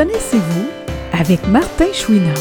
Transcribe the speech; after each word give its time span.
connaissez-vous 0.00 0.66
avec 1.12 1.46
Martin 1.48 1.92
Chouinard? 1.92 2.34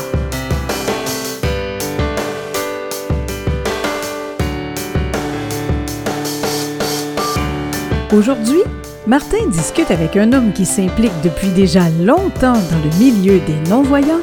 Aujourd'hui, 8.13 8.61
Martin 9.07 9.45
discute 9.51 9.91
avec 9.91 10.15
un 10.15 10.31
homme 10.31 10.53
qui 10.53 10.65
s'implique 10.65 11.11
depuis 11.21 11.49
déjà 11.49 11.89
longtemps 12.01 12.53
dans 12.53 12.81
le 12.81 12.97
milieu 12.97 13.41
des 13.41 13.69
non-voyants, 13.69 14.21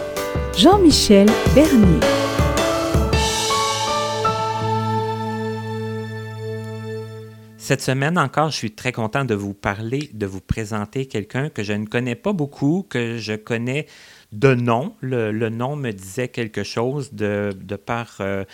Jean-Michel 0.56 1.28
Bernier. 1.54 2.15
Cette 7.66 7.82
semaine 7.82 8.16
encore, 8.16 8.52
je 8.52 8.56
suis 8.58 8.70
très 8.70 8.92
content 8.92 9.24
de 9.24 9.34
vous 9.34 9.52
parler, 9.52 10.08
de 10.12 10.24
vous 10.24 10.40
présenter 10.40 11.06
quelqu'un 11.06 11.48
que 11.48 11.64
je 11.64 11.72
ne 11.72 11.84
connais 11.84 12.14
pas 12.14 12.32
beaucoup, 12.32 12.86
que 12.88 13.18
je 13.18 13.32
connais 13.32 13.86
de 14.30 14.54
nom. 14.54 14.94
Le, 15.00 15.32
nom 15.48 15.74
me 15.74 15.90
disait 15.90 16.28
quelque 16.28 16.62
chose 16.62 17.12
de, 17.12 17.50
par 17.84 18.18
euh, 18.20 18.44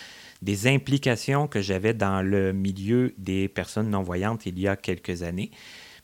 des 0.41 0.65
implications 0.65 1.47
que 1.47 1.61
j'avais 1.61 1.93
dans 1.93 2.23
le 2.23 2.53
milieu 2.53 3.13
des 3.19 3.47
personnes 3.47 3.91
non-voyantes 3.91 4.47
il 4.47 4.57
y 4.57 4.67
a 4.67 4.75
quelques 4.75 5.21
années. 5.21 5.51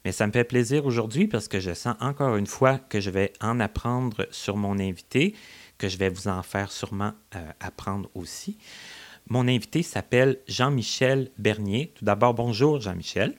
Mais 0.05 0.11
ça 0.11 0.27
me 0.27 0.31
fait 0.31 0.43
plaisir 0.43 0.85
aujourd'hui 0.85 1.25
parce 1.25 1.47
que 1.47 1.59
je 1.59 1.73
sens 1.73 1.95
encore 2.01 2.35
une 2.35 2.45
fois 2.45 2.77
que 2.77 2.99
je 2.99 3.09
vais 3.09 3.33
en 3.41 3.59
apprendre 3.59 4.27
sur 4.29 4.55
mon 4.55 4.77
invité, 4.77 5.33
que 5.79 5.87
je 5.87 5.97
vais 5.97 6.09
vous 6.09 6.27
en 6.27 6.43
faire 6.43 6.71
sûrement 6.71 7.13
euh, 7.35 7.39
apprendre 7.59 8.07
aussi. 8.13 8.59
Mon 9.29 9.47
invité 9.47 9.83
s'appelle 9.83 10.39
Jean-Michel 10.47 11.29
Bernier. 11.37 11.91
Tout 11.93 12.03
d'abord, 12.03 12.33
bonjour 12.33 12.81
Jean-Michel. 12.81 13.35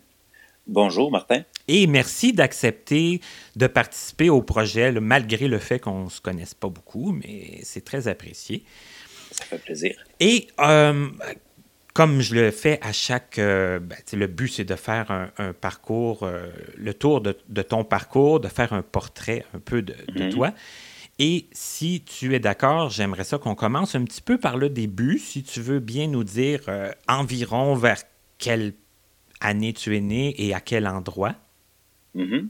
Bonjour 0.68 1.10
Martin. 1.10 1.42
Et 1.66 1.88
merci 1.88 2.32
d'accepter 2.32 3.20
de 3.56 3.66
participer 3.66 4.30
au 4.30 4.40
projet, 4.40 4.92
malgré 4.92 5.48
le 5.48 5.58
fait 5.58 5.80
qu'on 5.80 6.04
ne 6.04 6.08
se 6.08 6.20
connaisse 6.20 6.54
pas 6.54 6.68
beaucoup, 6.68 7.10
mais 7.10 7.58
c'est 7.64 7.84
très 7.84 8.06
apprécié. 8.06 8.64
Ça 9.32 9.44
fait 9.44 9.58
plaisir. 9.58 9.96
Et 10.20 10.46
euh, 10.60 11.08
comme 11.92 12.20
je 12.20 12.36
le 12.36 12.52
fais 12.52 12.78
à 12.82 12.92
chaque... 12.92 13.40
Euh, 13.40 13.80
ben, 13.80 13.98
le 14.12 14.28
but, 14.28 14.46
c'est 14.46 14.64
de 14.64 14.76
faire 14.76 15.10
un, 15.10 15.52
parcours, 15.52 16.22
euh, 16.22 16.52
le 16.76 16.94
tour 16.94 17.20
de, 17.20 17.32
ton 17.62 17.82
parcours, 17.82 18.38
de 18.38 18.46
faire 18.46 18.72
un 18.72 18.82
portrait 18.82 19.44
un 19.54 19.58
peu 19.58 19.82
de, 19.82 19.96
de 20.06 20.20
mm-hmm. 20.20 20.30
toi. 20.30 20.52
Et 21.22 21.44
si 21.52 22.02
tu 22.02 22.34
es 22.34 22.40
d'accord, 22.40 22.88
j'aimerais 22.88 23.24
ça 23.24 23.36
qu'on 23.36 23.54
commence 23.54 23.94
un 23.94 24.04
petit 24.04 24.22
peu 24.22 24.38
par 24.38 24.56
le 24.56 24.70
début. 24.70 25.18
Si 25.18 25.42
tu 25.42 25.60
veux 25.60 25.78
bien 25.78 26.06
nous 26.06 26.24
dire 26.24 26.62
euh, 26.68 26.90
environ 27.08 27.74
vers 27.74 27.98
quelle 28.38 28.72
année 29.38 29.74
tu 29.74 29.94
es 29.94 30.00
né 30.00 30.34
et 30.38 30.54
à 30.54 30.60
quel 30.60 30.88
endroit. 30.88 31.34
Mm-hmm. 32.16 32.46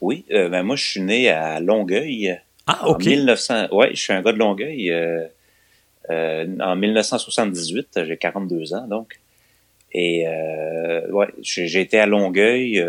Oui, 0.00 0.24
euh, 0.30 0.48
ben 0.48 0.62
moi 0.62 0.74
je 0.74 0.86
suis 0.86 1.02
né 1.02 1.28
à 1.28 1.60
Longueuil. 1.60 2.40
Ah, 2.66 2.88
OK. 2.88 3.02
En 3.02 3.10
1900, 3.10 3.68
ouais, 3.72 3.90
je 3.90 4.00
suis 4.00 4.12
un 4.14 4.22
gars 4.22 4.32
de 4.32 4.38
Longueuil. 4.38 4.90
Euh, 4.90 6.46
en 6.60 6.76
1978, 6.76 8.04
j'ai 8.06 8.16
42 8.16 8.72
ans 8.72 8.86
donc. 8.86 9.20
Et 9.92 10.24
ouais, 11.10 11.28
j'ai 11.42 11.80
été 11.80 11.98
à 11.98 12.06
Longueuil 12.06 12.82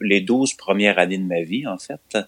les 0.00 0.20
12 0.22 0.54
premières 0.54 0.98
années 0.98 1.18
de 1.18 1.24
ma 1.24 1.42
vie 1.42 1.66
en 1.66 1.76
fait. 1.76 2.18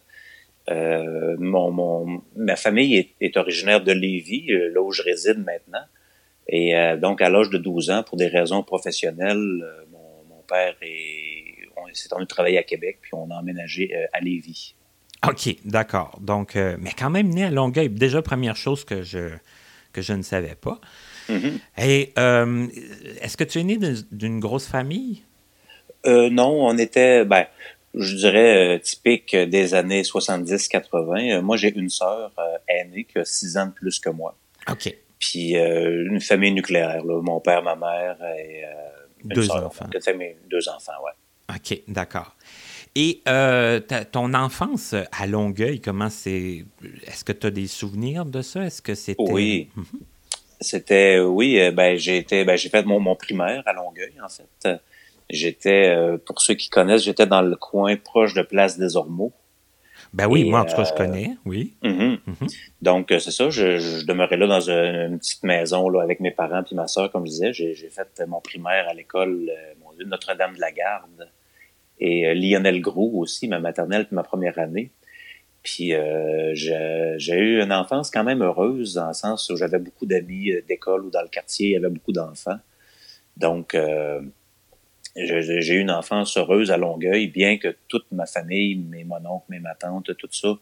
Euh, 0.70 1.36
mon, 1.38 1.70
mon, 1.70 2.22
ma 2.36 2.56
famille 2.56 3.12
est, 3.20 3.36
originaire 3.36 3.82
de 3.82 3.92
Lévis, 3.92 4.52
euh, 4.52 4.70
là 4.72 4.80
où 4.80 4.92
je 4.92 5.02
réside 5.02 5.38
maintenant. 5.38 5.84
Et 6.48 6.77
euh, 6.77 6.96
donc, 6.96 7.20
à 7.22 7.28
l'âge 7.28 7.50
de 7.50 7.58
12 7.58 7.90
ans, 7.90 8.02
pour 8.02 8.16
des 8.16 8.28
raisons 8.28 8.62
professionnelles, 8.62 9.64
mon, 9.90 10.34
mon, 10.34 10.42
père 10.42 10.74
est, 10.82 11.68
on 11.77 11.92
s'est 11.92 12.08
de 12.08 12.24
travailler 12.24 12.58
à 12.58 12.62
Québec, 12.62 12.98
puis 13.02 13.12
on 13.14 13.30
a 13.30 13.34
emménagé 13.34 13.94
à 14.12 14.20
Lévis. 14.20 14.74
OK, 15.27 15.56
d'accord. 15.64 16.18
Donc, 16.20 16.55
mais 16.55 16.90
quand 16.98 17.11
même 17.11 17.28
né 17.28 17.45
à 17.45 17.50
Longueuil. 17.50 17.89
Déjà, 17.89 18.22
première 18.22 18.56
chose 18.56 18.84
que 18.84 19.02
je, 19.02 19.28
que 19.92 20.02
je 20.02 20.12
ne 20.12 20.22
savais 20.22 20.55
pas. 20.55 20.80
Mm-hmm. 21.28 21.84
Et 21.84 22.12
est-ce 23.22 23.36
que 23.36 23.45
tu 23.45 23.61
es 23.61 23.64
né 23.64 23.78
d'une 24.11 24.40
grosse 24.40 24.66
famille? 24.66 25.22
non, 26.06 26.66
on 26.66 26.78
était, 26.78 27.24
ben, 27.24 27.45
je 27.95 28.14
dirais, 28.17 28.77
euh, 28.77 28.78
typique 28.78 29.34
des 29.34 29.74
années 29.74 30.02
70-80. 30.02 31.39
Euh, 31.39 31.42
moi, 31.42 31.56
j'ai 31.56 31.74
une 31.74 31.89
sœur 31.89 32.33
euh, 32.39 32.56
aînée 32.68 33.05
qui 33.05 33.18
a 33.18 33.24
six 33.24 33.56
ans 33.56 33.67
de 33.67 33.73
plus 33.73 33.98
que 33.98 34.11
moi. 34.11 34.36
OK. 34.70 34.95
Puis 35.18 35.52
une 35.52 36.20
famille 36.23 36.52
nucléaire, 36.52 37.05
là, 37.05 37.20
mon 37.20 37.40
père, 37.40 37.62
ma 37.62 37.77
mère 37.77 38.17
et 38.39 38.64
deux 39.23 39.51
enfants. 39.51 39.84
deux 40.51 40.68
enfants, 40.70 40.92
ouais. 41.05 41.55
OK, 41.55 41.83
d'accord. 41.89 42.34
Et 42.95 43.20
ton 44.12 44.33
enfance 44.33 44.95
à 45.12 45.27
Longueuil, 45.27 45.83
comment 45.83 46.08
c'est... 46.08 46.64
Est-ce 47.07 47.22
que 47.22 47.33
tu 47.33 47.48
as 47.48 47.51
des 47.51 47.67
souvenirs 47.67 48.24
de 48.24 48.40
ça? 48.40 48.64
Est-ce 48.64 48.80
que 48.80 48.95
c'était... 48.95 49.22
Oui. 49.30 49.68
Mhm. 49.77 49.84
C'était, 50.62 51.20
oui, 51.20 51.70
ben, 51.70 51.98
j'ai 51.98 52.17
été, 52.17 52.45
ben, 52.46 52.57
j'ai 52.57 52.70
fait 52.70 52.86
mon, 52.86 52.98
mon 52.98 53.14
primaire 53.14 53.62
à 53.67 53.74
Longueuil, 53.74 54.14
en 54.24 54.28
fait. 54.30 54.80
J'étais, 55.33 55.89
euh, 55.89 56.18
pour 56.18 56.41
ceux 56.41 56.55
qui 56.55 56.68
connaissent, 56.68 57.05
j'étais 57.05 57.27
dans 57.27 57.42
le 57.42 57.55
coin 57.55 57.96
proche 57.96 58.35
de 58.35 58.42
Place 58.42 58.79
des 58.79 58.96
Ormeaux. 58.96 59.33
Ben 60.13 60.27
oui, 60.27 60.42
moi 60.45 60.61
en 60.61 60.64
tout 60.64 60.74
cas, 60.74 60.83
je 60.83 60.92
euh, 60.92 60.96
connais, 60.96 61.36
oui. 61.45 61.74
Mm-hmm. 61.85 62.18
Mm-hmm. 62.27 62.58
Donc, 62.83 63.13
euh, 63.13 63.20
c'est 63.20 63.30
ça, 63.30 63.48
je, 63.48 64.05
demeurais 64.05 64.36
là 64.36 64.48
dans 64.48 64.69
une, 64.69 65.19
petite 65.20 65.45
maison 65.45 65.89
là, 65.89 66.02
avec 66.02 66.19
mes 66.19 66.33
parents 66.33 66.64
puis 66.64 66.74
ma 66.74 66.89
soeur, 66.89 67.13
comme 67.13 67.27
je 67.27 67.30
disais. 67.30 67.52
J'ai 67.52 67.90
fait 67.90 68.27
mon 68.27 68.40
primaire 68.40 68.89
à 68.89 68.95
l'école 68.95 69.48
Notre-Dame 70.05 70.57
de 70.57 70.61
la 70.61 70.73
Garde 70.73 71.30
et 72.01 72.35
Lionel 72.35 72.80
Gros 72.80 73.13
aussi, 73.20 73.46
ma 73.46 73.61
maternelle 73.61 74.07
puis 74.07 74.17
ma 74.17 74.24
première 74.24 74.58
année. 74.58 74.90
Puis 75.63 75.92
j'ai 76.55 77.35
eu 77.35 77.63
une 77.63 77.73
enfance 77.73 78.11
quand 78.11 78.24
même 78.24 78.42
heureuse, 78.42 78.95
dans 78.95 79.08
le 79.08 79.14
sens 79.14 79.48
où 79.51 79.57
j'avais 79.57 79.79
beaucoup 79.79 80.07
d'amis 80.07 80.55
d'école 80.67 81.05
ou 81.05 81.11
dans 81.11 81.23
le 81.23 81.29
quartier, 81.29 81.69
il 81.69 81.73
y 81.73 81.77
avait 81.77 81.90
beaucoup 81.90 82.13
d'enfants. 82.13 82.58
Donc, 83.36 83.77
j'ai 85.16 85.74
eu 85.74 85.80
une 85.80 85.90
enfance 85.90 86.36
heureuse 86.36 86.70
à 86.70 86.76
Longueuil, 86.76 87.28
bien 87.28 87.58
que 87.58 87.76
toute 87.88 88.06
ma 88.12 88.26
famille, 88.26 88.76
mes 88.76 89.04
mononcles, 89.04 89.46
mes 89.48 89.58
ma 89.58 89.74
tante, 89.74 90.16
tout 90.16 90.28
ça, 90.30 90.56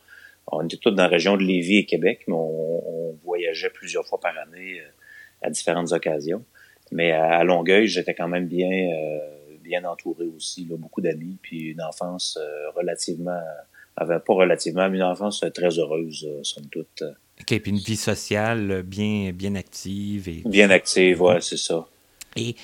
on 0.50 0.64
était 0.64 0.76
tous 0.78 0.90
dans 0.90 1.02
la 1.02 1.08
région 1.08 1.36
de 1.36 1.42
Lévis 1.42 1.78
et 1.78 1.84
Québec, 1.84 2.24
mais 2.26 2.34
on, 2.34 3.16
voyageait 3.24 3.70
plusieurs 3.70 4.06
fois 4.06 4.18
par 4.18 4.32
année 4.38 4.80
euh, 4.80 5.46
à 5.46 5.50
différentes 5.50 5.92
occasions. 5.92 6.42
Mais 6.92 7.12
à, 7.12 7.44
Longueuil, 7.44 7.86
j'étais 7.86 8.14
quand 8.14 8.28
même 8.28 8.46
bien, 8.46 8.70
euh, 8.70 9.18
bien 9.60 9.84
entouré 9.84 10.24
aussi, 10.24 10.64
là, 10.64 10.76
beaucoup 10.78 11.02
d'amis, 11.02 11.36
puis 11.42 11.72
une 11.72 11.82
enfance 11.82 12.38
euh, 12.40 12.70
relativement, 12.74 13.38
pas 13.96 14.20
relativement, 14.28 14.88
mais 14.88 14.96
une 14.96 15.02
enfance 15.02 15.44
très 15.54 15.78
heureuse, 15.78 16.26
somme 16.42 16.68
toute. 16.70 17.02
OK, 17.40 17.60
puis 17.60 17.70
une 17.70 17.78
vie 17.78 17.96
sociale 17.96 18.82
bien, 18.82 19.32
bien 19.32 19.54
active. 19.56 20.28
Et... 20.28 20.42
Bien 20.46 20.70
active, 20.70 21.20
ouais, 21.20 21.40
c'est 21.42 21.58
ça. 21.58 21.86
Et 22.36 22.54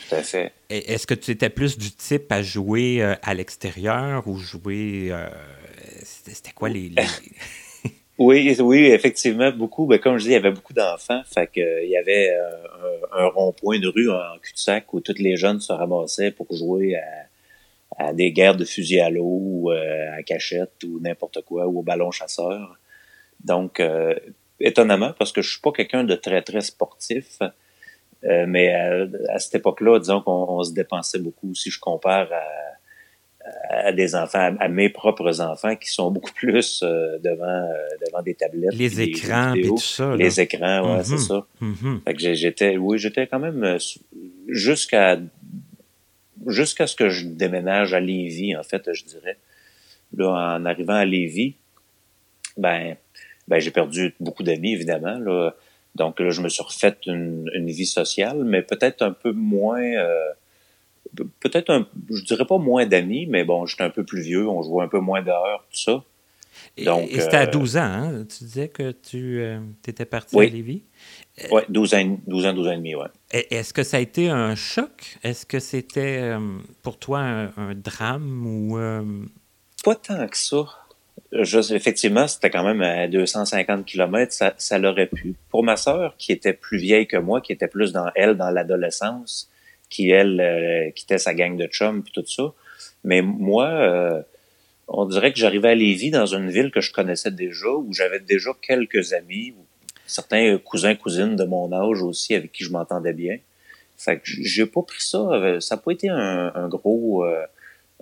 Est-ce 0.68 1.06
que 1.06 1.14
tu 1.14 1.30
étais 1.30 1.50
plus 1.50 1.78
du 1.78 1.90
type 1.90 2.30
à 2.30 2.42
jouer 2.42 3.02
euh, 3.02 3.14
à 3.22 3.34
l'extérieur 3.34 4.26
ou 4.28 4.38
jouer. 4.38 5.08
Euh, 5.10 5.28
c'était 6.02 6.52
quoi 6.52 6.68
les. 6.68 6.92
oui, 8.18 8.56
oui, 8.60 8.86
effectivement, 8.86 9.50
beaucoup. 9.50 9.86
Ben, 9.86 9.98
comme 9.98 10.18
je 10.18 10.24
dis, 10.24 10.30
il 10.30 10.34
y 10.34 10.36
avait 10.36 10.52
beaucoup 10.52 10.72
d'enfants. 10.72 11.22
Fait 11.26 11.50
il 11.56 11.88
y 11.88 11.96
avait 11.96 12.30
euh, 12.30 13.06
un, 13.12 13.26
rond-point 13.26 13.78
de 13.78 13.88
rue 13.88 14.10
en 14.10 14.38
cul-de-sac 14.42 14.92
où 14.92 15.00
tous 15.00 15.18
les 15.18 15.36
jeunes 15.36 15.60
se 15.60 15.72
ramassaient 15.72 16.30
pour 16.30 16.46
jouer 16.54 16.96
à, 17.98 18.12
des 18.12 18.32
guerres 18.32 18.56
de 18.56 18.64
fusil 18.64 19.00
à 19.00 19.08
l'eau 19.08 19.38
ou 19.40 19.70
à 19.70 20.22
cachette 20.24 20.82
ou 20.84 20.98
n'importe 21.00 21.42
quoi 21.42 21.68
ou 21.68 21.78
au 21.78 21.82
ballon 21.82 22.10
chasseur. 22.10 22.76
Donc, 23.44 23.80
étonnamment, 24.58 25.12
parce 25.16 25.30
que 25.30 25.42
je 25.42 25.50
suis 25.52 25.60
pas 25.60 25.70
quelqu'un 25.70 26.02
de 26.02 26.16
très, 26.16 26.42
très 26.42 26.60
sportif. 26.60 27.38
Euh, 28.24 28.46
mais 28.48 28.72
à, 29.28 29.38
cette 29.38 29.56
époque-là, 29.56 29.98
disons 29.98 30.20
qu'on 30.20 30.62
se 30.62 30.72
dépensait 30.72 31.18
beaucoup. 31.18 31.54
Si 31.54 31.70
je 31.70 31.78
compare 31.78 32.28
à, 33.68 33.92
des 33.92 34.14
enfants, 34.14 34.56
à, 34.58 34.68
mes 34.68 34.88
propres 34.88 35.40
enfants 35.42 35.76
qui 35.76 35.90
sont 35.90 36.10
beaucoup 36.10 36.32
plus 36.32 36.80
euh, 36.82 37.18
devant, 37.18 37.44
euh, 37.44 37.74
devant 38.06 38.22
des 38.22 38.34
tablettes. 38.34 38.74
Les 38.74 39.00
écrans 39.02 39.52
et 39.54 39.62
tout 39.62 39.76
ça. 39.76 40.16
Les 40.16 40.40
écrans, 40.40 40.96
ouais, 40.96 41.04
c'est 41.04 41.14
mm-hmm. 41.14 41.26
ça. 41.26 41.46
Mm-hmm. 41.60 42.02
Fait 42.04 42.14
que 42.14 42.34
j'étais, 42.34 42.76
oui, 42.78 42.98
j'étais 42.98 43.26
quand 43.26 43.40
même 43.40 43.78
jusqu'à 44.48 45.18
jusqu'à 46.46 46.86
ce 46.86 46.96
que 46.96 47.08
je 47.08 47.26
déménage 47.26 47.94
à 47.94 48.00
Lévis, 48.00 48.56
en 48.56 48.62
fait, 48.62 48.92
je 48.92 49.04
dirais. 49.04 49.38
Là, 50.16 50.56
en 50.56 50.64
arrivant 50.64 50.94
à 50.94 51.04
Lévis, 51.04 51.54
ben, 52.56 52.96
ben 53.48 53.58
j'ai 53.58 53.70
perdu 53.70 54.14
beaucoup 54.20 54.42
d'amis, 54.42 54.74
évidemment. 54.74 55.18
Là. 55.18 55.54
Donc 55.94 56.18
là, 56.20 56.30
je 56.30 56.40
me 56.40 56.48
suis 56.48 56.62
refait 56.62 56.96
une, 57.06 57.66
vie 57.66 57.86
sociale, 57.86 58.44
mais 58.44 58.62
peut-être 58.62 59.02
un 59.02 59.12
peu 59.12 59.32
moins, 59.32 59.82
euh, 59.82 60.30
peut-être 61.40 61.70
un, 61.70 61.86
je 62.10 62.22
dirais 62.24 62.44
pas 62.44 62.58
moins 62.58 62.86
d'amis, 62.86 63.26
mais 63.26 63.44
bon, 63.44 63.66
j'étais 63.66 63.84
un 63.84 63.90
peu 63.90 64.04
plus 64.04 64.22
vieux, 64.22 64.48
on 64.48 64.62
jouait 64.62 64.84
un 64.84 64.88
peu 64.88 64.98
moins 64.98 65.22
d'heures, 65.22 65.64
tout 65.70 65.78
ça. 65.78 66.04
Donc, 66.84 67.08
et, 67.10 67.20
c'était 67.20 67.36
à 67.36 67.46
12 67.46 67.76
euh, 67.76 67.80
ans, 67.80 67.82
hein? 67.82 68.24
Tu 68.24 68.44
disais 68.44 68.68
que 68.68 68.90
tu 68.90 69.40
euh, 69.40 69.60
étais 69.86 70.04
parti 70.04 70.38
à 70.38 70.44
Lévis? 70.44 70.82
Oui, 71.50 71.62
12 71.68 71.94
ans, 71.94 72.18
12 72.26 72.46
ans, 72.46 72.52
12 72.52 72.66
ans 72.66 72.72
et 72.72 72.76
demi, 72.76 72.94
oui. 72.94 73.06
Est-ce 73.30 73.72
que 73.72 73.82
ça 73.82 73.98
a 73.98 74.00
été 74.00 74.30
un 74.30 74.54
choc? 74.54 75.18
Est-ce 75.22 75.46
que 75.46 75.60
c'était 75.60 76.32
pour 76.82 76.98
toi 76.98 77.20
un, 77.20 77.74
drame 77.74 78.46
ou... 78.46 78.78
Pas 79.84 79.96
tant 79.96 80.26
que 80.26 80.36
ça. 80.36 80.83
Effectivement, 81.32 82.26
c'était 82.26 82.50
quand 82.50 82.64
même 82.64 82.82
à 82.82 83.08
250 83.08 83.84
km, 83.84 84.32
ça, 84.32 84.54
ça 84.56 84.78
l'aurait 84.78 85.06
pu. 85.06 85.34
Pour 85.50 85.64
ma 85.64 85.76
sœur, 85.76 86.16
qui 86.18 86.32
était 86.32 86.52
plus 86.52 86.78
vieille 86.78 87.06
que 87.06 87.16
moi, 87.16 87.40
qui 87.40 87.52
était 87.52 87.68
plus 87.68 87.92
dans 87.92 88.10
elle, 88.14 88.36
dans 88.36 88.50
l'adolescence, 88.50 89.50
qui, 89.90 90.10
elle, 90.10 90.40
euh, 90.40 90.90
quittait 90.90 91.18
sa 91.18 91.34
gang 91.34 91.56
de 91.56 91.66
chums 91.66 92.02
puis 92.02 92.12
tout 92.12 92.26
ça. 92.26 92.52
Mais 93.04 93.22
moi, 93.22 93.68
euh, 93.68 94.22
on 94.88 95.06
dirait 95.06 95.32
que 95.32 95.38
j'arrivais 95.38 95.70
à 95.70 95.74
Lévis, 95.74 96.10
dans 96.10 96.26
une 96.26 96.50
ville 96.50 96.70
que 96.70 96.80
je 96.80 96.92
connaissais 96.92 97.30
déjà, 97.30 97.68
où 97.68 97.92
j'avais 97.92 98.20
déjà 98.20 98.50
quelques 98.60 99.12
amis, 99.12 99.54
certains 100.06 100.58
cousins, 100.58 100.94
cousines 100.94 101.36
de 101.36 101.44
mon 101.44 101.72
âge 101.72 102.02
aussi, 102.02 102.34
avec 102.34 102.52
qui 102.52 102.64
je 102.64 102.70
m'entendais 102.70 103.12
bien. 103.12 103.38
Fait 103.96 104.18
que 104.18 104.22
j'ai 104.24 104.66
pas 104.66 104.82
pris 104.82 105.00
ça, 105.00 105.18
euh, 105.18 105.60
ça 105.60 105.76
n'a 105.76 105.82
pas 105.82 105.92
été 105.92 106.08
un, 106.08 106.68
gros... 106.68 107.24
Euh, 107.24 107.44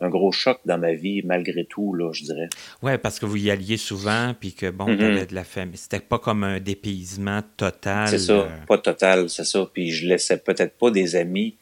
un 0.02 0.08
gros 0.08 0.32
choc 0.32 0.58
dans 0.64 0.78
ma 0.78 0.93
vie, 0.93 1.22
malgré 1.25 1.64
tout, 1.64 1.94
là, 1.94 2.12
je 2.12 2.25
dirais. 2.25 2.49
Oui, 2.82 2.99
parce 2.99 3.19
que 3.19 3.26
vous 3.26 3.37
y 3.37 3.50
alliez 3.50 3.76
souvent, 3.76 4.34
puis 4.38 4.52
que, 4.52 4.70
bon, 4.70 4.87
mm 4.87 5.26
de 5.26 5.34
la 5.34 5.44
famille. 5.44 5.76
C'était 5.76 6.00
pas 6.00 6.19
comme 6.19 6.43
un 6.43 6.58
dépaysement 6.58 7.40
total. 7.56 8.08
C'est 8.08 8.19
ça, 8.19 8.32
euh. 8.32 8.49
pas 8.66 8.78
total, 8.78 9.28
c'est 9.28 9.44
ça. 9.44 9.69
Puis 9.72 9.90
je 9.90 10.06
laissais 10.06 10.38
peut-être 10.38 10.76
pas 10.76 10.90
des 10.90 11.16
amis 11.16 11.56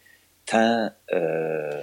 tant 0.46 0.90
euh, 1.12 1.82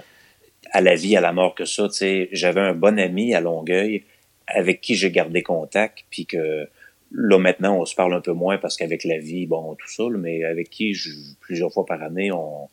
à 0.72 0.80
la 0.80 0.94
vie, 0.94 1.16
à 1.16 1.20
la 1.20 1.32
mort 1.32 1.54
que 1.54 1.64
ça. 1.64 1.88
J'avais 2.32 2.60
un 2.60 2.74
bon 2.74 2.98
ami 2.98 3.34
à 3.34 3.40
Longueuil 3.40 4.04
avec 4.46 4.80
qui 4.80 4.94
j'ai 4.94 5.10
gardé 5.10 5.42
contact, 5.42 6.04
puis 6.10 6.26
que 6.26 6.68
là, 7.12 7.38
maintenant, 7.38 7.78
on 7.78 7.84
se 7.84 7.94
parle 7.94 8.14
un 8.14 8.20
peu 8.20 8.32
moins 8.32 8.58
parce 8.58 8.76
qu'avec 8.76 9.04
la 9.04 9.18
vie, 9.18 9.46
bon, 9.46 9.74
tout 9.74 9.88
ça, 9.88 10.04
mais 10.10 10.44
avec 10.44 10.70
qui, 10.70 10.96
plusieurs 11.40 11.72
fois 11.72 11.86
par 11.86 12.02
année, 12.02 12.32
on 12.32 12.68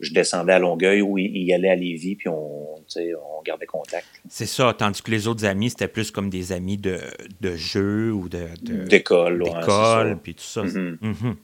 je 0.00 0.12
descendais 0.12 0.54
à 0.54 0.58
Longueuil 0.58 1.02
ou 1.02 1.18
il 1.18 1.52
allait 1.52 1.70
à 1.70 1.76
Lévis, 1.76 2.16
puis 2.16 2.28
on, 2.28 2.74
on 2.74 3.42
gardait 3.44 3.66
contact. 3.66 4.06
C'est 4.28 4.46
ça, 4.46 4.74
tandis 4.76 5.02
que 5.02 5.10
les 5.10 5.28
autres 5.28 5.44
amis, 5.44 5.70
c'était 5.70 5.88
plus 5.88 6.10
comme 6.10 6.30
des 6.30 6.52
amis 6.52 6.78
de, 6.78 6.98
de 7.40 7.54
jeu 7.54 8.12
ou 8.12 8.28
de... 8.28 8.46
D'école. 8.62 9.44
D'école, 9.44 10.18
puis 10.22 10.34
tout 10.34 10.42
ça. 10.42 10.62
Mm-hmm. 10.62 10.98
Mm-hmm. 10.98 11.34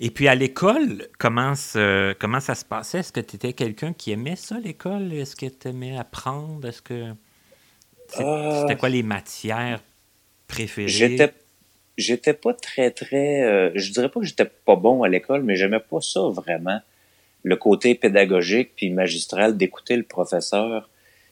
Et 0.00 0.10
puis 0.10 0.28
à 0.28 0.36
l'école, 0.36 1.08
comment, 1.18 1.54
comment 2.20 2.40
ça 2.40 2.54
se 2.54 2.64
passait? 2.64 3.00
Est-ce 3.00 3.12
que 3.12 3.20
tu 3.20 3.34
étais 3.34 3.52
quelqu'un 3.52 3.92
qui 3.92 4.12
aimait 4.12 4.36
ça, 4.36 4.60
l'école? 4.60 5.12
Est-ce 5.12 5.34
que 5.34 5.46
tu 5.46 5.68
aimais 5.68 5.96
apprendre? 5.98 6.68
Est-ce 6.68 6.82
que... 6.82 7.12
Euh, 8.20 8.60
c'était 8.60 8.76
quoi 8.76 8.88
les 8.88 9.02
matières 9.02 9.82
préférées? 10.46 10.88
J'étais 10.88 11.32
j'étais 11.96 12.32
pas 12.32 12.54
très, 12.54 12.92
très... 12.92 13.42
Euh, 13.42 13.72
je 13.74 13.90
dirais 13.90 14.08
pas 14.08 14.20
que 14.20 14.26
j'étais 14.26 14.44
pas 14.44 14.76
bon 14.76 15.02
à 15.02 15.08
l'école, 15.08 15.42
mais 15.42 15.56
j'aimais 15.56 15.80
pas 15.80 16.00
ça 16.00 16.20
vraiment 16.28 16.80
le 17.48 17.56
côté 17.56 17.94
pédagogique 17.94 18.72
puis 18.76 18.90
magistral 18.90 19.56
d'écouter 19.56 19.96
le 19.96 20.02
professeur. 20.02 20.90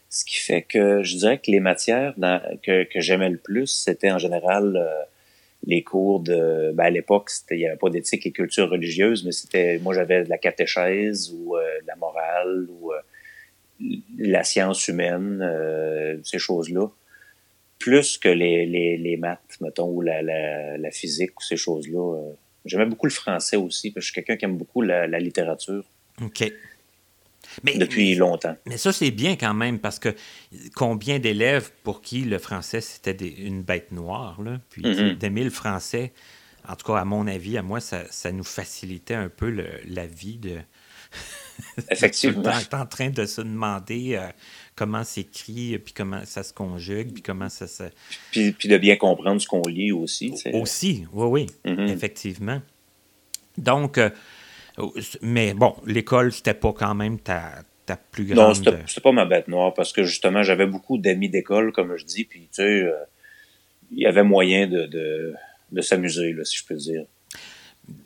Ce 0.09 0.25
qui 0.25 0.37
fait 0.37 0.63
que 0.63 1.03
je 1.03 1.17
dirais 1.17 1.39
que 1.39 1.51
les 1.51 1.61
matières 1.61 2.15
que, 2.63 2.85
que 2.85 3.01
j'aimais 3.01 3.29
le 3.29 3.37
plus, 3.37 3.67
c'était 3.67 4.11
en 4.11 4.19
général 4.19 4.77
euh, 4.77 5.03
les 5.67 5.83
cours 5.83 6.21
de... 6.21 6.73
Ben 6.73 6.85
à 6.85 6.91
l'époque, 6.91 7.31
il 7.51 7.59
n'y 7.59 7.67
avait 7.67 7.77
pas 7.77 7.91
d'éthique 7.91 8.25
et 8.25 8.33
culture 8.33 8.71
religieuse, 8.71 9.25
mais 9.27 9.33
c'était... 9.33 9.79
Moi, 9.83 9.95
j'avais 9.95 10.25
de 10.25 10.31
la 10.31 10.39
catéchèse 10.39 11.35
ou 11.35 11.57
euh, 11.57 11.83
de 11.83 11.87
la 11.87 11.97
morale 11.97 12.67
ou 12.71 12.93
euh, 12.93 13.01
la 14.17 14.43
science 14.43 14.89
humaine, 14.89 15.45
ces 16.25 16.39
choses-là. 16.39 16.87
Plus 17.79 18.17
que 18.17 18.31
les, 18.31 18.65
les, 18.65 18.97
les, 18.97 19.17
maths, 19.19 19.59
mettons, 19.61 19.91
ou 19.91 20.01
la, 20.01 20.23
la, 20.23 20.91
physique 20.91 21.39
ou 21.39 21.43
ces 21.43 21.59
choses-là. 21.59 22.33
J'aimais 22.65 22.87
beaucoup 22.87 23.05
le 23.05 23.13
français 23.13 23.57
aussi, 23.57 23.91
parce 23.91 24.07
que 24.07 24.07
je 24.07 24.13
suis 24.13 24.15
quelqu'un 24.15 24.39
qui 24.39 24.47
aime 24.47 24.57
beaucoup 24.57 24.81
la 24.81 25.19
littérature. 25.19 25.85
OK. 26.23 26.53
Mais, 27.63 27.77
depuis 27.79 28.15
longtemps. 28.15 28.57
Mais 28.67 28.77
ça, 28.77 28.93
c'est 28.93 29.11
bien 29.11 29.37
quand 29.37 29.55
même, 29.55 29.79
parce 29.79 29.99
que 29.99 30.15
combien 30.75 31.19
d'élèves 31.19 31.71
pour 31.85 32.03
qui 32.03 32.23
le 32.23 32.39
français, 32.39 32.81
c'était 32.81 33.17
une 33.27 33.63
bête 33.63 33.93
noire, 33.93 34.41
là? 34.43 34.61
Puis 34.71 34.83
mm-hmm. 34.83 35.17
d'aimer 35.19 35.45
le 35.45 35.51
français, 35.51 36.13
en 36.69 36.77
tout 36.77 36.93
cas, 36.93 36.99
à 36.99 37.05
mon 37.05 37.27
avis, 37.27 37.57
à 37.57 37.63
moi, 37.63 37.81
ça, 37.81 38.03
ça 38.11 38.33
nous 38.33 38.45
facilitait 38.45 39.15
un 39.15 39.29
peu 39.29 39.51
le, 39.51 39.67
la 39.87 40.07
vie 40.07 40.39
de... 40.39 40.59
Effectivement. 41.91 42.53
en 42.73 42.87
train 42.87 43.11
de 43.11 43.25
se 43.25 43.41
demander 43.41 44.17
euh, 44.17 44.29
comment 44.75 45.05
s'écrit, 45.05 45.79
puis 45.79 45.95
comment 45.95 46.23
ça 46.27 46.43
se 46.43 46.53
conjugue, 46.53 47.13
puis 47.13 47.23
comment 47.23 47.49
ça 47.49 47.67
se... 47.67 47.85
Puis, 48.33 48.53
puis 48.53 48.69
de 48.69 48.77
bien 48.77 48.97
comprendre 48.97 49.41
ce 49.41 49.47
qu'on 49.47 49.63
lit 49.63 49.93
aussi. 49.93 50.35
Aussi, 50.53 51.07
oui, 51.13 51.47
oui, 51.65 51.71
mm-hmm. 51.73 51.89
effectivement. 51.89 52.61
Donc... 53.57 53.97
Euh, 53.99 54.11
mais 55.23 55.55
bon, 55.55 55.75
l'école, 55.87 56.33
c'était 56.33 56.55
pas 56.55 56.73
quand 56.73 56.95
même 56.95 57.19
ta, 57.19 57.63
ta 57.87 57.97
plus 57.97 58.25
grande. 58.27 58.65
Non, 58.65 58.83
c'était 58.87 59.01
pas 59.01 59.13
ma 59.13 59.25
bête 59.25 59.49
noire 59.49 59.73
parce 59.73 59.93
que 59.93 60.05
justement, 60.05 60.43
j'avais 60.43 60.67
beaucoup 60.67 60.99
d'amis 60.99 61.29
d'école, 61.29 61.73
comme 61.73 61.97
je 61.97 62.05
dis, 62.05 62.25
puis 62.25 62.43
tu 62.43 62.49
sais, 62.53 62.63
euh, 62.63 62.93
il 63.93 64.01
y 64.01 64.07
avait 64.07 64.25
moyen 64.25 64.67
de, 64.67 64.87
de, 64.87 65.35
de 65.73 65.81
s'amuser, 65.81 66.35
si 66.45 66.59
je 66.59 66.67
peux 66.67 66.75
dire. 66.75 67.05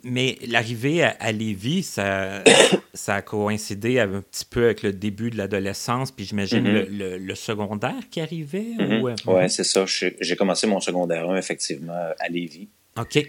Mais 0.02 0.36
l'arrivée 0.46 1.02
à, 1.02 1.32
Lévis, 1.32 1.84
ça, 1.84 2.44
ça 2.94 3.16
a 3.16 3.22
coïncidé 3.22 3.98
un 3.98 4.20
petit 4.20 4.44
peu 4.44 4.66
avec 4.66 4.82
le 4.82 4.92
début 4.92 5.30
de 5.30 5.38
l'adolescence, 5.38 6.10
puis 6.10 6.26
j'imagine 6.26 6.64
mm-hmm. 6.64 7.16
le, 7.16 7.34
secondaire 7.34 8.08
qui 8.10 8.20
arrivait? 8.20 8.74
Mm-hmm. 8.78 8.92
Euh, 8.92 9.00
oui, 9.02 9.12
mm-hmm. 9.14 9.48
c'est 9.48 9.64
ça. 9.64 9.84
J'ai 9.86 10.36
commencé 10.36 10.66
mon 10.66 10.80
secondaire 10.80 11.30
1, 11.30 11.36
effectivement, 11.36 12.10
à 12.18 12.28
Lévis. 12.28 12.68
OK. 12.98 13.26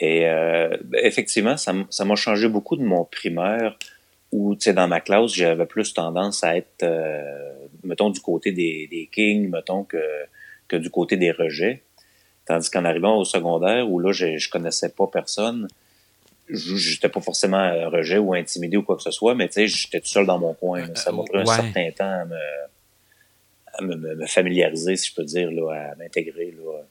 Et 0.00 0.26
euh, 0.26 0.76
ben, 0.82 1.00
effectivement, 1.04 1.56
ça 1.56 1.72
m'a 1.72 2.16
changé 2.16 2.48
beaucoup 2.48 2.76
de 2.76 2.82
mon 2.82 3.04
primaire 3.04 3.78
où, 4.32 4.54
tu 4.54 4.62
sais, 4.62 4.72
dans 4.72 4.88
ma 4.88 5.00
classe, 5.00 5.34
j'avais 5.34 5.66
plus 5.66 5.92
tendance 5.92 6.42
à 6.42 6.56
être, 6.56 6.82
euh, 6.82 7.52
mettons, 7.84 8.10
du 8.10 8.20
côté 8.20 8.52
des, 8.52 8.88
des 8.90 9.08
kings, 9.12 9.50
mettons, 9.50 9.84
que, 9.84 10.02
que 10.68 10.76
du 10.76 10.88
côté 10.88 11.16
des 11.16 11.32
rejets. 11.32 11.82
Tandis 12.46 12.70
qu'en 12.70 12.84
arrivant 12.84 13.18
au 13.18 13.24
secondaire, 13.24 13.90
où 13.90 13.98
là, 13.98 14.12
je, 14.12 14.38
je 14.38 14.48
connaissais 14.48 14.88
pas 14.88 15.06
personne, 15.06 15.68
j'étais 16.48 17.08
pas 17.08 17.20
forcément 17.20 17.90
rejet 17.90 18.18
ou 18.18 18.32
intimidé 18.34 18.76
ou 18.76 18.82
quoi 18.82 18.96
que 18.96 19.02
ce 19.02 19.10
soit, 19.10 19.34
mais 19.34 19.48
tu 19.48 19.54
sais, 19.54 19.66
j'étais 19.68 20.00
tout 20.00 20.08
seul 20.08 20.26
dans 20.26 20.38
mon 20.38 20.54
coin. 20.54 20.86
Ça 20.94 21.12
m'a 21.12 21.22
pris 21.24 21.38
un 21.38 21.44
certain 21.44 21.90
temps 21.90 22.24
à 23.74 23.82
me, 23.82 23.96
me, 23.96 24.14
me, 24.14 24.26
familiariser, 24.26 24.96
si 24.96 25.10
je 25.10 25.14
peux 25.14 25.24
dire, 25.24 25.50
là, 25.50 25.90
à 25.92 25.94
m'intégrer. 25.96 26.52
Là, 26.52 26.82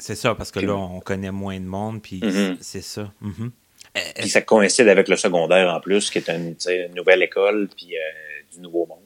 c'est 0.00 0.14
ça, 0.14 0.34
parce 0.34 0.50
que 0.50 0.60
là, 0.60 0.74
on 0.74 1.00
connaît 1.00 1.30
moins 1.30 1.58
de 1.58 1.64
monde, 1.64 2.02
puis 2.02 2.20
mm-hmm. 2.20 2.56
c'est 2.60 2.82
ça. 2.82 3.12
Euh, 3.22 4.00
puis 4.16 4.28
ça 4.28 4.42
coïncide 4.42 4.88
avec 4.88 5.08
le 5.08 5.16
secondaire 5.16 5.72
en 5.72 5.80
plus, 5.80 6.10
qui 6.10 6.18
est 6.18 6.28
une, 6.28 6.56
nouvelle 6.94 7.22
école, 7.22 7.68
puis 7.76 7.96
euh, 7.96 8.54
du 8.54 8.60
nouveau 8.60 8.86
monde. 8.86 8.98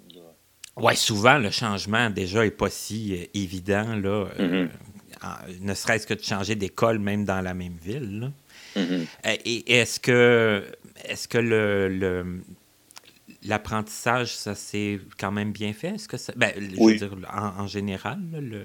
Oui, 0.76 0.97
souvent, 0.97 1.38
le 1.38 1.50
changement 1.50 2.11
déjà 2.11 2.42
n'est 2.42 2.50
pas 2.50 2.68
si 2.68 3.14
euh, 3.14 3.26
évident, 3.35 3.95
là, 3.95 4.26
mm-hmm. 4.38 4.68
ne 5.61 5.75
serait-ce 5.75 6.07
que 6.07 6.14
de 6.14 6.23
changer 6.23 6.57
d'école, 6.57 6.99
même 6.99 7.25
dans 7.25 7.40
la 7.40 7.54
même 7.54 7.76
ville. 7.80 8.33
et 8.76 9.73
est-ce 9.73 10.00
que, 10.00 10.64
est 11.04 11.28
que 11.28 11.38
le, 11.38 12.40
l'apprentissage, 13.45 14.35
ça 14.35 14.57
s'est 14.57 14.99
quand 15.18 15.30
même 15.30 15.52
bien 15.52 15.73
fait? 15.73 15.95
Est-ce 15.95 16.09
que 16.09 16.16
ça, 16.16 16.33
ben, 16.37 16.52
je 16.57 16.83
veux 16.83 16.97
dire, 16.97 17.16
en, 17.33 17.66
général, 17.68 18.18
le... 18.33 18.64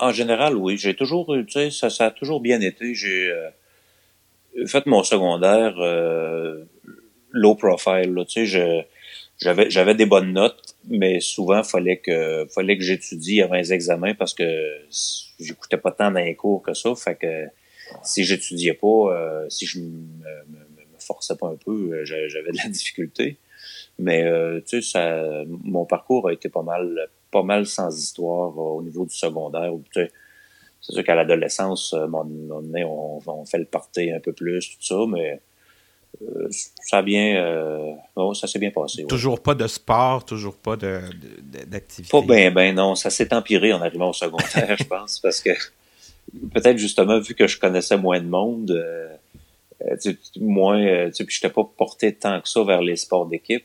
En 0.00 0.12
général, 0.12 0.56
oui. 0.56 0.78
J'ai 0.78 0.96
toujours, 0.96 1.36
tu 1.46 1.52
sais, 1.52 1.70
ça, 1.70 1.90
ça 1.90 2.06
a 2.06 2.10
toujours 2.10 2.40
bien 2.40 2.60
été. 2.62 2.94
J'ai 2.94 3.30
euh, 3.30 3.50
fait 4.66 4.86
mon 4.86 5.02
secondaire 5.02 5.74
euh, 5.78 6.64
low 7.30 7.54
profile. 7.54 8.24
tu 8.26 8.46
sais, 8.46 8.86
j'avais 9.38 9.70
j'avais 9.70 9.94
des 9.94 10.06
bonnes 10.06 10.32
notes, 10.32 10.74
mais 10.88 11.20
souvent 11.20 11.62
fallait 11.62 11.98
que 11.98 12.46
fallait 12.54 12.78
que 12.78 12.82
j'étudie 12.82 13.42
avant 13.42 13.56
les 13.56 13.74
examens 13.74 14.14
parce 14.14 14.32
que 14.32 14.44
j'écoutais 15.38 15.76
pas 15.76 15.92
tant 15.92 16.10
les 16.10 16.34
cours 16.34 16.62
que 16.62 16.72
ça. 16.72 16.94
Fait 16.94 17.16
que 17.16 17.46
si 18.02 18.24
j'étudiais 18.24 18.74
pas, 18.74 18.86
euh, 18.86 19.48
si 19.50 19.66
je 19.66 19.80
me, 19.80 19.84
me, 19.84 20.98
forçais 20.98 21.36
pas 21.36 21.48
un 21.48 21.56
peu, 21.56 22.04
j'avais 22.04 22.52
de 22.52 22.58
la 22.62 22.70
difficulté. 22.70 23.36
Mais 23.98 24.24
tu 24.66 24.80
sais, 24.80 24.82
ça, 24.82 25.44
mon 25.46 25.84
parcours 25.84 26.28
a 26.28 26.32
été 26.32 26.48
pas 26.48 26.62
mal 26.62 27.10
pas 27.30 27.42
mal 27.42 27.66
sans 27.66 27.96
histoire 27.96 28.50
euh, 28.50 28.78
au 28.78 28.82
niveau 28.82 29.04
du 29.04 29.14
secondaire. 29.14 29.72
C'est 29.94 30.92
sûr 30.92 31.04
qu'à 31.04 31.14
l'adolescence, 31.14 31.92
euh, 31.92 32.06
on, 32.12 33.20
on, 33.26 33.44
fait 33.44 33.58
le 33.58 33.66
party 33.66 34.10
un 34.12 34.20
peu 34.20 34.32
plus, 34.32 34.70
tout 34.70 34.82
ça, 34.84 35.04
mais 35.08 35.40
euh, 36.22 36.48
ça 36.82 37.02
bien, 37.02 37.96
ça 38.34 38.46
s'est 38.46 38.58
bien 38.58 38.70
passé. 38.70 39.04
Toujours 39.04 39.40
pas 39.40 39.54
de 39.54 39.66
sport, 39.66 40.24
toujours 40.24 40.56
pas 40.56 40.76
d'activité. 40.76 42.10
pas 42.10 42.22
bien, 42.22 42.50
ben 42.50 42.74
non, 42.74 42.94
ça 42.94 43.10
s'est 43.10 43.32
empiré 43.34 43.72
en 43.72 43.80
arrivant 43.80 44.10
au 44.10 44.14
secondaire, 44.14 44.76
je 44.78 44.84
pense, 44.84 45.20
parce 45.20 45.40
que 45.40 45.50
peut-être 46.52 46.78
justement 46.78 47.20
vu 47.20 47.34
que 47.34 47.46
je 47.46 47.58
connaissais 47.58 47.96
moins 47.96 48.20
de 48.20 48.28
monde, 48.28 48.84
moins, 50.40 51.08
tu 51.08 51.14
sais, 51.14 51.24
puis 51.24 51.36
je 51.36 51.46
n'étais 51.46 51.54
pas 51.54 51.64
porté 51.76 52.14
tant 52.14 52.40
que 52.40 52.48
ça 52.48 52.64
vers 52.64 52.82
les 52.82 52.96
sports 52.96 53.26
d'équipe. 53.26 53.64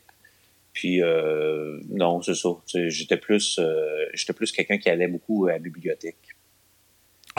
Puis 0.76 1.02
euh, 1.02 1.80
non, 1.90 2.22
c'est 2.22 2.36
ça. 2.36 2.50
J'étais 2.68 3.18
plus, 3.18 3.58
euh, 3.60 4.06
j'étais 4.14 4.34
plus 4.34 4.52
quelqu'un 4.52 4.78
qui 4.78 4.90
allait 4.90 5.08
beaucoup 5.08 5.48
à 5.48 5.54
la 5.54 5.60
bibliothèque. 5.60 6.36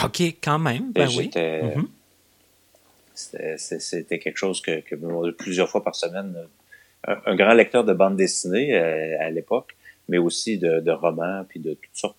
OK, 0.03 0.21
quand 0.43 0.59
même. 0.59 0.91
Ben 0.93 1.07
oui. 1.17 1.31
Mm-hmm. 1.35 1.87
C'était 3.79 4.19
quelque 4.19 4.39
chose 4.39 4.61
que, 4.61 4.81
que, 4.81 5.31
plusieurs 5.33 5.69
fois 5.69 5.85
par 5.85 5.95
semaine. 5.95 6.35
Un, 7.05 7.37
grand 7.37 7.53
lecteur 7.53 7.85
de 7.85 7.93
bande 7.93 8.17
dessinée 8.17 8.75
euh, 8.75 9.17
à 9.21 9.31
l'époque, 9.31 9.77
mais 10.09 10.19
aussi 10.19 10.59
de, 10.59 10.81
de, 10.81 10.91
romans 10.91 11.45
puis 11.49 11.61
de 11.61 11.75
toutes 11.75 11.95
sortes, 11.95 12.17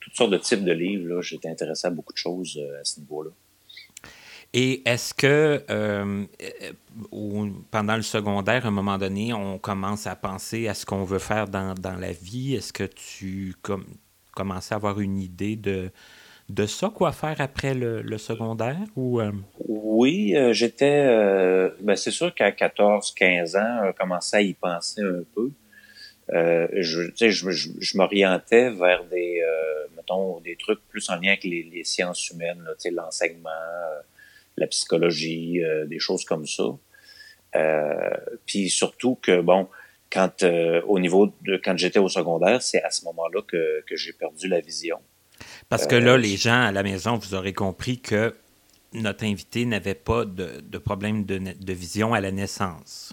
toutes 0.00 0.14
sortes 0.14 0.30
de 0.30 0.38
types 0.38 0.64
de 0.64 0.72
livres. 0.72 1.20
J'étais 1.20 1.48
intéressé 1.48 1.86
à 1.86 1.90
beaucoup 1.90 2.14
de 2.14 2.18
choses 2.18 2.58
à 2.80 2.84
ce 2.84 2.98
niveau-là. 3.00 3.30
Et 4.54 4.82
est-ce 4.88 5.12
que 5.12 5.62
euh, 5.70 6.24
euh, 7.12 7.50
pendant 7.70 7.96
le 7.96 8.02
secondaire, 8.02 8.64
à 8.64 8.68
un 8.68 8.72
moment 8.72 8.96
donné, 8.96 9.34
on 9.34 9.58
commence 9.58 10.06
à 10.06 10.16
penser 10.16 10.68
à 10.68 10.74
ce 10.74 10.86
qu'on 10.86 11.04
veut 11.04 11.18
faire 11.18 11.48
dans, 11.48 11.74
dans 11.74 11.96
la 11.96 12.12
vie? 12.12 12.54
Est-ce 12.54 12.72
que 12.72 12.84
tu 12.84 13.54
com 13.62 13.84
commençais 14.34 14.72
à 14.72 14.76
avoir 14.76 15.00
une 15.00 15.18
idée 15.18 15.56
de, 15.56 15.90
de 16.48 16.64
ça, 16.64 16.90
quoi 16.94 17.10
faire 17.10 17.40
après 17.40 17.74
le, 17.74 18.18
secondaire? 18.18 18.78
Euh? 18.96 19.32
Oui, 19.66 20.34
j'étais. 20.52 21.04
Ben 21.80 21.96
c'est 21.96 22.12
sûr 22.12 22.34
qu'à 22.34 22.50
14-15 22.50 23.58
ans, 23.58 23.86
je 23.86 23.92
commençais 23.98 24.36
à 24.36 24.40
y 24.40 24.54
penser 24.54 25.02
un 25.02 25.24
peu. 25.34 25.50
je, 26.30 27.10
je, 27.16 27.50
je, 27.50 27.70
je 27.80 27.98
m'orientais 27.98 28.70
vers 28.70 29.04
des, 29.04 29.42
mettons, 29.94 30.40
des 30.40 30.56
trucs 30.56 30.80
plus 30.88 31.10
en 31.10 31.16
lien 31.16 31.30
avec 31.30 31.44
les, 31.44 31.64
les 31.64 31.84
sciences 31.84 32.30
humaines, 32.30 32.64
l'enseignement 32.92 33.50
la 34.58 34.66
psychologie, 34.66 35.62
euh, 35.62 35.86
des 35.86 35.98
choses 35.98 36.24
comme 36.24 36.46
ça. 36.46 36.64
Euh, 37.56 38.10
puis 38.46 38.68
surtout 38.68 39.16
que, 39.20 39.40
bon, 39.40 39.68
quand 40.10 40.42
euh, 40.42 40.80
au 40.86 40.98
niveau 40.98 41.32
de 41.42 41.60
quand 41.62 41.76
j'étais 41.76 41.98
au 41.98 42.08
secondaire, 42.08 42.62
c'est 42.62 42.82
à 42.82 42.90
ce 42.90 43.04
moment-là 43.06 43.42
que, 43.46 43.82
que 43.86 43.96
j'ai 43.96 44.12
perdu 44.12 44.48
la 44.48 44.60
vision. 44.60 44.98
Parce 45.68 45.86
que 45.86 45.94
là, 45.94 46.16
les 46.16 46.36
gens 46.36 46.62
à 46.62 46.72
la 46.72 46.82
maison, 46.82 47.16
vous 47.16 47.34
aurez 47.34 47.52
compris 47.52 48.00
que 48.00 48.34
notre 48.92 49.24
invité 49.24 49.66
n'avait 49.66 49.94
pas 49.94 50.24
de, 50.24 50.60
de 50.62 50.78
problème 50.78 51.24
de, 51.24 51.38
de, 51.38 51.72
vision 51.72 52.14
à 52.14 52.20
la 52.20 52.32
naissance. 52.32 53.12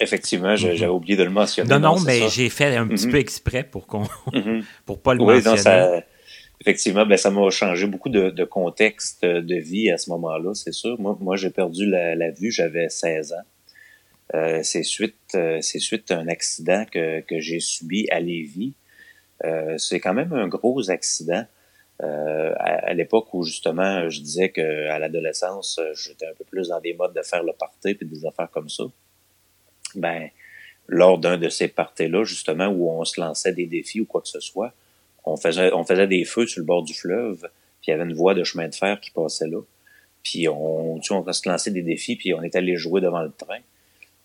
Effectivement, 0.00 0.54
j'avais 0.54 0.86
oublié 0.86 1.16
de 1.16 1.24
le 1.24 1.30
mentionner. 1.30 1.68
Non, 1.68 1.80
non, 1.80 2.00
mais 2.00 2.28
j'ai 2.28 2.48
fait 2.50 2.76
un 2.76 2.86
petit 2.86 3.06
mm-hmm. 3.06 3.10
peu 3.10 3.16
exprès 3.18 3.64
pour 3.64 3.86
qu'on 3.88 4.04
mm-hmm. 4.32 4.62
pour 4.86 5.02
pas 5.02 5.14
le 5.14 5.22
oui, 5.22 5.42
mentionner. 5.42 5.56
Non, 5.56 5.62
ça, 5.62 6.02
Effectivement, 6.68 7.06
ben, 7.06 7.16
ça 7.16 7.30
m'a 7.30 7.48
changé 7.48 7.86
beaucoup 7.86 8.10
de, 8.10 8.44
contexte 8.44 9.24
de 9.24 9.54
vie 9.54 9.90
à 9.90 9.96
ce 9.96 10.10
moment-là, 10.10 10.52
c'est 10.52 10.74
sûr. 10.74 11.00
Moi, 11.00 11.34
j'ai 11.36 11.48
perdu 11.48 11.86
la, 11.86 12.30
vue, 12.30 12.50
j'avais 12.50 12.90
16 12.90 13.32
ans. 13.32 13.36
Euh, 14.34 14.60
c'est 14.62 14.82
suite, 14.82 15.16
euh, 15.34 15.62
c'est 15.62 15.78
suite 15.78 16.10
à 16.10 16.18
un 16.18 16.28
accident 16.28 16.84
que, 16.84 17.22
j'ai 17.30 17.60
subi 17.60 18.06
à 18.10 18.20
Lévis. 18.20 18.74
Euh, 19.46 19.78
c'est 19.78 19.98
quand 19.98 20.12
même 20.12 20.34
un 20.34 20.46
gros 20.46 20.90
accident. 20.90 21.46
À, 22.00 22.92
l'époque 22.92 23.32
où 23.32 23.42
justement 23.42 24.08
je 24.10 24.20
disais 24.20 24.50
que 24.50 24.88
à 24.88 24.98
l'adolescence 25.00 25.80
j'étais 25.94 26.26
un 26.26 26.34
peu 26.34 26.44
plus 26.44 26.68
dans 26.68 26.80
des 26.80 26.94
modes 26.94 27.14
de 27.14 27.22
faire 27.22 27.42
le 27.42 27.52
party 27.52 27.94
puis 27.94 28.06
des 28.06 28.24
affaires 28.24 28.50
comme 28.50 28.68
ça. 28.68 28.84
Ben 29.96 30.28
lors 30.86 31.18
d'un 31.18 31.38
de 31.38 31.48
ces 31.48 31.66
parties 31.66 32.08
là 32.08 32.22
justement 32.22 32.68
où 32.68 32.88
on 32.88 33.04
se 33.04 33.20
lançait 33.20 33.52
des 33.52 33.66
défis 33.66 34.00
ou 34.00 34.04
quoi 34.04 34.20
que 34.20 34.28
ce 34.28 34.38
soit, 34.38 34.72
on 35.32 35.84
faisait, 35.84 36.06
des 36.06 36.24
feux 36.24 36.46
sur 36.46 36.60
le 36.60 36.66
bord 36.66 36.82
du 36.82 36.94
fleuve, 36.94 37.40
puis 37.80 37.88
il 37.88 37.90
y 37.90 37.92
avait 37.92 38.04
une 38.04 38.14
voie 38.14 38.34
de 38.34 38.44
chemin 38.44 38.68
de 38.68 38.74
fer 38.74 39.00
qui 39.00 39.10
passait 39.10 39.48
là. 39.48 39.60
Puis 40.22 40.48
on, 40.48 40.98
tu 40.98 41.08
se 41.08 41.48
lançait 41.48 41.70
des 41.70 41.82
défis, 41.82 42.16
puis 42.16 42.34
on 42.34 42.42
était 42.42 42.58
allé 42.58 42.76
jouer 42.76 43.00
devant 43.00 43.22
le 43.22 43.32
train. 43.32 43.60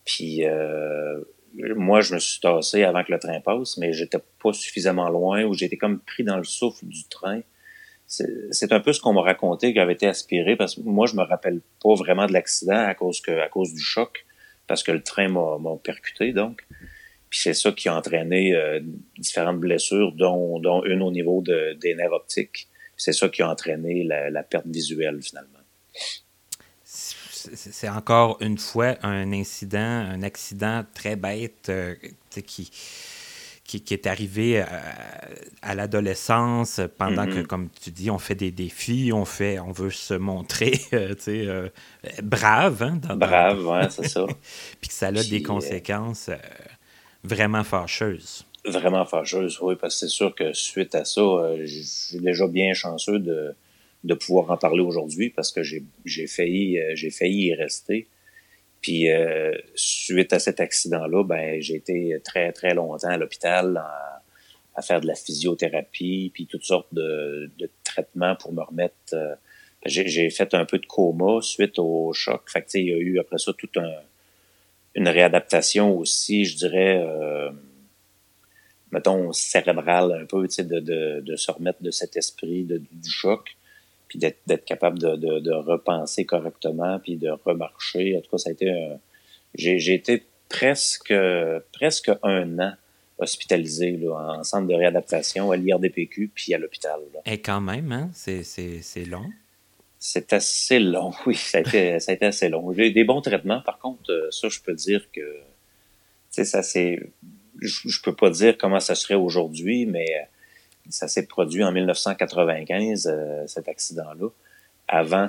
Puis 0.05 0.45
euh, 0.45 1.19
moi, 1.53 2.01
je 2.01 2.13
me 2.13 2.19
suis 2.19 2.39
tassé 2.41 2.83
avant 2.83 3.03
que 3.03 3.11
le 3.11 3.19
train 3.19 3.39
passe, 3.39 3.77
mais 3.77 3.93
j'étais 3.93 4.17
pas 4.41 4.53
suffisamment 4.53 5.09
loin, 5.09 5.43
ou 5.43 5.53
j'étais 5.53 5.77
comme 5.77 5.99
pris 5.99 6.23
dans 6.23 6.37
le 6.37 6.43
souffle 6.43 6.85
du 6.85 7.07
train. 7.07 7.41
C'est 8.05 8.71
un 8.71 8.79
peu 8.79 8.93
ce 8.93 9.01
qu'on 9.01 9.13
m'a 9.13 9.21
raconté 9.21 9.73
qui 9.73 9.79
avait 9.79 9.93
été 9.93 10.07
aspiré, 10.07 10.55
parce 10.55 10.75
que 10.75 10.81
moi, 10.81 11.07
je 11.07 11.15
me 11.15 11.23
rappelle 11.23 11.61
pas 11.81 11.95
vraiment 11.95 12.27
de 12.27 12.33
l'accident 12.33 12.85
à 12.85 12.93
cause 12.93 13.21
à 13.27 13.47
cause 13.49 13.73
du 13.73 13.81
choc, 13.81 14.25
parce 14.67 14.83
que 14.83 14.91
le 14.91 15.01
train 15.01 15.29
m'a 15.29 15.57
percuté, 15.83 16.33
donc. 16.33 16.65
Puis 17.33 17.41
c'est 17.41 17.55
ça 17.55 17.71
qui 17.71 17.89
a 17.89 17.95
entraîné 17.95 18.53
euh, 18.53 18.79
différentes 19.17 19.59
blessures, 19.59 20.11
dont, 20.11 20.59
dont, 20.59 20.83
une 20.83 21.01
au 21.01 21.09
niveau 21.09 21.41
de, 21.41 21.75
des 21.81 21.95
nerfs 21.95 22.13
optiques. 22.13 22.67
C'est 22.95 23.11
ça 23.11 23.27
qui 23.27 23.41
a 23.41 23.49
entraîné 23.49 24.03
la, 24.03 24.29
la 24.29 24.43
perte 24.43 24.67
visuelle 24.67 25.19
finalement. 25.19 25.49
C'est 27.33 27.89
encore 27.89 28.37
une 28.39 28.59
fois 28.59 28.97
un 29.01 29.31
incident, 29.33 29.79
un 29.79 30.21
accident 30.21 30.85
très 30.93 31.15
bête 31.15 31.69
euh, 31.69 31.95
qui, 32.45 32.69
qui, 33.63 33.81
qui, 33.81 33.93
est 33.95 34.05
arrivé 34.05 34.59
à, 34.59 34.67
à 35.63 35.73
l'adolescence 35.73 36.81
pendant 36.99 37.25
que, 37.25 37.39
mm-hmm. 37.39 37.47
comme 37.47 37.69
tu 37.81 37.89
dis, 37.89 38.11
on 38.11 38.19
fait 38.19 38.35
des 38.35 38.51
défis, 38.51 39.09
on 39.11 39.25
fait, 39.25 39.57
on 39.57 39.71
veut 39.71 39.89
se 39.89 40.13
montrer, 40.13 40.79
euh, 40.93 41.15
tu 41.15 41.47
sais, 41.47 41.71
brave. 42.21 42.83
Hein, 42.83 42.99
dans, 43.01 43.17
brave, 43.17 43.65
ouais, 43.65 43.89
c'est 43.89 44.07
ça. 44.07 44.27
Puis 44.79 44.89
que 44.89 44.93
ça 44.93 45.07
a 45.07 45.11
des 45.11 45.41
conséquences 45.41 46.29
vraiment 47.23 47.63
fâcheuse. 47.63 48.45
Vraiment 48.65 49.05
fâcheuse, 49.05 49.59
oui, 49.61 49.75
parce 49.79 49.95
que 49.95 49.99
c'est 50.01 50.13
sûr 50.13 50.33
que 50.33 50.53
suite 50.53 50.95
à 50.95 51.03
ça, 51.05 51.21
euh, 51.21 51.63
je 51.65 51.81
suis 51.81 52.19
déjà 52.19 52.47
bien 52.47 52.73
chanceux 52.73 53.19
de, 53.19 53.55
de 54.03 54.13
pouvoir 54.13 54.51
en 54.51 54.57
parler 54.57 54.81
aujourd'hui 54.81 55.29
parce 55.29 55.51
que 55.51 55.63
j'ai 55.63 56.27
failli, 56.27 56.79
euh, 56.79 56.91
j'ai 56.95 57.09
failli 57.09 57.47
y 57.47 57.53
rester. 57.53 58.07
Puis 58.81 59.09
euh, 59.09 59.53
suite 59.75 60.33
à 60.33 60.39
cet 60.39 60.59
accident-là, 60.59 61.23
ben 61.23 61.61
j'ai 61.61 61.75
été 61.75 62.17
très 62.23 62.51
très 62.51 62.73
longtemps 62.73 63.09
à 63.09 63.17
l'hôpital 63.17 63.77
à, 64.75 64.81
faire 64.81 65.01
de 65.01 65.07
la 65.07 65.15
physiothérapie, 65.15 66.31
puis 66.33 66.47
toutes 66.47 66.63
sortes 66.63 66.93
de, 66.93 67.49
de 67.59 67.69
traitements 67.83 68.35
pour 68.35 68.53
me 68.53 68.61
remettre. 68.61 69.15
J'ai 69.85 70.29
fait 70.29 70.53
un 70.53 70.65
peu 70.65 70.79
de 70.79 70.85
coma 70.85 71.41
suite 71.41 71.77
au 71.77 72.11
choc. 72.13 72.49
Fait 72.49 72.63
que, 72.63 72.77
il 72.77 72.87
y 72.87 72.93
a 72.93 72.97
eu 72.97 73.19
après 73.19 73.37
ça 73.37 73.53
tout 73.53 73.69
un 73.75 73.91
une 74.95 75.07
réadaptation 75.07 75.97
aussi, 75.97 76.45
je 76.45 76.55
dirais, 76.57 77.03
euh, 77.05 77.49
mettons, 78.91 79.31
cérébrale 79.31 80.11
un 80.21 80.25
peu, 80.25 80.47
de, 80.47 80.79
de, 80.79 81.21
de, 81.21 81.35
se 81.35 81.51
remettre 81.51 81.81
de 81.81 81.91
cet 81.91 82.15
esprit 82.15 82.63
de, 82.63 82.77
du 82.77 83.09
choc, 83.09 83.55
puis 84.07 84.19
d'être 84.19 84.65
capable 84.65 84.99
de, 84.99 85.15
de, 85.15 85.51
repenser 85.51 86.25
correctement, 86.25 86.99
puis 86.99 87.15
de 87.15 87.29
remarcher. 87.29 88.15
En 88.17 88.21
tout 88.21 88.29
cas, 88.31 88.37
ça 88.37 88.49
a 88.49 88.53
été 88.53 88.69
un... 88.69 88.99
J'ai 89.55 89.93
été 89.93 90.23
presque, 90.49 91.13
presque 91.71 92.11
un 92.21 92.59
an 92.59 92.73
hospitalisé 93.17 93.91
là, 93.97 94.37
en 94.39 94.43
centre 94.43 94.67
de 94.67 94.73
réadaptation 94.73 95.51
à 95.51 95.57
l'IRDPQ 95.57 96.31
puis 96.33 96.53
à 96.53 96.57
l'hôpital. 96.57 96.99
Et 97.25 97.39
quand 97.39 97.61
même, 97.61 97.91
hein? 97.91 98.09
c'est 98.13 99.05
long. 99.05 99.25
C'est 100.05 100.33
assez 100.33 100.79
long, 100.79 101.13
oui, 101.25 101.33
ça 101.33 101.59
a 101.59 101.61
été, 101.61 101.97
ça 102.01 102.11
a 102.11 102.15
été 102.15 102.25
assez 102.25 102.49
long. 102.49 102.73
J'ai 102.73 102.89
eu 102.89 102.91
des 102.91 103.05
bons 103.05 103.21
traitements, 103.21 103.61
par 103.61 103.79
contre, 103.79 104.11
euh, 104.11 104.29
ça, 104.31 104.49
je 104.49 104.59
peux 104.59 104.73
dire 104.73 105.09
que, 105.13 105.21
tu 105.21 105.39
sais, 106.29 106.43
ça 106.43 106.61
c'est, 106.61 106.99
je, 107.61 108.01
peux 108.03 108.13
pas 108.13 108.29
dire 108.29 108.57
comment 108.57 108.81
ça 108.81 108.95
serait 108.95 109.15
aujourd'hui, 109.15 109.85
mais 109.85 110.05
euh, 110.09 110.25
ça 110.89 111.07
s'est 111.07 111.25
produit 111.25 111.63
en 111.63 111.71
1995, 111.71 113.07
euh, 113.07 113.47
cet 113.47 113.69
accident-là, 113.69 114.27
avant 114.89 115.27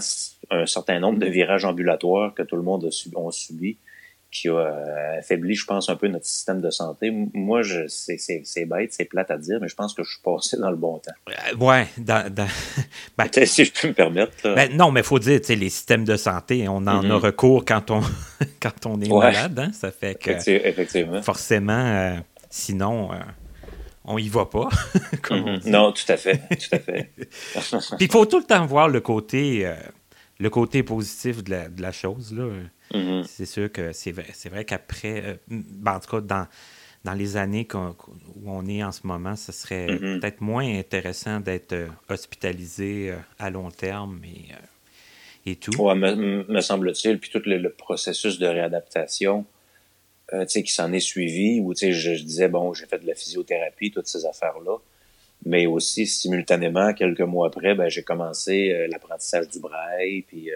un 0.50 0.66
certain 0.66 0.98
nombre 0.98 1.20
de 1.20 1.26
virages 1.26 1.64
ambulatoires 1.64 2.34
que 2.34 2.42
tout 2.42 2.56
le 2.56 2.62
monde 2.62 2.84
a, 2.84 2.90
subi, 2.90 3.14
a 3.16 3.30
subi 3.30 3.78
qui 4.34 4.48
a 4.48 4.56
euh, 4.56 5.18
affaibli, 5.20 5.54
je 5.54 5.64
pense, 5.64 5.88
un 5.88 5.94
peu 5.94 6.08
notre 6.08 6.26
système 6.26 6.60
de 6.60 6.68
santé. 6.68 7.12
Moi, 7.32 7.62
je, 7.62 7.86
c'est, 7.86 8.18
c'est, 8.18 8.42
c'est 8.44 8.64
bête, 8.64 8.92
c'est 8.92 9.04
plate 9.04 9.30
à 9.30 9.38
dire, 9.38 9.58
mais 9.60 9.68
je 9.68 9.76
pense 9.76 9.94
que 9.94 10.02
je 10.02 10.10
suis 10.10 10.22
passé 10.22 10.56
dans 10.58 10.70
le 10.70 10.76
bon 10.76 10.98
temps. 10.98 11.12
Euh, 11.28 11.56
ouais, 11.56 11.86
dans, 11.98 12.30
dans... 12.32 12.48
Ben, 13.16 13.28
si 13.46 13.64
je 13.64 13.72
peux 13.72 13.88
me 13.88 13.94
permettre. 13.94 14.32
Ben, 14.42 14.76
non, 14.76 14.90
mais 14.90 15.00
il 15.00 15.06
faut 15.06 15.20
dire, 15.20 15.40
les 15.48 15.68
systèmes 15.68 16.04
de 16.04 16.16
santé, 16.16 16.68
on 16.68 16.78
en 16.78 16.86
a 16.88 17.00
mm-hmm. 17.00 17.12
recours 17.12 17.64
quand 17.64 17.92
on, 17.92 18.00
quand 18.60 18.86
on 18.86 19.00
est 19.00 19.08
malade. 19.08 19.56
Hein? 19.58 19.70
Ça 19.72 19.92
fait 19.92 20.16
que 20.16 20.32
Effectivement. 20.50 21.22
forcément, 21.22 21.86
euh, 21.86 22.16
sinon, 22.50 23.12
euh, 23.12 23.16
on 24.04 24.18
y 24.18 24.28
va 24.28 24.46
pas. 24.46 24.68
mm-hmm. 25.28 25.70
Non, 25.70 25.92
tout 25.92 26.10
à 26.10 26.16
fait. 26.16 26.38
Tout 26.38 26.74
à 26.74 26.80
fait. 26.80 27.12
Puis 27.14 28.06
il 28.06 28.10
faut 28.10 28.26
tout 28.26 28.38
le 28.38 28.44
temps 28.44 28.66
voir 28.66 28.88
le 28.88 29.00
côté, 29.00 29.72
le 30.40 30.50
côté 30.50 30.82
positif 30.82 31.44
de 31.44 31.52
la, 31.52 31.68
de 31.68 31.80
la 31.80 31.92
chose. 31.92 32.34
Là. 32.36 32.46
Mm-hmm. 32.92 33.24
C'est 33.24 33.46
sûr 33.46 33.72
que 33.72 33.92
c'est 33.92 34.12
vrai, 34.12 34.26
c'est 34.32 34.48
vrai 34.48 34.64
qu'après, 34.64 35.22
euh, 35.24 35.34
ben, 35.48 35.94
en 35.94 36.00
tout 36.00 36.10
cas, 36.10 36.20
dans, 36.20 36.46
dans 37.04 37.12
les 37.12 37.36
années 37.36 37.66
où 37.74 38.50
on 38.50 38.66
est 38.66 38.82
en 38.82 38.92
ce 38.92 39.06
moment, 39.06 39.36
ce 39.36 39.52
serait 39.52 39.86
mm-hmm. 39.86 40.20
peut-être 40.20 40.40
moins 40.40 40.66
intéressant 40.78 41.40
d'être 41.40 41.72
euh, 41.72 41.88
hospitalisé 42.08 43.10
euh, 43.10 43.16
à 43.38 43.50
long 43.50 43.70
terme 43.70 44.20
et, 44.24 45.50
et 45.50 45.56
tout. 45.56 45.72
Oui, 45.78 45.94
me, 45.96 46.44
me 46.44 46.60
semble-t-il. 46.60 47.18
Puis 47.18 47.30
tout 47.30 47.42
le, 47.44 47.68
processus 47.70 48.38
de 48.38 48.46
réadaptation 48.46 49.44
euh, 50.32 50.46
qui 50.46 50.66
s'en 50.66 50.92
est 50.92 51.00
suivi, 51.00 51.60
où 51.60 51.74
je, 51.74 51.90
je 51.90 52.22
disais, 52.22 52.48
bon, 52.48 52.72
j'ai 52.72 52.86
fait 52.86 52.98
de 52.98 53.06
la 53.06 53.14
physiothérapie, 53.14 53.90
toutes 53.90 54.08
ces 54.08 54.24
affaires-là. 54.24 54.76
Mais 55.46 55.66
aussi, 55.66 56.06
simultanément, 56.06 56.94
quelques 56.94 57.20
mois 57.20 57.48
après, 57.48 57.74
ben, 57.74 57.90
j'ai 57.90 58.02
commencé 58.02 58.86
l'apprentissage 58.90 59.48
du 59.50 59.58
braille, 59.58 60.22
puis 60.22 60.48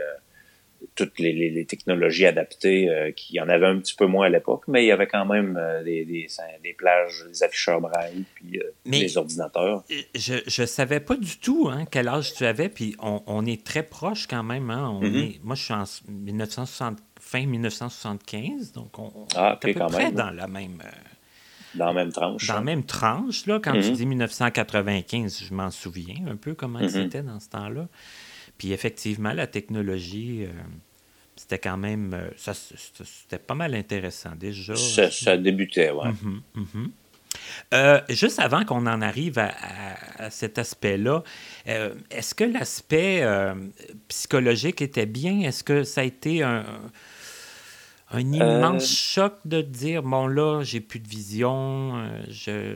toutes 0.95 1.19
les, 1.19 1.33
les, 1.33 1.65
technologies 1.65 2.27
adaptées, 2.27 2.89
euh, 2.89 3.13
qui 3.13 3.35
y 3.35 3.41
en 3.41 3.49
avait 3.49 3.67
un 3.67 3.79
petit 3.79 3.95
peu 3.95 4.07
moins 4.07 4.27
à 4.27 4.29
l'époque, 4.29 4.65
mais 4.69 4.85
il 4.85 4.89
y 4.89 4.93
avait 4.93 5.07
quand 5.07 5.25
même 5.25 5.57
euh, 5.57 5.83
des, 5.83 6.05
des, 6.05 6.27
des, 6.63 6.73
plages, 6.73 7.25
des 7.29 7.43
afficheurs 7.43 7.81
braille, 7.81 8.25
puis 8.35 8.59
euh, 8.59 8.73
des 8.85 9.17
ordinateurs. 9.17 9.85
Je 10.15 10.61
ne 10.61 10.67
savais 10.67 11.01
pas 11.01 11.17
du 11.17 11.39
tout 11.39 11.69
hein, 11.71 11.85
quel 11.91 12.09
âge 12.09 12.35
tu 12.35 12.45
avais, 12.45 12.69
puis 12.69 12.97
on, 13.01 13.23
on 13.27 13.47
est 13.47 13.65
très 13.65 13.83
proche 13.83 14.27
quand 14.27 14.43
même. 14.43 14.71
Hein, 14.71 14.91
on 14.91 15.03
mm-hmm. 15.03 15.35
est, 15.37 15.45
moi, 15.45 15.55
je 15.55 15.63
suis 15.63 15.75
en 15.75 15.85
1960, 16.09 16.99
fin 17.21 17.47
1975, 17.47 18.73
donc 18.73 18.99
on, 18.99 19.13
ah, 19.37 19.51
est 19.51 19.53
à 19.53 19.57
peu 19.57 19.89
près 19.89 20.13
dans 20.13 20.31
la 20.31 20.47
même 20.47 20.83
dans 21.75 21.87
la 21.87 21.93
même 21.93 22.13
tranche. 22.13 22.47
Dans 22.47 22.55
la 22.55 22.61
hein. 22.61 22.65
même 22.65 22.85
tranche, 22.85 23.47
là, 23.47 23.61
quand 23.63 23.73
tu 23.73 23.91
Mhm. 23.91 23.93
dis 23.93 24.07
1995, 24.07 25.45
je 25.45 25.55
m'en 25.55 25.71
souviens 25.71 26.27
un 26.29 26.37
peu 26.37 26.55
comment 26.55 26.79
Mhm. 26.81 26.89
c'était 26.89 27.23
dans 27.23 27.41
ce 27.41 27.49
temps-là. 27.51 27.89
Puis 28.59 28.73
effectivement, 28.73 29.33
la 29.33 29.47
technologie, 29.47 30.45
euh, 30.45 30.49
c'était 31.37 31.59
quand 31.59 31.77
même, 31.77 32.13
euh, 32.13 32.29
ça, 32.37 32.53
c'était 32.55 33.39
pas 33.39 33.55
mal 33.55 33.75
intéressant 33.75 34.33
déjà. 34.37 34.75
Ça, 34.77 35.11
ça 35.11 35.37
débutait, 35.37 35.91
ouais. 35.91 36.09
Mhm, 36.09 36.43
mhm. 36.55 36.91
Euh, 37.73 38.01
juste 38.09 38.41
avant 38.41 38.65
qu'on 38.65 38.87
en 38.87 39.01
arrive 39.01 39.39
à, 39.39 39.47
à- 39.49 40.25
à 40.25 40.31
cet 40.31 40.59
aspect-là, 40.59 41.23
euh, 41.69 41.95
est-ce 42.11 42.35
que 42.35 42.43
l'aspect 42.45 43.23
psychologique 44.09 44.83
était 44.83 45.07
bien? 45.07 45.41
Est-ce 45.43 45.63
que 45.63 45.85
ça 45.85 46.01
a 46.01 46.05
été 46.05 46.43
un, 46.43 46.65
un 48.11 48.33
immense 48.33 48.89
choc 48.91 49.35
de 49.45 49.61
dire, 49.61 50.03
bon 50.03 50.27
là, 50.27 50.63
j'ai 50.65 50.81
plus 50.81 50.99
de 50.99 51.09
vision, 51.09 52.11
je... 52.29 52.75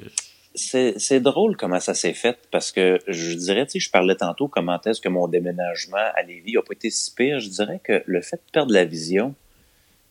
C'est 0.55 1.21
drôle 1.21 1.57
comment 1.57 1.81
ça 1.81 1.95
s'est 1.95 2.13
fait 2.13 2.37
parce 2.51 2.73
que 2.73 2.99
je 3.09 3.35
dirais, 3.35 3.67
tu 3.67 3.81
je 3.81 3.91
parlais 3.91 4.17
tantôt 4.17 4.49
comment 4.49 4.79
est-ce 4.83 5.01
que 5.01 5.09
mon 5.09 5.27
déménagement 5.27 5.97
à 6.15 6.23
Lévis 6.23 6.55
n'a 6.55 6.63
pas 6.63 6.75
été 6.75 6.91
si 6.91 7.15
pire. 7.15 7.41
Je 7.41 7.49
dirais 7.49 7.81
que 7.83 8.03
le 8.05 8.21
fait 8.21 8.37
de 8.37 8.51
perdre 8.53 8.73
la 8.73 8.85
vision, 8.85 9.35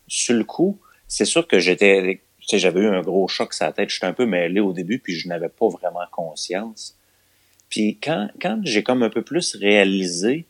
sur 0.07 0.35
le 0.35 0.43
coup, 0.43 0.79
c'est 1.07 1.25
sûr 1.25 1.47
que 1.47 1.59
j'étais, 1.59 2.21
tu 2.39 2.47
sais, 2.47 2.57
j'avais 2.57 2.81
eu 2.81 2.87
un 2.87 3.01
gros 3.01 3.27
choc 3.27 3.53
sur 3.53 3.65
la 3.65 3.71
tête. 3.71 3.89
J'étais 3.89 4.07
un 4.07 4.13
peu 4.13 4.25
mêlé 4.25 4.59
au 4.59 4.73
début 4.73 4.99
puis 4.99 5.15
je 5.15 5.27
n'avais 5.27 5.49
pas 5.49 5.67
vraiment 5.67 6.05
conscience. 6.11 6.97
Puis 7.69 7.99
quand, 8.01 8.29
quand 8.41 8.59
j'ai 8.63 8.83
comme 8.83 9.03
un 9.03 9.09
peu 9.09 9.21
plus 9.21 9.55
réalisé, 9.55 10.45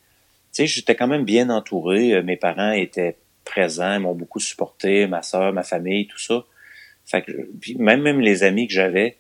tu 0.54 0.64
sais, 0.64 0.68
j'étais 0.68 0.96
quand 0.96 1.08
même 1.08 1.26
bien 1.26 1.50
entouré. 1.50 2.14
Euh, 2.14 2.24
Mes 2.24 2.38
parents 2.38 2.72
étaient 2.72 3.18
présents, 3.46 3.96
ils 3.96 4.00
m'ont 4.00 4.16
beaucoup 4.16 4.40
supporté, 4.40 5.08
ma 5.08 5.22
soeur, 5.22 5.54
ma 5.54 5.64
famille, 5.64 6.08
tout 6.08 6.20
ça. 6.20 6.44
Fait 7.06 7.22
que, 7.22 7.32
puis 7.60 7.76
même, 7.76 8.02
même 8.02 8.20
les 8.20 8.44
amis 8.44 8.68
que 8.68 8.74
j'avais, 8.74 9.18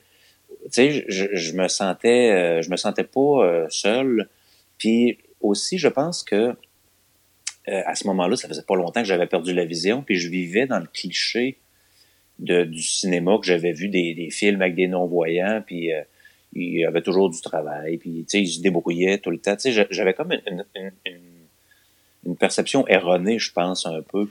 sais, 0.69 1.05
je, 1.07 1.25
je 1.33 1.53
me 1.53 1.67
sentais, 1.67 2.31
euh, 2.31 2.61
je 2.61 2.69
me 2.69 2.77
sentais 2.77 3.03
pas 3.03 3.43
euh, 3.45 3.67
seul. 3.69 4.29
Puis 4.77 5.17
aussi, 5.39 5.77
je 5.77 5.87
pense 5.87 6.23
que 6.23 6.55
euh, 7.67 7.81
à 7.85 7.95
ce 7.95 8.07
moment-là, 8.07 8.35
ça 8.35 8.47
faisait 8.47 8.63
pas 8.63 8.75
longtemps 8.75 9.01
que 9.01 9.07
j'avais 9.07 9.27
perdu 9.27 9.53
la 9.53 9.65
vision, 9.65 10.01
puis 10.01 10.15
je 10.15 10.29
vivais 10.29 10.65
dans 10.65 10.79
le 10.79 10.87
cliché 10.87 11.57
du 12.39 12.81
cinéma 12.81 13.37
que 13.39 13.45
j'avais 13.45 13.71
vu 13.71 13.87
des, 13.87 14.15
des 14.15 14.31
films 14.31 14.63
avec 14.63 14.73
des 14.73 14.87
non-voyants, 14.87 15.61
puis 15.63 15.91
il 16.53 16.79
y 16.79 16.85
avait 16.85 17.03
toujours 17.03 17.29
du 17.29 17.39
travail, 17.39 17.97
puis 17.97 18.25
tu 18.27 18.29
sais, 18.29 18.41
ils 18.41 18.47
se 18.47 18.61
débrouillaient 18.61 19.19
tout 19.19 19.29
le 19.29 19.37
temps. 19.37 19.55
Tu 19.55 19.61
sais, 19.61 19.71
j'a- 19.71 19.85
j'avais 19.91 20.15
comme 20.15 20.31
une, 20.31 20.65
une 22.25 22.35
perception 22.35 22.87
erronée, 22.87 23.39
je 23.39 23.51
pense, 23.51 23.85
un 23.85 24.01
peu, 24.01 24.27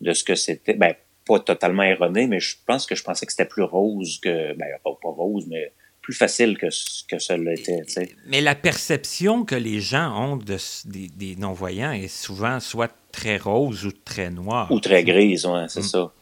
de 0.00 0.12
ce 0.12 0.24
que 0.24 0.34
c'était. 0.34 0.74
Ben, 0.74 0.94
pas 1.26 1.38
totalement 1.40 1.82
erronée, 1.82 2.26
mais 2.26 2.40
je 2.40 2.56
pense 2.66 2.86
que 2.86 2.94
je 2.94 3.02
pensais 3.02 3.26
que 3.26 3.32
c'était 3.32 3.44
plus 3.48 3.62
rose 3.62 4.18
que. 4.22 4.54
Ben, 4.56 4.66
pas, 4.82 4.90
pas 5.02 5.08
rose, 5.10 5.46
mais 5.48 5.72
plus 6.00 6.14
facile 6.14 6.58
que, 6.58 6.68
ce- 6.70 7.04
que 7.06 7.14
tu 7.56 7.92
sais. 7.92 8.08
Mais 8.26 8.40
la 8.40 8.56
perception 8.56 9.44
que 9.44 9.54
les 9.54 9.80
gens 9.80 10.32
ont 10.32 10.36
de, 10.36 10.56
des, 10.86 11.08
des 11.08 11.36
non-voyants 11.36 11.92
est 11.92 12.08
souvent 12.08 12.58
soit 12.58 12.90
très 13.12 13.36
rose 13.36 13.84
ou 13.86 13.92
très 13.92 14.30
noire. 14.30 14.70
Ou 14.72 14.80
très 14.80 15.04
grise, 15.04 15.46
ouais, 15.46 15.66
c'est 15.68 15.80
Mm. 15.80 15.84
ça. 15.84 16.12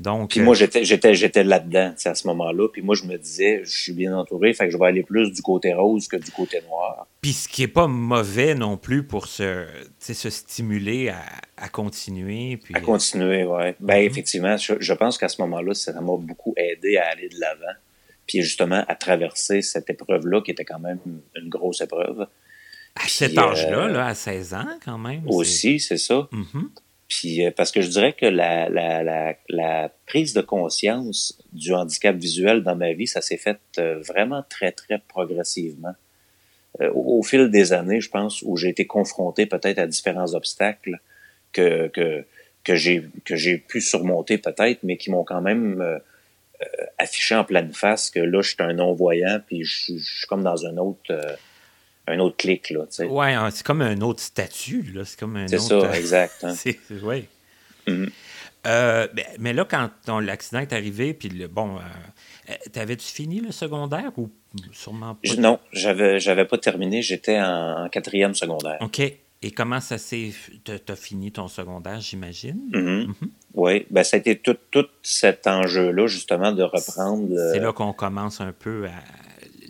Donc, 0.00 0.30
Puis 0.30 0.40
euh, 0.40 0.44
moi, 0.44 0.54
j'étais, 0.54 0.82
j'étais, 0.84 1.14
j'étais 1.14 1.44
là-dedans, 1.44 1.92
à 2.04 2.14
ce 2.14 2.26
moment-là. 2.28 2.68
Puis 2.72 2.80
moi, 2.80 2.94
je 2.94 3.04
me 3.04 3.18
disais, 3.18 3.60
je 3.64 3.70
suis 3.70 3.92
bien 3.92 4.16
entouré, 4.16 4.54
fait 4.54 4.64
que 4.64 4.72
je 4.72 4.78
vais 4.78 4.86
aller 4.86 5.02
plus 5.02 5.30
du 5.30 5.42
côté 5.42 5.74
rose 5.74 6.08
que 6.08 6.16
du 6.16 6.30
côté 6.30 6.62
noir. 6.66 7.06
Puis 7.20 7.34
ce 7.34 7.46
qui 7.48 7.62
est 7.64 7.68
pas 7.68 7.86
mauvais 7.86 8.54
non 8.54 8.78
plus 8.78 9.02
pour 9.02 9.26
se, 9.26 9.66
se 9.98 10.30
stimuler 10.30 11.10
à, 11.10 11.22
à 11.58 11.68
continuer. 11.68 12.56
Puis, 12.56 12.74
À 12.74 12.80
continuer, 12.80 13.44
ouais. 13.44 13.76
Ben, 13.78 13.96
Mhm. 14.00 14.06
effectivement, 14.06 14.56
je, 14.56 14.72
je 14.80 14.92
pense 14.94 15.18
qu'à 15.18 15.28
ce 15.28 15.40
moment-là, 15.42 15.74
ça 15.74 15.92
m'a 15.92 16.00
beaucoup 16.16 16.54
aidé 16.56 16.96
à 16.96 17.08
aller 17.08 17.28
de 17.28 17.38
l'avant. 17.38 17.76
Puis 18.26 18.42
justement, 18.42 18.82
à 18.88 18.94
traverser 18.94 19.60
cette 19.60 19.90
épreuve-là, 19.90 20.40
qui 20.40 20.50
était 20.52 20.64
quand 20.64 20.78
même 20.78 20.98
une 21.36 21.48
grosse 21.50 21.82
épreuve. 21.82 22.26
à 22.96 23.06
cet 23.06 23.36
âge-là, 23.36 23.84
euh, 23.86 23.92
là, 23.92 24.06
à 24.06 24.14
16 24.14 24.54
ans 24.54 24.78
quand 24.84 24.98
même. 24.98 25.22
Aussi, 25.28 25.78
c'est 25.78 25.96
ça. 25.98 26.26
Mhm. 26.32 26.70
Puis 27.10 27.44
euh, 27.44 27.50
parce 27.54 27.72
que 27.72 27.82
je 27.82 27.88
dirais 27.88 28.12
que 28.14 28.24
la, 28.24 28.68
la, 28.70 29.02
la, 29.02 29.34
la 29.48 29.90
prise 30.06 30.32
de 30.32 30.40
conscience 30.40 31.36
du 31.52 31.74
handicap 31.74 32.16
visuel 32.16 32.62
dans 32.62 32.76
ma 32.76 32.92
vie, 32.94 33.06
ça 33.08 33.20
s'est 33.20 33.36
fait 33.36 33.58
euh, 33.78 34.00
vraiment 34.00 34.42
très, 34.48 34.70
très 34.72 34.98
progressivement. 35.08 35.94
Euh, 36.80 36.88
au, 36.94 37.18
au 37.18 37.22
fil 37.24 37.50
des 37.50 37.72
années, 37.72 38.00
je 38.00 38.08
pense, 38.08 38.42
où 38.42 38.56
j'ai 38.56 38.68
été 38.68 38.86
confronté 38.86 39.44
peut-être 39.46 39.78
à 39.80 39.86
différents 39.88 40.34
obstacles 40.34 41.00
que, 41.52 41.88
que, 41.88 42.24
que 42.62 42.76
j'ai 42.76 43.02
que 43.24 43.34
j'ai 43.34 43.58
pu 43.58 43.80
surmonter 43.80 44.38
peut-être, 44.38 44.78
mais 44.84 44.96
qui 44.96 45.10
m'ont 45.10 45.24
quand 45.24 45.40
même 45.42 45.80
euh, 45.82 45.98
affiché 46.96 47.34
en 47.34 47.42
pleine 47.44 47.72
face 47.72 48.08
que 48.10 48.20
là, 48.20 48.40
je 48.40 48.50
suis 48.50 48.56
un 48.62 48.74
non-voyant, 48.74 49.40
puis 49.44 49.64
je, 49.64 49.82
suis- 49.82 49.98
je 49.98 50.18
suis 50.18 50.26
comme 50.28 50.44
dans 50.44 50.64
un 50.64 50.76
autre, 50.76 51.00
euh, 51.10 51.34
un 52.06 52.18
autre 52.18 52.36
clic, 52.36 52.70
là, 52.70 52.80
tu 52.86 52.96
sais. 52.96 53.04
Ouais, 53.06 53.32
hein, 53.34 53.50
c'est 53.52 53.64
comme 53.64 53.82
un 53.82 54.00
autre 54.00 54.20
statut, 54.20 54.82
là. 54.94 55.04
C'est 55.04 55.18
comme 55.18 55.36
un 55.36 55.48
C'est 55.48 55.56
autre. 55.58 55.82
ça, 55.90 55.98
exact. 55.98 56.44
hein. 56.44 56.54
C'est, 56.56 56.78
ouais. 57.02 57.28
Mhm. 57.86 58.10
Euh, 58.66 59.08
ben, 59.14 59.24
mais 59.38 59.52
là, 59.52 59.64
quand 59.64 59.90
l'accident 60.20 60.60
est 60.60 60.72
arrivé, 60.72 61.14
puis 61.14 61.28
le, 61.30 61.48
bon, 61.48 61.76
euh, 61.76 61.80
euh, 62.50 62.54
t'avais-tu 62.72 63.06
fini 63.06 63.40
le 63.40 63.52
secondaire 63.52 64.12
ou 64.18 64.30
sûrement 64.72 65.14
pas? 65.14 65.20
Je- 65.22 65.36
non, 65.36 65.58
j'avais 65.72 66.20
j'avais 66.20 66.44
pas 66.44 66.58
terminé, 66.58 67.00
j'étais 67.00 67.40
en, 67.40 67.84
en 67.84 67.88
quatrième 67.88 68.34
secondaire. 68.34 68.76
OK. 68.80 69.00
Et 69.42 69.52
comment 69.52 69.80
ça 69.80 69.96
s'est. 69.96 70.32
T'as, 70.64 70.96
fini 70.96 71.32
ton 71.32 71.48
secondaire, 71.48 72.00
j'imagine? 72.00 72.60
Mhm. 72.74 73.06
Mhm. 73.06 73.14
Oui, 73.54 73.86
ben 73.88 74.04
ça 74.04 74.18
a 74.18 74.20
été 74.20 74.36
tout, 74.38 74.56
tout 74.70 74.86
cet 75.02 75.46
enjeu-là, 75.46 76.06
justement, 76.06 76.52
de 76.52 76.62
reprendre. 76.62 77.28
C'est 77.52 77.60
là 77.60 77.72
qu'on 77.72 77.94
commence 77.94 78.42
un 78.42 78.52
peu 78.52 78.84
à, 78.86 78.90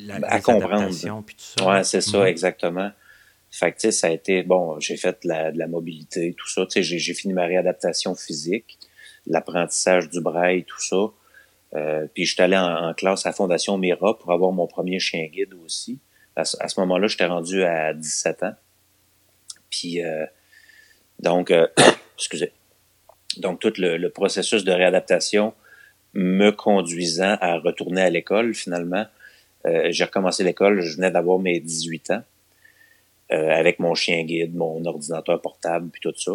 la, 0.06 0.14
à 0.26 0.36
les 0.36 0.42
comprendre. 0.42 0.74
adaptations, 0.74 1.22
puis 1.22 1.36
tout 1.36 1.60
ça. 1.60 1.66
Ouais, 1.68 1.84
c'est 1.84 2.00
ça, 2.00 2.18
Mhm. 2.20 2.26
exactement. 2.26 2.90
Fait 3.50 3.72
que, 3.72 3.90
ça 3.90 4.06
a 4.06 4.10
été, 4.10 4.42
bon, 4.42 4.78
j'ai 4.80 4.96
fait 4.96 5.18
de 5.24 5.28
la, 5.28 5.50
de 5.52 5.58
la 5.58 5.66
mobilité, 5.66 6.34
tout 6.38 6.48
ça. 6.48 6.64
Tu 6.66 6.82
sais, 6.84 6.98
j'ai- 6.98 7.14
fini 7.14 7.34
ma 7.34 7.46
réadaptation 7.46 8.14
physique, 8.14 8.78
l'apprentissage 9.26 10.08
du 10.08 10.20
braille, 10.20 10.64
tout 10.64 10.80
ça. 10.80 10.96
Euh, 11.74 12.06
puis, 12.14 12.24
je 12.26 12.34
suis 12.34 12.42
allé 12.42 12.56
en, 12.56 12.88
en 12.90 12.94
classe 12.94 13.26
à 13.26 13.32
Fondation 13.32 13.76
Mira 13.78 14.18
pour 14.18 14.32
avoir 14.32 14.52
mon 14.52 14.66
premier 14.66 14.98
chien 15.00 15.26
guide 15.26 15.54
aussi. 15.64 15.98
À, 16.36 16.44
ce- 16.44 16.56
à 16.60 16.68
ce 16.68 16.78
moment-là, 16.80 17.06
j'étais 17.08 17.26
rendu 17.26 17.62
à 17.64 17.92
17 17.92 18.42
ans. 18.44 18.54
Puis, 19.68 20.02
euh, 20.04 20.26
donc, 21.18 21.50
euh, 21.50 21.66
excusez. 22.16 22.52
Donc, 23.36 23.60
tout 23.60 23.72
le, 23.78 23.96
le 23.96 24.10
processus 24.10 24.64
de 24.64 24.72
réadaptation 24.72 25.54
me 26.14 26.50
conduisant 26.50 27.36
à 27.40 27.58
retourner 27.58 28.02
à 28.02 28.10
l'école, 28.10 28.54
finalement. 28.54 29.06
Euh, 29.66 29.88
j'ai 29.90 30.05
recommencé 30.05 30.44
l'école, 30.44 30.81
je 30.81 30.96
venais 30.96 31.11
d'avoir 31.11 31.38
mes 31.38 31.61
18 31.61 32.11
ans, 32.12 32.23
euh, 33.33 33.51
avec 33.51 33.79
mon 33.79 33.94
chien 33.94 34.25
guide, 34.25 34.55
mon 34.55 34.85
ordinateur 34.85 35.40
portable, 35.40 35.90
puis 35.90 36.01
tout 36.01 36.14
ça. 36.16 36.33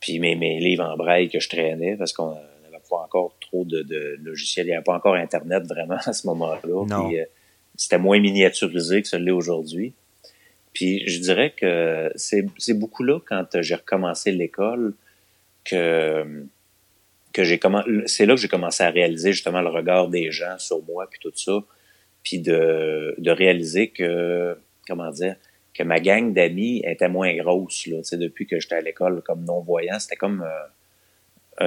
Puis 0.00 0.18
mes, 0.18 0.36
mes 0.36 0.58
livres 0.60 0.84
en 0.84 0.96
braille 0.96 1.28
que 1.28 1.40
je 1.40 1.48
traînais, 1.48 1.96
parce 1.96 2.12
qu'on 2.12 2.32
n'avait 2.32 2.82
pas 2.88 2.96
encore 2.96 3.34
trop 3.40 3.64
de, 3.64 3.82
de 3.82 4.18
logiciels, 4.22 4.66
il 4.66 4.70
n'y 4.70 4.74
avait 4.74 4.84
pas 4.84 4.94
encore 4.94 5.14
Internet 5.14 5.64
vraiment 5.66 5.98
à 6.04 6.12
ce 6.12 6.26
moment-là. 6.26 6.84
Euh, 6.90 7.24
c'était 7.76 7.98
moins 7.98 8.18
miniaturisé 8.20 9.02
que 9.02 9.08
ce 9.08 9.16
l'est 9.16 9.30
aujourd'hui. 9.30 9.92
Puis 10.72 11.06
je 11.06 11.20
dirais 11.20 11.54
que 11.56 12.10
c'est 12.16 12.74
beaucoup 12.74 13.02
là, 13.02 13.18
quand 13.26 13.62
j'ai 13.62 13.74
recommencé 13.74 14.30
l'école, 14.32 14.94
que 15.64 16.46
que 17.32 17.44
j'ai 17.44 17.60
c'est 18.06 18.24
là 18.24 18.34
que 18.34 18.40
j'ai 18.40 18.48
commencé 18.48 18.82
à 18.82 18.88
réaliser 18.88 19.32
justement 19.32 19.60
le 19.60 19.68
regard 19.68 20.08
des 20.08 20.30
gens 20.30 20.58
sur 20.58 20.82
moi 20.84 21.06
puis 21.10 21.18
tout 21.20 21.32
ça 21.34 21.62
puis 22.26 22.40
de, 22.40 23.14
de 23.18 23.30
réaliser 23.30 23.90
que 23.90 24.58
comment 24.88 25.12
dire 25.12 25.36
que 25.72 25.84
ma 25.84 26.00
gang 26.00 26.32
d'amis 26.34 26.82
était 26.84 27.08
moins 27.08 27.32
grosse 27.36 27.86
là 27.86 27.98
tu 27.98 28.04
sais 28.04 28.16
depuis 28.16 28.46
que 28.48 28.58
j'étais 28.58 28.74
à 28.74 28.80
l'école 28.80 29.22
comme 29.22 29.44
non 29.44 29.60
voyant 29.60 30.00
c'était 30.00 30.16
comme 30.16 30.42
euh, 30.42 30.66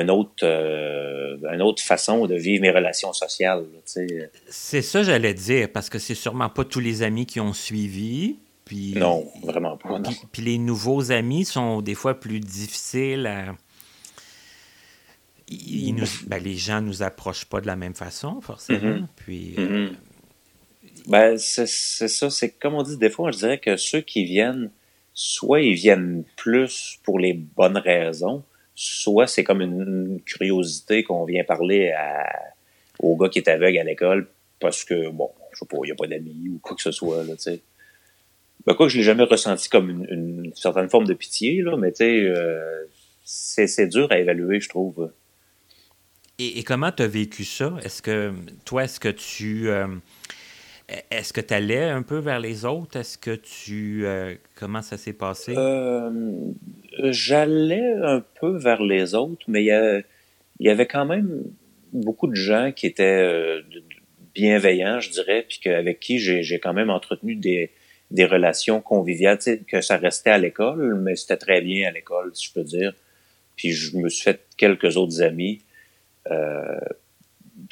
un 0.01 0.09
autre 0.09 0.43
euh, 0.43 1.37
une 1.53 1.61
autre 1.61 1.81
façon 1.81 2.27
de 2.27 2.35
vivre 2.35 2.61
mes 2.61 2.71
relations 2.71 3.13
sociales 3.13 3.59
là, 3.73 3.79
tu 3.85 4.07
sais 4.07 4.31
C'est 4.49 4.81
ça, 4.81 5.01
j'allais 5.03 5.33
dire, 5.33 5.71
parce 5.71 5.89
que 5.89 5.97
c'est 5.97 6.13
sûrement 6.25 6.49
pas 6.49 6.65
tous 6.65 6.81
les 6.81 7.01
amis 7.03 7.25
qui 7.25 7.39
ont 7.39 7.53
suivi. 7.53 8.35
Puis, 8.65 8.93
non 8.97 9.25
vraiment 9.43 9.77
pas 9.77 9.97
non. 9.97 10.03
Puis, 10.09 10.19
puis 10.31 10.41
les 10.43 10.57
nouveaux 10.59 11.11
amis 11.11 11.45
sont 11.45 11.81
des 11.81 11.95
fois 11.95 12.19
plus 12.19 12.39
difficiles 12.41 13.25
à. 13.25 13.55
Ils- 15.47 15.87
ils 15.87 15.93
nous- 15.95 16.05
ben, 16.27 16.37
les 16.43 16.55
gens 16.55 16.81
nous 16.81 17.01
approchent 17.01 17.45
pas 17.45 17.59
de 17.61 17.65
la 17.67 17.75
même 17.75 17.95
façon, 17.95 18.39
forcément. 18.41 18.97
Mhm. 18.99 19.07
Puis, 19.15 19.55
euh, 19.57 19.87
Mhm. 19.87 19.95
Ben, 21.09 21.37
c'est 21.37 21.67
ça. 21.67 22.29
C'est 22.29 22.51
comme 22.51 22.75
on 22.75 22.83
dit, 22.83 22.97
des 22.97 23.09
fois, 23.09 23.31
je 23.31 23.39
dirais 23.39 23.57
que 23.57 23.75
ceux 23.77 24.01
qui 24.01 24.25
viennent, 24.25 24.71
soit 25.13 25.61
ils 25.61 25.73
viennent 25.73 26.23
plus 26.37 26.99
pour 27.03 27.19
les 27.19 27.33
bonnes 27.33 27.77
raisons, 27.77 28.43
soit 28.75 29.25
c'est 29.27 29.43
comme 29.43 29.61
une, 29.61 30.21
curiosité 30.23 31.03
qu'on 31.03 31.25
vient 31.25 31.43
parler 31.43 31.91
à, 31.91 32.29
au 32.99 33.17
gars 33.17 33.27
qui 33.29 33.39
est 33.39 33.49
aveugle 33.49 33.79
à 33.79 33.83
l'école 33.83 34.27
parce 34.59 34.85
que, 34.85 35.09
bon, 35.09 35.31
je 35.51 35.59
sais 35.59 35.65
pas, 35.65 35.77
il 35.83 35.87
n'y 35.87 35.91
a 35.91 35.95
pas 35.95 36.07
d'amis 36.07 36.49
ou 36.49 36.59
quoi 36.61 36.75
que 36.75 36.83
ce 36.83 36.91
soit, 36.91 37.23
là, 37.23 37.35
tu 37.35 37.41
sais. 37.41 37.61
Ben, 38.67 38.75
quoi 38.75 38.85
que 38.85 38.91
je 38.91 38.97
l'ai 38.97 39.03
jamais 39.03 39.23
ressenti 39.23 39.67
comme 39.67 39.89
une, 39.89 40.05
une 40.09 40.53
certaine 40.53 40.89
forme 40.89 41.07
de 41.07 41.13
pitié, 41.13 41.61
là, 41.61 41.75
mais 41.75 41.91
tu 41.91 41.97
sais, 41.97 42.23
euh, 42.23 42.85
c'est 43.23 43.67
c'est 43.67 43.87
dur 43.87 44.11
à 44.11 44.19
évaluer, 44.19 44.59
je 44.59 44.69
trouve. 44.69 45.11
Et, 46.37 46.63
comment 46.63 46.91
tu 46.91 47.03
as 47.03 47.07
vécu 47.07 47.43
ça? 47.43 47.77
Est-ce 47.83 48.01
que, 48.01 48.33
toi, 48.63 48.85
est-ce 48.85 48.99
que 48.99 49.09
tu... 49.09 49.69
Euh, 49.69 49.87
est-ce 51.11 51.33
que 51.33 51.41
tu 51.41 51.53
allais 51.53 51.83
un 51.83 52.01
peu 52.01 52.17
vers 52.17 52.39
les 52.39 52.65
autres? 52.65 52.97
Est-ce 52.99 53.17
que 53.17 53.35
tu... 53.35 54.05
Euh, 54.05 54.35
comment 54.55 54.81
ça 54.81 54.97
s'est 54.97 55.13
passé? 55.13 55.53
J'allais 56.97 57.93
un 58.03 58.23
peu 58.39 58.57
vers 58.57 58.81
les 58.81 59.15
autres, 59.15 59.45
mais 59.47 59.63
il 59.63 60.03
y, 60.59 60.69
avait 60.69 60.87
quand 60.87 61.05
même 61.05 61.43
beaucoup 61.93 62.27
de 62.27 62.35
gens 62.35 62.71
qui 62.75 62.87
étaient 62.87 63.59
bienveillants, 64.33 64.99
je 64.99 65.11
dirais, 65.11 65.45
puis 65.47 65.71
avec 65.71 65.99
qui 65.99 66.19
j'ai 66.19 66.59
quand 66.59 66.73
même 66.73 66.89
entretenu 66.89 67.35
des, 67.35 67.71
des 68.11 68.25
relations 68.25 68.81
conviviales, 68.81 69.37
que 69.67 69.81
ça 69.81 69.97
restait 69.97 70.31
à 70.31 70.37
l'école, 70.37 70.95
mais 70.95 71.15
c'était 71.15 71.37
très 71.37 71.61
bien 71.61 71.87
à 71.87 71.91
l'école, 71.91 72.31
si 72.33 72.47
je 72.47 72.53
peux 72.53 72.63
dire. 72.63 72.93
Puis 73.55 73.71
je 73.71 73.97
me 73.97 74.09
suis 74.09 74.23
fait 74.23 74.41
quelques 74.57 74.97
autres 74.97 75.21
amis. 75.21 75.61
Euh, 76.31 76.79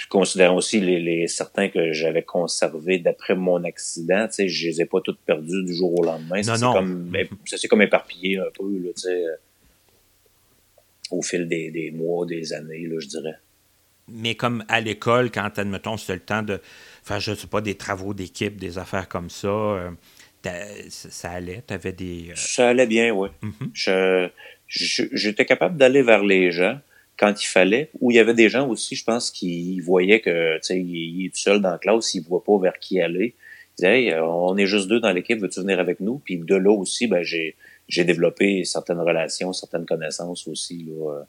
considérant 0.05 0.55
aussi 0.55 0.79
les, 0.79 0.99
les 0.99 1.27
certains 1.27 1.69
que 1.69 1.91
j'avais 1.91 2.21
conservés 2.21 2.99
d'après 2.99 3.36
mon 3.36 3.63
accident, 3.63 4.27
tu 4.27 4.33
sais, 4.33 4.47
je 4.47 4.67
les 4.67 4.81
ai 4.81 4.86
pas 4.86 5.01
toutes 5.01 5.19
perdus 5.19 5.63
du 5.63 5.73
jour 5.73 5.99
au 5.99 6.03
lendemain. 6.03 6.43
Ça 6.43 6.55
s'est 6.55 6.65
comme, 6.65 7.12
ça 7.45 7.57
s'est 7.57 7.67
comme 7.67 7.81
éparpillé 7.81 8.38
un 8.38 8.51
peu, 8.53 8.77
là, 8.77 8.89
tu 8.95 9.01
sais, 9.01 9.25
euh, 9.25 9.36
au 11.10 11.21
fil 11.23 11.47
des, 11.47 11.71
des, 11.71 11.91
mois, 11.91 12.25
des 12.25 12.53
années, 12.53 12.86
là, 12.86 12.97
je 12.99 13.07
dirais. 13.07 13.36
Mais 14.07 14.36
comme 14.36 14.63
à 14.69 14.79
l'école, 14.79 15.31
quand, 15.31 15.57
admettons, 15.57 15.97
c'était 15.97 16.13
le 16.13 16.19
temps 16.19 16.43
de 16.43 16.62
faire, 17.03 17.19
je 17.19 17.33
sais 17.33 17.47
pas, 17.47 17.62
des 17.62 17.75
travaux 17.75 18.13
d'équipe, 18.13 18.57
des 18.57 18.77
affaires 18.77 19.10
comme 19.10 19.29
ça, 19.29 19.47
euh, 19.47 19.89
ça 20.89 21.31
allait? 21.31 21.63
Tu 21.67 21.73
avais 21.73 21.91
des. 21.91 22.27
Euh, 22.29 22.36
ça 22.36 22.69
allait 22.69 22.88
bien, 22.88 23.12
oui. 23.12 23.29
Mm-hmm. 23.41 24.29
J'étais 24.67 25.45
capable 25.45 25.77
d'aller 25.77 26.03
vers 26.03 26.23
les 26.23 26.51
gens 26.51 26.79
quand 27.17 27.34
il 27.41 27.47
fallait, 27.47 27.89
ou 27.99 28.12
il 28.12 28.15
y 28.15 28.19
avait 28.19 28.34
des 28.34 28.49
gens 28.49 28.67
aussi, 28.67 28.95
je 28.95 29.03
pense, 29.03 29.32
qui 29.32 29.80
voyaient 29.80 30.21
que, 30.21 30.56
tu 30.58 30.63
sais, 30.63 30.80
il, 30.80 31.25
est 31.25 31.30
tout 31.30 31.39
seul 31.39 31.62
dans 31.62 31.71
la 31.71 31.77
classe, 31.77 32.13
il 32.13 32.21
ne 32.21 32.27
voit 32.27 32.43
pas 32.43 32.58
vers 32.60 32.80
qui 32.80 33.01
aller. 33.01 33.36
Ils 33.73 33.75
disaient, 33.77 34.03
hey, 34.03 34.15
on 34.19 34.56
est 34.58 34.67
juste 34.67 34.88
deux 34.88 34.99
dans 34.99 35.12
l'équipe, 35.12 35.39
veux-tu 35.39 35.62
venir 35.62 35.80
avec 35.80 35.99
nous? 35.99 36.19
Puis 36.19 36.38
de 36.38 36.56
là 36.56 36.71
aussi, 36.71 37.08
ben, 37.08 37.23
j'ai, 37.23 37.56
j'ai 37.88 38.03
développé 38.03 38.63
certaines 38.65 38.99
relations, 38.99 39.51
certaines 39.53 39.86
connaissances 39.86 40.47
aussi, 40.47 40.86
là, 40.88 41.12
euh, 41.12 41.23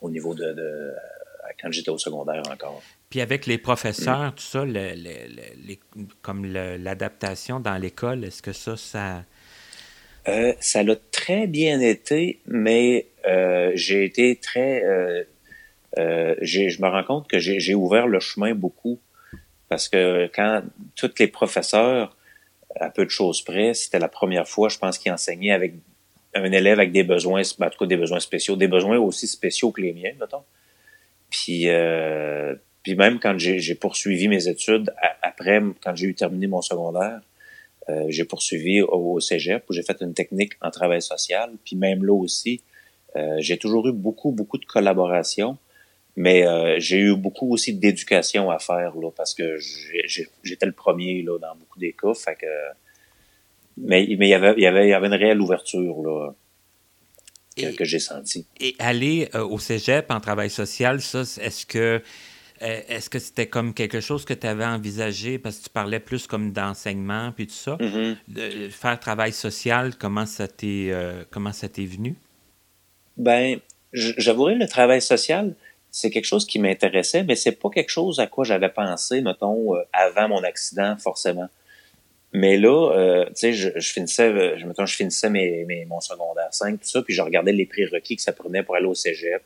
au 0.00 0.10
niveau 0.10 0.34
de, 0.34 0.52
de 0.52 0.92
quand 1.60 1.70
j'étais 1.70 1.90
au 1.90 1.98
secondaire 1.98 2.42
encore. 2.50 2.82
Puis 3.10 3.20
avec 3.20 3.46
les 3.46 3.58
professeurs, 3.58 4.34
tout 4.34 4.42
ça, 4.42 4.64
comme 6.22 6.46
l'adaptation 6.46 7.60
dans 7.60 7.76
l'école, 7.76 8.24
est-ce 8.24 8.42
que 8.42 8.52
ça, 8.52 8.76
ça... 8.76 9.24
Euh, 10.28 10.52
ça 10.60 10.82
l'a 10.82 10.96
très 11.10 11.46
bien 11.46 11.80
été, 11.80 12.40
mais 12.46 13.06
euh, 13.26 13.72
j'ai 13.74 14.04
été 14.04 14.36
très... 14.36 14.82
Euh, 14.84 16.34
je 16.40 16.80
me 16.80 16.88
rends 16.88 17.04
compte 17.04 17.28
que 17.28 17.38
j'ai 17.38 17.74
ouvert 17.74 18.06
le 18.06 18.20
chemin 18.20 18.54
beaucoup 18.54 18.98
parce 19.68 19.88
que 19.88 20.30
quand 20.34 20.62
tous 20.96 21.10
les 21.18 21.28
professeurs, 21.28 22.16
à 22.78 22.90
peu 22.90 23.04
de 23.04 23.10
choses 23.10 23.42
près, 23.42 23.74
c'était 23.74 23.98
la 23.98 24.08
première 24.08 24.46
fois, 24.46 24.68
je 24.68 24.78
pense, 24.78 24.98
qu'ils 24.98 25.12
enseignaient 25.12 25.52
avec 25.52 25.74
un 26.34 26.50
élève 26.52 26.78
avec 26.78 26.92
des 26.92 27.04
besoins, 27.04 27.42
ben, 27.58 27.66
en 27.66 27.70
tout 27.70 27.78
cas 27.78 27.86
des 27.86 27.96
besoins 27.96 28.20
spéciaux, 28.20 28.56
des 28.56 28.68
besoins 28.68 28.98
aussi 28.98 29.26
spéciaux 29.26 29.70
que 29.70 29.80
les 29.80 29.92
miens, 29.92 30.12
mettons. 30.20 30.42
Puis, 31.30 31.68
euh, 31.68 32.54
puis 32.82 32.94
même 32.94 33.18
quand 33.18 33.38
j'ai 33.38 33.74
poursuivi 33.74 34.28
mes 34.28 34.48
études, 34.48 34.92
après, 35.22 35.62
quand 35.82 35.94
j'ai 35.94 36.06
eu 36.06 36.14
terminé 36.14 36.46
mon 36.46 36.62
secondaire, 36.62 37.20
euh, 37.88 38.04
j'ai 38.08 38.24
poursuivi 38.24 38.80
au, 38.82 39.18
cégep 39.20 39.64
où 39.68 39.72
j'ai 39.72 39.82
fait 39.82 39.96
une 40.00 40.14
technique 40.14 40.52
en 40.60 40.70
travail 40.70 41.02
social. 41.02 41.52
Puis 41.64 41.76
même 41.76 42.04
là 42.04 42.14
aussi, 42.14 42.62
euh, 43.16 43.36
j'ai 43.38 43.58
toujours 43.58 43.88
eu 43.88 43.92
beaucoup, 43.92 44.30
beaucoup 44.30 44.58
de 44.58 44.64
collaboration, 44.64 45.58
mais 46.16 46.46
euh, 46.46 46.76
j'ai 46.78 46.98
eu 46.98 47.16
beaucoup 47.16 47.52
aussi 47.52 47.74
d'éducation 47.74 48.50
à 48.50 48.58
faire 48.58 48.96
là, 48.96 49.10
parce 49.10 49.34
que 49.34 49.56
j'étais 50.42 50.66
le 50.66 50.72
premier 50.72 51.22
là, 51.22 51.38
dans 51.38 51.56
beaucoup 51.56 51.78
des 51.78 51.92
cas. 51.92 52.14
Fait 52.14 52.36
que, 52.36 52.46
mais 53.76 54.06
mais 54.18 54.26
il 54.26 54.30
y 54.30 54.34
avait, 54.34 54.54
il 54.56 54.62
y 54.62 54.66
avait, 54.66 54.86
il 54.86 54.90
y 54.90 54.94
avait 54.94 55.08
une 55.08 55.14
réelle 55.14 55.40
ouverture 55.40 56.02
là 56.02 56.32
que, 57.56 57.84
j'ai 57.84 57.98
senti. 57.98 58.46
Et 58.60 58.74
aller 58.78 59.28
euh, 59.34 59.44
au 59.44 59.58
cégep 59.58 60.10
en 60.10 60.20
travail 60.20 60.50
social, 60.50 61.00
ça, 61.00 61.20
est-ce 61.20 61.66
que 61.66 62.02
est-ce 62.62 63.10
que 63.10 63.18
c'était 63.18 63.46
comme 63.46 63.74
quelque 63.74 64.00
chose 64.00 64.24
que 64.24 64.34
tu 64.34 64.46
avais 64.46 64.64
envisagé? 64.64 65.38
Parce 65.38 65.58
que 65.58 65.64
tu 65.64 65.70
parlais 65.70 66.00
plus 66.00 66.26
comme 66.26 66.52
d'enseignement 66.52 67.32
puis 67.32 67.46
tout 67.46 67.54
ça? 67.54 67.76
Mm-hmm. 67.76 68.70
faire 68.70 69.00
travail 69.00 69.32
social, 69.32 69.96
comment 69.96 70.26
ça 70.26 70.48
t'est 70.48 70.88
euh, 70.90 71.24
comment 71.30 71.52
ça 71.52 71.68
t'est 71.68 71.84
venu? 71.84 72.16
Ben, 73.16 73.58
j'avouerais 73.92 74.54
le 74.54 74.66
travail 74.66 75.02
social, 75.02 75.54
c'est 75.90 76.10
quelque 76.10 76.24
chose 76.24 76.46
qui 76.46 76.58
m'intéressait, 76.58 77.24
mais 77.24 77.36
c'est 77.36 77.52
pas 77.52 77.68
quelque 77.68 77.90
chose 77.90 78.20
à 78.20 78.26
quoi 78.26 78.44
j'avais 78.44 78.70
pensé, 78.70 79.20
mettons, 79.20 79.74
avant 79.92 80.28
mon 80.28 80.42
accident, 80.42 80.96
forcément. 80.96 81.48
Mais 82.32 82.56
là, 82.56 82.92
euh, 82.92 83.26
tu 83.26 83.32
sais, 83.34 83.52
je, 83.52 83.68
je, 83.76 83.92
finissais, 83.92 84.28
euh, 84.28 84.56
je, 84.56 84.64
mettons, 84.66 84.86
je 84.86 84.96
finissais 84.96 85.28
mes, 85.28 85.66
mes, 85.66 85.84
mon 85.84 86.00
secondaire 86.00 86.48
5, 86.50 86.80
tout 86.80 86.88
ça, 86.88 87.02
puis 87.02 87.12
je 87.14 87.20
regardais 87.20 87.52
les 87.52 87.66
prérequis 87.66 88.16
que 88.16 88.22
ça 88.22 88.32
prenait 88.32 88.62
pour 88.62 88.74
aller 88.74 88.86
au 88.86 88.94
cégep. 88.94 89.42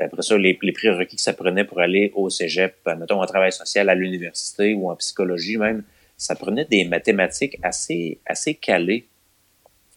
Après 0.00 0.22
ça, 0.22 0.36
les, 0.36 0.58
les 0.60 0.72
prérequis 0.72 1.16
que 1.16 1.22
ça 1.22 1.32
prenait 1.32 1.64
pour 1.64 1.80
aller 1.80 2.12
au 2.14 2.28
cégep, 2.28 2.76
euh, 2.86 2.96
mettons, 2.96 3.22
en 3.22 3.26
travail 3.26 3.52
social 3.52 3.88
à 3.88 3.94
l'université 3.94 4.74
ou 4.74 4.90
en 4.90 4.96
psychologie 4.96 5.56
même, 5.56 5.84
ça 6.16 6.34
prenait 6.34 6.64
des 6.64 6.84
mathématiques 6.84 7.58
assez, 7.62 8.18
assez 8.26 8.54
calées. 8.54 9.06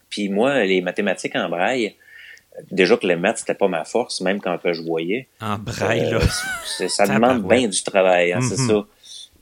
Puis 0.09 0.29
moi, 0.29 0.63
les 0.63 0.81
mathématiques 0.81 1.35
en 1.35 1.49
braille, 1.49 1.95
déjà 2.71 2.97
que 2.97 3.07
les 3.07 3.15
maths, 3.15 3.39
c'était 3.39 3.53
pas 3.53 3.67
ma 3.67 3.85
force, 3.85 4.21
même 4.21 4.39
quand 4.41 4.57
je 4.63 4.81
voyais. 4.81 5.27
En 5.41 5.57
braille, 5.57 6.09
là. 6.09 6.19
Ça 6.87 7.05
demande 7.05 7.47
bien 7.47 7.67
du 7.67 7.83
travail, 7.83 8.33
hein, 8.33 8.41
c'est 8.41 8.55
mm-hmm. 8.55 8.67
ça. 8.67 8.87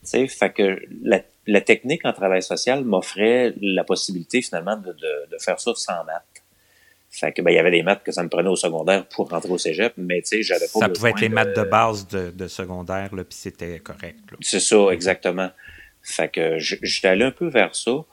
Tu 0.02 0.10
sais, 0.10 0.28
fait 0.28 0.52
que 0.52 0.80
la 1.04 1.22
la 1.48 1.62
technique 1.62 2.06
en 2.06 2.14
travail 2.14 2.44
social 2.44 2.84
m'offrait 2.84 3.54
la 3.62 3.84
possibilité 3.84 4.42
finalement 4.42 4.76
de, 4.76 4.92
de, 4.92 5.32
de, 5.32 5.38
faire 5.40 5.60
ça 5.60 5.72
sans 5.76 6.04
maths. 6.04 6.26
Fait 7.20 7.32
que 7.32 7.42
ben, 7.42 7.50
il 7.50 7.56
y 7.56 7.58
avait 7.58 7.72
des 7.72 7.82
maths 7.82 8.04
que 8.04 8.12
ça 8.12 8.22
me 8.22 8.30
prenait 8.30 8.50
au 8.50 8.56
secondaire 8.56 9.04
pour 9.08 9.28
rentrer 9.28 9.50
au 9.50 9.58
cégep, 9.58 9.92
mais 9.98 10.22
tu 10.22 10.28
sais, 10.28 10.44
j'avais 10.44 10.68
pas 10.72 10.82
Ça 10.82 10.90
pouvait 10.90 11.10
être 11.10 11.20
les 11.20 11.30
maths 11.30 11.56
de 11.56 11.64
base 11.64 12.08
de, 12.08 12.30
de 12.30 12.48
secondaire, 12.48 13.16
là, 13.16 13.24
puis 13.24 13.36
c'était 13.36 13.80
correct. 13.80 14.20
C'est 14.42 14.60
ça, 14.60 14.90
exactement. 14.92 15.50
Fait 16.04 16.30
que 16.30 16.60
j'étais 16.60 17.08
allé 17.08 17.24
un 17.26 17.32
peu 17.32 17.48
vers 17.48 17.74
ça, 17.74 18.06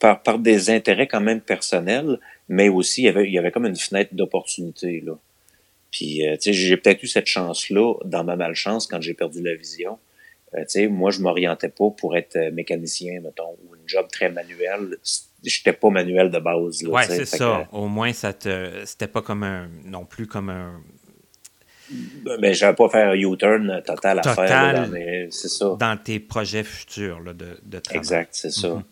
par, 0.00 0.24
par 0.24 0.40
des 0.40 0.70
intérêts 0.70 1.06
quand 1.06 1.20
même 1.20 1.40
personnels, 1.40 2.18
mais 2.48 2.68
aussi 2.68 3.02
il 3.02 3.04
y 3.04 3.08
avait, 3.08 3.28
il 3.28 3.32
y 3.32 3.38
avait 3.38 3.52
comme 3.52 3.66
une 3.66 3.76
fenêtre 3.76 4.12
d'opportunité. 4.12 5.00
là. 5.06 5.12
Puis, 5.92 6.26
euh, 6.26 6.32
tu 6.32 6.44
sais, 6.44 6.52
j'ai 6.52 6.76
peut-être 6.76 7.00
eu 7.04 7.06
cette 7.06 7.26
chance-là 7.26 7.94
dans 8.04 8.24
ma 8.24 8.34
malchance 8.34 8.88
quand 8.88 9.00
j'ai 9.00 9.14
perdu 9.14 9.40
la 9.40 9.54
vision. 9.54 10.00
Euh, 10.54 10.88
moi, 10.90 11.10
je 11.10 11.20
m'orientais 11.20 11.68
pas 11.68 11.90
pour 11.90 12.16
être 12.16 12.36
euh, 12.36 12.50
mécanicien, 12.52 13.20
mettons, 13.20 13.56
ou 13.64 13.74
une 13.74 13.86
job 13.88 14.06
très 14.10 14.30
manuel. 14.30 14.96
J'étais 15.42 15.72
pas 15.72 15.90
manuel 15.90 16.30
de 16.30 16.38
base. 16.38 16.84
Oui, 16.86 17.02
c'est 17.06 17.24
ça. 17.24 17.66
Au 17.72 17.88
moins, 17.88 18.12
ça 18.12 18.32
te, 18.32 18.82
c'était 18.84 19.08
pas 19.08 19.22
comme 19.22 19.42
un, 19.42 19.68
non 19.84 20.04
plus 20.04 20.26
comme 20.26 20.50
un. 20.50 20.80
Ben, 21.90 22.40
ben 22.40 22.54
j'avais 22.54 22.74
pas 22.74 22.88
faire 22.88 23.10
un 23.10 23.14
U-turn 23.14 23.82
total 23.84 24.20
à 24.20 24.34
faire. 24.34 24.88
c'est 25.30 25.48
ça. 25.48 25.76
Dans 25.78 25.98
tes 26.02 26.20
projets 26.20 26.62
futurs 26.62 27.20
là, 27.20 27.32
de, 27.34 27.58
de 27.62 27.78
travail. 27.78 27.98
Exact, 27.98 28.30
c'est 28.32 28.52
ça. 28.52 28.68
Mm-hmm. 28.68 28.82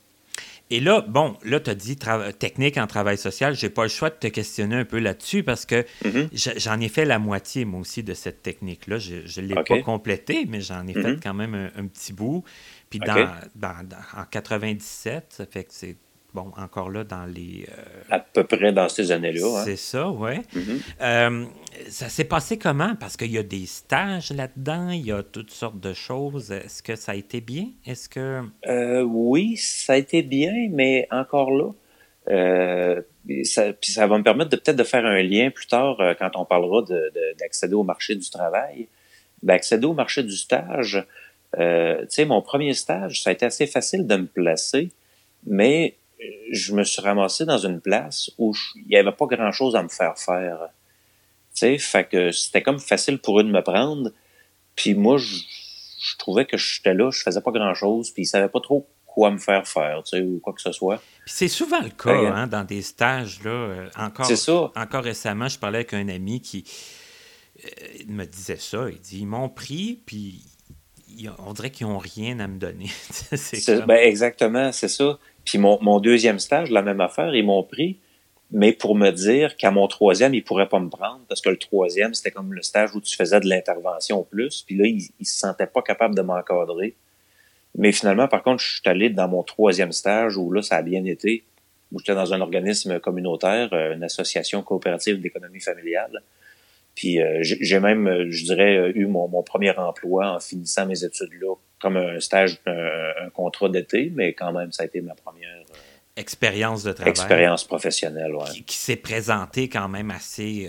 Et 0.72 0.78
là, 0.78 1.00
bon, 1.00 1.37
là, 1.44 1.59
tu 1.59 1.70
as 1.70 1.74
dit 1.74 1.96
technique 2.38 2.78
en 2.78 2.87
travail 2.87 3.18
social. 3.18 3.56
J'ai 3.56 3.70
pas 3.70 3.83
le 3.83 3.88
choix 3.88 4.09
de 4.09 4.14
te 4.14 4.28
questionner 4.28 4.76
un 4.76 4.85
peu 4.85 5.00
là-dessus 5.00 5.42
parce 5.42 5.66
que 5.66 5.85
mm-hmm. 6.04 6.59
j'en 6.59 6.78
ai 6.78 6.88
fait 6.88 7.04
la 7.04 7.18
moitié, 7.18 7.64
moi 7.64 7.80
aussi, 7.80 8.04
de 8.04 8.14
cette 8.14 8.42
technique-là. 8.42 8.98
Je 8.98 9.40
ne 9.40 9.46
l'ai 9.46 9.54
pas 9.54 9.83
complétée, 9.83 10.46
mais 10.48 10.61
j'en 10.61 10.87
ai 10.87 10.92
fait 10.92 11.14
mm-hmm. 11.14 11.20
quand 11.22 11.35
même 11.35 11.70
un, 11.76 11.87
petit 11.87 12.12
bout. 12.12 12.44
Puis 12.88 13.00
dans, 13.00 13.28
en 14.16 14.24
97, 14.30 15.26
ça 15.30 15.46
fait 15.46 15.64
que 15.64 15.70
c'est 15.72 15.96
bon, 16.35 16.53
encore 16.57 16.90
là, 16.90 17.05
dans 17.05 17.25
les. 17.25 17.66
Euh, 17.69 18.03
à 18.11 18.21
peu 18.21 18.45
près 18.45 18.73
dans 18.73 18.88
ces 18.88 19.12
années-là. 19.12 19.61
Hein. 19.61 19.62
C'est 19.64 19.77
ça, 19.77 20.09
oui. 20.11 20.33
Mm-hmm. 20.55 20.81
Euh, 21.01 21.45
ça 21.88 22.09
s'est 22.09 22.25
passé 22.25 22.59
comment? 22.59 22.95
Parce 22.99 23.16
qu'il 23.16 23.31
y 23.31 23.38
a 23.38 23.43
des 23.43 23.66
stages 23.66 24.33
là-dedans, 24.33 24.90
il 24.90 25.07
y 25.07 25.12
a 25.12 25.23
toutes 25.23 25.51
sortes 25.51 25.81
de 25.81 25.93
choses. 25.93 26.51
Est-ce 26.51 26.83
que 26.83 26.97
ça 26.97 27.12
a 27.12 27.14
été 27.14 27.40
bien? 27.40 27.66
Est-ce 27.87 28.09
que. 28.09 28.43
Euh, 28.66 29.03
oui, 29.03 29.57
ça 29.57 29.95
a 29.95 29.97
été 29.97 30.23
bien, 30.23 30.53
mais 30.71 31.07
encore 31.11 31.51
là. 31.51 31.73
ça, 33.45 33.73
puis 33.73 33.93
ça 33.93 34.07
va 34.07 34.19
me 34.19 34.23
permettre 34.23 34.51
de 34.51 34.57
peut-être 34.57 34.77
de 34.77 34.85
faire 34.85 35.05
un 35.05 35.23
lien 35.23 35.51
plus 35.51 35.66
tard 35.66 35.97
quand 36.19 36.31
on 36.37 36.45
parlera 36.45 36.85
d'accéder 37.38 37.75
au 37.75 37.85
marché 37.85 38.14
du 38.14 38.29
travail. 38.31 38.88
D'accéder 39.43 39.87
au 39.87 39.95
marché 39.95 40.23
du 40.23 40.37
stage, 40.37 41.05
tu 41.57 41.61
sais, 42.09 42.25
mon 42.27 42.43
premier 42.43 42.75
stage, 42.75 43.23
ça 43.23 43.31
a 43.31 43.33
été 43.33 43.47
assez 43.47 43.66
facile 43.66 44.07
de 44.07 44.16
me 44.16 44.27
placer, 44.27 44.90
mais 45.47 45.97
je 46.52 46.74
me 46.74 46.85
suis 46.85 47.02
ramassé 47.02 47.44
dans 47.44 47.59
une 47.59 47.80
place 47.80 48.30
où 48.38 48.54
il 48.76 48.87
n'y 48.88 48.96
avait 48.96 49.12
pas 49.12 49.26
grand-chose 49.26 49.76
à 49.76 49.83
me 49.83 49.88
faire 49.88 50.18
faire. 50.18 50.68
Tu 51.54 51.61
sais, 51.61 51.78
fait 51.78 52.09
que 52.09 52.33
c'était 52.33 52.62
comme 52.62 52.78
facile 52.78 53.18
pour 53.18 53.40
eux 53.40 53.44
de 53.44 53.50
me 53.50 53.62
prendre. 53.62 54.11
Puis 54.76 54.94
moi, 54.94 55.18
je, 55.18 56.16
trouvais 56.18 56.46
que 56.46 56.56
j'étais 56.56 56.94
là, 56.94 57.11
je 57.11 57.22
faisais 57.22 57.40
pas 57.40 57.50
grand-chose, 57.50 58.11
puis 58.11 58.22
ils 58.22 58.26
savaient 58.26 58.48
pas 58.48 58.61
trop 58.61 58.88
quoi 59.06 59.30
me 59.33 59.38
faire 59.38 59.66
faire, 59.66 60.02
tu 60.04 60.16
sais, 60.16 60.22
ou 60.22 60.38
quoi 60.38 60.52
que 60.52 60.61
ce 60.61 60.70
soit. 60.70 61.02
C'est 61.26 61.48
souvent 61.48 61.80
le 61.80 61.90
cas, 61.90 62.14
hein, 62.14 62.46
dans 62.46 62.64
des 62.64 62.80
stages, 62.80 63.42
là. 63.42 63.50
Euh, 63.50 63.88
encore, 63.96 64.30
encore 64.76 65.02
récemment, 65.02 65.48
je 65.48 65.59
parlais 65.59 65.78
avec 65.78 65.94
un 65.94 66.09
ami 66.09 66.40
qui 66.40 66.64
il 67.98 68.12
me 68.12 68.24
disait 68.24 68.56
ça. 68.56 68.87
Il 68.90 69.00
dit, 69.00 69.20
ils 69.20 69.26
m'ont 69.26 69.48
pris, 69.48 70.00
puis 70.06 70.44
on 71.38 71.52
dirait 71.52 71.70
qu'ils 71.70 71.87
n'ont 71.87 71.98
rien 71.98 72.38
à 72.40 72.46
me 72.46 72.59
donner. 72.59 72.88
c'est 73.11 73.87
ben, 73.87 73.96
exactement, 73.96 74.72
c'est 74.72 74.88
ça. 74.88 75.18
Puis 75.51 75.59
mon, 75.59 75.99
deuxième 75.99 76.39
stage, 76.39 76.71
la 76.71 76.81
même 76.81 77.01
affaire, 77.01 77.35
ils 77.35 77.45
m'ont 77.45 77.65
pris, 77.65 77.99
mais 78.53 78.73
pour 78.73 78.95
me 78.95 79.11
dire 79.11 79.57
qu'à 79.57 79.73
mon 79.73 79.89
troisième, 79.89 80.33
ils 80.33 80.45
pourraient 80.45 80.69
pas 80.69 80.79
me 80.79 80.89
prendre, 80.89 81.23
parce 81.29 81.41
que 81.41 81.49
le 81.49 81.57
troisième, 81.57 82.15
c'était 82.15 82.31
comme 82.31 82.53
le 82.55 82.63
stage 82.63 82.95
où 82.95 83.01
tu 83.01 83.17
faisais 83.17 83.41
de 83.41 83.49
l'intervention 83.49 84.23
plus. 84.23 84.63
Puis 84.65 84.77
là, 84.77 84.87
ils 84.87 85.09
ne 85.19 85.25
se 85.25 85.39
sentaient 85.41 85.67
pas 85.67 85.83
capables 85.83 86.15
de 86.15 86.23
m'encadrer. 86.23 86.95
Mais 87.77 87.91
finalement, 87.91 88.29
par 88.29 88.45
contre, 88.45 88.63
je 88.63 88.75
suis 88.75 88.83
allé 88.85 89.11
dans 89.11 89.27
mon 89.27 89.43
troisième 89.43 89.91
stage 89.91 90.37
où 90.37 90.53
là, 90.53 90.63
ça 90.63 90.77
a 90.77 90.83
bien 90.83 91.05
été, 91.05 91.43
où 91.91 91.99
j'étais 91.99 92.15
dans 92.15 92.33
un 92.33 92.41
organisme 92.41 93.01
communautaire, 93.01 93.71
euh, 93.73 93.95
une 93.95 94.05
association 94.05 94.63
coopérative 94.63 95.21
d'économie 95.21 95.61
familiale. 95.61 96.23
Puis 97.01 97.19
euh, 97.19 97.39
j'ai 97.41 97.81
même, 97.81 98.07
euh, 98.07 98.27
je 98.29 98.45
dirais, 98.45 98.77
euh, 98.77 98.93
eu 98.95 99.07
mon, 99.07 99.27
mon, 99.27 99.43
premier 99.43 99.75
emploi 99.79 100.35
en 100.35 100.39
finissant 100.39 100.85
mes 100.85 101.03
études 101.03 101.33
là, 101.41 101.55
comme 101.81 101.97
un 101.97 102.21
stage, 102.21 102.61
un, 102.67 103.31
contrat 103.33 103.71
d'été, 103.71 104.13
mais 104.15 104.35
quand 104.35 104.53
même, 104.53 104.71
ça 104.71 104.83
a 104.83 104.87
été 104.87 105.01
ma 105.01 105.15
première 105.15 105.65
expérience 106.17 106.83
de 106.83 106.93
travail. 106.93 107.09
Expérience 107.11 107.65
professionnelle, 107.65 108.35
oui. 108.35 108.65
Qui, 108.65 108.77
s'est 108.77 108.97
présentée 108.97 109.71
quand 109.71 109.89
même 109.89 110.11
assez 110.11 110.69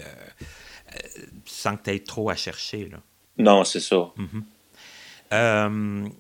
sans 1.43 1.75
que 1.75 1.83
tu 1.83 1.89
aies 1.89 1.99
trop 1.99 2.29
à 2.29 2.35
chercher. 2.37 2.87
Là. 2.89 2.99
Non, 3.37 3.65
c'est 3.65 3.81
ça. 3.81 4.13
Mm-hmm. 5.29 6.11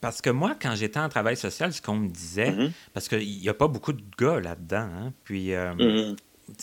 parce 0.00 0.22
que 0.22 0.30
moi, 0.30 0.54
quand 0.62 0.76
j'étais 0.76 1.00
en 1.00 1.08
travail 1.08 1.36
social, 1.36 1.72
ce 1.72 1.82
qu'on 1.82 1.96
me 1.96 2.08
disait, 2.08 2.52
mm-hmm. 2.52 2.70
parce 2.94 3.08
qu'il 3.08 3.40
n'y 3.40 3.48
a 3.48 3.54
pas 3.54 3.66
beaucoup 3.66 3.92
de 3.92 4.04
gars 4.16 4.38
là-dedans, 4.38 4.88
hein, 4.96 5.12
puis 5.24 5.50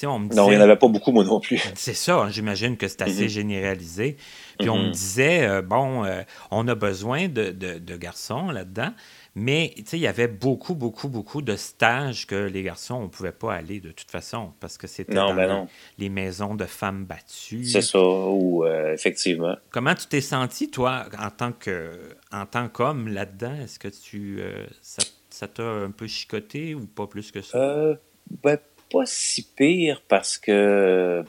non, 0.06 0.52
il 0.52 0.56
n'y 0.56 0.58
en 0.58 0.62
avait 0.62 0.78
pas 0.78 0.88
beaucoup, 0.88 1.12
moi 1.12 1.24
non 1.24 1.40
plus. 1.40 1.62
C'est 1.76 1.94
ça, 1.94 2.28
j'imagine 2.30 2.78
que 2.78 2.88
c'est 2.88 3.02
assez 3.02 3.24
mhm. 3.24 3.30
généralisé. 3.30 4.18
Puis 4.60 4.70
on 4.70 4.78
me 4.78 4.86
mhm. 4.86 4.92
disait, 4.92 5.46
euh, 5.46 5.62
bon, 5.62 6.06
euh, 6.06 6.22
on 6.52 6.68
a 6.68 6.76
besoin 6.76 7.28
de, 7.28 7.50
de, 7.52 7.98
garçons 7.98 8.50
là-dedans, 8.50 8.94
mais 9.36 9.74
il 9.92 10.00
y 10.00 10.08
avait 10.08 10.28
beaucoup, 10.28 10.76
beaucoup, 10.76 11.10
beaucoup 11.10 11.42
de 11.42 11.56
stages 11.56 12.28
que 12.28 12.36
les 12.36 12.64
garçons, 12.64 12.96
on 12.96 13.04
ne 13.04 13.08
pouvait 13.08 13.32
pas 13.32 13.54
aller 13.54 13.80
de 13.80 13.92
toute 13.92 14.10
façon, 14.10 14.54
parce 14.60 14.78
que 14.78 14.88
c'était 14.88 15.16
dans 15.16 15.34
ben 15.34 15.68
les, 15.98 16.10
maisons 16.10 16.56
de 16.56 16.66
femmes 16.66 17.06
battues. 17.06 17.66
C'est 17.66 17.82
ça, 17.82 18.00
ou 18.00 18.66
euh, 18.66 18.94
effectivement. 18.94 19.56
Comment 19.72 19.96
tu 19.96 20.08
t'es 20.08 20.22
senti, 20.22 20.70
toi, 20.70 21.06
en 21.20 21.30
tant 21.30 21.52
que 21.52 22.16
en 22.32 22.46
tant 22.46 22.70
qu'homme 22.70 23.08
là-dedans? 23.08 23.56
Est-ce 23.56 23.80
que 23.80 23.88
tu 23.88 24.42
ça 24.82 25.48
t'a 25.48 25.64
un 25.64 25.92
peu 25.92 26.08
chicoté 26.08 26.76
ou 26.76 26.86
pas 26.86 27.08
plus 27.08 27.32
que 27.32 27.42
ça? 27.42 27.98
Ben, 28.44 28.58
pas 28.94 29.06
si 29.06 29.42
pire 29.56 30.04
parce 30.08 30.38
que 30.38 31.24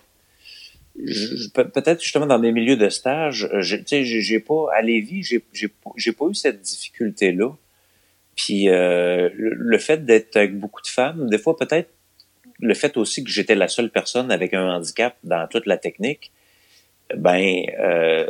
peut-être 1.55 2.03
justement 2.03 2.27
dans 2.27 2.39
mes 2.39 2.53
milieux 2.53 2.77
de 2.77 2.89
stage, 2.89 3.49
euh, 3.53 3.63
tu 3.63 3.83
sais, 3.87 4.05
j'ai 4.05 4.41
pas 4.41 4.67
à 4.73 4.83
Lévis, 4.83 5.23
j'ai 5.23 6.13
pas 6.13 6.27
eu 6.27 6.35
cette 6.35 6.61
difficulté 6.61 7.33
là. 7.33 7.51
Puis 8.37 8.69
euh, 8.69 9.31
le, 9.35 9.79
fait 9.79 10.05
d'être 10.05 10.37
avec 10.37 10.59
beaucoup 10.59 10.83
de 10.83 10.89
femmes, 10.89 11.31
des 11.31 11.39
fois 11.39 11.57
peut-être 11.57 11.89
le 12.61 12.75
fait 12.75 12.97
aussi 12.97 13.25
que 13.25 13.31
j'étais 13.31 13.55
la 13.55 13.69
seule 13.69 13.91
personne 13.91 14.31
avec 14.31 14.55
un 14.55 14.77
handicap 14.77 15.17
dans 15.25 15.47
toute 15.49 15.67
la 15.67 15.79
technique, 15.79 16.33
ben 17.17 17.65
euh, 17.79 18.27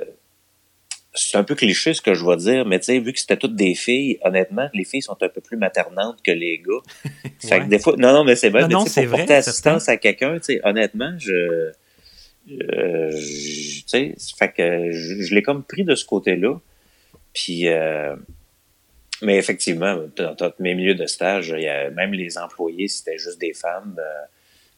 c'est 1.15 1.37
un 1.37 1.45
peu 1.45 1.55
cliché 1.55 1.95
ce 1.95 2.01
que 2.01 2.15
je 2.15 2.25
vais 2.25 2.37
dire, 2.37 2.67
mais 2.67 2.79
tu 2.81 2.87
sais, 2.87 2.99
vu 2.99 3.13
que 3.13 3.21
c'était 3.21 3.37
toutes 3.37 3.55
des 3.55 3.75
filles, 3.75 4.19
honnêtement, 4.23 4.69
les 4.75 4.85
filles 4.85 5.03
sont 5.03 5.17
un 5.23 5.29
peu 5.29 5.41
plus 5.41 5.57
maternantes 5.57 6.21
que 6.23 6.33
les 6.33 6.59
gars. 6.59 7.11
fait 7.41 7.61
que 7.61 7.69
des 7.69 7.79
fois, 7.79 7.95
non, 7.97 8.13
non, 8.13 8.25
mais 8.25 8.35
c'est 8.37 8.51
vrai, 8.51 8.67
non, 8.67 8.85
pour 8.85 9.07
porter 9.11 9.35
assistance 9.35 9.89
à 9.89 9.97
quelqu'un, 9.97 10.35
tu 10.39 10.55
sais, 10.55 10.61
honnêtement, 10.65 11.15
je, 11.19 11.73
euh, 12.51 13.11
tu 13.11 13.85
sais, 13.87 14.15
fait 14.39 14.53
que 14.53 14.91
je, 14.91 15.35
l'ai 15.35 15.43
comme 15.43 15.63
pris 15.63 15.85
de 15.85 15.95
ce 15.95 16.05
côté-là. 16.05 16.59
Puis, 17.33 17.69
euh, 17.69 18.17
mais 19.23 19.37
effectivement, 19.37 19.97
dans, 20.17 20.35
dans, 20.35 20.53
mes 20.59 20.75
milieux 20.75 20.95
de 20.95 21.07
stage, 21.07 21.55
il 21.57 21.63
y 21.63 21.69
a, 21.69 21.91
même 21.91 22.13
les 22.13 22.39
employés, 22.39 22.89
c'était 22.89 23.19
juste 23.19 23.41
des 23.41 23.55
femmes. 23.55 23.97
Euh, 23.99 24.25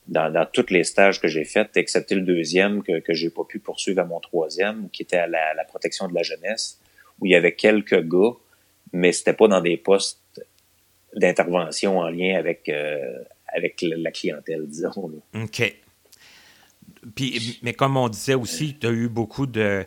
dans, 0.09 0.33
dans 0.33 0.47
tous 0.47 0.71
les 0.71 0.85
stages 0.85 1.21
que 1.21 1.29
j'ai 1.29 1.45
faits, 1.45 1.77
excepté 1.77 2.14
le 2.14 2.23
deuxième 2.23 2.83
que, 2.83 3.01
que 3.01 3.12
j'ai 3.12 3.31
pas 3.31 3.45
pu 3.45 3.59
poursuivre 3.59 4.01
à 4.01 4.05
mon 4.05 4.21
troisième, 4.21 4.88
qui 4.90 5.03
était 5.03 5.16
à 5.16 5.27
la, 5.27 5.64
protection 5.64 6.09
de 6.09 6.14
la 6.14 6.23
jeunesse, 6.23 6.81
où 7.21 7.27
il 7.27 7.33
y 7.33 7.35
avait 7.35 7.55
quelques 7.55 8.03
gars, 8.03 8.33
mais 8.92 9.12
c'était 9.12 9.33
pas 9.33 9.49
dans 9.49 9.61
des 9.61 9.77
postes 9.77 10.21
d'intervention 11.14 11.99
en 11.99 12.09
lien 12.09 12.37
avec, 12.38 12.69
euh, 12.69 13.23
avec 13.49 13.83
la 13.83 14.11
clientèle, 14.11 14.66
disons. 14.66 15.23
OK. 15.35 15.77
Puis, 17.14 17.59
mais 17.62 17.73
comme 17.73 17.97
on 17.97 18.09
disait 18.09 18.35
aussi, 18.35 18.77
tu 18.79 18.87
as 18.87 18.90
eu 18.90 19.09
beaucoup 19.09 19.47
de 19.47 19.87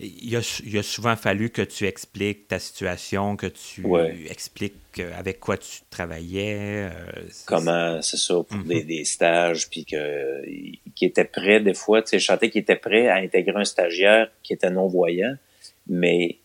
il 0.00 0.36
a, 0.36 0.82
souvent 0.82 1.16
fallu 1.16 1.50
que 1.50 1.62
tu 1.62 1.84
expliques 1.84 2.48
ta 2.48 2.60
situation, 2.60 3.36
que 3.36 3.48
tu 3.48 3.84
expliques 4.30 4.74
euh, 5.00 5.10
avec 5.18 5.40
quoi 5.40 5.56
tu 5.56 5.80
travaillais. 5.90 6.88
Euh, 6.92 7.22
Comment, 7.46 8.00
c'est 8.00 8.16
ça, 8.16 8.34
pour 8.34 8.58
des, 8.64 8.84
mhm. 8.84 9.04
stages, 9.04 9.68
puis 9.68 9.84
qui 9.84 11.04
était 11.04 11.24
prêt, 11.24 11.60
des 11.60 11.74
fois, 11.74 12.02
tu 12.02 12.10
sais, 12.10 12.18
je 12.20 12.26
sentais 12.26 12.48
qu'il 12.48 12.60
était 12.60 12.76
prêt 12.76 13.08
à 13.08 13.16
intégrer 13.16 13.60
un 13.60 13.64
stagiaire 13.64 14.30
qui 14.44 14.52
était 14.52 14.70
non-voyant, 14.70 15.34
mais, 15.88 16.36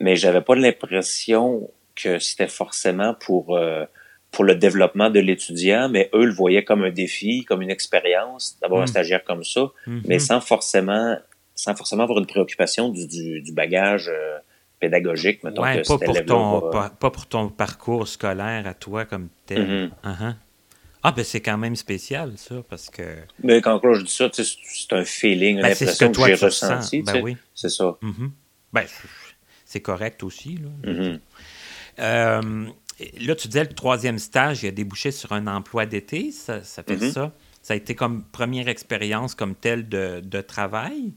mais 0.00 0.16
j'avais 0.16 0.40
pas 0.40 0.54
l'impression 0.54 1.70
que 1.94 2.18
c'était 2.18 2.48
forcément 2.48 3.12
pour, 3.12 3.54
euh, 3.54 3.84
pour 4.30 4.44
le 4.44 4.54
développement 4.54 5.10
de 5.10 5.20
l'étudiant, 5.20 5.90
mais 5.90 6.08
eux 6.14 6.24
le 6.24 6.32
voyaient 6.32 6.64
comme 6.64 6.84
un 6.84 6.90
défi, 6.90 7.44
comme 7.44 7.60
une 7.60 7.70
expérience 7.70 8.56
d'avoir 8.62 8.80
un 8.80 8.84
mhm. 8.84 8.88
stagiaire 8.88 9.24
comme 9.24 9.44
ça, 9.44 9.70
mais 9.86 10.14
mhm. 10.14 10.20
sans 10.20 10.40
forcément 10.40 11.18
sans 11.58 11.74
forcément 11.74 12.04
avoir 12.04 12.20
une 12.20 12.26
préoccupation 12.26 12.88
du, 12.88 13.08
du, 13.08 13.52
bagage 13.52 14.08
euh, 14.08 14.38
pédagogique, 14.78 15.42
mettons 15.42 15.62
pas, 15.62 15.82
pour 15.82 16.24
ton, 16.24 16.70
pas, 16.70 17.10
pour 17.10 17.26
ton 17.26 17.48
parcours 17.48 18.06
scolaire 18.06 18.64
à 18.68 18.74
toi 18.74 19.04
comme 19.04 19.28
tel. 19.44 19.90
Mm-hmm. 20.04 20.08
Uh-huh. 20.08 20.34
Ah, 21.02 21.10
ben 21.10 21.24
c'est 21.24 21.40
quand 21.40 21.58
même 21.58 21.74
spécial, 21.74 22.34
ça, 22.36 22.62
parce 22.68 22.88
que... 22.90 23.02
Mais 23.42 23.60
quand 23.60 23.80
je 23.92 24.02
dis 24.02 24.12
ça, 24.12 24.30
c'est 24.32 24.92
un 24.92 25.04
feeling, 25.04 25.56
une 25.56 25.62
ben, 25.62 25.72
impression 25.72 26.12
que, 26.12 26.26
j'ai 26.26 26.34
ressenti. 26.34 27.02
Ben 27.02 27.20
oui. 27.22 27.36
C'est 27.56 27.70
ça. 27.70 27.98
Mm-hmm. 28.02 28.30
Ben, 28.72 28.84
c'est 29.64 29.80
correct 29.80 30.22
aussi, 30.22 30.58
là. 30.58 30.92
Mm-hmm. 30.92 31.20
Euh, 31.98 32.66
là, 33.20 33.34
tu 33.34 33.48
disais 33.48 33.64
le 33.64 33.74
troisième 33.74 34.20
stage, 34.20 34.62
il 34.62 34.68
a 34.68 34.70
débouché 34.70 35.10
sur 35.10 35.32
un 35.32 35.48
emploi 35.48 35.86
d'été, 35.86 36.30
ça, 36.30 36.62
ça 36.62 36.84
fait 36.84 37.10
ça. 37.10 37.32
Ça 37.62 37.74
a 37.74 37.76
été 37.76 37.96
comme 37.96 38.22
première 38.22 38.68
expérience 38.68 39.34
comme 39.34 39.56
telle 39.56 39.88
de, 39.88 40.20
de 40.20 40.40
travail? 40.40 41.14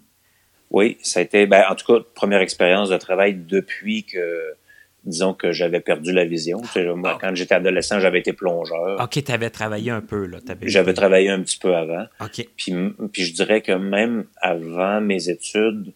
Oui, 0.71 0.97
ça 1.01 1.19
a 1.19 1.23
été, 1.23 1.45
ben, 1.45 1.63
en 1.69 1.75
tout 1.75 1.86
cas, 1.86 2.03
première 2.15 2.39
expérience 2.39 2.89
de 2.89 2.97
travail 2.97 3.36
depuis 3.36 4.05
que, 4.05 4.55
disons 5.03 5.34
que 5.34 5.51
j'avais 5.51 5.81
perdu 5.81 6.13
la 6.13 6.25
vision. 6.25 6.62
moi, 6.95 7.13
ah. 7.13 7.17
quand 7.19 7.36
j'étais 7.36 7.55
adolescent, 7.55 7.99
j'avais 7.99 8.19
été 8.19 8.31
plongeur. 8.31 8.99
OK, 9.01 9.23
tu 9.23 9.31
avais 9.31 9.49
travaillé 9.49 9.91
un 9.91 10.01
peu, 10.01 10.25
là. 10.25 10.39
J'avais 10.62 10.93
travaillé 10.93 11.29
un 11.29 11.41
petit 11.41 11.57
peu 11.57 11.75
avant. 11.75 12.05
OK. 12.21 12.47
Puis, 12.55 12.73
puis 13.12 13.23
je 13.23 13.34
dirais 13.34 13.62
que 13.62 13.73
même 13.73 14.25
avant 14.38 15.01
mes 15.01 15.29
études, 15.29 15.91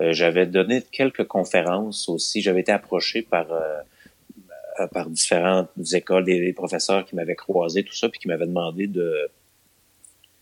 euh, 0.00 0.12
j'avais 0.12 0.46
donné 0.46 0.82
quelques 0.92 1.26
conférences 1.26 2.08
aussi. 2.08 2.40
J'avais 2.40 2.60
été 2.60 2.70
approché 2.70 3.22
par, 3.22 3.52
euh, 3.52 4.86
par 4.92 5.10
différentes 5.10 5.70
écoles, 5.92 6.24
des, 6.24 6.52
professeurs 6.52 7.04
qui 7.04 7.16
m'avaient 7.16 7.34
croisé, 7.34 7.82
tout 7.82 7.94
ça, 7.94 8.08
puis 8.08 8.20
qui 8.20 8.28
m'avaient 8.28 8.46
demandé 8.46 8.86
de, 8.86 9.28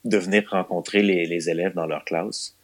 de 0.04 0.18
venir 0.18 0.44
rencontrer 0.50 1.02
les, 1.02 1.24
les 1.24 1.48
élèves 1.48 1.72
dans 1.74 1.86
leur 1.86 2.04
classe. 2.04 2.57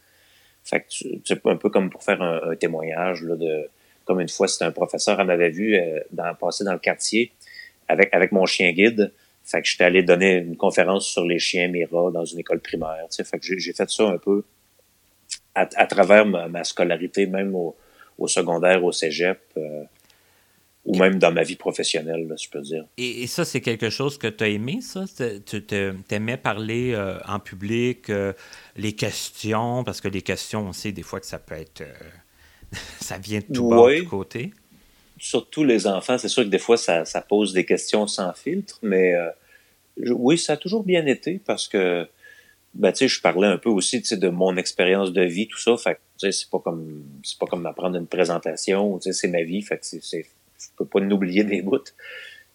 Fait 0.65 0.81
que 0.81 0.87
c'est 1.25 1.47
un 1.47 1.57
peu 1.57 1.69
comme 1.71 1.91
pour 1.91 2.03
faire 2.03 2.21
un, 2.23 2.57
témoignage 2.57 3.23
là, 3.23 3.37
de 3.37 3.69
comme 4.05 4.21
une 4.21 4.29
fois 4.29 4.49
c'était 4.49 4.65
un 4.65 4.73
professeur 4.73 5.21
elle 5.21 5.27
m'avait 5.27 5.51
vu 5.51 5.77
euh, 5.77 6.01
dans, 6.11 6.35
passer 6.35 6.65
dans 6.65 6.73
le 6.73 6.79
quartier 6.79 7.33
avec 7.89 8.13
avec 8.13 8.33
mon 8.33 8.47
chien 8.47 8.73
guide. 8.73 9.13
Fait 9.45 9.61
que 9.61 9.69
j'étais 9.69 9.85
allé 9.85 10.03
donner 10.03 10.37
une 10.37 10.57
conférence 10.57 11.07
sur 11.07 11.27
les 11.27 11.39
chiens 11.39 11.69
Mira 11.69 12.11
dans 12.11 12.25
une 12.25 12.39
école 12.39 12.61
primaire. 12.61 13.07
Fait 13.11 13.39
que 13.39 13.59
j'ai 13.59 13.73
fait 13.75 13.91
ça 13.91 14.05
un 14.05 14.17
peu 14.17 14.43
à, 15.55 15.87
travers 15.87 16.27
ma, 16.27 16.65
scolarité, 16.65 17.27
même 17.27 17.55
au, 17.55 17.77
au, 18.19 18.27
secondaire, 18.27 18.83
au 18.85 18.91
cégep. 18.91 19.39
Euh, 19.57 19.85
ou 20.85 20.97
même 20.99 21.19
dans 21.19 21.33
ma 21.33 21.43
vie 21.43 21.57
professionnelle, 21.57 22.33
je 22.41 22.49
peux 22.49 22.61
dire. 22.61 22.85
Et, 22.99 23.27
ça, 23.27 23.45
c'est 23.45 23.61
quelque 23.61 23.89
chose 23.89 24.19
que 24.19 24.27
tu 24.27 24.45
as 24.45 24.49
aimé, 24.49 24.81
ça? 24.83 25.05
Tu 25.47 25.65
aimais 26.11 26.37
parler 26.37 26.93
euh, 26.93 27.19
en 27.27 27.39
public, 27.39 28.11
euh, 28.11 28.33
les 28.77 28.93
questions, 28.93 29.83
parce 29.83 30.01
que 30.01 30.09
les 30.09 30.23
questions, 30.23 30.67
on 30.67 30.73
sait 30.73 30.93
des 30.93 31.03
fois 31.03 31.21
que 31.21 31.27
ça 31.27 31.39
peut 31.39 31.55
être... 31.55 31.81
Euh, 31.81 31.93
ça 33.01 33.17
vient 33.17 33.41
de 33.41 33.55
tout 33.55 33.69
bas, 33.69 33.91
de 33.91 34.01
tout 34.01 34.09
côté. 34.11 34.53
Surtout 35.19 35.65
les 35.65 35.87
enfants, 35.87 36.19
c'est 36.19 36.29
sûr 36.29 36.45
que 36.45 36.49
des 36.49 36.59
fois, 36.59 36.77
ça, 36.77 37.05
ça, 37.05 37.23
pose 37.23 37.55
des 37.55 37.65
questions 37.65 38.07
sans 38.07 38.33
filtre, 38.35 38.79
mais 38.83 39.15
oui, 39.97 40.37
ça 40.37 40.55
a 40.55 40.57
toujours 40.57 40.83
bien 40.83 41.07
été 41.07 41.41
parce 41.47 41.69
que, 41.69 42.07
ben, 42.75 42.91
tu 42.91 42.99
sais, 42.99 43.09
je 43.09 43.21
parlais 43.21 43.47
un 43.47 43.57
peu 43.57 43.71
aussi, 43.71 44.01
de 44.01 44.29
mon 44.29 44.57
expérience 44.57 45.13
de 45.13 45.23
vie, 45.23 45.47
tout 45.47 45.59
ça, 45.59 45.77
fait 45.77 45.99
c'est 46.19 46.51
pas 46.51 46.59
comme, 46.59 47.05
c'est 47.23 47.39
pas 47.39 47.47
comme 47.47 47.63
m'apprendre 47.63 47.97
une 47.97 48.09
présentation, 48.09 48.99
tu 48.99 49.05
sais, 49.05 49.13
c'est 49.13 49.29
ma 49.29 49.43
vie, 49.43 49.63
fait 49.63 49.79
que 49.79 49.87
c'est 49.87 50.27
je 50.65 50.77
peux 50.77 50.87
pas 50.87 51.01
n'oublier 51.01 51.45
des 51.45 51.63
bouts. 51.63 51.79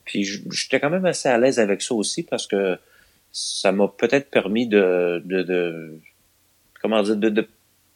Puis 0.06 0.24
j'étais 0.24 0.80
quand 0.80 0.90
même 0.90 1.06
assez 1.06 1.30
à 1.30 1.38
l'aise 1.38 1.60
avec 1.60 1.82
ça 1.82 1.94
aussi 1.94 2.24
parce 2.24 2.48
que 2.48 2.78
ça 3.32 3.72
m'a 3.72 3.88
peut-être 3.88 4.30
permis 4.30 4.68
de, 4.68 5.22
de, 5.26 5.44
de, 5.44 6.00
comment 6.82 7.04
dire, 7.04 7.16
de, 7.16 7.48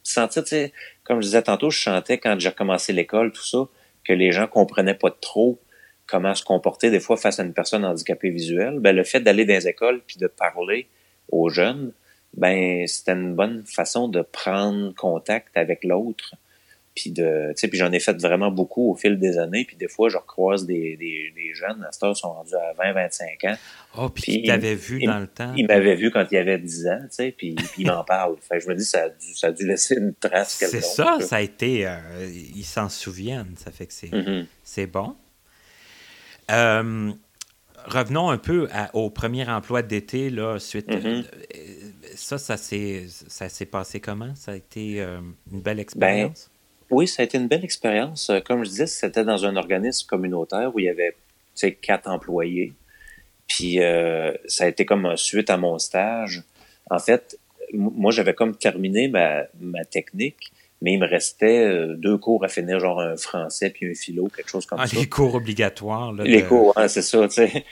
sentir, 0.03 0.43
tu 0.43 0.49
sais, 0.49 0.73
comme 1.03 1.21
je 1.21 1.27
disais 1.27 1.41
tantôt, 1.41 1.69
je 1.69 1.79
chantais 1.79 2.17
quand 2.17 2.39
j'ai 2.39 2.49
recommencé 2.49 2.93
l'école, 2.93 3.31
tout 3.31 3.45
ça, 3.45 3.67
que 4.03 4.13
les 4.13 4.31
gens 4.31 4.47
comprenaient 4.47 4.93
pas 4.93 5.11
trop 5.11 5.59
comment 6.05 6.35
se 6.35 6.43
comporter 6.43 6.91
des 6.91 6.99
fois 6.99 7.17
face 7.17 7.39
à 7.39 7.43
une 7.43 7.53
personne 7.53 7.85
handicapée 7.85 8.29
visuelle. 8.29 8.79
Ben, 8.79 8.95
le 8.95 9.03
fait 9.03 9.21
d'aller 9.21 9.45
dans 9.45 9.53
les 9.53 9.67
écoles 9.67 10.01
puis 10.05 10.17
de 10.17 10.27
parler 10.27 10.87
aux 11.29 11.49
jeunes, 11.49 11.93
ben, 12.35 12.85
c'était 12.87 13.13
une 13.13 13.35
bonne 13.35 13.63
façon 13.65 14.07
de 14.07 14.21
prendre 14.21 14.93
contact 14.95 15.55
avec 15.55 15.83
l'autre 15.83 16.35
puis 16.95 17.11
de, 17.11 17.53
puis 17.55 17.77
j'en 17.77 17.91
ai 17.91 17.99
fait 17.99 18.19
vraiment 18.21 18.51
beaucoup 18.51 18.91
au 18.91 18.95
fil 18.95 19.17
des 19.17 19.39
années. 19.39 19.65
Puis 19.65 19.75
des 19.75 19.87
fois, 19.87 20.09
je 20.09 20.17
recroise 20.17 20.65
des, 20.65 20.95
des, 20.97 21.33
des 21.35 21.53
jeunes, 21.53 21.83
à 21.87 21.91
cette 21.91 22.03
heure, 22.03 22.15
sont 22.15 22.33
rendus 22.33 22.53
à 22.53 22.73
20, 22.73 22.93
25 22.93 23.43
ans. 23.45 23.55
Oh, 23.97 24.09
puis 24.09 24.41
ils 24.41 24.47
t'avaient 24.47 24.75
vu 24.75 25.01
dans 25.03 25.19
le 25.19 25.27
temps. 25.27 25.53
Ils 25.57 25.65
m'avaient 25.65 25.95
vu 25.95 26.11
quand 26.11 26.25
il 26.31 26.35
y 26.35 26.37
avait 26.37 26.59
10 26.59 26.87
ans, 26.87 26.99
tu 27.01 27.07
sais, 27.09 27.31
puis, 27.35 27.55
puis 27.55 27.83
ils 27.83 27.87
m'en 27.87 28.03
parlent. 28.07 28.35
Fait 28.41 28.59
je 28.59 28.67
me 28.67 28.75
dis, 28.75 28.85
ça 28.85 29.03
a 29.03 29.09
dû, 29.09 29.33
ça 29.33 29.47
a 29.47 29.51
dû 29.51 29.65
laisser 29.65 29.95
une 29.95 30.13
trace. 30.13 30.57
C'est 30.59 30.81
ça, 30.81 31.17
ça 31.19 31.37
a 31.37 31.41
été, 31.41 31.87
euh, 31.87 31.97
ils 32.55 32.65
s'en 32.65 32.89
souviennent. 32.89 33.55
Ça 33.57 33.71
fait 33.71 33.87
que 33.87 33.93
c'est, 33.93 34.11
mm-hmm. 34.11 34.45
c'est 34.63 34.87
bon. 34.87 35.15
Euh, 36.51 37.11
revenons 37.85 38.29
un 38.29 38.37
peu 38.37 38.67
au 38.93 39.09
premier 39.09 39.49
emploi 39.49 39.81
d'été, 39.81 40.29
là, 40.29 40.59
suite. 40.59 40.89
Mm-hmm. 40.89 41.25
Euh, 41.55 41.63
ça, 42.15 42.37
ça 42.37 42.57
s'est, 42.57 43.05
ça 43.07 43.49
s'est 43.49 43.65
passé 43.65 43.99
comment? 43.99 44.35
Ça 44.35 44.51
a 44.51 44.55
été 44.55 44.99
une 45.01 45.61
belle 45.61 45.77
ben, 45.77 45.79
expérience? 45.79 46.51
Oui, 46.93 47.07
ça 47.07 47.23
a 47.23 47.25
été 47.25 47.37
une 47.37 47.47
belle 47.47 47.63
expérience. 47.63 48.29
Euh, 48.29 48.39
comme 48.39 48.63
je 48.63 48.69
disais, 48.69 48.87
c'était 48.87 49.23
dans 49.23 49.45
un 49.45 49.55
organisme 49.55 50.07
communautaire 50.07 50.73
où 50.73 50.79
il 50.79 50.85
y 50.85 50.89
avait 50.89 51.15
quatre 51.81 52.09
employés. 52.09 52.73
Puis 53.47 53.81
euh, 53.81 54.31
ça 54.45 54.65
a 54.65 54.67
été 54.67 54.85
comme 54.85 55.17
suite 55.17 55.49
à 55.49 55.57
mon 55.57 55.77
stage. 55.79 56.43
En 56.89 56.99
fait, 56.99 57.37
moi, 57.73 58.11
j'avais 58.11 58.33
comme 58.33 58.55
terminé 58.55 59.07
ma, 59.07 59.43
ma 59.59 59.83
technique, 59.85 60.51
mais 60.81 60.93
il 60.93 60.99
me 60.99 61.07
restait 61.07 61.65
euh, 61.65 61.95
deux 61.95 62.17
cours 62.17 62.43
à 62.45 62.47
finir, 62.47 62.79
genre 62.79 62.99
un 62.99 63.17
français 63.17 63.69
puis 63.69 63.89
un 63.89 63.93
philo, 63.95 64.27
quelque 64.27 64.49
chose 64.49 64.65
comme 64.65 64.79
ah, 64.79 64.87
ça. 64.87 64.95
Les 64.95 65.09
cours 65.09 65.35
obligatoires. 65.35 66.13
Là, 66.13 66.23
les 66.23 66.43
cours, 66.43 66.73
c'est 66.87 67.01
ça, 67.01 67.27
tu 67.27 67.33
sais. 67.35 67.65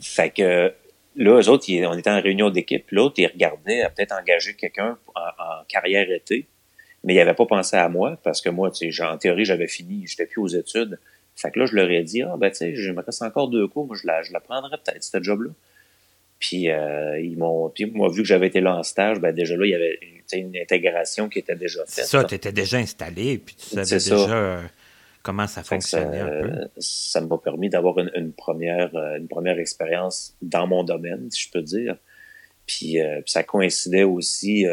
Fait 0.00 0.30
que 0.30 0.72
là, 1.16 1.40
eux 1.40 1.48
autres, 1.48 1.66
on 1.68 1.98
était 1.98 2.10
en 2.10 2.20
réunion 2.20 2.50
d'équipe. 2.50 2.84
L'autre, 2.90 3.14
ils 3.18 3.26
regardaient 3.26 3.82
à 3.82 3.90
peut-être 3.90 4.12
engager 4.12 4.54
quelqu'un 4.54 4.98
en, 5.14 5.64
carrière 5.68 6.10
été 6.10 6.46
mais 7.06 7.14
il 7.14 7.20
avait 7.20 7.34
pas 7.34 7.46
pensé 7.46 7.76
à 7.76 7.88
moi 7.88 8.18
parce 8.24 8.42
que 8.42 8.50
moi, 8.50 8.70
tu 8.72 8.92
sais, 8.92 9.02
en 9.04 9.16
théorie, 9.16 9.44
j'avais 9.44 9.68
fini, 9.68 10.04
j'étais 10.06 10.26
plus 10.26 10.40
aux 10.40 10.48
études. 10.48 10.98
Fait 11.36 11.52
que 11.52 11.60
là, 11.60 11.66
je 11.66 11.76
leur 11.76 11.88
ai 11.88 12.02
dit, 12.02 12.22
ah, 12.22 12.34
ben, 12.36 12.50
tu 12.50 12.56
sais, 12.56 12.74
je 12.74 12.90
me 12.90 13.00
reste 13.00 13.22
encore 13.22 13.48
deux 13.48 13.68
cours, 13.68 13.86
moi, 13.86 13.96
je 14.00 14.06
la, 14.06 14.22
je 14.22 14.32
la 14.32 14.40
prendrais 14.40 14.76
peut-être, 14.84 15.04
ce 15.04 15.22
job-là. 15.22 15.50
Puis, 16.40 16.68
euh, 16.68 17.20
ils 17.20 17.38
m'ont, 17.38 17.70
puis 17.70 17.86
moi, 17.86 18.08
vu 18.08 18.22
que 18.22 18.28
j'avais 18.28 18.48
été 18.48 18.60
là 18.60 18.76
en 18.76 18.82
stage, 18.82 19.20
ben, 19.20 19.32
déjà 19.32 19.56
là, 19.56 19.66
il 19.66 19.70
y 19.70 19.74
avait 19.74 19.98
une 20.32 20.56
intégration 20.56 21.28
qui 21.28 21.38
était 21.38 21.54
déjà 21.54 21.84
faite. 21.86 22.06
Ça, 22.06 22.24
tu 22.24 22.34
étais 22.34 22.52
déjà 22.52 22.78
installé, 22.78 23.38
puis 23.38 23.54
tu 23.54 23.76
savais 23.76 24.02
déjà 24.02 24.36
euh, 24.36 24.62
comment 25.22 25.46
ça 25.46 25.62
fonctionnait 25.62 26.20
un 26.20 26.42
peu. 26.42 26.50
Ça 26.78 27.20
m'a 27.20 27.38
permis 27.38 27.68
d'avoir 27.70 28.00
une, 28.00 28.32
première, 28.32 28.94
euh, 28.96 29.16
une 29.16 29.28
première 29.28 29.60
expérience 29.60 30.34
dans 30.42 30.66
mon 30.66 30.82
domaine, 30.82 31.30
si 31.30 31.42
je 31.42 31.50
peux 31.52 31.62
dire. 31.62 31.96
Puis, 32.66 32.98
puis 32.98 33.30
ça 33.30 33.44
coïncidait 33.44 34.02
aussi 34.02 34.66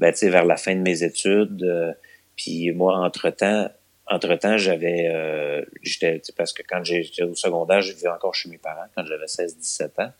ben, 0.00 0.14
vers 0.14 0.46
la 0.46 0.56
fin 0.56 0.74
de 0.74 0.80
mes 0.80 1.02
études. 1.02 1.62
Euh, 1.62 1.92
puis 2.34 2.72
moi, 2.72 2.96
entre-temps, 2.96 4.56
j'avais, 4.56 5.08
euh, 5.12 5.62
j'étais, 5.82 6.22
parce 6.36 6.54
que 6.54 6.62
quand 6.66 6.82
j'étais 6.82 7.22
au 7.22 7.34
secondaire, 7.34 7.82
je 7.82 7.92
vivais 7.92 8.08
encore 8.08 8.34
chez 8.34 8.48
mes 8.48 8.56
parents 8.56 8.86
quand 8.96 9.04
j'avais 9.04 9.26
16-17 9.26 10.02
ans. 10.02 10.12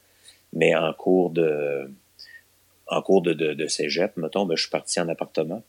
Mais 0.52 0.74
en 0.74 0.92
cours 0.92 1.30
de, 1.30 1.90
en 2.88 3.00
cours 3.00 3.22
de, 3.22 3.32
de, 3.32 3.54
de 3.54 3.66
cégep, 3.68 4.16
mettons, 4.18 4.44
ben, 4.44 4.54
je 4.54 4.62
suis 4.62 4.70
parti 4.70 5.00
en 5.00 5.08
appartement. 5.08 5.62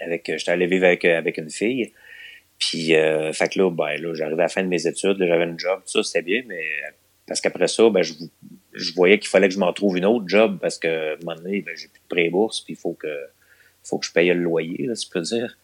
Avec, 0.00 0.32
j'étais 0.36 0.50
allé 0.50 0.66
vivre 0.66 0.86
avec, 0.86 1.04
avec 1.04 1.38
une 1.38 1.50
fille. 1.50 1.92
Puis, 2.58 2.96
euh, 2.96 3.32
fait 3.32 3.48
que 3.48 3.60
là, 3.60 3.70
ben, 3.70 3.96
là, 3.96 4.12
j'arrivais 4.14 4.42
à 4.42 4.46
la 4.46 4.48
fin 4.48 4.62
de 4.64 4.68
mes 4.68 4.88
études, 4.88 5.18
j'avais 5.18 5.44
un 5.44 5.56
job, 5.56 5.82
tout 5.84 5.90
ça, 5.90 6.02
c'était 6.02 6.22
bien, 6.22 6.42
mais 6.48 6.64
parce 7.28 7.40
qu'après 7.40 7.68
ça, 7.68 7.88
ben, 7.90 8.02
je, 8.02 8.14
je 8.74 8.92
voyais 8.94 9.18
qu'il 9.18 9.28
fallait 9.28 9.48
que 9.48 9.54
je 9.54 9.58
m'en 9.58 9.72
trouve 9.72 9.96
une 9.96 10.04
autre 10.04 10.24
job 10.26 10.58
parce 10.60 10.78
que, 10.78 11.12
à 11.12 11.14
un 11.14 11.16
moment 11.24 11.36
donné, 11.36 11.62
ben, 11.62 11.74
j'ai 11.76 11.88
plus 11.88 12.00
de 12.00 12.08
pré-bourse, 12.08 12.60
puis 12.60 12.74
il 12.74 12.76
faut 12.76 12.92
que, 12.92 13.26
faut 13.82 13.98
que 13.98 14.06
je 14.06 14.12
paye 14.12 14.28
le 14.28 14.34
loyer, 14.34 14.86
là, 14.86 14.94
si 14.94 15.06
je 15.06 15.10
peux 15.10 15.20
dire. 15.20 15.56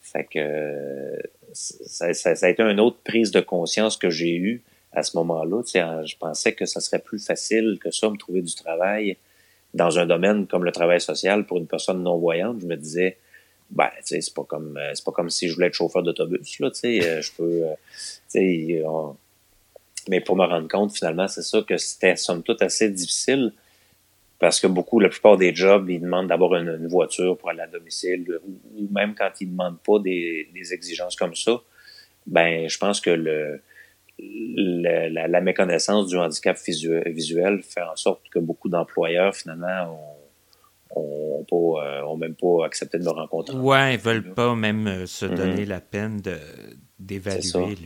Fait 0.00 0.24
que 0.24 1.18
ça, 1.52 2.14
ça, 2.14 2.46
a 2.46 2.48
été 2.48 2.62
une 2.62 2.78
autre 2.78 2.98
prise 3.02 3.32
de 3.32 3.40
conscience 3.40 3.96
que 3.96 4.10
j'ai 4.10 4.36
eue 4.36 4.62
à 4.92 5.02
ce 5.02 5.16
moment-là. 5.16 5.62
Je 6.04 6.16
pensais 6.16 6.52
que 6.52 6.64
ça 6.64 6.80
serait 6.80 7.00
plus 7.00 7.24
facile 7.24 7.78
que 7.80 7.90
ça, 7.90 8.08
me 8.08 8.16
trouver 8.16 8.42
du 8.42 8.54
travail 8.54 9.16
dans 9.74 9.98
un 9.98 10.06
domaine 10.06 10.46
comme 10.46 10.64
le 10.64 10.72
travail 10.72 11.00
social 11.00 11.44
pour 11.44 11.58
une 11.58 11.66
personne 11.66 12.02
non-voyante. 12.02 12.60
Je 12.60 12.66
me 12.66 12.76
disais, 12.76 13.18
ben, 13.70 13.90
tu 13.98 14.02
sais, 14.04 14.20
c'est 14.20 14.34
pas 14.34 14.44
comme, 14.44 14.78
c'est 14.94 15.04
pas 15.04 15.10
comme 15.10 15.28
si 15.28 15.48
je 15.48 15.54
voulais 15.54 15.66
être 15.66 15.74
chauffeur 15.74 16.04
d'autobus, 16.04 16.60
là, 16.60 16.70
tu 16.70 16.78
sais, 16.78 17.20
je 17.20 17.32
peux, 17.32 17.62
tu 17.92 17.98
sais, 18.28 18.84
mais 20.08 20.20
pour 20.20 20.36
me 20.36 20.44
rendre 20.44 20.68
compte, 20.68 20.92
finalement, 20.92 21.28
c'est 21.28 21.42
ça 21.42 21.62
que 21.62 21.76
c'était, 21.76 22.16
somme 22.16 22.42
toute, 22.42 22.62
assez 22.62 22.90
difficile 22.90 23.52
parce 24.38 24.60
que 24.60 24.66
beaucoup, 24.66 25.00
la 25.00 25.08
plupart 25.08 25.36
des 25.36 25.54
jobs, 25.54 25.88
ils 25.88 26.00
demandent 26.00 26.28
d'avoir 26.28 26.56
une, 26.56 26.86
voiture 26.88 27.38
pour 27.38 27.50
aller 27.50 27.62
à 27.62 27.66
domicile 27.66 28.26
ou, 28.46 28.88
même 28.92 29.14
quand 29.14 29.30
ils 29.40 29.50
demandent 29.50 29.80
pas 29.80 29.98
des, 29.98 30.48
exigences 30.72 31.16
comme 31.16 31.34
ça, 31.34 31.60
ben, 32.26 32.68
je 32.68 32.78
pense 32.78 33.00
que 33.00 33.10
le, 33.10 33.62
la, 34.18 35.40
méconnaissance 35.40 36.08
du 36.08 36.18
handicap 36.18 36.56
visuel, 37.06 37.62
fait 37.62 37.82
en 37.82 37.96
sorte 37.96 38.28
que 38.30 38.38
beaucoup 38.38 38.68
d'employeurs, 38.68 39.34
finalement, 39.34 39.98
ont, 40.94 41.46
ont, 41.50 41.78
euh, 41.80 42.16
même 42.16 42.34
pas 42.34 42.66
accepté 42.66 42.98
de 42.98 43.04
me 43.04 43.10
rencontrer. 43.10 43.56
Ouais, 43.56 43.94
ils 43.94 44.00
veulent 44.00 44.34
pas 44.34 44.54
même 44.54 44.86
euh, 44.86 45.06
se 45.06 45.26
donner 45.26 45.64
mm-hmm. 45.64 45.68
la 45.68 45.80
peine 45.80 46.20
d'évaluer 46.98 47.76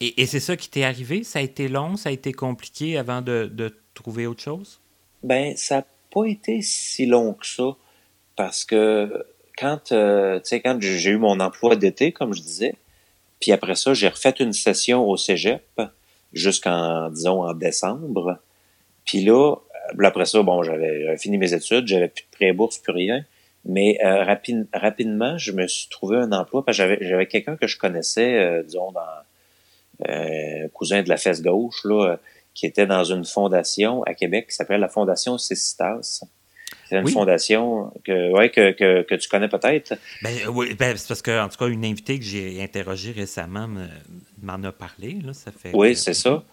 et, 0.00 0.26
c'est 0.26 0.40
ça 0.40 0.56
qui 0.56 0.68
t'est 0.68 0.84
arrivé? 0.84 1.24
Ça 1.24 1.38
a 1.38 1.42
été 1.42 1.68
long, 1.68 1.96
ça 1.96 2.10
a 2.10 2.12
été 2.12 2.32
compliqué 2.32 2.98
avant 2.98 3.22
de, 3.22 3.74
trouver 3.94 4.26
autre 4.26 4.42
chose? 4.42 4.80
Ben, 5.22 5.56
ça 5.56 5.76
n'a 5.76 5.86
pas 6.12 6.24
été 6.26 6.60
si 6.60 7.06
long 7.06 7.32
que 7.32 7.46
ça. 7.46 7.76
Parce 8.36 8.66
que 8.66 9.24
quand, 9.56 9.92
euh, 9.92 10.38
quand 10.52 10.78
j'ai 10.80 11.10
eu 11.10 11.16
mon 11.16 11.40
emploi 11.40 11.76
d'été, 11.76 12.12
comme 12.12 12.34
je 12.34 12.42
disais, 12.42 12.74
puis 13.40 13.52
après 13.52 13.74
ça, 13.74 13.94
j'ai 13.94 14.08
refait 14.08 14.34
une 14.40 14.52
session 14.52 15.08
au 15.08 15.16
cégep 15.16 15.80
jusqu'en, 16.34 17.08
disons, 17.10 17.42
en 17.42 17.54
décembre. 17.54 18.38
Puis 19.06 19.22
là, 19.24 19.56
après 20.02 20.26
ça, 20.26 20.42
bon, 20.42 20.62
j'avais 20.62 21.16
fini 21.16 21.38
mes 21.38 21.54
études, 21.54 21.86
j'avais 21.86 22.08
plus 22.08 22.24
de 22.24 22.36
pré-bourse, 22.36 22.78
plus 22.78 22.92
rien. 22.92 23.24
Mais 23.64 23.98
euh, 24.04 24.24
rapidement, 24.72 25.38
je 25.38 25.50
me 25.52 25.66
suis 25.66 25.88
trouvé 25.88 26.18
un 26.18 26.30
emploi 26.32 26.64
parce 26.64 26.78
que 26.78 26.98
j'avais 27.00 27.26
quelqu'un 27.26 27.56
que 27.56 27.66
je 27.66 27.76
connaissais, 27.76 28.38
euh, 28.38 28.62
disons, 28.62 28.92
dans, 28.92 29.00
euh, 29.00 29.22
cousin 30.72 31.02
de 31.02 31.08
la 31.08 31.16
fesse 31.16 31.42
gauche, 31.42 31.84
là, 31.84 32.12
euh, 32.12 32.16
qui 32.54 32.66
était 32.66 32.86
dans 32.86 33.04
une 33.04 33.24
fondation 33.24 34.02
à 34.04 34.14
Québec 34.14 34.48
qui 34.48 34.54
s'appelle 34.54 34.80
la 34.80 34.88
Fondation 34.88 35.38
Cécitas. 35.38 36.24
C'est 36.88 36.98
une 36.98 37.08
fondation 37.08 37.92
que, 38.04 38.32
ouais, 38.32 38.50
que, 38.50 38.72
que, 38.72 39.02
que 39.02 39.14
tu 39.16 39.28
connais 39.28 39.48
peut-être. 39.48 39.94
Ben, 40.22 40.34
oui, 40.48 40.74
ben, 40.74 40.96
c'est 40.96 41.08
parce 41.08 41.22
que, 41.22 41.40
en 41.40 41.48
tout 41.48 41.58
cas, 41.58 41.66
une 41.66 41.84
invitée 41.84 42.18
que 42.18 42.24
j'ai 42.24 42.62
interrogée 42.62 43.12
récemment 43.12 43.68
m'en 44.42 44.62
a 44.62 44.72
parlé. 44.72 45.18
Là, 45.24 45.32
ça 45.32 45.50
fait 45.50 45.72
oui, 45.74 45.96
c'est 45.96 46.14
ça. 46.14 46.44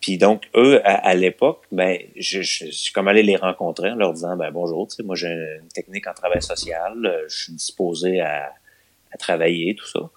Puis 0.00 0.18
donc, 0.18 0.48
eux, 0.56 0.80
à, 0.84 1.14
l'époque, 1.14 1.62
ben, 1.70 1.98
je, 2.16 2.42
je, 2.42 2.70
suis 2.70 2.92
comme 2.92 3.06
allé 3.06 3.22
les 3.22 3.36
rencontrer 3.36 3.90
en 3.90 3.94
leur 3.94 4.12
disant, 4.14 4.36
ben, 4.36 4.50
bonjour, 4.50 4.88
tu 4.88 4.96
sais, 4.96 5.02
moi, 5.04 5.14
j'ai 5.14 5.28
une 5.28 5.68
technique 5.68 6.06
en 6.08 6.14
travail 6.14 6.42
social, 6.42 7.06
euh, 7.06 7.24
je 7.28 7.36
suis 7.44 7.52
disposé 7.52 8.20
à, 8.20 8.52
à 9.12 9.16
travailler, 9.16 9.76
tout 9.76 9.86
ça. 9.86 10.10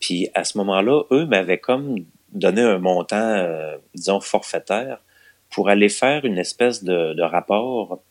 Puis 0.00 0.28
à 0.34 0.44
ce 0.44 0.58
moment-là, 0.58 1.02
eux 1.12 1.26
m'avaient 1.26 1.58
comme 1.58 2.04
donner 2.32 2.62
un 2.62 2.78
montant, 2.78 3.16
euh, 3.16 3.76
disons, 3.94 4.20
forfaitaire 4.20 5.02
pour 5.50 5.68
aller 5.68 5.88
faire 5.88 6.24
une 6.24 6.38
espèce 6.38 6.84
de, 6.84 7.14
de 7.14 7.22
rapport, 7.22 8.02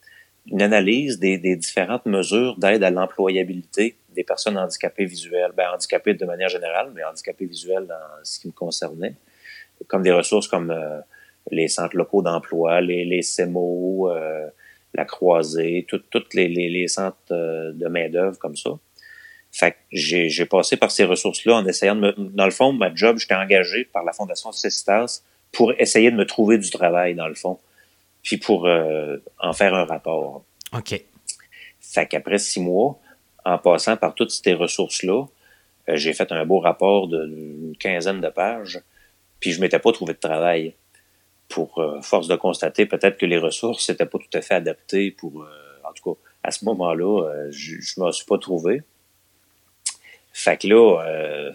une 0.48 0.62
analyse 0.62 1.20
des, 1.20 1.38
des 1.38 1.56
différentes 1.56 2.06
mesures 2.06 2.58
d'aide 2.58 2.84
à 2.84 2.90
l'employabilité 2.90 3.98
des 4.10 4.24
personnes 4.24 4.58
handicapées 4.58 5.06
visuelles, 5.06 5.52
ben, 5.56 5.70
handicapées 5.74 6.16
de 6.16 6.26
manière 6.26 6.50
générale, 6.50 6.92
mais 6.96 7.04
handicapées 7.04 7.46
visuelles 7.46 7.86
dans 7.86 8.24
ce 8.24 8.40
qui 8.40 8.48
me 8.48 8.54
concernait, 8.54 9.14
comme 9.88 10.02
des 10.02 10.12
ressources 10.12 10.48
comme 10.48 10.72
euh, 10.72 11.00
les 11.52 11.68
centres 11.68 11.96
locaux 11.96 12.24
d'emploi, 12.24 12.82
les, 12.82 13.06
les 13.06 13.22
CEMO, 13.22 14.10
euh, 14.12 14.48
la 14.96 15.06
croisée, 15.06 15.86
toutes 15.88 16.34
les, 16.34 16.48
les, 16.48 16.70
les 16.70 16.88
centres 16.88 17.18
de 17.30 17.88
main-d'œuvre 17.88 18.40
comme 18.40 18.56
ça. 18.56 18.72
Fait 19.58 19.72
que 19.72 19.78
j'ai 19.92 20.46
passé 20.46 20.78
par 20.78 20.92
ces 20.92 21.04
ressources-là 21.04 21.56
en 21.56 21.66
essayant 21.66 21.96
de 21.96 22.02
me... 22.02 22.14
Dans 22.16 22.46
le 22.46 22.52
fond, 22.52 22.74
ma 22.74 22.94
job, 22.94 23.18
j'étais 23.18 23.34
engagé 23.34 23.86
par 23.86 24.04
la 24.04 24.14
Fondation 24.14 24.52
Cestas 24.52 25.24
pour 25.52 25.74
essayer 25.80 26.12
de 26.12 26.16
me 26.16 26.28
trouver 26.28 26.60
du 26.60 26.70
travail, 26.70 27.16
dans 27.16 27.28
le 27.28 27.34
fond, 27.34 27.58
puis 28.22 28.38
pour 28.38 28.68
euh, 28.68 29.18
en 29.40 29.54
faire 29.54 29.74
un 29.74 29.86
rapport. 29.86 30.44
OK. 30.74 31.04
Fait 31.82 32.06
qu'après 32.06 32.38
six 32.38 32.60
mois, 32.60 33.00
en 33.46 33.58
passant 33.58 33.98
par 33.98 34.14
toutes 34.14 34.30
ces 34.30 34.54
ressources-là, 34.54 35.26
euh, 35.90 35.96
j'ai 35.96 36.14
fait 36.14 36.32
un 36.32 36.46
beau 36.46 36.60
rapport 36.60 37.08
d'une 37.08 37.76
quinzaine 37.80 38.22
de 38.22 38.30
pages, 38.30 38.80
puis 39.40 39.54
je 39.54 39.60
m'étais 39.60 39.80
pas 39.80 39.92
trouvé 39.92 40.14
de 40.14 40.20
travail. 40.20 40.76
Pour 41.50 41.80
euh, 41.80 42.00
force 42.02 42.28
de 42.28 42.36
constater 42.36 42.86
peut-être 42.86 43.18
que 43.18 43.26
les 43.26 43.40
ressources 43.40 43.90
n'étaient 43.90 44.06
pas 44.06 44.20
tout 44.20 44.38
à 44.38 44.42
fait 44.42 44.54
adaptées 44.54 45.10
pour, 45.10 45.48
en 45.84 45.94
tout 45.94 46.14
cas, 46.14 46.20
à 46.44 46.52
ce 46.52 46.64
moment-là, 46.66 47.50
je 47.50 47.74
ne 47.74 48.04
m'en 48.06 48.12
suis 48.12 48.26
pas 48.26 48.38
trouvé. 48.38 48.84
Fait 50.40 50.58
que 50.58 50.68
là, 50.68 51.52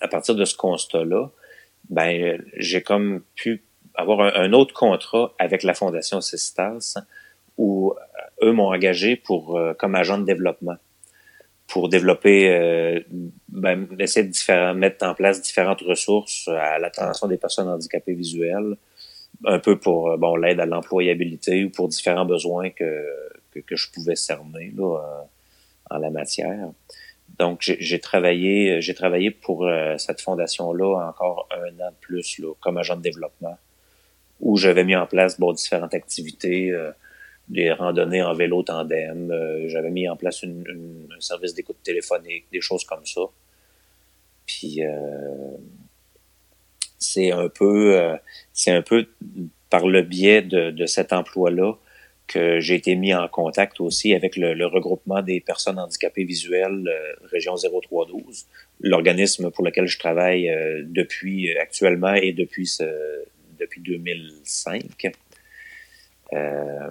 à 0.00 0.08
partir 0.08 0.34
de 0.34 0.44
ce 0.44 0.56
constat-là, 0.56 1.30
ben, 1.90 2.42
j'ai 2.56 2.82
comme 2.82 3.22
pu 3.34 3.62
avoir 3.94 4.20
un, 4.20 4.52
autre 4.54 4.72
contrat 4.72 5.34
avec 5.38 5.62
la 5.62 5.74
Fondation 5.74 6.20
Sistas 6.20 6.96
où 7.58 7.94
eux 8.42 8.52
m'ont 8.52 8.72
engagé 8.72 9.16
pour 9.16 9.60
comme 9.78 9.94
agent 9.94 10.18
de 10.18 10.24
développement 10.24 10.76
pour 11.66 11.88
développer, 11.88 12.50
euh, 12.50 13.00
ben, 13.48 13.88
essayer 13.98 14.26
de 14.26 14.72
mettre 14.74 15.06
en 15.06 15.14
place 15.14 15.40
différentes 15.40 15.80
ressources 15.80 16.48
à 16.48 16.78
l'attention 16.78 17.26
des 17.26 17.38
personnes 17.38 17.68
handicapées 17.68 18.14
visuelles, 18.14 18.76
un 19.44 19.58
peu 19.58 19.78
pour 19.78 20.10
euh, 20.10 20.16
bon 20.16 20.36
l'aide 20.36 20.60
à 20.60 20.66
l'employabilité 20.66 21.64
ou 21.64 21.70
pour 21.70 21.88
différents 21.88 22.26
besoins 22.26 22.70
que, 22.70 23.04
que, 23.66 23.76
je 23.76 23.90
pouvais 23.90 24.16
cerner 24.16 24.72
là, 24.76 24.98
euh, 24.98 25.22
en 25.90 25.98
la 25.98 26.10
matière. 26.10 26.68
Donc 27.38 27.58
j'ai 27.60 28.00
travaillé 28.00 28.80
j'ai 28.80 28.94
travaillé 28.94 29.30
pour 29.30 29.68
cette 29.98 30.20
fondation 30.20 30.72
là 30.72 31.08
encore 31.08 31.48
un 31.50 31.80
an 31.80 31.90
de 31.90 31.96
plus 32.00 32.38
là, 32.38 32.52
comme 32.60 32.78
agent 32.78 32.96
de 32.96 33.02
développement 33.02 33.58
où 34.40 34.56
j'avais 34.56 34.84
mis 34.84 34.94
en 34.94 35.06
place 35.06 35.40
bon 35.40 35.52
différentes 35.52 35.94
activités 35.94 36.72
des 37.48 37.72
randonnées 37.72 38.22
en 38.22 38.32
vélo 38.32 38.62
tandem. 38.62 39.30
Euh, 39.30 39.68
j'avais 39.68 39.90
mis 39.90 40.08
en 40.08 40.16
place 40.16 40.42
une, 40.42 41.08
un 41.14 41.20
service 41.20 41.54
d'écoute 41.54 41.76
téléphonique, 41.82 42.46
des 42.52 42.60
choses 42.60 42.84
comme 42.84 43.04
ça. 43.04 43.22
Puis 44.46 44.84
euh, 44.84 45.56
c'est 46.98 47.32
un 47.32 47.48
peu 47.48 47.98
euh, 47.98 48.16
c'est 48.52 48.70
un 48.70 48.82
peu 48.82 49.06
par 49.70 49.86
le 49.86 50.02
biais 50.02 50.42
de, 50.42 50.70
de 50.70 50.86
cet 50.86 51.12
emploi-là 51.12 51.74
que 52.26 52.60
j'ai 52.60 52.74
été 52.74 52.94
mis 52.94 53.14
en 53.14 53.28
contact 53.28 53.80
aussi 53.80 54.14
avec 54.14 54.36
le, 54.36 54.66
regroupement 54.66 55.22
des 55.22 55.40
personnes 55.40 55.78
handicapées 55.78 56.24
visuelles 56.24 56.90
région 57.30 57.54
0312, 57.56 58.46
l'organisme 58.80 59.50
pour 59.50 59.64
lequel 59.64 59.86
je 59.86 59.98
travaille 59.98 60.50
depuis 60.84 61.56
actuellement 61.58 62.14
et 62.14 62.32
depuis 62.32 62.66
ce, 62.66 62.84
depuis 63.58 63.80
2005. 63.80 65.12
Euh, 66.32 66.90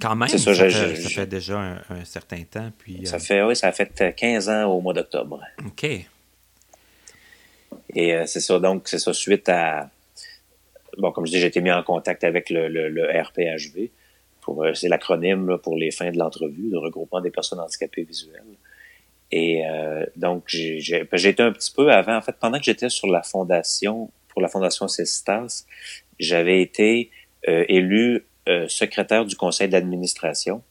quand 0.00 0.16
même, 0.16 0.28
ça, 0.28 0.54
fait, 0.54 1.26
déjà 1.26 1.82
un, 1.88 2.04
certain 2.04 2.42
temps. 2.42 2.70
Puis, 2.78 3.06
ça, 3.06 3.16
euh, 3.16 3.18
fait, 3.18 3.42
oui, 3.42 3.56
ça 3.56 3.68
a 3.68 3.72
fait 3.72 4.14
15 4.14 4.48
ans 4.48 4.64
au 4.64 4.80
mois 4.80 4.92
d'octobre. 4.92 5.40
OK. 5.64 5.84
Et 5.84 6.06
euh, 8.14 8.26
c'est 8.26 8.40
ça, 8.40 8.58
donc, 8.58 8.88
c'est 8.88 8.98
ça, 8.98 9.12
suite 9.12 9.48
à. 9.48 9.90
Bon, 10.98 11.12
comme 11.12 11.26
je 11.26 11.32
dis, 11.32 11.40
j'ai 11.40 11.46
été 11.46 11.60
mis 11.60 11.70
en 11.70 11.82
contact 11.82 12.24
avec 12.24 12.50
le, 12.50 12.68
le, 12.68 13.22
RPHV. 13.22 13.90
Euh, 14.48 14.74
c'est 14.74 14.88
l'acronyme 14.88 15.58
pour 15.62 15.76
les 15.76 15.90
fins 15.90 16.10
de 16.10 16.18
l'entrevue, 16.18 16.70
le 16.70 16.78
regroupement 16.78 17.20
des 17.20 17.30
personnes 17.30 17.60
handicapées 17.60 18.04
visuelles. 18.04 18.42
Et 19.32 19.64
donc, 20.14 20.44
j'ai 20.46 21.00
été 21.00 21.42
un 21.42 21.50
petit 21.50 21.72
peu 21.72 21.90
avant, 21.90 22.16
en 22.16 22.20
fait, 22.20 22.36
pendant 22.38 22.58
que 22.58 22.64
j'étais 22.64 22.88
sur 22.88 23.08
la 23.08 23.24
fondation, 23.24 24.08
pour 24.28 24.40
la 24.40 24.46
fondation 24.46 24.86
Cestas, 24.86 25.64
j'avais 26.20 26.62
été 26.62 27.10
élu 27.44 28.24
euh, 28.48 28.68
secrétaire 28.68 29.24
du 29.24 29.34
conseil 29.34 29.68
d'administration, 29.68 30.62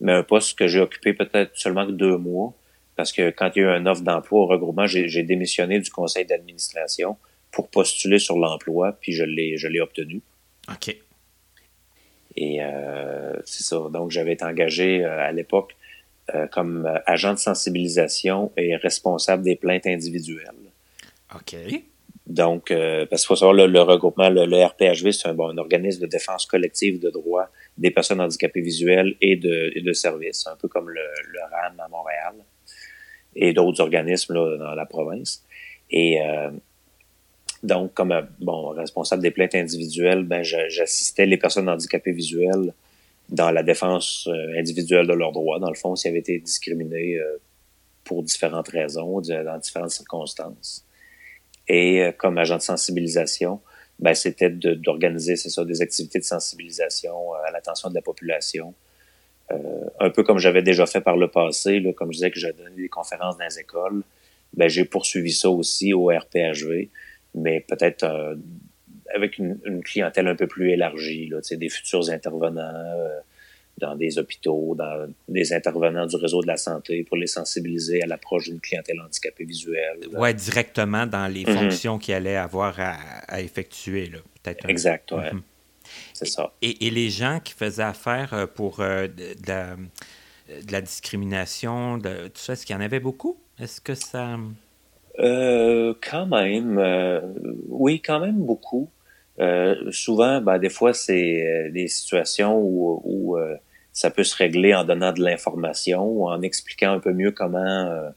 mais 0.00 0.12
un 0.12 0.22
poste 0.22 0.56
que 0.56 0.68
j'ai 0.68 0.78
occupé 0.78 1.12
peut-être 1.12 1.50
seulement 1.56 1.86
deux 1.86 2.16
mois, 2.16 2.54
parce 2.94 3.10
que 3.10 3.30
quand 3.30 3.50
il 3.56 3.62
y 3.62 3.64
a 3.64 3.66
eu 3.66 3.70
un 3.70 3.84
offre 3.86 4.02
d'emploi 4.02 4.42
au 4.42 4.46
regroupement, 4.46 4.86
j'ai 4.86 5.22
démissionné 5.24 5.80
du 5.80 5.90
conseil 5.90 6.24
d'administration 6.24 7.16
pour 7.50 7.68
postuler 7.68 8.20
sur 8.20 8.38
l'emploi, 8.38 8.96
puis 9.00 9.10
je 9.10 9.24
l'ai, 9.24 9.56
je 9.56 9.66
l'ai 9.66 9.80
obtenu. 9.80 10.22
OK. 10.70 10.96
Et 12.36 12.62
euh, 12.62 13.32
c'est 13.44 13.64
ça. 13.64 13.78
Donc, 13.92 14.10
j'avais 14.10 14.32
été 14.32 14.44
engagé 14.44 15.04
euh, 15.04 15.20
à 15.20 15.32
l'époque 15.32 15.76
comme 16.52 16.90
agent 17.04 17.34
de 17.34 17.38
sensibilisation 17.38 18.50
et 18.56 18.76
responsable 18.76 19.42
des 19.42 19.56
plaintes 19.56 19.86
individuelles. 19.86 20.54
OK. 21.34 21.54
Donc, 22.26 22.70
euh, 22.70 23.04
parce 23.04 23.22
qu'il 23.22 23.28
faut 23.28 23.36
savoir, 23.36 23.52
le, 23.54 23.80
regroupement, 23.82 24.30
le, 24.30 24.64
RPHV, 24.64 25.12
c'est 25.12 25.28
un, 25.28 25.34
bon, 25.34 25.50
un 25.50 25.58
organisme 25.58 26.00
de 26.00 26.06
défense 26.06 26.46
collective 26.46 26.98
de 26.98 27.10
droits 27.10 27.50
des 27.76 27.90
personnes 27.90 28.20
handicapées 28.20 28.62
visuelles 28.62 29.14
et 29.20 29.36
de, 29.36 29.72
et 29.74 29.82
de 29.82 29.92
services, 29.92 30.46
un 30.46 30.56
peu 30.56 30.68
comme 30.68 30.88
le, 30.88 31.02
le 31.32 31.40
RAM 31.50 31.78
à 31.78 31.88
Montréal 31.88 32.34
et 33.36 33.52
d'autres 33.52 33.80
organismes 33.80 34.34
là, 34.34 34.56
dans 34.56 34.74
la 34.74 34.86
province. 34.86 35.44
Et 35.90 36.20
euh, 36.22 36.50
donc, 37.64 37.94
comme 37.94 38.12
euh, 38.12 38.22
bon 38.40 38.68
responsable 38.68 39.22
des 39.22 39.32
plaintes 39.32 39.56
individuelles, 39.56 40.22
ben, 40.22 40.42
j'assistais 40.42 41.26
les 41.26 41.36
personnes 41.36 41.68
handicapées 41.68 42.12
visuelles 42.12 42.72
dans 43.30 43.50
la 43.50 43.62
défense 43.62 44.28
euh, 44.28 44.58
individuelle 44.58 45.08
de 45.08 45.14
leurs 45.14 45.32
droits, 45.32 45.58
dans 45.58 45.70
le 45.70 45.74
fond, 45.74 45.96
s'ils 45.96 46.10
avaient 46.10 46.20
été 46.20 46.38
discriminés 46.38 47.18
pour 48.04 48.22
différentes 48.22 48.68
raisons, 48.68 49.20
dans 49.20 49.58
différentes 49.58 49.90
circonstances. 49.90 50.86
Et 51.68 52.02
euh, 52.02 52.12
comme 52.12 52.38
agent 52.38 52.56
de 52.56 52.62
sensibilisation, 52.62 53.60
ben, 53.98 54.14
c'était 54.14 54.50
d'organiser, 54.50 55.36
c'est 55.36 55.50
ça, 55.50 55.64
des 55.64 55.80
activités 55.80 56.18
de 56.18 56.24
sensibilisation 56.24 57.34
euh, 57.34 57.48
à 57.48 57.50
l'attention 57.50 57.88
de 57.88 57.94
la 57.94 58.02
population. 58.02 58.74
Euh, 59.50 59.56
un 60.00 60.10
peu 60.10 60.22
comme 60.22 60.38
j'avais 60.38 60.62
déjà 60.62 60.86
fait 60.86 61.00
par 61.00 61.16
le 61.16 61.28
passé, 61.28 61.80
là, 61.80 61.92
comme 61.92 62.12
je 62.12 62.18
disais 62.18 62.30
que 62.30 62.38
j'ai 62.38 62.52
donné 62.52 62.74
des 62.76 62.88
conférences 62.88 63.36
dans 63.38 63.44
les 63.44 63.58
écoles, 63.58 64.02
ben, 64.54 64.68
j'ai 64.68 64.84
poursuivi 64.84 65.32
ça 65.32 65.48
aussi 65.48 65.92
au 65.92 66.08
RPHV, 66.08 66.88
mais 67.34 67.60
peut-être 67.60 68.04
euh, 68.04 68.34
avec 69.14 69.38
une, 69.38 69.58
une, 69.64 69.82
clientèle 69.82 70.28
un 70.28 70.36
peu 70.36 70.46
plus 70.46 70.70
élargie, 70.70 71.28
là, 71.28 71.40
des 71.50 71.68
futurs 71.68 72.10
intervenants, 72.10 72.72
dans 73.78 73.96
des 73.96 74.18
hôpitaux, 74.18 74.74
dans 74.76 75.08
des 75.28 75.52
intervenants 75.52 76.06
du 76.06 76.16
réseau 76.16 76.42
de 76.42 76.46
la 76.46 76.56
santé 76.56 77.04
pour 77.04 77.16
les 77.16 77.26
sensibiliser 77.26 78.02
à 78.02 78.06
l'approche 78.06 78.44
d'une 78.44 78.60
clientèle 78.60 79.00
handicapée 79.00 79.44
visuelle. 79.44 79.98
Oui, 80.12 80.34
directement 80.34 81.06
dans 81.06 81.26
les 81.26 81.44
mhm. 81.44 81.56
fonctions 81.56 81.98
qu'ils 81.98 82.14
allaient 82.14 82.36
avoir 82.36 82.76
à, 82.78 83.40
effectuer. 83.40 84.10
peut-être 84.42 84.68
exact, 84.68 85.12
oui. 85.12 85.24
Mhm. 85.32 85.42
C'est 86.12 86.26
ça. 86.26 86.52
Et, 86.62 86.90
les 86.90 87.10
gens 87.10 87.40
qui 87.42 87.52
faisaient 87.52 87.82
affaire 87.82 88.32
euh, 88.32 88.46
pour 88.46 88.80
euh, 88.80 89.06
de, 89.06 90.70
la, 90.70 90.80
discrimination, 90.80 91.98
de, 91.98 92.28
tout 92.28 92.40
ça, 92.40 92.54
est-ce 92.54 92.64
qu'il 92.64 92.74
y 92.74 92.78
en 92.78 92.82
avait 92.82 93.00
beaucoup? 93.00 93.38
Est-ce 93.58 93.80
que 93.80 93.94
ça... 93.94 94.38
Euh, 95.20 95.94
quand 96.02 96.26
même, 96.26 96.78
oui, 97.68 98.00
quand 98.00 98.20
même 98.20 98.38
beaucoup. 98.44 98.90
Euh, 99.40 99.90
souvent, 99.90 100.40
ben, 100.40 100.58
des 100.58 100.70
fois, 100.70 100.92
c'est 100.94 101.46
euh, 101.46 101.70
des 101.70 101.88
situations 101.88 102.56
où, 102.58 103.00
où 103.04 103.36
euh, 103.36 103.56
ça 103.92 104.10
peut 104.10 104.24
se 104.24 104.36
régler 104.36 104.74
en 104.74 104.84
donnant 104.84 105.12
de 105.12 105.22
l'information 105.22 106.04
ou 106.04 106.28
en 106.28 106.40
expliquant 106.42 106.92
un 106.92 107.00
peu 107.00 107.12
mieux 107.12 107.32
comment 107.32 108.12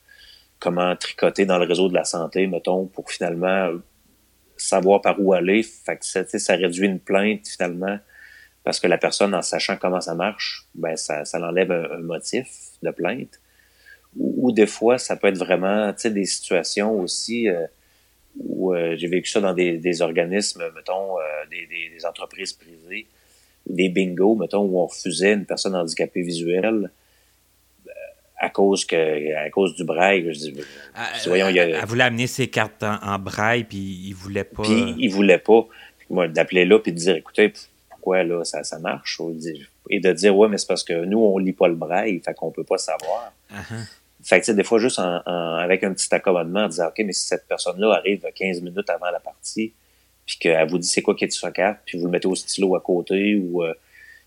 comment 0.59 0.95
tricoter 0.95 1.45
dans 1.45 1.59
le 1.59 1.67
réseau 1.67 1.87
de 1.87 1.93
la 1.93 2.03
santé, 2.03 2.47
mettons, 2.47 2.87
pour 2.87 3.11
finalement 3.11 3.71
savoir 4.57 5.01
par 5.01 5.19
où 5.19 5.33
aller. 5.33 5.61
Fait 5.63 5.97
que 5.97 6.05
ça, 6.05 6.25
ça 6.25 6.55
réduit 6.55 6.87
une 6.87 6.99
plainte 6.99 7.47
finalement 7.47 7.99
parce 8.63 8.79
que 8.79 8.87
la 8.87 8.97
personne, 8.97 9.35
en 9.35 9.43
sachant 9.43 9.77
comment 9.77 10.01
ça 10.01 10.15
marche, 10.15 10.67
ben 10.75 10.95
ça, 10.97 11.25
ça 11.25 11.39
l'enlève 11.39 11.71
un, 11.71 11.99
motif 11.99 12.47
de 12.81 12.91
plainte. 12.91 13.39
Ou, 14.19 14.51
des 14.51 14.67
fois, 14.67 14.97
ça 14.97 15.15
peut 15.15 15.27
être 15.27 15.37
vraiment 15.37 15.93
des 16.05 16.25
situations 16.25 16.99
aussi 16.99 17.47
où 18.39 18.73
euh, 18.73 18.95
j'ai 18.97 19.07
vécu 19.07 19.29
ça 19.29 19.39
dans 19.39 19.53
des, 19.53 19.77
des 19.77 20.01
organismes, 20.01 20.63
mettons, 20.75 21.17
euh, 21.19 21.23
des, 21.49 21.67
des, 21.67 22.05
entreprises 22.05 22.53
privées, 22.53 23.07
des 23.67 23.89
bingos, 23.89 24.35
mettons, 24.35 24.63
où 24.63 24.79
on 24.79 24.85
refusait 24.85 25.33
une 25.33 25.45
personne 25.45 25.75
handicapée 25.75 26.21
visuelle 26.21 26.91
euh, 27.87 27.91
à 28.37 28.49
cause 28.49 28.85
que 28.85 29.35
à 29.35 29.49
cause 29.49 29.75
du 29.75 29.83
braille. 29.83 30.25
Je 30.33 30.39
dis, 30.39 30.61
voyons, 31.25 31.49
il 31.49 31.59
a, 31.59 31.67
elle 31.67 31.85
voulait 31.85 32.03
amener 32.03 32.27
ses 32.27 32.47
cartes 32.47 32.83
en, 32.83 33.19
braille, 33.19 33.63
puis 33.63 33.77
il 33.77 34.13
voulait 34.13 34.43
pas. 34.43 34.63
Puis 34.63 34.95
il 34.97 35.09
voulait 35.09 35.39
pas. 35.39 35.67
Moi, 36.09 36.27
d'appeler 36.27 36.65
là 36.65 36.79
puis 36.79 36.93
de 36.93 36.97
dire, 36.97 37.15
écoutez, 37.17 37.51
pourquoi 37.89 38.23
là 38.23 38.43
ça, 38.45 38.63
ça 38.63 38.79
marche? 38.79 39.19
Et 39.89 39.99
de 39.99 40.13
dire, 40.13 40.37
ouais, 40.37 40.47
mais 40.47 40.57
c'est 40.57 40.67
parce 40.67 40.83
que 40.83 41.05
nous, 41.05 41.19
on 41.19 41.37
lit 41.37 41.53
pas 41.53 41.67
le 41.67 41.75
braille, 41.75 42.21
fait 42.23 42.33
qu'on 42.33 42.51
peut 42.51 42.63
pas 42.63 42.77
savoir. 42.77 43.33
Uh-huh. 43.51 43.85
Fait 44.27 44.41
que, 44.41 44.51
des 44.51 44.65
fois, 44.65 44.77
juste 44.77 44.99
en, 44.99 45.21
avec 45.25 45.85
un 45.85 45.93
petit 45.93 46.13
accommodement, 46.13 46.65
en 46.65 46.67
disant, 46.67 46.87
OK, 46.87 47.01
mais 47.05 47.13
si 47.13 47.23
cette 47.23 47.47
personne-là 47.47 47.93
arrive 47.93 48.25
15 48.35 48.61
minutes 48.61 48.89
avant 48.89 49.09
la 49.09 49.21
partie, 49.21 49.71
puis 50.25 50.37
qu'elle 50.37 50.67
vous 50.67 50.79
dit 50.79 50.87
c'est 50.87 51.01
quoi 51.01 51.15
qui 51.15 51.23
est 51.23 51.29
sur 51.29 51.47
sa 51.47 51.51
carte, 51.51 51.79
puis 51.85 51.97
vous 51.97 52.07
le 52.07 52.11
mettez 52.11 52.27
au 52.27 52.35
stylo 52.35 52.75
à 52.75 52.81
côté, 52.81 53.37
ou, 53.37 53.63
euh, 53.63 53.71
tu 53.71 53.79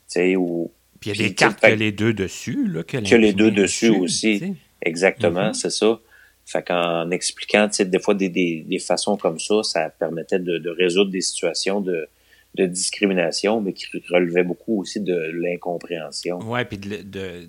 sais, 0.07 0.37
ou... 0.37 0.73
Puis 1.01 1.11
il 1.11 1.21
y 1.21 1.25
a 1.25 1.29
des 1.29 1.35
cartes 1.35 1.61
que 1.61 1.67
les 1.67 1.93
deux 1.93 2.15
dessus, 2.15 2.67
là. 2.67 2.83
Que 2.83 2.97
les 2.97 3.35
deux 3.35 3.51
dessus, 3.51 3.91
aussi. 3.91 4.55
Exactement, 4.81 5.51
mm-hmm. 5.51 5.53
c'est 5.53 5.71
ça. 5.71 6.01
Fait 6.47 6.63
qu'en 6.67 7.11
expliquant, 7.11 7.69
tu 7.69 7.75
sais, 7.75 7.85
des 7.85 7.99
fois, 7.99 8.15
des, 8.15 8.31
des, 8.31 8.65
des, 8.67 8.79
façons 8.79 9.19
comme 9.19 9.39
ça, 9.39 9.63
ça 9.63 9.91
permettait 9.91 10.39
de, 10.39 10.57
de 10.57 10.71
résoudre 10.71 11.11
des 11.11 11.21
situations 11.21 11.83
de, 11.83 12.09
de 12.55 12.65
discrimination, 12.65 13.61
mais 13.61 13.75
qui 13.75 13.87
relevait 14.11 14.45
beaucoup 14.45 14.81
aussi 14.81 15.01
de 15.01 15.15
l'incompréhension. 15.15 16.39
Oui, 16.45 16.65
puis 16.65 16.79
de, 16.79 17.03
de, 17.03 17.47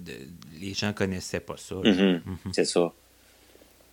les 0.62 0.74
gens 0.74 0.94
connaissaient 0.94 1.40
pas 1.40 1.58
ça. 1.58 1.76
Mm-hmm. 1.76 2.22
Mm-hmm. 2.22 2.54
C'est 2.54 2.66
ça. 2.66 2.94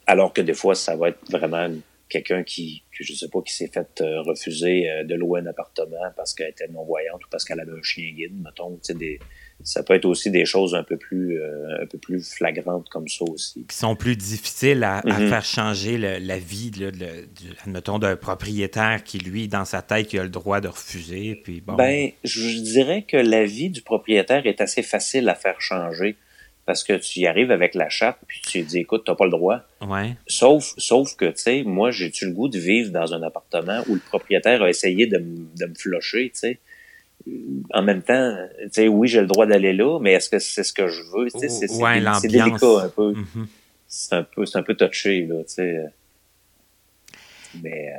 Alors 0.07 0.33
que 0.33 0.41
des 0.41 0.55
fois, 0.55 0.75
ça 0.75 0.97
va 0.97 1.11
être 1.11 1.19
vraiment 1.31 1.69
quelqu'un 2.09 2.43
qui, 2.43 2.83
que 2.97 3.05
je 3.05 3.13
sais 3.13 3.29
pas, 3.29 3.43
qui 3.43 3.53
s'est 3.53 3.69
fait 3.69 4.01
euh, 4.01 4.23
refuser 4.23 4.91
euh, 4.91 5.05
de 5.05 5.15
louer 5.15 5.41
un 5.41 5.47
appartement 5.47 5.97
parce 6.17 6.33
qu'elle 6.33 6.49
était 6.49 6.67
non-voyante 6.69 7.23
ou 7.23 7.29
parce 7.31 7.45
qu'elle 7.45 7.61
avait 7.61 7.73
un 7.73 7.83
chien 7.83 8.11
guide, 8.17 8.33
mettons, 8.43 8.81
des, 8.95 9.19
ça 9.63 9.83
peut 9.83 9.93
être 9.93 10.07
aussi 10.07 10.31
des 10.31 10.47
choses 10.47 10.75
un 10.75 10.85
peu 10.85 10.97
plus, 10.97 11.39
euh, 11.39 11.83
un 11.83 11.87
peu 11.87 11.99
plus 11.99 12.33
flagrantes 12.35 12.89
comme 12.89 13.07
ça 13.09 13.27
aussi. 13.29 13.67
Qui 13.69 13.77
sont 13.77 13.95
plus 13.95 14.17
difficiles 14.17 14.83
à, 14.85 15.03
Mhm. 15.05 15.29
faire 15.29 15.45
changer 15.45 15.99
le- 15.99 16.17
la 16.17 16.39
vie, 16.39 16.71
là, 16.81 16.91
de- 16.91 16.97
du- 17.27 17.53
admettons, 17.67 17.99
d'un 17.99 18.17
propriétaire 18.17 19.05
qui, 19.05 19.19
lui, 19.19 19.47
dans 19.47 19.67
sa 19.67 19.83
tête, 19.83 20.11
il 20.15 20.21
a 20.21 20.23
le 20.23 20.31
droit 20.31 20.63
de 20.63 20.69
refuser. 20.69 21.35
Puis 21.45 21.61
bon. 21.61 21.75
Ben, 21.75 22.11
je 22.25 22.63
dirais 22.63 23.03
que 23.03 23.19
la 23.19 23.45
vie 23.45 23.69
du 23.69 23.83
propriétaire 23.83 24.47
est 24.47 24.63
assez 24.63 24.83
facile 24.83 25.29
à 25.29 25.35
faire 25.35 25.61
changer 25.61 26.17
parce 26.69 26.85
que 26.85 26.93
tu 26.93 27.21
y 27.21 27.27
arrives 27.27 27.51
avec 27.51 27.75
la 27.75 27.89
charte 27.89 28.19
puis 28.27 28.43
tu 28.43 28.61
dis 28.61 28.81
écoute, 28.81 29.05
t'as 29.07 29.15
pas 29.15 29.25
le 29.25 29.31
droit. 29.31 29.63
ouais. 29.81 30.17
Sauf, 30.27 30.75
sauf 30.77 31.17
que, 31.17 31.25
tu 31.25 31.39
sais, 31.39 31.63
moi, 31.63 31.91
j'ai-tu 31.91 32.27
le 32.27 32.33
goût 32.33 32.51
de 32.51 32.59
vivre 32.59 32.91
dans 32.93 33.15
un 33.15 33.23
appartement 33.23 33.83
où 33.89 33.95
le 33.95 34.03
propriétaire 34.03 34.61
a 34.63 34.69
essayé 34.69 35.07
de, 35.07 35.17
me 35.17 35.75
flusher, 35.75 36.29
tu 36.29 36.39
sais? 36.39 36.59
En 37.73 37.81
même 37.81 38.03
temps, 38.03 38.37
tu 38.65 38.69
sais, 38.73 38.87
oui, 38.87 39.09
j'ai 39.09 39.23
le 39.23 39.27
droit 39.27 39.47
d'aller 39.47 39.73
là, 39.73 39.99
mais 39.99 40.13
est-ce 40.13 40.29
que 40.29 40.39
c'est 40.39 40.63
ce 40.63 40.75
que 40.75 40.89
je 40.89 41.01
veux? 41.05 41.31
C'est 41.31 41.49
c'est 41.49 41.73
Ouais, 41.73 42.03
délicat 42.23 42.83
un 42.83 42.89
peu. 42.91 43.13
Mhm. 43.15 43.47
C'est 43.87 44.17
un 44.17 44.23
peu, 44.23 44.45
c'est 44.45 44.59
un 44.59 44.63
peu 44.63 44.75
touché, 44.75 45.25
là, 45.25 45.37
tu 45.45 45.55
sais. 45.55 45.85
Mais, 47.63 47.95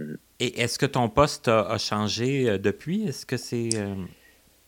euh, 0.00 0.16
Et 0.40 0.62
est-ce 0.62 0.78
que 0.78 0.86
ton 0.86 1.10
poste 1.10 1.48
a, 1.48 1.60
a 1.68 1.76
changé 1.76 2.48
euh, 2.48 2.56
depuis? 2.56 3.06
Est-ce 3.06 3.26
que 3.26 3.36
c'est. 3.36 3.68
euh, 3.74 3.94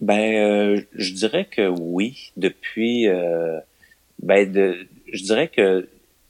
Ben, 0.01 0.35
euh, 0.35 0.81
je 0.95 1.13
dirais 1.13 1.47
que 1.51 1.69
oui. 1.69 2.33
Depuis, 2.37 3.09
euh, 3.09 3.59
ben, 4.23 4.51
de, 4.51 4.87
je 5.13 5.23
dirais 5.25 5.49
que 5.49 5.89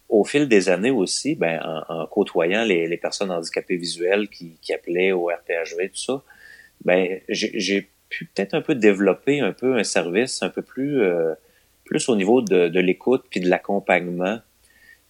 au 0.08 0.24
fil 0.24 0.48
des 0.48 0.68
années 0.70 0.90
aussi, 0.90 1.34
ben, 1.34 1.60
en, 1.62 2.02
en 2.02 2.06
côtoyant 2.06 2.64
les, 2.64 2.86
les 2.86 2.96
personnes 2.96 3.30
handicapées 3.30 3.76
visuelles 3.76 4.28
qui, 4.28 4.56
qui 4.62 4.72
appelaient 4.72 5.12
au 5.12 5.26
RPHV, 5.26 5.90
tout 5.90 5.96
ça, 5.96 6.22
ben, 6.84 7.20
j'ai 7.28 7.88
pu 8.08 8.24
peut-être 8.24 8.54
un 8.54 8.62
peu 8.62 8.74
développer 8.74 9.40
un 9.40 9.52
peu 9.52 9.76
un 9.76 9.84
service 9.84 10.42
un 10.42 10.48
peu 10.48 10.62
plus, 10.62 11.02
euh, 11.02 11.34
plus 11.84 12.08
au 12.08 12.16
niveau 12.16 12.40
de, 12.40 12.68
de 12.68 12.80
l'écoute 12.80 13.24
puis 13.30 13.40
de 13.40 13.48
l'accompagnement. 13.48 14.36
Tu 14.36 14.42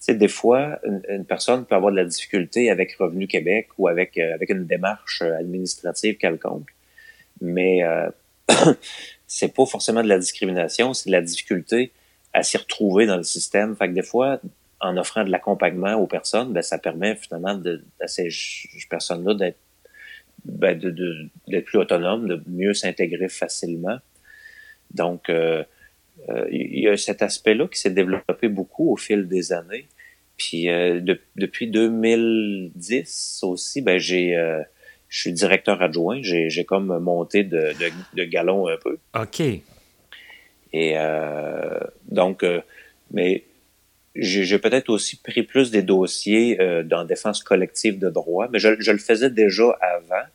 sais, 0.04 0.14
des 0.14 0.28
fois, 0.28 0.80
une, 0.84 1.02
une 1.08 1.24
personne 1.24 1.64
peut 1.64 1.74
avoir 1.74 1.92
de 1.92 1.96
la 1.96 2.04
difficulté 2.04 2.70
avec 2.70 2.94
Revenu 2.94 3.26
Québec 3.26 3.68
ou 3.78 3.88
avec, 3.88 4.18
euh, 4.18 4.34
avec 4.34 4.50
une 4.50 4.64
démarche 4.66 5.22
administrative 5.22 6.16
quelconque, 6.16 6.70
mais 7.40 7.84
euh, 7.84 8.08
c'est 9.26 9.54
pas 9.54 9.66
forcément 9.66 10.02
de 10.02 10.08
la 10.08 10.18
discrimination, 10.18 10.94
c'est 10.94 11.08
de 11.10 11.12
la 11.14 11.22
difficulté 11.22 11.92
à 12.32 12.42
s'y 12.42 12.56
retrouver 12.56 13.06
dans 13.06 13.16
le 13.16 13.22
système. 13.22 13.76
Fait 13.76 13.88
que 13.88 13.94
des 13.94 14.02
fois, 14.02 14.40
en 14.80 14.96
offrant 14.96 15.24
de 15.24 15.30
l'accompagnement 15.30 15.94
aux 15.94 16.06
personnes, 16.06 16.52
ben, 16.52 16.62
ça 16.62 16.78
permet 16.78 17.16
finalement 17.16 17.54
de, 17.54 17.84
à 18.00 18.06
ces 18.06 18.28
personnes-là 18.88 19.34
d'être 19.34 19.58
ben, 20.44 20.78
de, 20.78 20.90
de- 20.90 21.60
plus 21.60 21.78
autonomes, 21.78 22.28
de 22.28 22.42
mieux 22.46 22.74
s'intégrer 22.74 23.28
facilement. 23.28 23.98
Donc, 24.92 25.28
euh, 25.28 25.64
euh, 26.30 26.46
il 26.50 26.80
y 26.80 26.88
a 26.88 26.96
cet 26.96 27.22
aspect-là 27.22 27.66
qui 27.68 27.78
s'est 27.78 27.90
développé 27.90 28.48
beaucoup 28.48 28.92
au 28.92 28.96
fil 28.96 29.28
des 29.28 29.52
années. 29.52 29.86
Puis 30.36 30.68
euh, 30.68 31.00
de- 31.00 31.20
depuis 31.36 31.66
2010 31.66 33.40
aussi, 33.42 33.82
ben 33.82 33.98
j'ai 33.98 34.36
euh, 34.36 34.62
je 35.08 35.20
suis 35.20 35.32
directeur 35.32 35.80
adjoint. 35.82 36.20
J'ai 36.22 36.50
j'ai 36.50 36.64
comme 36.64 36.98
monté 36.98 37.44
de, 37.44 37.72
de, 37.78 37.90
de 38.14 38.24
galon 38.24 38.68
un 38.68 38.76
peu. 38.76 38.98
OK. 39.18 39.40
Et 39.40 39.62
euh, 40.98 41.80
donc, 42.08 42.42
euh, 42.42 42.60
mais 43.10 43.44
j'ai 44.14 44.44
j'ai 44.44 44.58
peut-être 44.58 44.90
aussi 44.90 45.16
pris 45.16 45.42
plus 45.42 45.70
des 45.70 45.82
dossiers 45.82 46.60
euh, 46.60 46.82
dans 46.82 47.04
défense 47.04 47.42
collective 47.42 47.98
de 47.98 48.10
droit, 48.10 48.48
mais 48.52 48.58
je, 48.58 48.80
je 48.80 48.92
le 48.92 48.98
faisais 48.98 49.30
déjà 49.30 49.76
avant. 49.80 50.26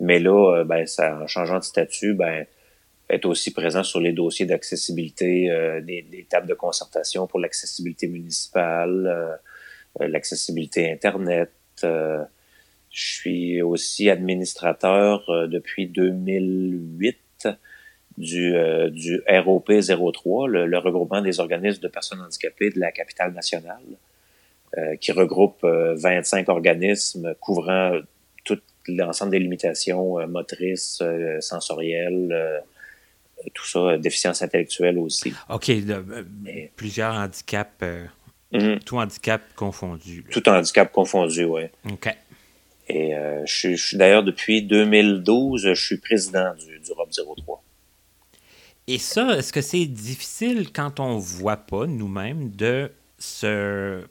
Mais 0.00 0.18
là, 0.18 0.58
euh, 0.58 0.64
ben, 0.64 0.86
ça, 0.86 1.18
en 1.20 1.26
changeant 1.26 1.58
de 1.58 1.64
statut, 1.64 2.14
ben, 2.14 2.46
être 3.10 3.26
aussi 3.26 3.52
présent 3.52 3.82
sur 3.82 4.00
les 4.00 4.12
dossiers 4.12 4.46
d'accessibilité, 4.46 5.50
euh, 5.50 5.80
des, 5.80 6.02
des 6.02 6.24
tables 6.24 6.46
de 6.46 6.54
concertation 6.54 7.26
pour 7.26 7.40
l'accessibilité 7.40 8.06
municipale, 8.06 9.06
euh, 9.06 10.02
euh, 10.02 10.08
l'accessibilité 10.08 10.90
Internet. 10.90 11.50
Je 12.90 13.04
suis 13.14 13.62
aussi 13.62 14.10
administrateur 14.10 15.28
euh, 15.30 15.46
depuis 15.46 15.86
2008 15.86 17.48
du, 18.18 18.54
euh, 18.54 18.90
du 18.90 19.22
ROP 19.28 19.70
03, 19.80 20.48
le, 20.48 20.66
le 20.66 20.78
regroupement 20.78 21.22
des 21.22 21.40
organismes 21.40 21.80
de 21.80 21.88
personnes 21.88 22.20
handicapées 22.20 22.70
de 22.70 22.78
la 22.80 22.90
capitale 22.92 23.32
nationale, 23.32 23.80
euh, 24.76 24.96
qui 24.96 25.12
regroupe 25.12 25.62
euh, 25.64 25.94
25 25.96 26.48
organismes 26.48 27.34
couvrant 27.40 27.98
tout 28.44 28.58
l'ensemble 28.88 29.30
des 29.32 29.38
limitations 29.38 30.26
motrices, 30.26 31.02
sensorielles, 31.40 32.62
tout 33.54 33.64
ça, 33.66 33.96
déficience 33.98 34.42
intellectuelle 34.42 34.98
aussi. 34.98 35.32
OK. 35.48 35.70
de- 35.70 36.04
plusieurs 36.76 37.14
handicaps, 37.14 37.84
Mhm. 38.52 38.80
tout 38.80 38.98
handicap 38.98 39.42
confondu. 39.54 40.22
là. 40.22 40.28
Tout 40.32 40.48
handicap 40.48 40.90
confondu, 40.90 41.44
oui. 41.44 41.62
OK. 41.90 42.08
Et 42.92 43.14
euh, 43.14 43.44
je 43.46 43.74
suis, 43.76 43.96
d'ailleurs 43.96 44.24
depuis 44.24 44.62
2012, 44.62 45.62
je 45.62 45.74
suis 45.74 45.96
président 45.98 46.52
du, 46.54 46.78
du 46.80 46.92
ROP 46.92 47.10
03. 47.44 47.62
Et 48.86 48.98
ça, 48.98 49.36
est-ce 49.38 49.52
que 49.52 49.60
c'est 49.60 49.86
difficile 49.86 50.72
quand 50.72 50.98
on 50.98 51.16
ne 51.16 51.20
voit 51.20 51.56
pas 51.58 51.86
nous-mêmes 51.86 52.50
de 52.50 52.90
se. 53.18 54.02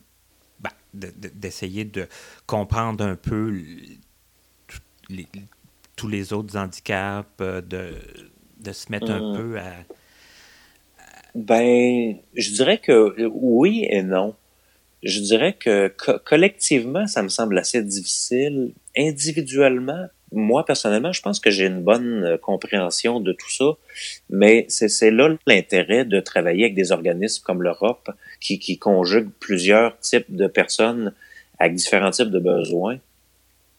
ben, 0.62 0.70
de- 0.94 1.12
de- 1.18 1.32
d'essayer 1.34 1.84
de, 1.84 2.08
comprendre 2.46 3.04
un 3.04 3.16
peu 3.16 3.50
l- 3.50 3.98
tout- 4.68 4.80
les- 5.10 5.28
tous 5.98 6.08
les 6.08 6.32
autres 6.32 6.56
handicaps, 6.58 7.28
euh, 7.42 7.60
de, 7.62 7.94
de 8.62 8.72
se 8.72 8.90
mettre 8.92 9.12
un 9.12 9.32
Mhm. 9.32 9.38
peu 9.38 9.60
à. 9.60 9.74
Ben, 11.36 12.16
je 12.36 12.52
dirais 12.54 12.78
que 12.80 13.28
oui 13.28 13.86
et 13.90 14.02
non. 14.02 14.36
Je 15.04 15.20
dirais 15.22 15.54
que 15.54 15.88
co- 15.88 16.20
collectivement, 16.26 17.08
ça 17.08 17.24
me 17.24 17.30
semble 17.30 17.58
assez 17.58 17.82
difficile. 17.84 18.74
Individuellement, 18.98 20.08
moi 20.32 20.66
personnellement, 20.66 21.12
je 21.14 21.22
pense 21.22 21.40
que 21.40 21.50
j'ai 21.50 21.66
une 21.66 21.82
bonne 21.82 22.24
euh, 22.26 22.38
compréhension 22.38 23.20
de 23.20 23.32
tout 23.32 23.50
ça, 23.50 23.72
mais 24.30 24.66
c'est 24.70 24.90
c'est 24.90 25.10
là 25.12 25.36
l'intérêt 25.48 26.06
de 26.06 26.20
travailler 26.20 26.66
avec 26.66 26.76
des 26.76 26.92
organismes 26.92 27.44
comme 27.44 27.64
l'Europe 27.64 28.10
qui, 28.40 28.60
qui 28.60 28.78
conjuguent 28.78 29.32
plusieurs 29.40 29.98
types 30.00 30.36
de 30.36 30.48
personnes 30.48 31.14
avec 31.60 31.76
différents 31.76 32.12
types 32.12 32.30
de 32.30 32.40
besoins. 32.40 32.98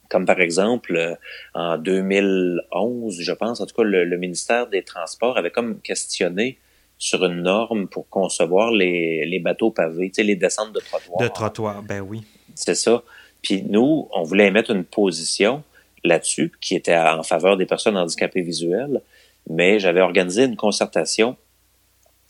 Comme 0.09 0.27
par 0.27 0.41
exemple, 0.41 0.97
euh, 0.97 1.15
en 1.55 1.79
2011, 1.79 3.21
je 3.21 3.33
pense, 3.33 3.61
en 3.61 3.67
tout 3.67 3.77
cas, 3.77 3.85
le, 3.85 4.05
le 4.05 4.17
ministère 4.17 4.67
des 4.67 4.83
Transports 4.83 5.39
avait 5.39 5.51
comme 5.53 5.81
questionné 5.81 6.59
sur 7.01 7.25
une 7.25 7.43
norme 7.43 7.89
pour 7.89 8.09
concevoir 8.11 8.71
les, 8.71 9.25
les 9.25 9.39
bateaux 9.41 9.71
pavés, 9.71 10.11
tu 10.11 10.17
sais, 10.17 10.23
les 10.23 10.37
descentes 10.37 10.75
de 10.75 10.81
trottoirs. 10.81 11.19
De 11.19 11.29
trottoir, 11.33 11.83
ben 11.83 12.01
oui. 12.01 12.23
C'est 12.55 12.75
ça. 12.75 13.03
Puis 13.41 13.63
nous, 13.63 14.07
on 14.13 14.23
voulait 14.23 14.49
émettre 14.49 14.71
une 14.71 14.85
position 14.85 15.65
là-dessus 16.05 16.53
qui 16.61 16.77
était 16.77 16.97
en 16.97 17.23
faveur 17.23 17.57
des 17.57 17.65
personnes 17.65 17.97
handicapées 17.97 18.43
visuelles, 18.43 19.01
mais 19.49 19.81
j'avais 19.81 20.03
organisé 20.03 20.45
une 20.45 20.57
concertation 20.57 21.37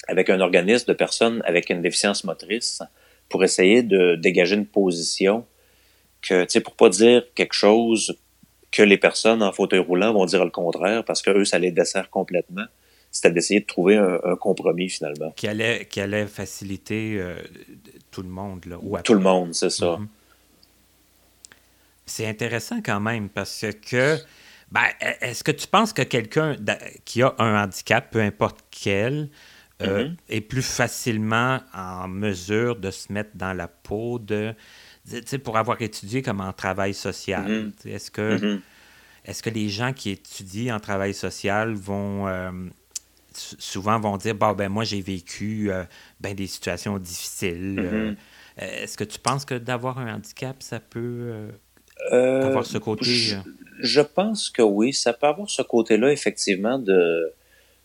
avec 0.06 0.30
un 0.30 0.40
organisme 0.40 0.86
de 0.86 0.92
personnes 0.92 1.42
avec 1.44 1.68
une 1.68 1.82
déficience 1.82 2.22
motrice 2.22 2.80
pour 3.28 3.42
essayer 3.42 3.82
de 3.82 4.14
dégager 4.14 4.54
une 4.54 4.66
position 4.66 5.44
que, 6.22 6.44
tu 6.44 6.50
sais, 6.50 6.60
pour 6.60 6.76
pas 6.76 6.88
dire 6.90 7.24
quelque 7.34 7.54
chose 7.54 8.16
que 8.70 8.82
les 8.82 8.98
personnes 8.98 9.42
en 9.42 9.50
fauteuil 9.50 9.80
roulant 9.80 10.12
vont 10.12 10.26
dire 10.26 10.44
le 10.44 10.50
contraire 10.50 11.04
parce 11.04 11.22
que 11.22 11.30
eux, 11.30 11.44
ça 11.44 11.58
les 11.58 11.72
dessert 11.72 12.08
complètement. 12.08 12.66
C'était 13.12 13.32
d'essayer 13.32 13.60
de 13.60 13.66
trouver 13.66 13.96
un, 13.96 14.20
un 14.22 14.36
compromis 14.36 14.88
finalement. 14.88 15.32
Qui 15.32 15.48
allait, 15.48 15.86
qui 15.86 16.00
allait 16.00 16.26
faciliter 16.26 17.16
euh, 17.18 17.34
tout 18.10 18.22
le 18.22 18.28
monde. 18.28 18.64
Là, 18.66 18.76
ou 18.80 18.96
Tout 19.02 19.14
le 19.14 19.20
monde, 19.20 19.52
c'est 19.54 19.70
ça. 19.70 19.96
Mhm. 19.96 20.08
C'est 22.06 22.26
intéressant 22.26 22.80
quand 22.84 23.00
même 23.00 23.28
parce 23.28 23.64
que, 23.88 24.16
ben, 24.70 24.82
est-ce 25.20 25.44
que 25.44 25.52
tu 25.52 25.66
penses 25.66 25.92
que 25.92 26.02
quelqu'un 26.02 26.56
qui 27.04 27.22
a 27.22 27.34
un 27.38 27.62
handicap, 27.64 28.10
peu 28.10 28.20
importe 28.20 28.60
quel, 28.70 29.28
euh, 29.82 30.08
Mhm. 30.08 30.16
est 30.28 30.40
plus 30.40 30.62
facilement 30.62 31.60
en 31.74 32.06
mesure 32.08 32.76
de 32.76 32.90
se 32.90 33.12
mettre 33.12 33.30
dans 33.34 33.52
la 33.54 33.66
peau 33.68 34.18
de, 34.18 34.54
pour 35.42 35.56
avoir 35.56 35.80
étudié 35.82 36.20
comme 36.22 36.40
en 36.40 36.52
travail 36.52 36.94
social? 36.94 37.48
Mhm. 37.48 37.72
Est-ce 37.86 38.10
que, 38.10 38.34
Mhm. 38.34 38.60
est-ce 39.24 39.42
que 39.42 39.50
les 39.50 39.68
gens 39.68 39.92
qui 39.92 40.10
étudient 40.10 40.76
en 40.76 40.80
travail 40.80 41.14
social 41.14 41.74
vont 41.74 42.26
euh, 42.28 42.50
souvent 43.34 43.98
vont 44.00 44.16
dire 44.16 44.34
bon 44.34 44.52
ben 44.52 44.68
moi 44.68 44.84
j'ai 44.84 45.00
vécu 45.00 45.70
euh, 45.70 45.84
ben, 46.20 46.34
des 46.34 46.46
situations 46.46 46.98
difficiles. 46.98 47.80
euh, 47.84 48.10
Mhm. 48.10 48.16
est-ce 48.58 48.96
que 48.96 49.04
tu 49.04 49.18
penses 49.18 49.44
que 49.44 49.54
d'avoir 49.54 49.98
un 49.98 50.14
handicap 50.14 50.56
ça 50.62 50.80
peut 50.80 50.98
euh, 51.00 51.50
Euh, 52.12 52.46
avoir 52.46 52.64
ce 52.66 52.78
côté 52.78 53.04
je, 53.04 53.34
euh, 53.36 53.38
je 53.80 54.00
pense 54.00 54.50
que 54.50 54.62
oui, 54.62 54.92
ça 54.92 55.12
peut 55.12 55.26
avoir 55.26 55.48
ce 55.50 55.62
côté-là, 55.62 56.10
effectivement, 56.12 56.78
de, 56.78 57.32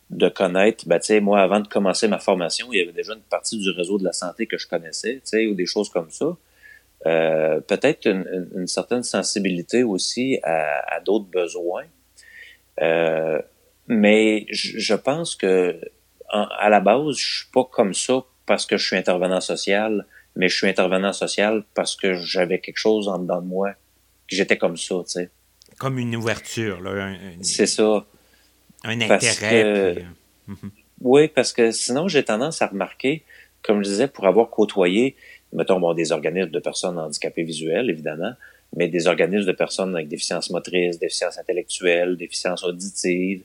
de 0.10 0.30
connaître. 0.30 0.88
Ben, 0.88 1.00
tu 1.00 1.08
sais, 1.08 1.20
moi, 1.22 1.41
avant 1.41 1.60
de 1.60 1.68
commencer 1.68 2.08
ma 2.08 2.20
formation, 2.20 2.68
il 2.72 2.80
y 2.80 2.82
avait 2.82 2.91
déjà 2.93 3.14
une 3.14 3.22
partie 3.22 3.58
du 3.58 3.70
réseau 3.72 3.98
de 3.98 4.04
la 4.04 4.14
santé 4.14 4.46
que 4.48 4.58
je 4.58 4.68
connaissais, 4.68 5.16
tu 5.16 5.22
sais, 5.26 5.48
ou 5.48 5.54
des 5.54 5.66
choses 5.66 5.89
comme 5.89 6.10
ça. 6.12 6.36
Euh, 7.06 7.60
Peut-être 7.62 8.08
une, 8.08 8.26
une- 8.54 8.62
une 8.62 8.68
certaine 8.68 9.04
sensibilité 9.04 9.84
aussi 9.84 10.39
à, 10.43 10.96
à 10.96 11.00
d'autres 11.02 11.26
besoins. 11.28 11.86
Euh, 12.82 13.41
mais 13.88 14.46
je 14.50 14.94
pense 14.96 15.36
que 15.36 15.80
à 16.30 16.70
la 16.70 16.80
base, 16.80 17.18
je 17.18 17.38
suis 17.38 17.52
pas 17.52 17.64
comme 17.66 17.94
ça 17.94 18.24
parce 18.46 18.66
que 18.66 18.78
je 18.78 18.86
suis 18.86 18.96
intervenant 18.96 19.42
social, 19.42 20.06
mais 20.36 20.50
je 20.50 20.56
suis 20.56 20.68
intervenant 20.68 21.14
social 21.14 21.64
parce 21.74 21.96
que 21.96 22.16
j'avais 22.16 22.60
quelque 22.60 22.78
chose 22.78 23.08
en 23.08 23.20
dedans 23.20 23.42
de 23.42 23.48
moi, 23.48 23.72
que 24.28 24.36
j'étais 24.36 24.58
comme 24.58 24.78
ça, 24.78 24.96
tu 25.06 25.12
sais. 25.12 25.30
Comme 25.78 26.00
une 26.00 26.16
ouverture, 26.16 26.82
là. 26.82 27.14
C'est 27.42 27.68
ça. 27.68 28.06
Un 28.84 29.02
intérêt. 29.02 29.64
Euh, 29.64 29.96
mhm. 30.48 30.72
Oui, 31.02 31.28
parce 31.28 31.54
que 31.54 31.72
sinon, 31.72 32.08
j'ai 32.08 32.24
tendance 32.24 32.62
à 32.62 32.68
remarquer, 32.68 33.24
comme 33.62 33.84
je 33.84 33.90
disais, 33.90 34.08
pour 34.08 34.26
avoir 34.26 34.50
côtoyé, 34.50 35.16
mettons, 35.54 35.80
bon, 35.80 35.94
des 35.94 36.12
organismes 36.12 36.52
de 36.52 36.60
personnes 36.60 36.98
handicapées 36.98 37.44
visuelles, 37.44 37.90
évidemment, 37.90 38.34
mais 38.76 38.88
des 38.88 39.08
organismes 39.08 39.48
de 39.48 39.52
personnes 39.52 39.96
avec 39.96 40.08
déficience 40.08 40.50
motrice, 40.50 41.00
déficience 41.00 41.38
intellectuelle, 41.38 42.16
déficience 42.18 42.64
auditive, 42.64 43.44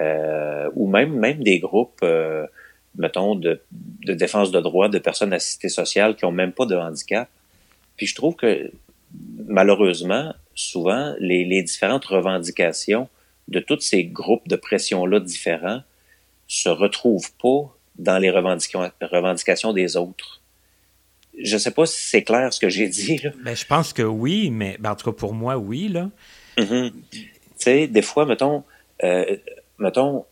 euh, 0.00 0.70
ou 0.74 0.88
même, 0.88 1.14
même 1.14 1.42
des 1.42 1.58
groupes, 1.58 2.00
euh, 2.02 2.46
mettons, 2.96 3.34
de, 3.34 3.60
de 3.70 4.12
défense 4.12 4.50
de 4.50 4.60
droits 4.60 4.88
de 4.88 4.98
personnes 4.98 5.32
assistées 5.32 5.68
sociales 5.68 6.16
qui 6.16 6.24
ont 6.24 6.32
même 6.32 6.52
pas 6.52 6.66
de 6.66 6.74
handicap. 6.74 7.28
Puis 7.96 8.06
je 8.06 8.14
trouve 8.14 8.36
que, 8.36 8.70
malheureusement, 9.46 10.34
souvent, 10.54 11.14
les, 11.18 11.44
les 11.44 11.62
différentes 11.62 12.04
revendications 12.04 13.08
de 13.48 13.60
tous 13.60 13.80
ces 13.80 14.04
groupes 14.04 14.48
de 14.48 14.56
pression-là 14.56 15.20
différents 15.20 15.82
se 16.48 16.68
retrouvent 16.68 17.32
pas 17.40 17.76
dans 17.98 18.18
les 18.18 18.30
revendications 18.30 19.72
des 19.72 19.96
autres. 19.96 20.42
Je 21.38 21.56
sais 21.58 21.70
pas 21.70 21.86
si 21.86 22.00
c'est 22.00 22.22
clair 22.22 22.52
ce 22.52 22.60
que 22.60 22.68
j'ai 22.68 22.88
dit. 22.88 23.18
Là. 23.18 23.30
Ben, 23.44 23.54
je 23.54 23.64
pense 23.64 23.92
que 23.92 24.02
oui, 24.02 24.50
mais 24.50 24.76
ben, 24.78 24.92
en 24.92 24.96
tout 24.96 25.10
cas 25.10 25.16
pour 25.16 25.34
moi, 25.34 25.56
oui. 25.56 25.88
là. 25.88 26.10
Mm-hmm. 26.56 26.92
Tu 27.10 27.30
sais, 27.56 27.86
des 27.88 28.02
fois, 28.02 28.24
mettons, 28.26 28.64
euh, 29.04 29.36
mettons, 29.78 30.24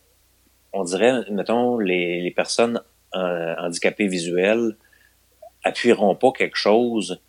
on 0.73 0.83
dirait, 0.83 1.13
mettons, 1.31 1.77
les, 1.77 2.21
les 2.21 2.31
personnes 2.31 2.81
euh, 3.15 3.55
handicapées 3.57 4.07
visuelles 4.07 4.75
appuieront 5.63 6.15
pas 6.15 6.31
quelque 6.31 6.57
chose 6.57 7.19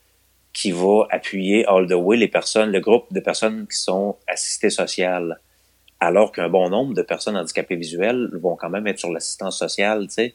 qui 0.52 0.72
va 0.72 1.06
appuyer 1.10 1.66
all 1.66 1.86
the 1.86 1.92
way 1.92 2.16
les 2.16 2.28
personnes, 2.28 2.70
le 2.72 2.80
groupe 2.80 3.12
de 3.12 3.20
personnes 3.20 3.66
qui 3.66 3.78
sont 3.78 4.16
assistées 4.26 4.70
sociales. 4.70 5.40
Alors 6.00 6.32
qu'un 6.32 6.48
bon 6.48 6.68
nombre 6.68 6.94
de 6.94 7.02
personnes 7.02 7.36
handicapées 7.36 7.76
visuelles 7.76 8.30
vont 8.34 8.56
quand 8.56 8.70
même 8.70 8.86
être 8.86 8.98
sur 8.98 9.12
l'assistance 9.12 9.58
sociale, 9.58 10.06
tu 10.08 10.14
sais. 10.14 10.34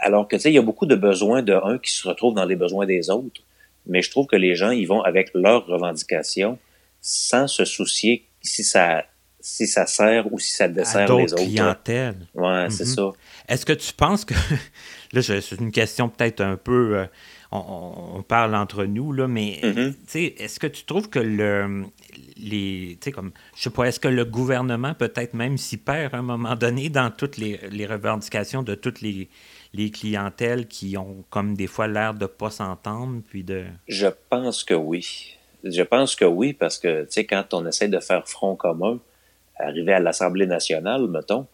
Alors 0.00 0.28
que, 0.28 0.36
tu 0.36 0.42
sais, 0.42 0.50
il 0.50 0.54
y 0.54 0.58
a 0.58 0.62
beaucoup 0.62 0.86
de 0.86 0.96
besoins 0.96 1.42
de 1.42 1.52
un 1.52 1.78
qui 1.78 1.92
se 1.92 2.06
retrouvent 2.06 2.34
dans 2.34 2.44
les 2.44 2.56
besoins 2.56 2.84
des 2.84 3.10
autres. 3.10 3.42
Mais 3.86 4.02
je 4.02 4.10
trouve 4.10 4.26
que 4.26 4.36
les 4.36 4.54
gens, 4.54 4.70
ils 4.70 4.86
vont 4.86 5.02
avec 5.02 5.30
leurs 5.34 5.66
revendications 5.66 6.58
sans 7.00 7.46
se 7.46 7.64
soucier 7.64 8.26
si 8.42 8.64
ça 8.64 9.04
si 9.46 9.66
ça 9.66 9.86
sert 9.86 10.32
ou 10.32 10.38
si 10.38 10.52
ça 10.52 10.68
dessert 10.68 11.14
les 11.18 11.34
autres. 11.34 11.36
clientèle. 11.36 12.16
Ouais, 12.32 12.68
c'est 12.70 12.86
mhm. 12.86 12.94
ça. 12.94 13.12
Est-ce 13.46 13.66
que 13.66 13.74
tu 13.74 13.92
penses 13.92 14.24
que 14.24 14.32
là, 15.12 15.20
c'est 15.20 15.60
une 15.60 15.70
question 15.70 16.08
peut-être 16.08 16.40
un 16.40 16.56
peu, 16.56 16.96
euh, 16.96 17.06
on, 17.52 18.24
parle 18.26 18.54
entre 18.54 18.86
nous 18.86 19.12
là, 19.12 19.28
mais 19.28 19.60
mhm. 19.62 19.94
est-ce 20.14 20.58
que 20.58 20.66
tu 20.66 20.84
trouves 20.84 21.10
que 21.10 21.18
le, 21.18 21.84
les, 22.38 22.98
comme, 23.14 23.32
je 23.54 23.64
sais 23.64 23.70
pas, 23.70 23.84
est-ce 23.84 24.00
que 24.00 24.08
le 24.08 24.24
gouvernement 24.24 24.94
peut-être 24.94 25.34
même 25.34 25.58
s'y 25.58 25.76
perd 25.76 26.14
à 26.14 26.18
un 26.18 26.22
moment 26.22 26.56
donné 26.56 26.88
dans 26.88 27.10
toutes 27.10 27.36
les, 27.36 27.60
les 27.70 27.84
revendications 27.84 28.62
de 28.62 28.74
toutes 28.74 29.02
les, 29.02 29.28
les 29.74 29.90
clientèles 29.90 30.68
qui 30.68 30.96
ont 30.96 31.22
comme 31.28 31.54
des 31.54 31.66
fois 31.66 31.86
l'air 31.86 32.14
de 32.14 32.24
pas 32.24 32.48
s'entendre, 32.48 33.20
puis 33.28 33.44
de. 33.44 33.66
Je 33.88 34.06
pense 34.30 34.64
que 34.64 34.72
oui. 34.72 35.36
Je 35.64 35.82
pense 35.82 36.16
que 36.16 36.24
oui, 36.24 36.54
parce 36.54 36.78
que, 36.78 37.02
tu 37.02 37.10
sais, 37.10 37.24
quand 37.26 37.52
on 37.52 37.66
essaie 37.66 37.88
de 37.88 38.00
faire 38.00 38.26
front 38.26 38.56
commun, 38.56 39.00
arriver 39.56 39.92
à 39.92 40.00
l'Assemblée 40.00 40.46
nationale, 40.46 41.06
mettons, 41.08 41.46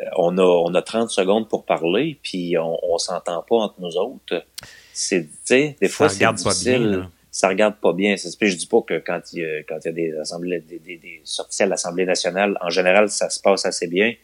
euh, 0.00 0.04
on 0.16 0.38
a, 0.38 0.42
on 0.42 0.74
a 0.74 0.82
30 0.82 1.10
secondes 1.10 1.48
pour 1.48 1.64
parler, 1.64 2.18
puis 2.22 2.56
on, 2.58 2.78
on 2.82 2.98
s'entend 2.98 3.42
pas 3.42 3.56
entre 3.56 3.80
nous 3.80 3.96
autres. 3.96 4.44
C'est, 4.92 5.28
des 5.48 5.88
fois, 5.88 6.08
c'est 6.08 6.26
difficile. 6.32 6.82
Pas 6.82 6.88
bien, 6.88 7.10
ça 7.30 7.48
regarde 7.48 7.76
pas 7.76 7.92
bien. 7.92 8.16
Je 8.16 8.56
dis 8.56 8.66
pas 8.66 8.82
que 8.82 8.98
quand 8.98 9.20
il 9.32 9.40
y 9.40 9.44
a, 9.44 9.62
quand 9.62 9.78
il 9.84 9.86
y 9.86 9.88
a 9.88 9.92
des 9.92 10.18
assemblées, 10.18 10.60
des, 10.60 10.78
des, 10.78 10.96
des 10.96 11.20
sorties 11.24 11.62
à 11.62 11.66
l'Assemblée 11.66 12.04
nationale, 12.04 12.58
en 12.60 12.70
général, 12.70 13.10
ça 13.10 13.30
se 13.30 13.40
passe 13.40 13.64
assez 13.64 13.86
bien. 13.86 14.14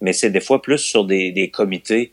Mais 0.00 0.12
c'est 0.12 0.30
des 0.30 0.40
fois 0.40 0.60
plus 0.62 0.78
sur 0.78 1.04
des, 1.04 1.32
des 1.32 1.50
comités, 1.50 2.12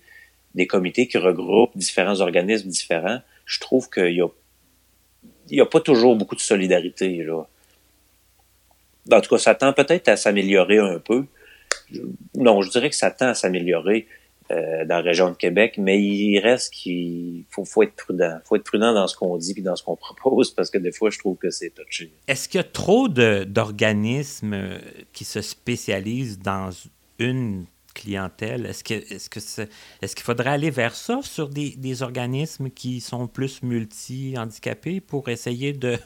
des 0.56 0.68
comités 0.68 1.08
qui 1.08 1.18
regroupent 1.18 1.76
différents 1.78 2.22
organismes 2.22 2.70
différents. 2.70 3.20
Je 3.46 3.60
trouve 3.60 3.90
qu'il 3.90 4.16
y 4.16 4.22
a, 4.22 4.28
il 5.50 5.58
y 5.58 5.62
a 5.62 5.66
pas 5.66 5.82
toujours 5.82 6.16
beaucoup 6.16 6.36
de 6.36 6.42
solidarité, 6.42 7.24
là. 7.24 7.44
En 9.12 9.22
tout 9.22 9.36
cas, 9.36 9.38
ça 9.38 9.56
tend 9.56 9.74
peut-être 9.74 10.08
à 10.08 10.18
s'améliorer 10.18 10.78
un 10.78 11.00
peu. 11.00 11.26
Non, 12.36 12.62
je 12.62 12.70
dirais 12.70 12.90
que 12.90 12.96
ça 12.96 13.12
tend 13.12 13.28
à 13.28 13.34
s'améliorer 13.34 14.08
euh, 14.52 14.86
dans 14.86 14.96
la 14.96 15.02
région 15.02 15.30
de 15.30 15.36
Québec, 15.36 15.76
mais 15.78 16.02
il 16.02 16.40
reste 16.40 16.74
qu'il 16.74 17.46
faut, 17.50 17.84
être 17.84 17.96
prudent. 17.96 18.40
faut 18.46 18.56
être 18.56 18.64
prudent 18.64 18.94
dans 18.94 19.08
ce 19.08 19.16
qu'on 19.16 19.38
dit 19.38 19.54
et 19.58 19.62
dans 19.62 19.76
ce 19.76 19.84
qu'on 19.84 19.96
propose 20.18 20.52
parce 20.52 20.70
que 20.70 20.78
des 20.78 20.92
fois, 20.92 21.10
je 21.10 21.20
trouve 21.20 21.38
que 21.38 21.50
c'est 21.50 21.72
touché. 21.72 22.12
Est-ce 22.28 22.48
qu'il 22.48 22.60
y 22.60 22.62
a 22.62 22.66
trop 22.66 23.08
d'organismes 23.08 24.80
qui 25.12 25.24
se 25.24 25.42
spécialisent 25.42 26.40
dans 26.40 26.70
une 27.20 27.66
clientèle? 27.94 28.66
Est-ce 28.66 28.84
que 28.84 28.94
est-ce 28.94 29.30
que 29.30 29.40
est-ce 30.02 30.16
qu'il 30.16 30.24
faudrait 30.24 30.52
aller 30.52 30.70
vers 30.70 30.96
ça 30.96 31.20
sur 31.22 31.50
des, 31.50 31.72
des 31.78 32.02
organismes 32.02 32.70
qui 32.70 33.02
sont 33.02 33.28
plus 33.28 33.64
multi-handicapés 33.64 35.00
pour 35.00 35.30
essayer 35.30 35.74
de 35.74 35.98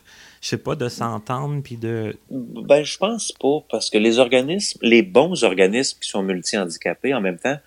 je 0.42 0.50
sais 0.50 0.58
pas 0.58 0.76
de 0.76 0.90
s'entendre 0.90 1.62
puis 1.64 1.78
de 1.78 2.18
Ben 2.30 2.84
je 2.84 2.98
pense 2.98 3.32
pas 3.32 3.60
parce 3.70 3.90
que 3.90 3.98
les 3.98 4.20
organismes 4.20 4.80
les 4.82 5.02
bons 5.02 5.44
organismes 5.44 5.98
qui 6.00 6.10
sont 6.10 6.24
multi-handicapés 6.24 7.14
en 7.14 7.22
même 7.22 7.40
temps 7.40 7.58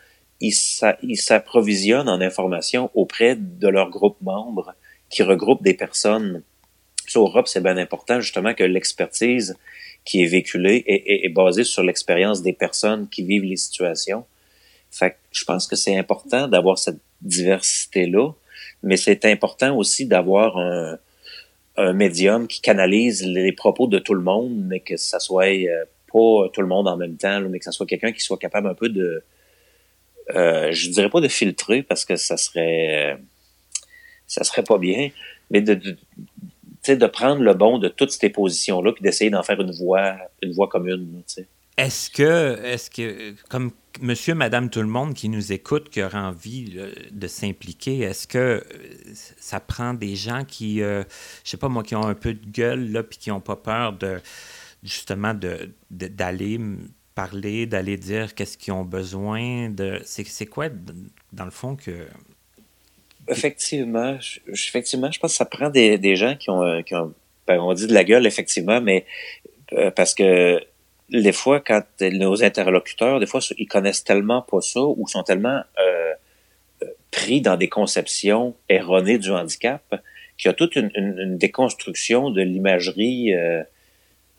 ils 0.41 1.17
s'approvisionnent 1.17 2.09
en 2.09 2.21
information 2.21 2.91
auprès 2.95 3.37
de 3.37 3.69
leurs 3.69 3.91
groupes 3.91 4.21
membres 4.23 4.75
qui 5.11 5.23
regroupent 5.23 5.63
des 5.63 5.75
personnes. 5.75 6.43
Sur 7.07 7.23
Europe, 7.23 7.49
c'est 7.49 7.63
bien 7.63 7.77
important 7.77 8.21
justement 8.21 8.55
que 8.55 8.65
l'expertise 8.65 9.57
qui 10.05 10.23
est 10.23 10.27
véhiculé 10.27 10.83
est, 10.87 11.29
basé 11.29 11.65
sur 11.65 11.83
l'expérience 11.83 12.43
des 12.43 12.53
personnes 12.53 13.09
qui 13.09 13.23
vivent 13.23 13.45
les 13.45 13.57
situations. 13.57 14.25
Fait 14.91 15.11
que 15.11 15.17
je 15.33 15.45
pense 15.45 15.67
que 15.67 15.77
c'est 15.77 15.97
important 15.97 16.49
d'avoir 16.49 16.79
cette 16.79 16.99
diversité-là, 17.23 18.31
mais 18.83 18.97
c'est 18.97 19.25
important 19.27 19.77
aussi 19.77 20.07
d'avoir 20.07 20.57
un, 20.57 20.99
médium 21.95 22.47
qui 22.47 22.61
canalise 22.61 23.25
les 23.25 23.53
propos 23.53 23.87
de 23.87 23.99
tout 23.99 24.13
le 24.13 24.21
monde, 24.21 24.55
mais 24.55 24.81
que 24.81 24.99
ça 24.99 25.19
soit 25.19 25.47
euh, 25.47 25.85
pas 26.13 26.51
tout 26.53 26.61
le 26.61 26.67
monde 26.67 26.87
en 26.87 26.99
même 26.99 27.17
temps, 27.17 27.41
mais 27.41 27.59
que 27.59 27.65
ça 27.65 27.73
soit 27.73 27.87
quelqu'un 27.87 28.13
qui 28.13 28.21
soit 28.21 28.37
capable 28.37 28.69
un 28.69 28.75
peu 28.75 28.91
de, 28.91 29.25
euh, 30.35 30.73
je 30.73 30.91
dirais 30.91 31.09
pas 31.09 31.21
de 31.21 31.29
filtrer 31.29 31.83
parce 31.83 32.05
que 32.05 32.17
ça 32.17 32.37
serait, 32.37 33.17
ça 34.27 34.45
serait 34.45 34.63
pas 34.63 34.77
bien, 34.77 35.11
mais 35.51 35.61
de 35.61 35.97
de 36.89 37.07
prendre 37.07 37.43
le 37.43 37.55
bon 37.55 37.79
de 37.79 37.89
toutes 37.89 38.11
ces 38.11 38.31
positions-là, 38.31 38.93
puis 38.93 39.03
d'essayer 39.03 39.31
d'en 39.31 39.43
faire 39.43 39.61
une 39.61 39.73
voix, 39.73 40.17
une 40.43 40.53
voix 40.53 40.69
commune. 40.69 41.23
Est-ce 41.77 42.11
que, 42.11 42.63
est-ce 42.65 42.91
que, 42.91 43.35
comme 43.49 43.71
monsieur, 44.01 44.35
madame, 44.35 44.71
tout 44.71 44.81
le 44.81 44.87
monde 44.87 45.15
qui 45.15 45.29
nous 45.29 45.53
écoute, 45.53 45.89
qui 45.89 46.03
aura 46.03 46.29
envie 46.29 46.77
de 47.11 47.27
s'impliquer, 47.27 48.01
est-ce 48.01 48.27
que 48.27 48.39
euh, 48.39 48.61
ça 49.39 49.61
prend 49.61 49.95
des 49.95 50.15
gens 50.15 50.45
qui, 50.45 50.83
euh, 50.83 51.05
je 51.45 51.51
sais 51.51 51.57
pas 51.57 51.69
moi, 51.69 51.83
qui 51.83 51.95
ont 51.95 52.07
un 52.07 52.15
peu 52.15 52.35
de 52.35 52.47
gueule, 52.47 52.93
là, 52.93 53.03
puis 53.03 53.19
qui 53.19 53.31
n'ont 53.31 53.41
pas 53.41 53.57
peur 53.57 53.95
de, 53.95 54.21
justement, 54.83 55.35
de, 55.35 55.71
d'aller 55.91 56.59
parler, 57.15 57.67
d'aller 57.67 57.97
dire 57.97 58.35
qu'est-ce 58.35 58.57
qu'ils 58.57 58.73
ont 58.73 58.85
besoin 58.85 59.71
de. 59.71 60.01
C'est, 60.05 60.47
quoi, 60.47 60.69
dans 61.33 61.45
le 61.45 61.51
fond, 61.51 61.77
que 61.77 62.07
effectivement, 63.29 64.19
je, 64.21 64.41
effectivement, 64.53 65.11
je 65.11 65.19
pense 65.19 65.33
que 65.33 65.37
ça 65.37 65.45
prend 65.45 65.71
des, 65.71 65.99
des 65.99 66.17
gens 66.17 66.37
qui 66.37 66.51
ont, 66.51 66.63
euh, 66.63 66.83
qui 66.83 66.95
ont 66.95 67.13
ben, 67.47 67.59
on 67.59 67.73
dit 67.73 67.87
de 67.87 67.95
la 67.95 68.05
gueule, 68.05 68.27
effectivement, 68.27 68.81
mais 68.81 69.05
euh, 69.73 69.91
parce 69.91 70.15
que 70.15 70.61
des 71.11 71.33
fois, 71.33 71.61
quand 71.61 71.83
nos 72.01 72.45
interlocuteurs, 72.45 73.19
des 73.19 73.27
fois, 73.27 73.41
ils 73.59 73.67
connaissent 73.67 74.05
tellement 74.05 74.43
pas 74.43 74.61
ça 74.61 74.81
ou 74.81 75.09
sont 75.09 75.25
tellement 75.25 75.63
euh, 75.79 76.13
pris 77.11 77.41
dans 77.41 77.57
des 77.57 77.69
conceptions 77.69 78.55
erronées 78.69 79.19
du 79.19 79.33
handicap 79.33 79.83
qu'il 80.39 80.49
y 80.49 80.51
a 80.51 80.55
toute 80.55 80.77
une, 80.77 81.37
déconstruction 81.37 82.31
de 82.31 82.41
l'imagerie, 82.41 83.33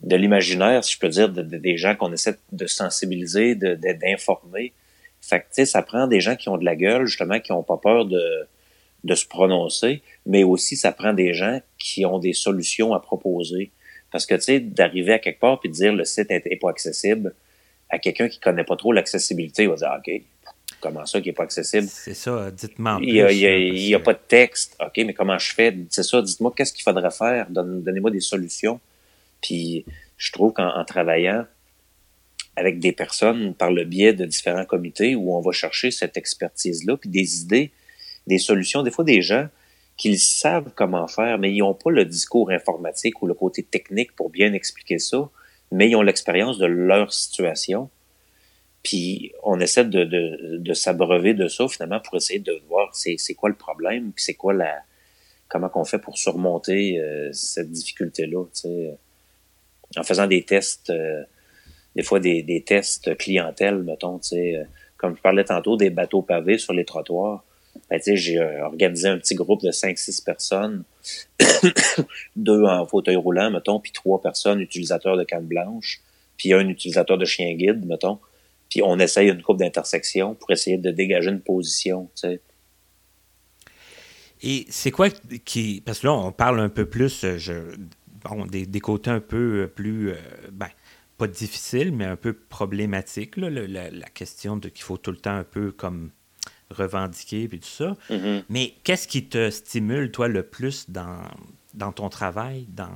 de 0.02 0.16
l'imaginaire, 0.16 0.84
si 0.84 0.94
je 0.94 1.00
peux 1.00 1.10
dire, 1.10 1.30
de, 1.30 1.42
des 1.44 1.78
gens 1.78 1.96
qu'on 1.96 2.12
essaie 2.14 2.38
de 2.54 2.66
sensibiliser, 2.66 3.54
d'informer. 3.56 4.74
Fait 5.22 5.46
que, 5.56 5.66
ça 5.66 5.84
prend 5.84 6.08
des 6.08 6.22
gens 6.22 6.36
qui 6.36 6.50
ont 6.50 6.58
de 6.58 6.66
la 6.66 6.76
gueule, 6.76 7.06
justement, 7.06 7.40
qui 7.40 7.52
ont 7.52 7.64
pas 7.64 7.78
peur 7.78 8.06
de, 8.06 8.48
de 9.04 9.16
se 9.16 9.26
prononcer, 9.26 10.02
mais 10.26 10.44
aussi 10.44 10.76
ça 10.76 10.92
prend 10.92 11.14
des 11.14 11.34
gens 11.34 11.60
qui 11.78 12.06
ont 12.06 12.20
des 12.20 12.34
solutions 12.34 12.94
à 12.94 13.00
proposer. 13.00 13.72
Parce 14.12 14.26
que, 14.26 14.36
tu 14.36 14.42
sais, 14.42 14.60
d'arriver 14.60 15.14
à 15.14 15.20
quelque 15.20 15.40
part 15.40 15.60
puis 15.60 15.70
de 15.70 15.74
dire 15.74 15.94
le 15.94 16.06
site 16.06 16.30
est, 16.30 16.60
pas 16.60 16.70
accessible 16.70 17.34
à 17.90 17.98
quelqu'un 17.98 18.28
qui 18.28 18.40
connaît 18.40 18.64
pas 18.64 18.76
trop 18.76 18.94
l'accessibilité, 18.94 19.64
il 19.64 19.70
va 19.70 19.76
dire, 19.76 19.92
OK, 19.98 20.22
comment 20.80 21.06
ça 21.06 21.20
qui 21.22 21.30
est 21.30 21.34
pas 21.34 21.44
accessible? 21.44 21.88
C'est 21.90 22.14
ça, 22.14 22.52
dites-moi. 22.52 23.00
Il 23.02 23.14
n'y 23.14 23.22
a, 23.22 23.32
y 23.32 23.96
a, 23.96 24.00
pas 24.00 24.14
de 24.14 24.20
texte. 24.28 24.78
OK, 24.80 24.98
mais 24.98 25.14
comment 25.14 25.38
je 25.38 25.54
fais? 25.54 25.76
C'est 25.90 26.04
ça, 26.04 26.22
dites-moi 26.22 26.54
qu'est-ce 26.56 26.74
qu'il 26.74 26.84
faudrait 26.84 27.12
faire? 27.12 27.48
Donnez-moi 27.50 28.12
des 28.12 28.20
solutions. 28.20 28.80
Puis, 29.42 29.86
je 30.18 30.32
trouve 30.32 30.54
qu'en 30.54 30.84
travaillant 30.86 31.46
avec 32.56 32.80
des 32.80 32.92
personnes 32.92 33.54
par 33.56 33.72
le 33.72 33.86
biais 33.86 34.14
de 34.14 34.26
différents 34.26 34.66
comités 34.66 35.16
où 35.16 35.36
on 35.36 35.42
va 35.42 35.52
chercher 35.52 35.90
cette 35.90 36.18
expertise-là, 36.18 36.98
puis 36.98 37.10
des 37.10 37.42
idées, 37.42 37.72
des 38.28 38.38
solutions, 38.38 38.84
des 38.84 38.92
fois 38.92 39.04
des 39.04 39.22
gens 39.22 39.48
qu'ils 39.98 40.20
savent 40.20 40.72
comment 40.76 41.08
faire, 41.08 41.38
mais 41.38 41.54
ils 41.54 41.60
n'ont 41.60 41.74
pas 41.74 41.92
le 41.92 42.06
discours 42.06 42.50
informatique 42.50 43.22
ou 43.22 43.28
le 43.28 43.34
côté 43.34 43.64
technique 43.64 44.16
pour 44.16 44.30
bien 44.30 44.54
expliquer 44.54 44.98
ça, 44.98 45.30
mais 45.72 45.90
ils 45.90 45.96
ont 45.96 46.02
l'expérience 46.02 46.58
de 46.58 46.66
leur 46.66 47.14
situation. 47.14 47.90
Puis 48.84 49.32
on 49.44 49.60
essaie 49.60 49.86
de, 49.86 50.04
de, 50.04 50.58
de 50.58 50.74
s'abreuver 50.74 51.34
de 51.34 51.48
ça 51.48 51.68
finalement 51.68 52.00
pour 52.00 52.16
essayer 52.16 52.40
de 52.40 52.62
voir 52.68 52.96
c'est, 52.96 53.18
quoi 53.36 53.50
le 53.50 53.56
problème, 53.56 54.12
puis 54.12 54.24
c'est 54.24 54.34
quoi 54.34 54.54
la 54.54 54.82
comment 55.48 55.70
qu'on 55.70 55.84
fait 55.84 56.00
pour 56.00 56.18
surmonter 56.18 56.98
euh, 57.00 57.30
cette 57.34 57.70
difficulté-là. 57.70 58.46
Sais. 58.54 58.96
En 59.98 60.04
faisant 60.04 60.26
des 60.26 60.44
tests, 60.44 60.90
euh, 60.90 61.24
des 61.96 62.04
fois 62.04 62.22
des, 62.22 62.42
des 62.42 62.64
tests 62.64 63.18
clientèle, 63.18 63.84
mettons, 63.84 64.18
tu 64.18 64.30
sais, 64.30 64.56
euh, 64.56 64.64
comme 64.96 65.18
je 65.18 65.22
parlais 65.22 65.44
tantôt, 65.44 65.76
des 65.76 65.90
bateaux 65.90 66.22
pavés 66.22 66.58
sur 66.58 66.74
les 66.74 66.86
trottoirs. 66.86 67.44
Ben, 67.92 68.00
j'ai 68.16 68.40
organisé 68.62 69.10
un 69.10 69.18
petit 69.20 69.36
groupe 69.36 69.62
de 69.62 69.70
5-6 69.70 70.24
personnes, 70.24 70.84
deux 72.36 72.64
en 72.64 72.86
fauteuil 72.88 73.18
roulant, 73.18 73.52
mettons, 73.52 73.80
puis 73.80 73.92
trois 73.92 74.22
personnes 74.22 74.62
utilisateurs 74.62 75.18
de 75.18 75.24
canne 75.26 75.46
blanche, 75.46 76.02
puis 76.38 76.54
un 76.54 76.68
utilisateur 76.68 77.18
de 77.18 77.26
chien 77.26 77.54
guide, 77.54 77.86
mettons 77.86 78.18
puis 78.72 78.82
on 78.82 78.98
essaye 79.00 79.30
une 79.30 79.44
coupe 79.44 79.60
d'intersection 79.60 80.34
pour 80.34 80.50
essayer 80.52 80.78
de 80.78 80.92
dégager 80.92 81.30
une 81.30 81.42
position. 81.42 82.10
Et 84.42 84.66
c'est 84.70 84.92
quoi 84.92 85.10
qui. 85.10 85.84
Parce 85.86 86.00
que 86.00 86.08
là, 86.08 86.14
on 86.14 86.32
parle 86.32 86.62
un 86.62 86.70
peu 86.70 86.86
plus 86.86 87.26
euh, 87.26 87.38
je, 87.38 87.54
bon, 88.24 88.46
des, 88.46 88.66
des, 88.66 88.80
côtés 88.80 89.12
un 89.12 89.20
peu 89.20 89.64
euh, 89.64 89.68
plus. 89.68 90.12
Euh, 90.12 90.16
ben, 90.54 90.70
pas 91.18 91.28
difficiles, 91.28 91.92
mais 91.92 92.06
un 92.06 92.16
peu 92.16 92.34
problématiques. 92.34 93.36
Là, 93.38 93.50
la, 93.50 93.92
la, 93.92 94.08
question 94.08 94.56
de 94.56 94.70
qu'il 94.70 94.84
faut 94.84 94.98
tout 94.98 95.12
le 95.12 95.18
temps 95.18 95.36
un 95.36 95.44
peu 95.44 95.72
comme 95.72 96.10
revendiquer 96.76 97.48
puis 97.48 97.60
tout 97.60 97.68
ça. 97.70 97.96
Mm-hmm. 98.10 98.44
Mais 98.50 98.74
qu'est-ce 98.84 99.08
qui 99.08 99.26
te 99.26 99.50
stimule, 99.50 100.12
toi, 100.12 100.28
le 100.28 100.44
plus 100.44 100.90
dans, 100.90 101.18
dans 101.74 101.92
ton 101.92 102.10
travail, 102.10 102.66
dans, 102.70 102.90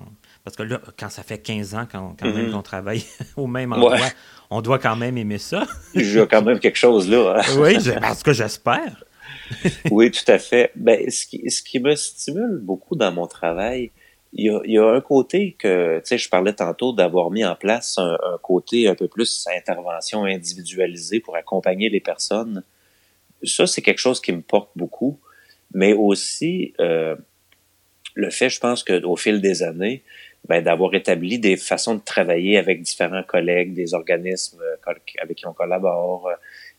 parce 0.43 0.55
que 0.57 0.63
là, 0.63 0.79
quand 0.99 1.09
ça 1.09 1.23
fait 1.23 1.39
15 1.39 1.75
ans 1.75 1.87
quand, 1.91 2.15
quand 2.19 2.31
même 2.33 2.47
Mhm. 2.47 2.51
qu'on 2.53 2.61
travaille 2.61 3.03
au 3.37 3.47
même 3.47 3.73
endroit, 3.73 3.93
Ouais. 3.93 4.11
on 4.49 4.61
doit 4.61 4.79
quand 4.79 4.95
même 4.95 5.17
aimer 5.17 5.37
ça. 5.39 5.65
J'ai 5.95 6.27
quand 6.27 6.41
même 6.43 6.59
quelque 6.59 6.77
chose 6.77 7.09
là. 7.09 7.37
hein. 7.39 7.41
oui, 7.59 7.77
parce 8.01 8.23
que 8.23 8.33
j'espère. 8.33 9.03
Oui, 9.91 10.09
tout 10.11 10.29
à 10.31 10.39
fait. 10.39 10.71
Ben, 10.75 11.09
ce 11.11 11.25
qui, 11.27 11.49
ce 11.51 11.61
qui 11.61 11.79
me 11.79 11.95
stimule 11.95 12.59
beaucoup 12.63 12.95
dans 12.95 13.11
mon 13.11 13.27
travail, 13.27 13.91
il 14.33 14.45
y 14.45 14.49
a, 14.49 14.59
il 14.65 14.71
y 14.73 14.77
a 14.79 14.85
un 14.89 15.01
côté 15.01 15.55
que, 15.57 15.97
tu 15.99 16.01
sais, 16.05 16.17
je 16.17 16.29
parlais 16.29 16.53
tantôt 16.53 16.93
d'avoir 16.93 17.29
mis 17.31 17.45
en 17.45 17.55
place 17.55 17.97
un, 17.99 18.13
un 18.13 18.37
côté 18.41 18.87
un 18.87 18.95
peu 18.95 19.07
plus 19.07 19.45
intervention 19.55 20.23
individualisée 20.25 21.19
pour 21.19 21.35
accompagner 21.35 21.89
les 21.89 22.01
personnes. 22.01 22.63
Ça, 23.45 23.67
c'est 23.67 23.81
quelque 23.81 23.99
chose 23.99 24.21
qui 24.21 24.31
me 24.31 24.41
porte 24.41 24.69
beaucoup, 24.75 25.19
mais 25.73 25.93
aussi 25.93 26.73
euh, 26.79 27.15
le 28.13 28.29
fait, 28.29 28.49
je 28.49 28.59
pense, 28.59 28.83
qu'au 28.83 29.15
fil 29.15 29.41
des 29.41 29.63
années, 29.63 30.03
ben, 30.47 30.63
d'avoir 30.63 30.93
établi 30.93 31.39
des 31.39 31.57
façons 31.57 31.95
de 31.95 32.01
travailler 32.01 32.57
avec 32.57 32.81
différents 32.81 33.23
collègues, 33.23 33.73
des 33.73 33.93
organismes 33.93 34.59
euh, 34.61 34.93
avec 35.21 35.37
qui 35.37 35.47
on 35.47 35.53
collabore, 35.53 36.27
euh, 36.27 36.35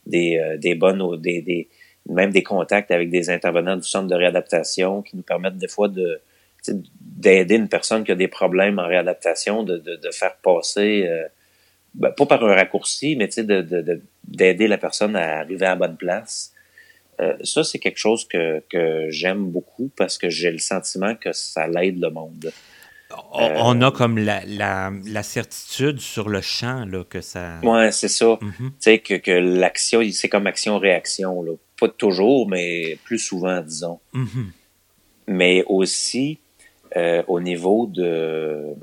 des, 0.07 0.57
des 0.59 0.75
bonnes, 0.75 1.21
des, 1.21 1.43
des, 1.43 1.69
même 2.09 2.31
des 2.31 2.45
contacts 2.45 2.93
avec 2.93 3.11
des 3.11 3.29
intervenants 3.29 3.77
du 3.77 3.83
centre 3.87 4.07
de 4.07 4.15
réadaptation 4.15 5.03
qui 5.03 5.17
nous 5.17 5.23
permettent 5.23 5.59
des 5.59 5.69
fois 5.69 5.89
de 5.89 6.21
d'aider 7.01 7.55
une 7.55 7.69
personne 7.69 8.03
qui 8.03 8.11
a 8.11 8.17
des 8.17 8.27
problèmes 8.27 8.81
en 8.81 8.89
réadaptation, 8.89 9.63
de, 9.63 9.79
de, 9.79 9.95
de 9.95 10.11
faire 10.11 10.35
passer, 10.43 11.09
ben, 11.95 12.11
pas 12.11 12.27
par 12.27 12.45
un 12.45 12.55
raccourci, 12.55 13.17
mais 13.17 13.31
sais, 13.31 13.45
de, 13.45 13.63
de, 13.63 14.03
d'aider 14.25 14.69
la 14.69 14.77
personne 14.77 15.17
à 15.17 15.39
arriver 15.39 15.65
à 15.65 15.71
la 15.71 15.77
bonne 15.77 15.97
place. 15.97 16.53
Euh, 17.21 17.35
ça, 17.43 17.65
c'est 17.65 17.79
quelque 17.79 17.99
chose 17.99 18.27
que, 18.29 18.63
que 18.69 19.07
j'aime 19.11 19.51
beaucoup 19.51 19.91
parce 19.97 20.19
que 20.19 20.29
j'ai 20.29 20.51
le 20.51 20.59
sentiment 20.59 21.15
que 21.15 21.33
ça 21.33 21.67
l'aide 21.67 22.01
le 22.01 22.11
monde. 22.11 22.53
On, 23.33 23.79
on 23.79 23.83
a 23.83 23.91
comme 23.93 24.19
la, 24.19 24.45
la, 24.47 24.93
la 25.07 25.23
certitude 25.23 26.01
sur 26.01 26.29
le 26.29 26.41
champ 26.41 26.85
là, 26.85 27.05
que 27.09 27.21
ça. 27.21 27.61
Ouais, 27.63 27.93
c'est 27.93 28.09
ça. 28.09 28.39
Mhm. 28.41 28.53
Tu 28.59 28.73
sais, 28.81 28.99
que, 28.99 29.15
que 29.15 29.31
l'action, 29.31 30.03
c'est 30.13 30.29
comme 30.29 30.47
action-réaction. 30.47 31.45
Pas 31.79 31.89
toujours, 31.89 32.49
mais 32.49 32.99
plus 33.05 33.19
souvent, 33.19 33.61
disons. 33.61 34.01
Mhm. 34.13 34.51
mais 35.29 35.65
aussi 35.67 36.39
euh, 36.97 37.23
au 37.27 37.41
niveau 37.41 37.87
de, 37.87 38.75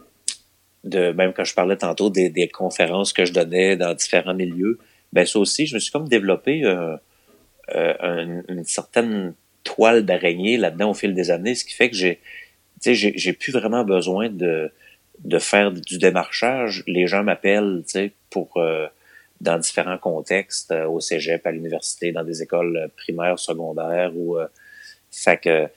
de 0.84 1.12
même 1.14 1.34
quand 1.34 1.46
je 1.46 1.54
parlais 1.54 1.78
tantôt 1.78 2.10
des, 2.10 2.30
des 2.30 2.48
conférences 2.48 3.14
que 3.14 3.26
je 3.26 3.34
donnais 3.34 3.78
dans 3.78 3.94
différents 3.94 4.34
milieux, 4.34 4.78
ben 5.14 5.26
ça 5.26 5.40
aussi, 5.40 5.66
je 5.66 5.76
me 5.76 5.80
suis 5.80 5.92
comme 5.92 6.08
développé 6.08 6.64
euh, 6.66 6.98
euh, 7.74 7.94
un- 8.00 8.44
une 8.50 8.64
certaine 8.66 9.34
toile 9.64 10.06
d'araignée 10.06 10.58
là-dedans 10.58 10.92
au 10.92 10.94
fil 10.94 11.14
des 11.14 11.32
années, 11.32 11.56
ce 11.56 11.64
qui 11.66 11.74
fait 11.74 11.90
que 11.90 11.96
j'ai, 11.96 12.18
tu 12.82 12.96
sais, 12.96 13.14
j'ai, 13.16 13.34
plus 13.34 13.52
vraiment 13.54 13.84
besoin 13.84 14.30
de 14.30 14.72
de 15.20 15.40
faire 15.40 15.72
du 15.72 16.00
démarchage. 16.00 16.84
Les 16.86 17.08
gens 17.08 17.24
m'appellent, 17.24 17.84
tu 17.86 17.92
sais, 17.92 18.12
pour 18.30 18.58
euh, 18.58 18.88
dans 19.40 19.58
différents 19.58 19.98
contextes, 19.98 20.72
euh, 20.72 20.86
au 20.88 21.00
cégep, 21.00 21.46
à 21.48 21.52
l'université, 21.52 22.12
dans 22.12 22.24
des 22.26 22.42
écoles 22.42 22.76
euh, 22.76 22.88
primaires, 22.98 23.40
secondaires, 23.40 24.12
ou 24.16 24.38
euh, 24.38 24.48
fait 25.12 25.38
que 25.38 25.68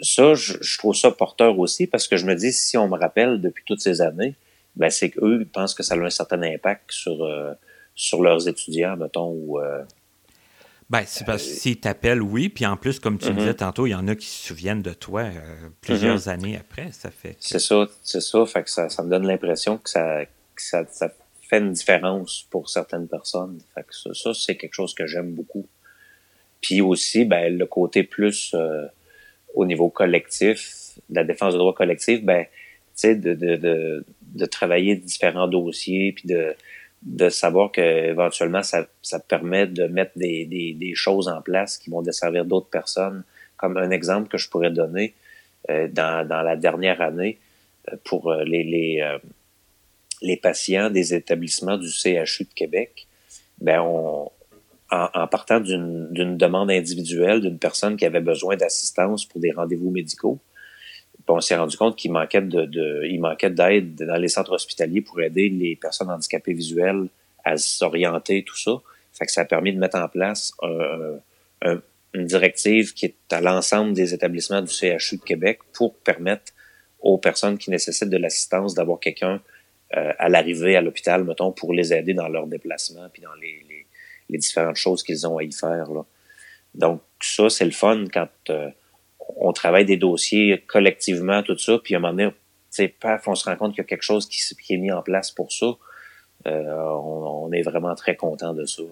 ça, 0.00 0.34
je, 0.34 0.54
je 0.60 0.78
trouve 0.78 0.94
ça 0.94 1.10
porteur 1.10 1.58
aussi 1.58 1.86
parce 1.86 2.08
que 2.08 2.16
je 2.16 2.24
me 2.24 2.34
dis, 2.34 2.52
si 2.52 2.78
on 2.78 2.88
me 2.88 2.96
rappelle 2.96 3.40
depuis 3.40 3.64
toutes 3.66 3.80
ces 3.80 4.00
années, 4.00 4.34
ben 4.76 4.88
c'est 4.90 5.10
qu'eux, 5.10 5.44
pensent 5.52 5.74
que 5.74 5.82
ça 5.82 5.94
a 5.94 5.98
un 5.98 6.08
certain 6.10 6.42
impact 6.42 6.92
sur, 6.92 7.24
euh, 7.24 7.52
sur 7.94 8.22
leurs 8.22 8.48
étudiants, 8.48 8.96
mettons, 8.96 9.30
ou... 9.32 9.60
Ben, 10.90 11.02
c'est 11.06 11.26
parce 11.26 11.42
que 11.42 11.48
s'ils 11.50 11.78
t'appellent, 11.80 12.22
oui. 12.22 12.48
Puis 12.48 12.64
en 12.64 12.76
plus, 12.78 12.98
comme 12.98 13.18
tu 13.18 13.28
Mhm. 13.30 13.36
disais 13.36 13.54
tantôt, 13.54 13.86
il 13.86 13.90
y 13.90 13.94
en 13.94 14.08
a 14.08 14.14
qui 14.14 14.26
se 14.26 14.46
souviennent 14.48 14.80
de 14.82 14.94
toi 14.94 15.22
euh, 15.22 15.68
plusieurs 15.82 16.28
années 16.28 16.56
après. 16.56 16.92
Ça 16.92 17.10
fait. 17.10 17.30
que- 17.32 17.36
c'est 17.40 17.58
ça, 17.58 17.86
c'est 18.02 18.22
ça, 18.22 18.46
fait 18.46 18.62
que 18.62 18.70
ça, 18.70 18.88
ça 18.88 19.02
me 19.02 19.10
donne 19.10 19.26
l'impression 19.26 19.76
que 19.76 19.90
ça, 19.90 20.24
que 20.24 20.62
ça, 20.62 20.86
ça 20.90 21.12
fait 21.42 21.58
une 21.58 21.72
différence 21.72 22.46
pour 22.50 22.70
certaines 22.70 23.06
personnes. 23.06 23.58
Fait 23.74 23.82
que 23.82 23.94
ça, 23.94 24.14
ça 24.14 24.32
c'est 24.34 24.56
quelque 24.56 24.74
chose 24.74 24.94
que 24.94 25.06
j'aime 25.06 25.32
beaucoup. 25.32 25.66
Puis 26.62 26.80
aussi, 26.80 27.24
ben, 27.26 27.56
le 27.56 27.66
côté 27.66 28.02
plus 28.02 28.52
euh, 28.54 28.86
au 29.54 29.64
niveau 29.66 29.90
collectif, 29.90 30.92
de 31.10 31.16
la 31.16 31.24
défense 31.24 31.52
de 31.52 31.58
droits 31.58 31.74
collectifs, 31.74 32.22
ben, 32.24 32.44
tu 32.44 32.48
sais, 32.94 33.14
de, 33.14 33.34
de, 33.34 33.56
de, 33.56 34.04
de 34.22 34.46
travailler 34.46 34.96
différents 34.96 35.48
dossiers, 35.48 36.12
puis 36.12 36.26
de, 36.28 36.54
de 37.02 37.28
savoir 37.28 37.70
que 37.70 37.80
éventuellement 37.80 38.62
ça, 38.62 38.86
ça 39.02 39.20
permet 39.20 39.66
de 39.66 39.84
mettre 39.84 40.12
des, 40.16 40.46
des, 40.46 40.74
des 40.74 40.94
choses 40.94 41.28
en 41.28 41.40
place 41.40 41.78
qui 41.78 41.90
vont 41.90 42.02
desservir 42.02 42.44
d'autres 42.44 42.70
personnes. 42.70 43.24
Comme 43.56 43.76
un 43.76 43.90
exemple 43.90 44.28
que 44.28 44.38
je 44.38 44.48
pourrais 44.48 44.70
donner 44.70 45.14
euh, 45.70 45.88
dans, 45.88 46.26
dans 46.26 46.42
la 46.42 46.56
dernière 46.56 47.00
année 47.00 47.38
euh, 47.92 47.96
pour 48.04 48.30
euh, 48.30 48.44
les, 48.44 48.64
les, 48.64 49.00
euh, 49.00 49.18
les 50.22 50.36
patients 50.36 50.90
des 50.90 51.14
établissements 51.14 51.76
du 51.76 51.88
CHU 51.88 52.44
de 52.44 52.54
Québec, 52.54 53.06
ben 53.60 53.80
on, 53.80 54.30
en, 54.90 55.08
en 55.12 55.26
partant 55.26 55.60
d'une 55.60 56.36
demande 56.36 56.70
individuelle 56.70 57.40
d'une 57.40 57.58
personne 57.58 57.96
qui 57.96 58.06
avait 58.06 58.20
besoin 58.20 58.56
d'assistance 58.56 59.24
pour 59.24 59.40
des 59.40 59.50
rendez-vous 59.52 59.90
médicaux, 59.90 60.38
on 61.34 61.40
s'est 61.40 61.56
rendu 61.56 61.76
compte 61.76 61.96
qu'il 61.96 62.12
manquait 62.12 62.40
de, 62.40 63.04
il 63.04 63.20
manquait 63.20 63.50
d'aide 63.50 63.96
dans 63.96 64.16
les 64.16 64.28
centres 64.28 64.52
hospitaliers 64.52 65.00
pour 65.00 65.20
aider 65.20 65.48
les 65.48 65.76
personnes 65.76 66.10
handicapées 66.10 66.54
visuelles 66.54 67.08
à 67.44 67.56
s'orienter, 67.56 68.44
tout 68.44 68.56
ça. 68.56 68.72
Fait 69.12 69.26
que 69.26 69.32
ça 69.32 69.42
a 69.42 69.44
permis 69.44 69.72
de 69.72 69.78
mettre 69.78 69.98
en 69.98 70.08
place 70.08 70.52
un- 70.62 71.18
un- 71.62 71.80
une 72.14 72.24
directive 72.24 72.94
qui 72.94 73.06
est 73.06 73.16
à 73.32 73.40
l'ensemble 73.40 73.92
des 73.92 74.14
établissements 74.14 74.62
du 74.62 74.72
CHU 74.72 75.16
de 75.18 75.22
Québec 75.22 75.58
pour 75.72 75.94
permettre 75.96 76.52
aux 77.00 77.18
personnes 77.18 77.58
qui 77.58 77.70
nécessitent 77.70 78.10
de 78.10 78.16
l'assistance 78.16 78.74
d'avoir 78.74 78.98
quelqu'un 78.98 79.40
euh, 79.96 80.12
à 80.18 80.28
l'arrivée 80.28 80.76
à 80.76 80.82
l'hôpital, 80.82 81.24
mettons, 81.24 81.50
pour 81.52 81.72
les 81.72 81.94
aider 81.94 82.12
dans 82.12 82.28
leur 82.28 82.46
déplacement 82.46 83.08
puis 83.10 83.22
dans 83.22 83.34
les, 83.34 83.64
différentes 84.36 84.76
choses 84.76 85.02
qu'ils 85.02 85.26
ont 85.26 85.38
à 85.38 85.42
y 85.44 85.50
faire. 85.52 85.88
Donc, 86.74 87.00
ça, 87.20 87.48
c'est 87.48 87.64
le 87.64 87.70
fun 87.70 88.04
quand 88.12 88.28
euh, 88.50 88.68
on 89.36 89.52
travaille 89.52 89.84
des 89.84 89.96
dossiers 89.96 90.64
collectivement, 90.66 91.42
tout 91.42 91.58
ça, 91.58 91.78
puis 91.82 91.94
à 91.94 91.98
un 91.98 92.00
moment 92.00 92.14
donné, 92.14 92.88
paf, 93.00 93.26
on 93.28 93.34
se 93.34 93.44
rend 93.44 93.56
compte 93.56 93.72
qu'il 93.74 93.78
y 93.82 93.86
a 93.86 93.88
quelque 93.88 94.02
chose 94.02 94.28
qui, 94.28 94.40
est 94.74 94.76
mis 94.76 94.92
en 94.92 95.02
place 95.02 95.30
pour 95.30 95.52
ça. 95.52 95.76
Euh, 96.46 96.72
on, 96.72 97.46
on 97.48 97.52
est 97.52 97.62
vraiment 97.62 97.94
très 97.96 98.14
content 98.16 98.54
de 98.54 98.64
ça. 98.64 98.82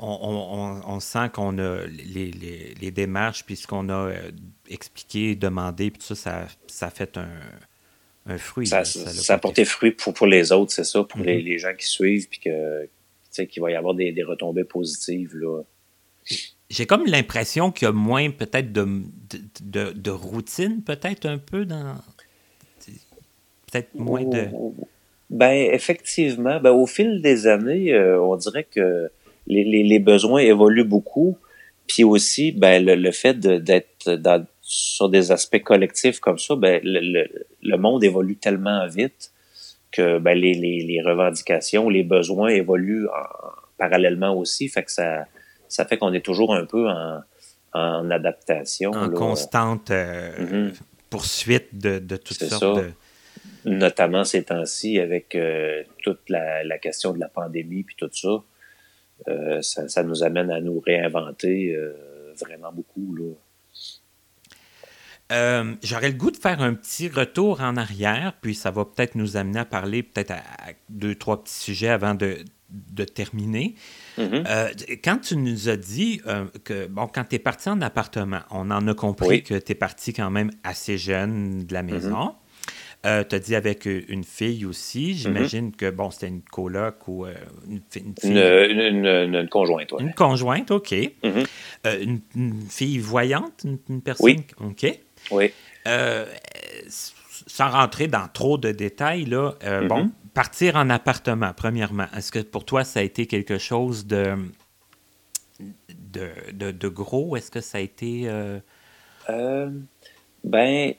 on, 0.00 0.06
on- 0.06 0.58
on- 0.58 0.94
on 0.96 1.00
sent 1.00 1.30
qu'on 1.32 1.56
a 1.58 1.86
les, 1.86 2.30
les- 2.32 2.74
les 2.80 2.90
démarches, 2.90 3.44
puis 3.44 3.54
ce 3.56 3.66
qu'on 3.66 3.88
a 3.88 4.08
euh, 4.10 4.30
expliqué, 4.68 5.36
demandé, 5.36 5.90
puis 5.90 6.00
tout 6.06 6.14
ça, 6.14 6.46
ça, 6.66 6.90
fait 6.90 7.16
un, 7.16 7.28
un 8.26 8.38
fruit. 8.38 8.66
Ça, 8.66 8.78
là. 8.78 8.84
ça, 8.84 9.04
l'a 9.04 9.10
ça 9.12 9.34
a 9.34 9.38
porté 9.38 9.64
fruit 9.64 9.92
pour, 9.92 10.14
pour 10.14 10.26
les 10.26 10.50
autres, 10.50 10.72
c'est 10.72 10.84
ça, 10.84 11.04
pour 11.04 11.20
les, 11.20 11.36
Mhm. 11.38 11.44
les 11.44 11.58
gens 11.58 11.74
qui 11.78 11.86
suivent, 11.86 12.28
puis 12.28 12.40
que 12.40 12.88
qu'il 13.50 13.62
va 13.62 13.70
y 13.70 13.74
avoir 13.74 13.94
des, 13.94 14.12
des 14.12 14.22
retombées 14.22 14.64
positives. 14.64 15.36
Là. 15.36 15.62
J'ai 16.68 16.86
comme 16.86 17.06
l'impression 17.06 17.70
qu'il 17.70 17.86
y 17.86 17.88
a 17.88 17.92
moins 17.92 18.30
peut-être 18.30 18.72
de, 18.72 19.02
de, 19.62 20.10
routine, 20.10 20.82
peut-être 20.82 21.26
un 21.26 21.38
peu 21.38 21.64
dans. 21.64 21.94
Peut-être 23.70 23.94
moins 23.94 24.24
de. 24.24 24.48
Ben, 25.30 25.70
effectivement, 25.72 26.60
ben, 26.60 26.70
au 26.70 26.86
fil 26.86 27.22
des 27.22 27.46
années, 27.46 27.92
euh, 27.92 28.20
on 28.20 28.36
dirait 28.36 28.64
que 28.64 29.10
les, 29.46 29.64
les, 29.64 29.98
besoins 29.98 30.40
évoluent 30.40 30.84
beaucoup. 30.84 31.36
Puis 31.86 32.04
aussi, 32.04 32.52
ben, 32.52 32.84
le, 32.84 32.96
le 32.96 33.10
fait 33.12 33.38
d'être 33.38 34.10
sur 34.62 35.08
des 35.08 35.30
aspects 35.30 35.62
collectifs 35.62 36.18
comme 36.18 36.38
ça, 36.38 36.56
ben, 36.56 36.80
le, 36.82 37.28
le, 37.62 37.76
monde 37.76 38.02
évolue 38.02 38.36
tellement 38.36 38.86
vite 38.88 39.30
que 39.92 40.18
ben, 40.18 40.36
les, 40.36 40.54
les, 40.54 41.02
revendications, 41.02 41.88
les 41.88 42.02
besoins 42.02 42.48
évoluent 42.48 43.06
parallèlement 43.78 44.36
aussi. 44.36 44.68
Fait 44.68 44.82
que 44.82 44.90
ça, 44.90 45.26
ça 45.68 45.84
fait 45.84 45.98
qu'on 45.98 46.12
est 46.12 46.24
toujours 46.24 46.54
un 46.54 46.64
peu 46.64 46.88
en, 46.88 47.20
en 47.72 48.10
adaptation. 48.10 48.90
En 48.92 49.10
constante 49.10 49.90
euh, 49.90 50.70
mm-hmm. 50.70 50.80
poursuite 51.10 51.78
de, 51.78 51.98
de 51.98 52.16
toutes 52.16 52.44
sortes 52.44 52.78
de 52.78 52.92
notamment 53.66 54.24
ces 54.24 54.44
temps-ci 54.44 54.98
avec 55.00 55.34
euh, 55.34 55.82
toute 56.02 56.30
la, 56.30 56.64
la, 56.64 56.78
question 56.78 57.12
de 57.12 57.18
la 57.18 57.28
pandémie 57.28 57.82
puis 57.82 57.96
tout 57.98 58.08
ça, 58.12 58.42
euh, 59.28 59.60
ça, 59.60 59.88
ça, 59.88 60.02
nous 60.04 60.22
amène 60.22 60.50
à 60.50 60.60
nous 60.60 60.78
réinventer 60.80 61.74
euh, 61.74 61.92
vraiment 62.40 62.72
beaucoup. 62.72 63.14
Là. 63.16 63.34
J'aurais 65.82 66.10
le 66.10 66.16
goût 66.16 66.30
de 66.30 66.36
faire 66.36 66.62
un 66.62 66.74
petit 66.74 67.08
retour 67.08 67.60
en 67.60 67.76
arrière, 67.76 68.34
puis 68.40 68.54
ça 68.54 68.70
va 68.70 68.84
peut-être 68.84 69.16
nous 69.16 69.36
amener 69.36 69.58
à 69.60 69.64
parler 69.64 70.04
peut-être 70.04 70.30
à, 70.30 70.42
deux, 70.88 71.16
trois 71.16 71.42
petits 71.42 71.58
sujets 71.58 71.88
avant 71.88 72.14
de, 72.14 72.38
de 72.70 73.04
terminer. 73.04 73.74
Mm-hmm. 74.18 74.44
euh, 74.46 74.68
quand 75.04 75.18
tu 75.18 75.36
nous 75.36 75.68
as 75.68 75.76
dit 75.76 76.20
euh, 76.26 76.46
que, 76.64 76.86
bon, 76.86 77.06
quand 77.06 77.24
tu 77.24 77.36
es 77.36 77.38
parti 77.38 77.68
en 77.68 77.80
appartement, 77.80 78.40
on 78.50 78.70
en 78.70 78.86
a 78.88 78.94
compris 78.94 79.28
oui. 79.28 79.42
que 79.42 79.54
tu 79.54 79.72
es 79.72 79.74
parti 79.74 80.12
quand 80.12 80.30
même 80.30 80.50
assez 80.64 80.98
jeune 80.98 81.64
de 81.64 81.72
la 81.74 81.82
mm-hmm. 81.82 81.92
maison. 81.92 82.08
Mm 82.08 82.28
-hmm. 82.28 82.34
Euh, 83.04 83.22
tu 83.28 83.36
as 83.36 83.38
dit 83.38 83.54
avec 83.54 83.86
une 83.86 84.24
fille 84.24 84.64
aussi. 84.66 85.14
J'imagine 85.14 85.66
mm 85.66 85.70
-hmm. 85.70 85.76
que, 85.76 85.90
bon, 85.90 86.10
c'était 86.10 86.28
une 86.28 86.42
coloc 86.42 87.06
ou 87.06 87.26
une, 87.68 87.80
une, 87.94 88.14
fille. 88.20 88.40
Une, 88.70 88.80
une, 88.80 89.34
une 89.34 89.48
conjointe, 89.48 89.92
oui. 89.92 90.02
Une 90.02 90.14
conjointe, 90.14 90.70
OK. 90.72 90.92
Une, 91.84 92.20
fille 92.68 92.98
voyante, 92.98 93.64
une, 93.64 94.02
personne? 94.02 94.26
Oui. 94.26 94.70
OK. 94.70 94.84
Oui. 95.30 95.46
sans 97.46 97.70
rentrer 97.70 98.08
dans 98.08 98.28
trop 98.32 98.56
de 98.58 98.72
détails, 98.72 99.26
là, 99.26 99.54
bon, 99.88 100.10
partir 100.36 100.76
en 100.76 100.90
appartement, 100.90 101.52
premièrement, 101.56 102.06
est-ce 102.16 102.30
que 102.30 102.38
pour 102.38 102.64
toi, 102.64 102.84
ça 102.84 103.00
a 103.00 103.02
été 103.02 103.26
quelque 103.26 103.58
chose 103.58 104.06
de, 104.06 104.36
gros? 106.88 107.36
Est-ce 107.36 107.50
que 107.50 107.60
ça 107.60 107.78
a 107.78 107.80
été. 107.80 108.30
ben 110.44 110.94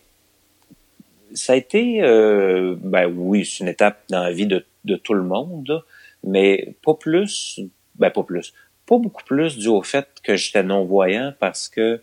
ça 1.33 1.53
a 1.53 1.55
été, 1.55 2.01
euh, 2.01 2.75
ben 2.79 3.05
oui, 3.05 3.45
c'est 3.45 3.63
une 3.63 3.69
étape 3.69 4.03
dans 4.09 4.23
la 4.23 4.31
vie 4.31 4.47
de, 4.47 4.65
tout 4.95 5.13
le 5.13 5.23
monde, 5.23 5.83
mais 6.23 6.75
pas 6.83 6.93
plus, 6.93 7.59
ben 7.95 8.09
pas 8.09 8.23
plus, 8.23 8.53
pas 8.85 8.97
beaucoup 8.97 9.23
plus 9.23 9.57
dû 9.57 9.67
au 9.67 9.81
fait 9.81 10.07
que 10.23 10.35
j'étais 10.35 10.63
non-voyant 10.63 11.33
parce 11.39 11.67
que, 11.67 12.01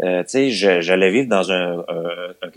euh, 0.00 0.22
tu 0.24 0.50
sais, 0.50 0.50
j'allais 0.50 1.10
vivre 1.10 1.28
dans 1.28 1.52
un, 1.52 1.84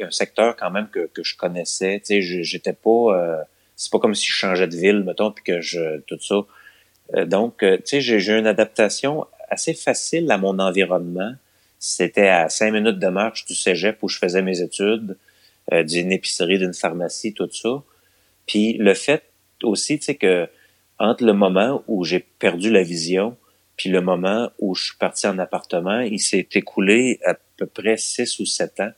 secteur 0.09 0.55
quand 0.55 0.71
même 0.71 0.89
que, 0.89 1.09
je 1.21 1.37
connaissais, 1.37 1.99
tu 1.99 2.21
sais, 2.21 2.43
j'étais 2.43 2.73
pas, 2.73 2.89
euh, 2.89 3.43
c'est 3.77 3.91
pas 3.91 3.99
comme 3.99 4.15
si 4.15 4.27
je 4.27 4.33
changeais 4.33 4.67
de 4.67 4.75
ville, 4.75 5.03
mettons, 5.03 5.31
puis 5.31 5.45
que 5.45 5.61
je, 5.61 5.99
tout 6.01 6.19
ça. 6.19 6.41
Euh, 7.15 7.25
donc, 7.25 7.59
tu 7.59 7.79
sais, 7.85 8.01
j'ai 8.01 8.37
une 8.37 8.47
adaptation 8.47 9.25
assez 9.49 9.73
facile 9.73 10.29
à 10.31 10.37
mon 10.37 10.59
environnement. 10.59 11.33
C'était 11.79 12.27
à 12.27 12.49
cinq 12.49 12.73
minutes 12.73 12.99
de 12.99 13.07
marche 13.07 13.45
du 13.45 13.53
cégep 13.53 13.97
où 14.01 14.09
je 14.09 14.17
faisais 14.17 14.41
mes 14.41 14.61
études 14.61 15.17
euh, 15.71 15.83
d'une 15.83 16.11
épicerie, 16.11 16.57
d'une 16.57 16.73
pharmacie, 16.73 17.33
tout 17.33 17.49
ça. 17.51 17.83
Puis 18.45 18.73
le 18.73 18.93
fait 18.93 19.23
aussi, 19.63 19.99
tu 19.99 20.05
sais, 20.05 20.15
que 20.15 20.47
entre 20.99 21.23
le 21.23 21.33
moment 21.33 21.83
où 21.87 22.03
j'ai 22.03 22.19
perdu 22.19 22.71
la 22.71 22.81
vision, 22.81 23.37
puis 23.75 23.89
le 23.89 24.01
moment 24.01 24.49
où 24.57 24.73
je 24.73 24.85
suis 24.85 24.97
parti 24.97 25.27
en 25.27 25.37
appartement, 25.37 25.99
il 25.99 26.19
s'est 26.19 26.47
écoulé 26.53 27.19
à 27.23 27.35
peu 27.57 27.67
près 27.67 27.97
six 27.97 28.39
ou 28.39 28.45
sept 28.45 28.79
ans. 28.79 28.91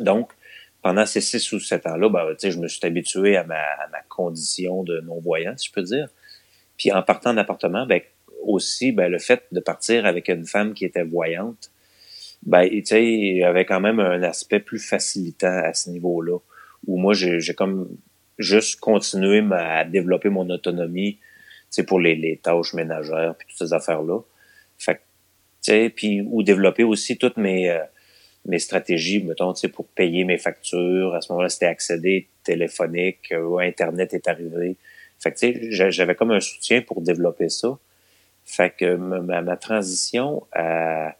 Donc, 0.00 0.30
pendant 0.86 1.04
ces 1.04 1.20
six 1.20 1.50
ou 1.50 1.58
sept 1.58 1.84
ans-là, 1.84 2.08
ben, 2.08 2.36
je 2.40 2.58
me 2.60 2.68
suis 2.68 2.86
habitué 2.86 3.36
à 3.36 3.42
ma, 3.42 3.56
condition 4.08 4.84
de 4.84 5.00
non-voyant, 5.00 5.56
si 5.56 5.66
je 5.66 5.72
peux 5.72 5.82
dire. 5.82 6.06
Puis 6.78 6.92
en 6.92 7.02
partant 7.02 7.30
en 7.30 7.38
appartement, 7.38 7.86
ben, 7.86 8.02
aussi, 8.44 8.92
ben, 8.92 9.10
le 9.10 9.18
fait 9.18 9.42
de 9.50 9.58
partir 9.58 10.06
avec 10.06 10.28
une 10.28 10.46
femme 10.46 10.74
qui 10.74 10.84
était 10.84 11.02
voyante, 11.02 11.72
ben, 12.44 12.62
il 12.70 13.36
y 13.36 13.42
avait 13.42 13.64
quand 13.64 13.80
même 13.80 13.98
un 13.98 14.22
aspect 14.22 14.60
plus 14.60 14.78
facilitant 14.78 15.58
à 15.64 15.74
ce 15.74 15.90
niveau-là, 15.90 16.38
où 16.86 16.98
moi, 16.98 17.14
j'ai 17.14 17.54
comme 17.54 17.88
juste 18.38 18.78
continué 18.78 19.42
à 19.54 19.84
développer 19.84 20.28
mon 20.28 20.48
autonomie, 20.50 21.18
pour 21.88 21.98
les, 21.98 22.38
tâches 22.40 22.74
ménagères, 22.74 23.34
puis 23.36 23.48
toutes 23.48 23.58
ces 23.58 23.74
affaires-là. 23.74 24.20
Fait 24.78 25.00
ou 26.30 26.44
développer 26.44 26.84
aussi 26.84 27.18
toutes 27.18 27.38
mes, 27.38 27.70
euh, 27.70 27.80
mes 28.46 28.58
stratégies, 28.58 29.22
mettons, 29.22 29.52
tu 29.52 29.60
sais, 29.60 29.68
pour 29.68 29.86
payer 29.86 30.24
mes 30.24 30.38
factures. 30.38 31.14
À 31.14 31.20
ce 31.20 31.32
moment-là, 31.32 31.48
c'était 31.48 31.66
accéder 31.66 32.28
téléphonique, 32.44 33.34
ou 33.38 33.58
Internet 33.58 34.14
est 34.14 34.28
arrivé. 34.28 34.76
Fait 35.18 35.32
que, 35.32 35.38
tu 35.38 35.70
sais, 35.70 35.90
j'avais 35.90 36.14
comme 36.14 36.30
un 36.30 36.40
soutien 36.40 36.82
pour 36.82 37.00
développer 37.00 37.48
ça. 37.48 37.78
Fait 38.44 38.70
que 38.70 38.94
ma, 38.96 39.42
ma 39.42 39.56
transition 39.56 40.46
à 40.52 41.16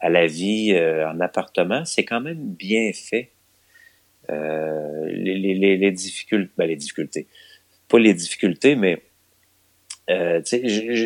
à 0.00 0.08
la 0.08 0.26
vie 0.26 0.72
euh, 0.74 1.08
en 1.08 1.20
appartement, 1.20 1.84
c'est 1.84 2.04
quand 2.04 2.20
même 2.20 2.38
bien 2.38 2.92
fait. 2.92 3.30
Euh, 4.30 5.06
les, 5.06 5.54
les, 5.54 5.76
les, 5.76 5.90
difficultés, 5.90 6.52
ben 6.58 6.68
les 6.68 6.76
difficultés, 6.76 7.26
pas 7.88 7.98
les 7.98 8.12
difficultés, 8.12 8.76
mais 8.76 9.02
euh, 10.10 10.42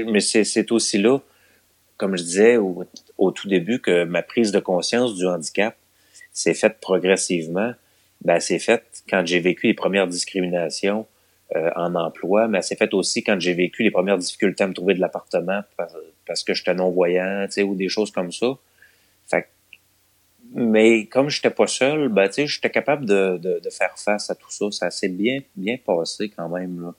mais 0.08 0.20
c'est 0.20 0.72
aussi 0.72 0.98
là, 0.98 1.20
comme 1.96 2.16
je 2.16 2.22
disais 2.24 2.56
au, 2.56 2.84
au, 3.22 3.30
tout 3.30 3.48
début, 3.48 3.80
que 3.80 4.04
ma 4.04 4.22
prise 4.22 4.52
de 4.52 4.60
conscience 4.60 5.14
du 5.14 5.26
handicap 5.26 5.76
s'est 6.32 6.54
faite 6.54 6.78
progressivement. 6.80 7.72
Ben, 8.24 8.40
c'est 8.40 8.58
faite 8.58 9.02
quand 9.08 9.26
j'ai 9.26 9.40
vécu 9.40 9.66
les 9.66 9.74
premières 9.74 10.06
discriminations 10.06 11.06
euh, 11.56 11.70
en 11.76 11.94
emploi, 11.94 12.48
mais 12.48 12.62
c'est 12.62 12.76
fait 12.76 12.94
aussi 12.94 13.22
quand 13.22 13.38
j'ai 13.40 13.54
vécu 13.54 13.82
les 13.82 13.90
premières 13.90 14.18
difficultés 14.18 14.64
à 14.64 14.66
me 14.66 14.74
trouver 14.74 14.94
de 14.94 15.00
l'appartement 15.00 15.62
parce, 16.26 16.44
que 16.44 16.54
j'étais 16.54 16.74
non-voyant, 16.74 17.46
ou 17.64 17.74
des 17.74 17.88
choses 17.88 18.10
comme 18.10 18.32
ça. 18.32 18.56
Mais 20.54 21.06
comme 21.06 21.30
je 21.30 21.38
n'étais 21.38 21.54
pas 21.54 21.66
seul, 21.66 22.08
ben, 22.08 22.30
j'étais 22.30 22.70
capable 22.70 23.06
de, 23.06 23.38
de, 23.38 23.58
de, 23.58 23.70
faire 23.70 23.94
face 23.96 24.28
à 24.28 24.34
tout 24.34 24.50
ça. 24.50 24.70
Ça 24.70 24.90
s'est 24.90 25.08
bien, 25.08 25.40
bien 25.56 25.78
passé 25.78 26.28
quand 26.28 26.48
même. 26.50 26.82
Là. 26.82 26.94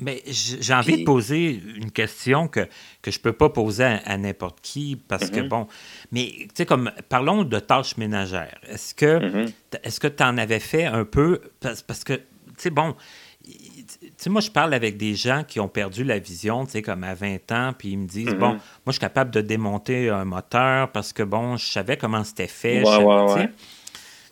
Mais 0.00 0.22
j'ai 0.26 0.74
envie 0.74 0.92
Puis, 0.92 1.00
de 1.02 1.06
poser 1.06 1.62
une 1.76 1.90
question 1.90 2.48
que, 2.48 2.66
que 3.02 3.10
je 3.10 3.20
peux 3.20 3.32
pas 3.32 3.50
poser 3.50 3.84
à, 3.84 3.96
à 4.06 4.16
n'importe 4.16 4.60
qui 4.62 4.96
parce 4.96 5.24
mm 5.24 5.26
-hmm. 5.26 5.34
que, 5.34 5.40
mm-hmm. 5.40 5.48
bon, 5.48 5.66
mais 6.12 6.26
tu 6.26 6.48
sais, 6.54 6.66
comme, 6.66 6.90
parlons 7.08 7.44
de 7.44 7.58
tâches 7.60 7.96
ménagères. 7.96 8.58
Est-ce 8.68 8.94
que 8.94 9.18
mm 9.18 9.32
-hmm. 9.34 9.52
est-ce 9.84 10.00
que 10.00 10.08
tu 10.08 10.22
en 10.22 10.36
avais 10.38 10.60
fait 10.60 10.86
un 10.86 11.04
peu? 11.04 11.40
Parce, 11.60 11.82
parce 11.82 12.04
que, 12.04 12.14
tu 12.14 12.62
sais, 12.62 12.70
bon, 12.70 12.94
tu 13.44 14.08
sais, 14.16 14.30
moi, 14.30 14.40
je 14.40 14.50
parle 14.50 14.74
avec 14.74 14.96
des 14.96 15.14
gens 15.14 15.42
qui 15.44 15.60
ont 15.60 15.68
perdu 15.68 16.04
la 16.04 16.18
vision, 16.18 16.64
tu 16.66 16.72
sais, 16.72 16.82
comme 16.82 17.04
à 17.04 17.14
20 17.14 17.52
ans, 17.52 17.72
puis 17.78 17.88
ils 17.94 17.98
me 17.98 18.06
disent, 18.06 18.34
mm 18.34 18.36
-hmm. 18.36 18.38
bon, 18.38 18.52
moi, 18.84 18.88
je 18.88 18.92
suis 18.92 19.00
capable 19.00 19.30
de 19.30 19.40
démonter 19.40 19.98
un 20.10 20.24
moteur 20.24 20.92
parce 20.92 21.12
que, 21.12 21.24
bon, 21.24 21.56
je 21.56 21.66
savais 21.76 21.96
comment 21.96 22.24
c'était 22.24 22.52
fait. 22.62 22.82
Ouais, 22.82 23.04
ouais, 23.04 23.32
ouais. 23.34 23.48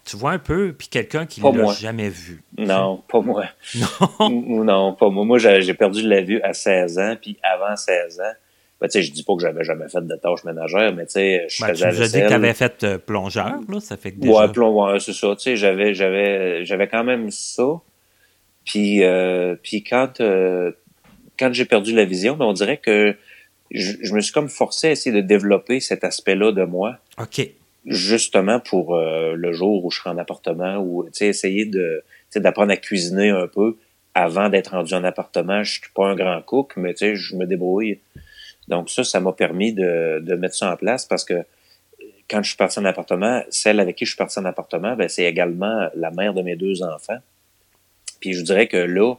Tu 0.09 0.17
vois 0.17 0.31
un 0.31 0.39
peu, 0.39 0.73
puis 0.73 0.89
quelqu'un 0.89 1.27
qui 1.27 1.43
ne 1.43 1.53
l'a 1.53 1.73
jamais 1.75 2.09
vu. 2.09 2.43
Non, 2.57 3.03
pas 3.09 3.21
moi. 3.21 3.45
Non? 4.19 4.65
non, 4.65 4.95
pas 4.95 5.11
moi. 5.11 5.27
Moi, 5.27 5.37
j'ai 5.37 5.75
perdu 5.75 6.01
la 6.01 6.23
vue 6.23 6.41
à 6.41 6.55
16 6.55 6.99
ans, 6.99 7.17
puis 7.21 7.37
avant 7.43 7.77
16 7.77 8.21
ans, 8.21 8.33
ben, 8.81 8.89
tu 8.89 8.93
sais, 8.93 9.03
je 9.03 9.13
dis 9.13 9.23
pas 9.23 9.35
que 9.35 9.43
j'avais 9.43 9.65
jamais 9.65 9.87
fait 9.91 10.01
de 10.01 10.17
tâches 10.17 10.45
ménagères, 10.45 10.95
mais 10.95 11.05
tu 11.05 11.13
sais, 11.13 11.47
je 11.51 11.61
ben, 11.61 11.69
faisais 11.69 11.91
Tu 11.91 11.97
nous 11.97 12.03
as 12.03 12.09
dit 12.09 12.21
que 12.23 12.27
tu 12.27 12.33
avais 12.33 12.55
fait 12.55 12.85
euh, 12.85 12.97
plongeur, 12.97 13.59
là, 13.69 13.81
ça 13.81 13.99
fait 13.99 14.13
que 14.13 14.21
déjà... 14.21 14.33
Ouais, 14.33 14.49
plongeur, 14.51 14.99
c'est 14.99 15.13
ça, 15.13 15.37
tu 15.37 15.43
sais, 15.43 15.57
j'avais, 15.57 15.93
j'avais, 15.93 16.65
j'avais 16.65 16.89
quand 16.89 17.05
même 17.05 17.31
ça. 17.31 17.69
Puis, 18.65 19.05
euh, 19.05 19.57
puis 19.63 19.85
quand, 19.85 20.23
euh, 20.23 20.73
quand 21.39 21.53
j'ai 21.53 21.67
perdu 21.67 21.95
la 21.95 22.07
vision, 22.07 22.35
ben 22.35 22.47
on 22.47 22.55
dirait 22.55 22.79
que 22.79 23.15
je, 23.73 23.93
je, 24.01 24.15
me 24.15 24.21
suis 24.21 24.33
comme 24.33 24.49
forcé 24.49 24.89
à 24.89 24.91
essayer 24.93 25.15
de 25.15 25.27
développer 25.27 25.81
cet 25.81 26.03
aspect-là 26.03 26.53
de 26.53 26.65
moi. 26.65 26.97
OK. 27.19 27.47
Justement 27.89 28.61
pour 28.61 28.95
euh, 28.95 29.35
le 29.35 29.53
jour 29.53 29.85
où 29.85 29.91
je 29.91 29.99
serai 29.99 30.11
en 30.11 30.19
appartement 30.19 30.77
ou 30.79 31.09
essayer 31.21 31.65
de 31.65 32.05
d'apprendre 32.37 32.71
à 32.73 32.77
cuisiner 32.77 33.31
un 33.31 33.47
peu 33.47 33.77
avant 34.15 34.49
d'être 34.49 34.73
rendu 34.73 34.95
en 34.95 35.03
appartement. 35.05 35.63
Je 35.65 35.73
suis 35.73 35.91
pas 35.95 36.07
un 36.07 36.15
grand 36.15 36.41
cook, 36.43 36.75
mais 36.77 36.95
je 36.99 37.37
me 37.37 37.47
débrouille. 37.47 37.99
Donc 38.69 38.91
ça, 38.91 39.03
ça 39.03 39.21
m'a 39.21 39.33
permis 39.33 39.73
de, 39.73 40.21
de 40.21 40.35
mettre 40.35 40.55
ça 40.55 40.71
en 40.71 40.77
place 40.77 41.07
parce 41.07 41.25
que 41.25 41.45
quand 42.29 42.43
je 42.43 42.49
suis 42.49 42.57
parti 42.57 42.79
en 42.79 42.85
appartement, 42.85 43.43
celle 43.49 43.81
avec 43.81 43.97
qui 43.97 44.05
je 44.05 44.11
suis 44.11 44.19
parti 44.19 44.39
en 44.39 44.45
appartement, 44.45 44.95
ben, 44.95 45.09
c'est 45.09 45.25
également 45.25 45.89
la 45.95 46.11
mère 46.11 46.35
de 46.35 46.43
mes 46.43 46.57
deux 46.57 46.83
enfants. 46.83 47.19
Puis 48.21 48.35
je 48.35 48.43
dirais 48.43 48.67
que 48.67 48.77
là, 48.77 49.15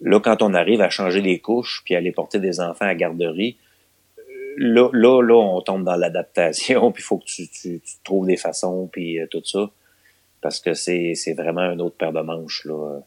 là, 0.00 0.20
quand 0.20 0.42
on 0.42 0.54
arrive 0.54 0.80
à 0.80 0.90
changer 0.90 1.20
des 1.20 1.38
couches 1.40 1.82
puis 1.84 1.94
aller 1.94 2.12
porter 2.12 2.38
des 2.38 2.60
enfants 2.60 2.86
à 2.86 2.94
garderie, 2.94 3.56
là, 4.56 4.88
là, 4.92 5.22
là, 5.22 5.34
on 5.34 5.60
tombe 5.60 5.84
dans 5.84 5.96
l'adaptation, 5.96 6.92
puis 6.92 7.02
il 7.02 7.06
faut 7.06 7.18
que 7.18 7.24
tu, 7.24 7.48
tu, 7.48 7.80
tu, 7.80 7.94
trouves 8.04 8.26
des 8.26 8.36
façons, 8.36 8.88
puis 8.90 9.20
euh, 9.20 9.26
tout 9.30 9.44
ça. 9.44 9.70
Parce 10.40 10.60
que 10.60 10.74
c'est, 10.74 11.14
c'est 11.14 11.34
vraiment 11.34 11.60
un 11.60 11.78
autre 11.78 11.96
paire 11.96 12.12
de 12.12 12.20
manches, 12.20 12.64
là. 12.64 13.00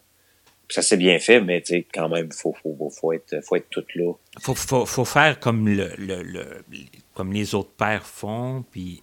ça 0.69 0.81
s'est 0.81 0.97
bien 0.97 1.19
fait, 1.19 1.41
mais 1.41 1.61
quand 1.93 2.07
même, 2.07 2.29
il 2.31 2.33
faut, 2.33 2.53
faut, 2.63 2.89
faut, 2.89 3.13
être, 3.13 3.43
faut 3.43 3.57
être 3.57 3.69
tout 3.69 3.85
là. 3.95 4.13
Il 4.37 4.41
faut, 4.41 4.55
faut, 4.55 4.85
faut, 4.85 5.05
faire 5.05 5.39
comme, 5.39 5.67
le, 5.67 5.91
le, 5.97 6.23
le, 6.23 6.45
comme 7.13 7.33
les 7.33 7.53
autres 7.53 7.71
pères 7.71 8.05
font, 8.05 8.63
puis 8.71 9.01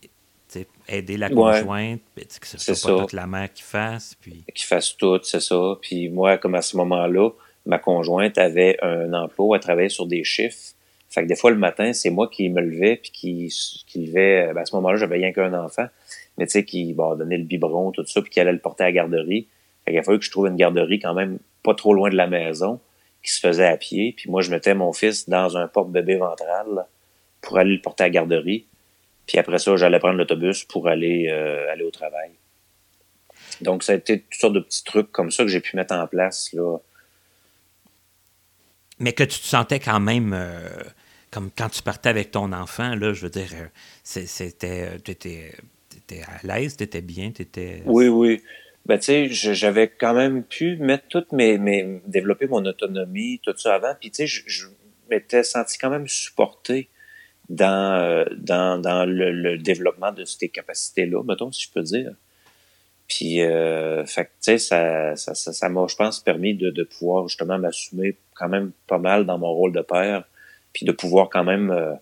aider 0.88 1.16
la 1.16 1.30
conjointe, 1.30 2.00
que 2.16 2.46
ce 2.46 2.74
soit 2.74 2.96
pas 2.96 3.02
toute 3.02 3.12
la 3.12 3.26
mère 3.26 3.52
qui 3.52 3.62
fasse. 3.62 4.14
Puis... 4.20 4.44
Qui 4.54 4.64
fasse 4.64 4.96
tout, 4.96 5.20
c'est 5.22 5.40
ça. 5.40 5.76
Puis 5.80 6.08
moi, 6.08 6.38
comme 6.38 6.54
à 6.54 6.62
ce 6.62 6.76
moment-là, 6.76 7.30
ma 7.66 7.78
conjointe 7.78 8.38
avait 8.38 8.78
un 8.82 9.12
emploi, 9.12 9.56
elle 9.56 9.62
travaillait 9.62 9.88
sur 9.88 10.06
des 10.06 10.24
chiffres. 10.24 10.74
Fait 11.12 11.22
que 11.22 11.28
des 11.28 11.36
fois, 11.36 11.50
le 11.50 11.58
matin, 11.58 11.92
c'est 11.92 12.08
moi 12.10 12.28
qui 12.28 12.48
me 12.48 12.62
levais, 12.62 12.96
puis 12.96 13.10
qui, 13.10 13.54
qui 13.86 14.06
levait... 14.06 14.50
Ben, 14.54 14.62
à 14.62 14.64
ce 14.64 14.74
moment-là, 14.76 14.96
j'avais 14.96 15.16
rien 15.16 15.32
qu'un 15.32 15.52
enfant, 15.52 15.86
mais 16.38 16.46
tu 16.46 16.52
sais, 16.52 16.64
qui 16.64 16.94
bon, 16.94 17.14
donnait 17.16 17.36
le 17.36 17.44
biberon, 17.44 17.92
tout 17.92 18.06
ça, 18.06 18.22
puis 18.22 18.30
qui 18.30 18.40
allait 18.40 18.52
le 18.52 18.58
porter 18.58 18.84
à 18.84 18.92
garderie. 18.92 19.46
Fait 19.84 19.90
qu'il 19.90 20.00
a 20.00 20.02
fallu 20.02 20.18
que 20.18 20.24
je 20.24 20.30
trouve 20.30 20.46
une 20.46 20.56
garderie 20.56 21.00
quand 21.00 21.12
même 21.12 21.38
pas 21.62 21.74
trop 21.74 21.92
loin 21.92 22.08
de 22.08 22.16
la 22.16 22.26
maison, 22.26 22.80
qui 23.22 23.30
se 23.30 23.40
faisait 23.40 23.66
à 23.66 23.76
pied. 23.76 24.14
Puis 24.16 24.30
moi, 24.30 24.40
je 24.40 24.50
mettais 24.50 24.74
mon 24.74 24.92
fils 24.94 25.28
dans 25.28 25.56
un 25.56 25.68
porte-bébé 25.68 26.16
ventral 26.16 26.86
pour 27.42 27.58
aller 27.58 27.74
le 27.74 27.82
porter 27.82 28.04
à 28.04 28.06
la 28.06 28.10
garderie. 28.10 28.66
Puis 29.26 29.38
après 29.38 29.58
ça, 29.58 29.76
j'allais 29.76 29.98
prendre 29.98 30.16
l'autobus 30.16 30.64
pour 30.64 30.88
aller, 30.88 31.28
euh, 31.30 31.70
aller 31.70 31.84
au 31.84 31.90
travail. 31.90 32.30
Donc, 33.60 33.82
ça 33.82 33.92
a 33.92 33.96
été 33.96 34.20
toutes 34.20 34.40
sortes 34.40 34.54
de 34.54 34.60
petits 34.60 34.82
trucs 34.82 35.12
comme 35.12 35.30
ça 35.30 35.44
que 35.44 35.50
j'ai 35.50 35.60
pu 35.60 35.76
mettre 35.76 35.94
en 35.94 36.06
place. 36.06 36.52
Là. 36.54 36.78
Mais 38.98 39.12
que 39.12 39.24
tu 39.24 39.38
te 39.38 39.44
sentais 39.44 39.78
quand 39.78 40.00
même, 40.00 40.32
euh, 40.32 40.68
comme 41.32 41.50
quand 41.56 41.70
tu 41.70 41.82
partais 41.82 42.10
avec 42.10 42.30
ton 42.30 42.52
enfant, 42.52 42.94
là, 42.94 43.12
je 43.12 43.22
veux 43.22 43.30
dire, 43.30 43.48
euh, 43.54 43.66
c'était, 44.04 45.00
tu 45.00 45.10
étais, 45.10 45.52
à 46.26 46.46
l'aise, 46.46 46.76
tu 46.76 46.84
étais 46.84 47.00
bien, 47.00 47.32
tu 47.32 47.42
étais... 47.42 47.82
Oui, 47.86 48.06
oui 48.06 48.40
ben 48.84 48.98
tu 48.98 49.04
sais, 49.04 49.28
j'avais 49.54 49.88
quand 49.88 50.14
même 50.14 50.42
pu 50.42 50.76
mettre 50.76 51.06
toutes 51.08 51.32
mes, 51.32 52.00
développer 52.06 52.46
mon 52.46 52.64
autonomie, 52.64 53.40
tout 53.42 53.56
ça 53.56 53.74
avant. 53.74 53.94
Puis 54.00 54.10
tu 54.10 54.26
sais, 54.26 54.42
je, 54.46 54.66
m'étais 55.08 55.44
senti 55.44 55.78
quand 55.78 55.90
même 55.90 56.08
supporté 56.08 56.88
dans 57.48 57.94
euh, 57.94 58.24
dans, 58.36 58.80
dans 58.80 59.04
le, 59.04 59.56
développement 59.58 60.10
de 60.10 60.24
ces 60.24 60.48
capacités-là, 60.48 61.22
mettons, 61.22 61.52
si 61.52 61.66
je 61.66 61.70
peux 61.70 61.82
dire. 61.82 62.12
Puis, 63.06 63.42
euh, 63.42 64.04
tu 64.04 64.24
sais, 64.40 64.58
ça 64.58 65.14
ça, 65.16 65.68
m'a, 65.68 65.86
je 65.86 65.96
pense, 65.96 66.20
permis 66.20 66.54
de 66.54 66.82
pouvoir 66.82 67.28
justement 67.28 67.58
m'assumer 67.58 68.16
quand 68.34 68.48
même 68.48 68.72
pas 68.86 68.98
mal 68.98 69.26
dans 69.26 69.38
mon 69.38 69.52
rôle 69.52 69.72
de 69.72 69.82
père, 69.82 70.24
puis 70.72 70.86
de 70.86 70.92
pouvoir 70.92 71.28
quand 71.30 71.44
même 71.44 71.70
euh, 71.70 71.94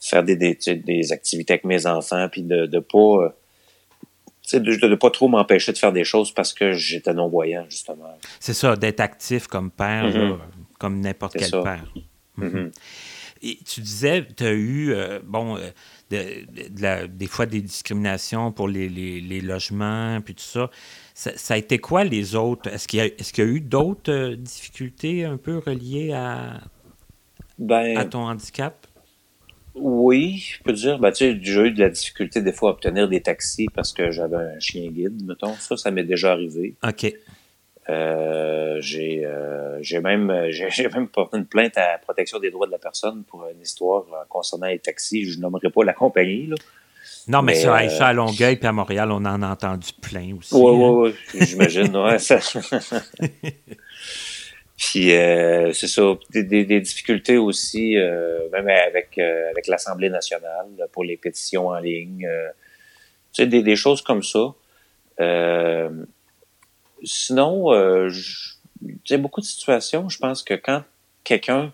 faire 0.00 0.22
des, 0.22 0.36
des, 0.36 0.54
des 0.54 1.12
activités 1.12 1.54
avec 1.54 1.64
mes 1.64 1.86
enfants, 1.86 2.28
puis 2.30 2.42
de, 2.42 2.66
de 2.66 2.78
pas 2.78 3.34
de 4.52 4.86
ne 4.86 4.94
pas 4.94 5.10
trop 5.10 5.28
m'empêcher 5.28 5.72
de 5.72 5.78
faire 5.78 5.92
des 5.92 6.04
choses 6.04 6.32
parce 6.32 6.52
que 6.52 6.72
j'étais 6.72 7.12
non-voyant, 7.12 7.66
justement. 7.68 8.16
C'est 8.38 8.54
ça, 8.54 8.76
d'être 8.76 9.00
actif 9.00 9.46
comme 9.48 9.70
père, 9.70 10.06
mm-hmm. 10.06 10.38
comme 10.78 11.00
n'importe 11.00 11.36
quel 11.36 11.50
père. 11.50 11.84
Mm-hmm. 12.38 12.44
Mm-hmm. 12.44 12.70
Et 13.42 13.58
tu 13.66 13.80
disais, 13.80 14.26
tu 14.36 14.44
as 14.44 14.52
eu, 14.52 14.92
euh, 14.92 15.20
bon, 15.22 15.58
euh, 15.58 17.06
des 17.08 17.26
fois 17.26 17.46
des 17.46 17.60
discriminations 17.60 18.50
pour 18.50 18.68
les, 18.68 19.40
logements, 19.40 20.20
puis 20.22 20.34
tout 20.34 20.42
ça. 20.42 20.70
ça. 21.14 21.54
a 21.54 21.56
été 21.56 21.78
quoi 21.78 22.04
les 22.04 22.34
autres? 22.34 22.70
Est-ce 22.70 22.88
qu'il 22.88 22.98
y, 23.00 23.40
a 23.40 23.44
eu 23.44 23.60
d'autres 23.60 24.12
euh, 24.12 24.36
difficultés 24.36 25.24
un 25.24 25.36
peu 25.36 25.58
reliées 25.58 26.12
à, 26.12 26.60
ben, 27.58 27.96
à 27.96 28.04
ton 28.04 28.20
handicap? 28.20 28.86
Oui, 29.74 30.38
je 30.38 30.62
peux 30.62 30.72
dire, 30.72 30.98
ben, 30.98 31.10
tu 31.10 31.18
sais, 31.18 31.38
j'ai 31.40 31.60
eu 31.60 31.70
de 31.70 31.80
la 31.80 31.90
difficulté 31.90 32.40
des 32.40 32.52
fois 32.52 32.70
à 32.70 32.72
obtenir 32.72 33.08
des 33.08 33.20
taxis 33.20 33.68
parce 33.74 33.92
que 33.92 34.10
j'avais 34.10 34.36
un 34.36 34.58
chien 34.58 34.90
guide, 34.90 35.22
mettons. 35.26 35.54
Ça, 35.54 35.76
ça 35.76 35.90
m'est 35.90 36.04
déjà 36.04 36.32
arrivé. 36.32 36.74
OK. 36.82 37.12
Euh, 37.88 38.78
j'ai 38.80 39.24
euh, 39.24 39.78
j'ai 39.80 40.00
même 40.00 40.32
j'ai 40.50 40.88
même 40.88 41.06
porté 41.06 41.36
une 41.36 41.46
plainte 41.46 41.78
à 41.78 41.92
la 41.92 41.98
protection 41.98 42.40
des 42.40 42.50
droits 42.50 42.66
de 42.66 42.72
la 42.72 42.78
personne 42.78 43.22
pour 43.22 43.46
une 43.48 43.60
histoire 43.60 44.04
euh, 44.12 44.24
concernant 44.28 44.66
les 44.66 44.78
taxis. 44.78 45.30
Je 45.30 45.38
nommerai 45.38 45.70
pas 45.70 45.84
la 45.84 45.92
compagnie, 45.92 46.46
là. 46.46 46.56
Non, 47.28 47.42
mais, 47.42 47.56
ça, 47.56 47.74
à 47.74 48.12
Longueuil 48.12 48.56
puis 48.56 48.68
à 48.68 48.72
Montréal, 48.72 49.10
on 49.10 49.16
en 49.16 49.42
a 49.42 49.48
entendu 49.48 49.88
plein 50.00 50.36
aussi. 50.38 50.54
Oui, 50.54 50.72
oui, 50.72 51.12
oui, 51.34 51.46
j'imagine. 51.46 51.96
ouais, 51.96 52.20
ça... 52.20 52.38
Puis 54.76 55.12
euh, 55.12 55.72
c'est 55.72 55.86
ça, 55.86 56.02
des, 56.30 56.42
des, 56.42 56.80
difficultés 56.80 57.38
aussi, 57.38 57.96
euh, 57.96 58.48
même 58.52 58.68
avec 58.68 59.16
euh, 59.18 59.50
avec 59.50 59.68
l'Assemblée 59.68 60.10
nationale 60.10 60.66
pour 60.92 61.02
les 61.02 61.16
pétitions 61.16 61.68
en 61.68 61.78
ligne. 61.78 62.28
tu 63.32 63.42
sais, 63.42 63.46
des, 63.46 63.62
des, 63.62 63.76
choses 63.76 64.02
comme 64.02 64.22
ça. 64.22 64.54
sinon, 67.02 68.08
j'ai 69.04 69.16
beaucoup 69.16 69.40
de 69.40 69.46
situations. 69.46 70.10
Je 70.10 70.18
pense 70.18 70.42
que 70.42 70.54
quand 70.54 70.84
quelqu'un 71.24 71.72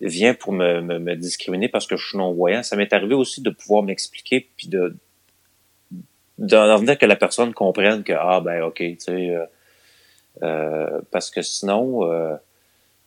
vient 0.00 0.34
pour 0.34 0.52
me, 0.52 0.80
me, 0.80 0.98
me, 0.98 1.14
discriminer 1.14 1.68
parce 1.68 1.86
que 1.86 1.96
je 1.96 2.08
suis 2.08 2.18
non-voyant, 2.18 2.64
ça 2.64 2.74
m'est 2.74 2.92
arrivé 2.92 3.14
aussi 3.14 3.40
de 3.40 3.50
pouvoir 3.50 3.84
m'expliquer 3.84 4.48
puis 4.56 4.66
de 4.66 4.96
d'en 6.38 6.76
venir 6.76 6.98
que 6.98 7.06
la 7.06 7.14
personne 7.14 7.54
comprenne 7.54 8.02
que 8.02 8.12
ah 8.12 8.40
ben 8.40 8.62
ok, 8.62 8.78
tu 8.78 8.96
sais 8.98 9.30
euh, 9.30 9.44
parce 10.40 11.30
que 11.30 11.42
sinon, 11.42 12.10
euh, 12.10 12.36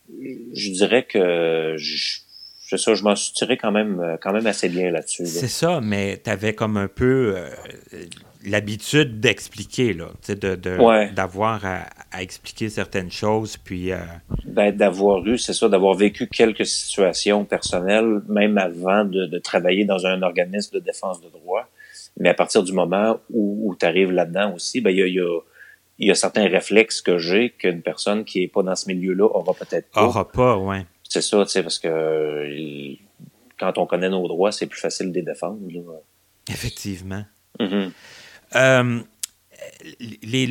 je 0.10 0.72
dirais 0.72 1.04
que 1.04 1.76
je, 1.78 2.20
ça, 2.78 2.94
je 2.94 3.04
m'en 3.04 3.16
suis 3.16 3.34
tiré 3.34 3.58
quand 3.58 3.72
même, 3.72 4.18
quand 4.22 4.34
même 4.34 4.48
assez 4.48 4.70
bien 4.70 4.92
là-dessus. 4.92 5.26
C'est 5.26 5.48
ça, 5.48 5.82
mais 5.82 6.22
tu 6.24 6.30
avais 6.30 6.54
comme 6.54 6.78
un 6.78 6.88
peu 6.88 7.36
euh, 7.36 7.50
l'habitude 8.44 9.20
d'expliquer, 9.20 9.94
là, 9.94 10.08
de, 10.28 10.56
d'avoir 11.14 11.66
à, 11.66 12.22
expliquer 12.22 12.70
certaines 12.70 13.12
choses, 13.12 13.58
puis... 13.58 13.92
Ben, 14.46 14.76
d'avoir 14.76 15.26
eu, 15.28 15.38
c'est 15.38 15.54
ça, 15.54 15.68
d'avoir 15.68 15.96
vécu 15.96 16.28
quelques 16.28 16.66
situations 16.66 17.44
personnelles, 17.46 18.22
même 18.30 18.58
avant 18.58 19.04
de, 19.04 19.38
travailler 19.40 19.86
dans 19.86 20.06
un 20.06 20.22
organisme 20.22 20.76
de 20.76 20.80
défense 20.80 21.22
de 21.22 21.30
droit. 21.30 21.68
Mais 22.18 22.30
à 22.30 22.34
partir 22.34 22.64
du 22.64 22.72
moment 22.72 23.20
où, 23.30 23.76
tu 23.78 23.86
arrives 23.86 24.12
là-dedans 24.12 24.54
aussi, 24.54 24.80
ben, 24.80 24.92
il 24.92 25.14
y 25.14 25.20
a 25.20 25.40
il 25.98 26.08
y 26.08 26.12
a 26.12 26.16
certains 26.16 26.48
réflexes 26.48 27.02
que 27.02 27.18
j'ai 27.18 27.52
qu'une 27.52 27.82
personne 27.82 28.26
qui 28.26 28.44
est 28.44 28.48
pas 28.48 28.64
dans 28.64 28.76
ce 28.76 28.88
milieu-là 28.88 29.26
aura 29.26 29.54
peut-être 29.54 29.90
pas. 29.92 30.04
Aura 30.04 30.28
pas, 30.28 30.58
ouais. 30.58 30.86
C'est 31.08 31.22
ça, 31.22 31.44
tu 31.46 31.52
sais, 31.52 31.64
parce 31.64 31.80
que 31.80 32.96
quand 33.58 33.78
on 33.78 33.86
connaît 33.86 34.10
nos 34.10 34.28
droits, 34.28 34.52
c'est 34.52 34.66
plus 34.66 34.80
facile 34.80 35.12
de 35.12 35.16
les 35.16 35.22
défendre. 35.22 35.60
Effectivement. 36.50 37.24
Mm-hmm. 37.60 37.92
Euh, 38.56 39.00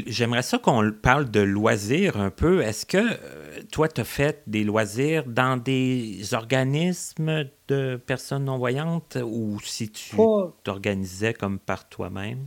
j'aimerais 0.07 0.42
ça 0.42 0.59
qu'on 0.59 0.90
parle 0.90 1.30
de 1.30 1.40
loisirs 1.40 2.18
un 2.18 2.30
peu. 2.30 2.62
Est-ce 2.62 2.86
que 2.86 2.99
euh, 2.99 3.61
toi, 3.70 3.88
tu 3.88 4.01
as 4.01 4.05
fait 4.05 4.42
des 4.47 4.64
loisirs 4.64 5.24
dans 5.26 5.57
des 5.57 6.34
organismes 6.34 7.45
de 7.68 7.97
personnes 7.97 8.45
non-voyantes 8.45 9.18
ou 9.22 9.59
si 9.62 9.90
tu 9.90 10.16
t'organisais 10.62 11.34
comme 11.34 11.59
par 11.59 11.88
toi-même? 11.88 12.47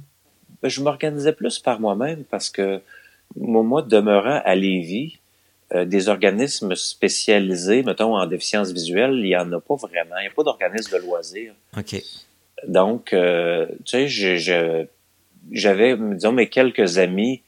Ben, 0.62 0.70
je 0.70 0.82
m'organisais 0.82 1.34
plus 1.34 1.60
par 1.60 1.80
moi-même 1.80 2.24
parce 2.30 2.50
que 2.50 2.82
moi, 3.36 3.82
demeurant 3.82 4.42
à 4.44 4.56
Lévis, 4.56 5.20
euh, 5.74 5.84
des 5.84 6.08
organismes 6.08 6.76
spécialisés, 6.76 7.84
mettons, 7.84 8.16
en 8.16 8.26
déficience 8.26 8.72
visuelle, 8.72 9.16
il 9.16 9.24
n'y 9.24 9.36
en 9.36 9.52
a 9.52 9.60
pas 9.60 9.76
vraiment. 9.76 10.16
Il 10.20 10.22
n'y 10.22 10.28
a 10.28 10.32
pas 10.34 10.44
d'organisme 10.44 10.98
de 10.98 11.04
loisirs. 11.04 11.54
OK. 11.78 12.02
Donc, 12.66 13.12
euh, 13.12 13.68
tu 13.84 14.08
sais, 14.08 14.38
j'avais, 15.52 15.98
disons, 15.98 16.32
mes 16.32 16.48
quelques 16.48 16.98
amis 17.00 17.42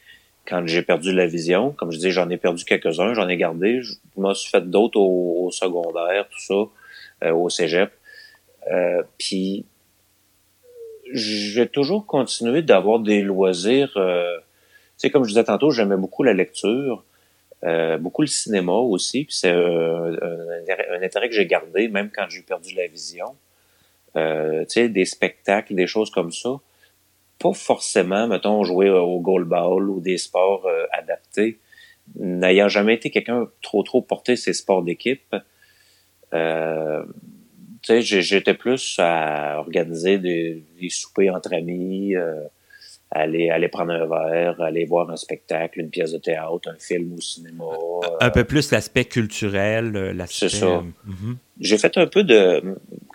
quand 0.46 0.68
j'ai 0.68 0.82
perdu 0.82 1.14
la 1.14 1.28
vision. 1.28 1.72
Comme 1.72 1.92
je 1.92 1.98
dis, 1.98 2.12
j'en 2.12 2.30
ai 2.30 2.36
perdu 2.36 2.66
quelques-uns, 2.66 3.14
j'en 3.14 3.30
ai 3.30 3.38
gardé. 3.38 3.82
Je 3.82 3.94
m'en 4.18 4.34
suis 4.34 4.50
fait 4.50 4.70
d'autres 4.70 5.00
au, 5.00 5.50
secondaire, 5.52 6.28
tout 6.30 6.42
ça, 6.42 7.28
euh, 7.28 7.34
au 7.34 7.50
cégep. 7.50 7.92
Puis, 9.18 9.66
j'ai 11.12 11.68
toujours 11.68 12.06
continué 12.06 12.62
d'avoir 12.62 13.00
des 13.00 13.22
loisirs. 13.22 13.94
Euh, 13.98 14.38
tu 14.38 14.44
sais, 14.98 15.10
comme 15.10 15.24
je 15.24 15.30
disais 15.30 15.44
tantôt, 15.44 15.72
j'aimais 15.72 15.98
beaucoup 15.98 16.24
la 16.24 16.34
lecture, 16.34 17.04
euh, 17.64 17.98
beaucoup 17.98 18.22
le 18.22 18.28
cinéma 18.28 18.74
aussi. 18.74 19.28
C'est 19.30 19.52
euh, 19.52 20.18
un, 20.72 21.04
intérêt 21.04 21.30
que 21.30 21.36
j'ai 21.36 21.46
gardé, 21.46 21.88
même 21.88 22.10
quand 22.14 22.26
j'ai 22.30 22.42
perdu 22.42 22.76
la 22.76 22.88
vision. 22.88 23.36
Euh, 24.16 24.62
tu 24.62 24.74
sais, 24.74 24.90
des 24.90 25.06
spectacles, 25.06 25.76
des 25.76 25.88
choses 25.88 26.10
comme 26.10 26.32
ça. 26.32 26.56
Pas 27.40 27.54
forcément, 27.54 28.28
mettons, 28.28 28.64
jouer 28.64 28.90
au 28.90 29.20
goalball 29.20 29.90
ou 29.90 30.02
des 30.02 30.18
sports 30.18 30.68
adaptés. 30.92 31.60
N'ayant 32.16 32.68
jamais 32.68 32.96
été 32.96 33.12
quelqu'un 33.12 33.48
trop 33.62 33.84
trop 33.84 34.02
porté 34.02 34.36
ces 34.36 34.52
sports 34.52 34.84
d'équipe. 34.84 35.36
Tu 37.82 38.02
sais, 38.02 38.22
j'étais 38.22 38.54
plus 38.54 38.96
à 39.00 39.60
organiser 39.60 40.18
des, 40.18 40.64
des 40.80 40.90
soupers 40.90 41.34
entre 41.34 41.54
amis, 41.54 42.16
euh, 42.16 42.44
aller, 43.12 43.50
aller 43.50 43.68
prendre 43.68 43.92
un 43.92 44.06
verre, 44.06 44.62
aller 44.62 44.86
voir 44.86 45.10
un 45.10 45.16
spectacle, 45.16 45.80
une 45.80 45.90
pièce 45.90 46.12
de 46.12 46.18
théâtre, 46.18 46.70
un 46.70 46.78
film 46.80 47.14
au 47.18 47.22
cinéma. 47.22 47.64
un 48.20 48.28
euh, 48.28 48.30
peu 48.30 48.44
plus 48.44 48.72
l'aspect 48.72 49.06
culturel, 49.06 49.96
euh, 49.96 50.14
l'aspect... 50.14 50.50
C'est 50.50 50.58
ça. 50.58 50.84
Mhm. 51.06 51.38
J'ai 51.60 51.78
fait 51.78 51.98
un 51.98 52.08
peu 52.08 52.24
de... 52.24 52.62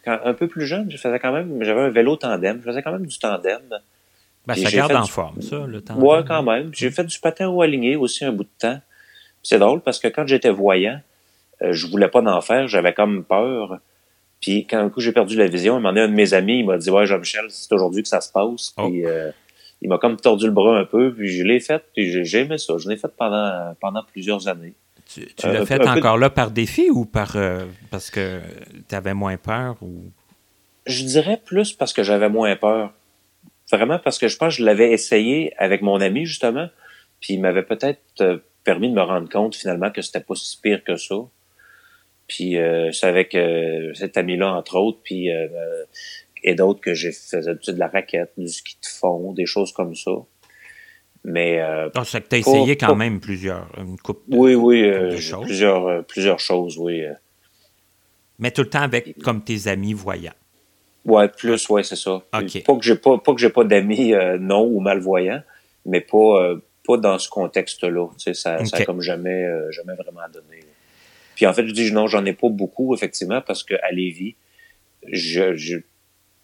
Quand, 0.05 0.19
un 0.25 0.35
peu 0.35 0.49
plus 0.49 0.67
jeune, 0.67 0.91
je 0.91 0.97
faisais 0.97 1.19
quand 1.19 1.33
même... 1.33 1.63
J'avais 1.63 1.83
un 1.83 1.91
vélo 1.91 2.17
tandem, 2.17 2.59
je 2.61 2.65
faisais 2.65 2.83
quand 2.83 2.93
même 2.93 3.07
du 3.07 3.19
tandem. 3.19 3.63
Ben, 4.47 4.55
ça 4.55 4.71
garde 4.71 4.93
en 4.93 5.07
forme, 5.07 5.41
ça, 5.41 5.65
le 5.67 5.81
tandem. 5.81 6.03
Ouais, 6.03 6.21
quand 6.27 6.43
même. 6.43 6.71
J'ai 6.75 6.91
fait 6.91 7.05
du 7.05 7.19
patin 7.19 7.49
ou 7.49 7.63
aligné 7.63 7.97
aussi 7.97 8.25
un 8.25 8.33
bout 8.33 8.45
de 8.45 8.49
temps. 8.59 8.81
C'est 9.43 9.59
drôle 9.59 9.81
parce 9.81 9.99
que 9.99 10.09
quand 10.09 10.27
j'étais 10.27 10.51
voyant, 10.51 11.01
euh, 11.63 11.73
je 11.73 11.87
voulais 11.87 12.09
pas 12.09 12.21
d'en 12.21 12.41
faire, 12.41 12.67
j'avais 12.69 12.93
comme 12.93 13.25
peur. 13.25 13.79
Puis 14.45 14.67
quand 14.67 14.79
un 14.79 14.91
coup 14.91 15.01
j'ai 15.01 15.13
perdu 15.13 15.37
la 15.37 15.47
vision, 15.47 15.77
un 15.77 15.81
moment 15.81 15.89
donné, 15.89 16.03
un 16.03 16.09
de 16.09 16.13
mes 16.13 16.35
amis, 16.35 16.59
il 16.59 16.67
m'a 16.67 16.77
dit 16.77 16.91
Ouais, 16.91 17.07
Jean-Michel, 17.07 17.47
c'est 17.49 17.73
aujourd'hui 17.73 18.03
que 18.03 18.09
ça 18.09 18.21
se 18.21 18.31
passe. 18.31 18.75
Oh. 18.77 18.91
Puis 18.91 19.07
euh, 19.07 19.31
il 19.81 19.89
m'a 19.89 19.97
comme 19.97 20.19
tordu 20.19 20.45
le 20.45 20.53
bras 20.53 20.79
un 20.79 20.85
peu, 20.85 21.15
puis 21.15 21.29
je 21.29 21.43
l'ai 21.45 21.61
fait, 21.61 21.83
puis 21.95 22.25
j'ai 22.27 22.41
aimé 22.41 22.59
ça. 22.59 22.75
Je 22.77 22.87
l'ai 22.91 22.99
fait 22.99 23.11
pendant, 23.17 23.75
pendant 23.81 24.03
plusieurs 24.03 24.47
années. 24.47 24.75
Tu, 25.07 25.27
tu 25.35 25.47
Euh, 25.47 25.53
l'as 25.55 25.61
un 25.63 25.67
fait 25.67 25.87
encore 25.89 26.19
là 26.19 26.29
par 26.29 26.51
défi 26.51 26.91
ou 26.91 27.07
par 27.07 27.37
euh, 27.37 27.65
parce 27.91 28.11
que 28.11 28.41
tu 28.87 28.95
avais 28.95 29.15
moins 29.15 29.39
peur 29.39 29.77
ou? 29.81 30.03
Je 30.85 31.05
dirais 31.05 31.41
plus 31.43 31.73
parce 31.73 31.95
que 31.95 32.03
j'avais 32.03 32.29
moins 32.29 32.55
peur. 32.57 32.93
Vraiment 33.73 33.99
parce 33.99 34.19
que 34.19 34.29
je 34.29 34.37
pense 34.37 34.55
que 34.57 34.61
je 34.61 34.67
l'avais 34.67 34.93
essayé 34.93 35.55
avec 35.57 35.81
mon 35.81 36.03
ami, 36.03 36.27
justement, 36.27 36.69
puis 37.21 37.33
il 37.35 37.41
m'avait 37.41 37.63
peut-être 37.63 38.03
euh, 38.21 38.37
permis 38.63 38.91
de 38.91 38.95
me 38.95 39.01
rendre 39.01 39.31
compte 39.31 39.57
finalement 39.57 39.91
que 39.91 40.03
c'était 40.03 40.21
pas 40.21 40.35
si 40.35 40.61
pire 40.61 40.85
que 40.85 40.97
ça. 40.97 41.15
Puis 42.27 42.59
euh, 42.59 42.91
c'est 42.93 43.07
avec 43.07 43.35
euh, 43.35 43.93
cet 43.95 44.17
ami-là, 44.17 44.55
entre 44.55 44.77
autres, 44.77 44.99
puis 45.03 45.31
euh, 45.31 45.47
euh, 45.53 45.85
et 46.43 46.55
d'autres 46.55 46.81
que 46.81 46.95
j'ai 46.95 47.13
fait 47.13 47.41
de 47.43 47.79
la 47.79 47.89
raquette, 47.89 48.33
du 48.37 48.49
ski 48.49 48.77
de 48.83 48.87
fond, 48.87 49.33
des 49.33 49.47
choses 49.47 49.73
comme 49.73 49.95
ça. 49.95 50.11
Mais 51.25 51.61
euh, 51.61 51.89
Ah, 51.95 52.03
c'est 52.05 52.21
que 52.23 52.29
tu 52.29 52.35
as 52.37 52.39
essayé 52.39 52.77
quand 52.77 52.97
même 52.97 53.21
plusieurs, 53.21 53.69
une 53.79 53.99
coupe. 53.99 54.23
de- 54.29 54.37
oui, 54.37 54.55
oui, 54.55 54.83
euh, 54.85 55.11
de 55.13 55.17
choses. 55.17 55.45
plusieurs, 55.47 56.05
plusieurs 56.05 56.41
choses, 56.41 56.77
oui. 56.79 57.03
Mais 58.39 58.51
tout 58.51 58.63
le 58.63 58.69
temps 58.69 58.83
avec 58.83 59.17
comme 59.23 59.43
tes 59.43 59.69
amis 59.69 59.93
voyants. 59.95 60.33
Ouais, 61.05 61.29
plus, 61.29 61.69
ouais, 61.69 61.83
c'est 61.83 61.97
ça. 61.97 62.23
Ok. 62.35 62.63
Pas 62.65 62.77
que 62.77 62.83
j'ai 62.83 62.97
pas, 62.97 63.19
pas 63.19 63.35
que 63.35 63.41
j'ai 63.41 63.51
pas 63.51 63.65
d'amis 63.65 64.13
non 64.41 64.65
ou 64.65 64.81
malvoyants, 64.81 65.43
mais 65.87 66.01
pas, 66.01 66.43
euh, 66.43 66.57
pas 66.87 66.97
dans 66.97 67.19
ce 67.19 67.29
contexte-là. 67.29 68.09
Tu 68.19 68.25
sais, 68.25 68.35
ça, 68.35 68.65
ça 68.65 68.79
a 68.79 68.85
comme 68.85 69.01
jamais, 69.03 69.47
jamais 69.71 69.95
vraiment 69.95 70.27
donné. 70.33 70.61
Puis 71.35 71.47
en 71.47 71.53
fait, 71.53 71.67
je 71.67 71.73
dis 71.73 71.93
non, 71.93 72.07
j'en 72.07 72.25
ai 72.25 72.33
pas 72.33 72.49
beaucoup 72.49 72.95
effectivement 72.95 73.41
parce 73.41 73.63
que 73.65 73.75
à 73.83 73.91
Lévis, 73.93 74.35
je, 75.11 75.55
je 75.57 75.79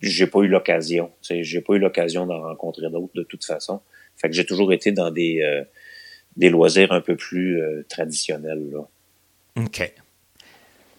j'ai 0.01 0.26
pas 0.26 0.41
eu 0.41 0.49
l'occasion. 0.49 1.11
J'ai 1.28 1.61
pas 1.61 1.74
eu 1.74 1.78
l'occasion 1.78 2.26
d'en 2.26 2.41
rencontrer 2.41 2.88
d'autres 2.91 3.12
de 3.14 3.22
toute 3.22 3.45
façon. 3.45 3.80
Fait 4.16 4.28
que 4.28 4.34
j'ai 4.34 4.47
toujours 4.47 4.72
été 4.72 4.93
dans 4.93 5.11
des 5.11 5.41
euh, 5.43 5.62
des 6.36 6.49
loisirs 6.49 6.93
un 6.93 7.01
peu 7.01 7.16
plus 7.16 7.61
euh, 7.61 7.84
traditionnels 7.88 8.70
là. 8.72 8.80
OK. 9.57 9.93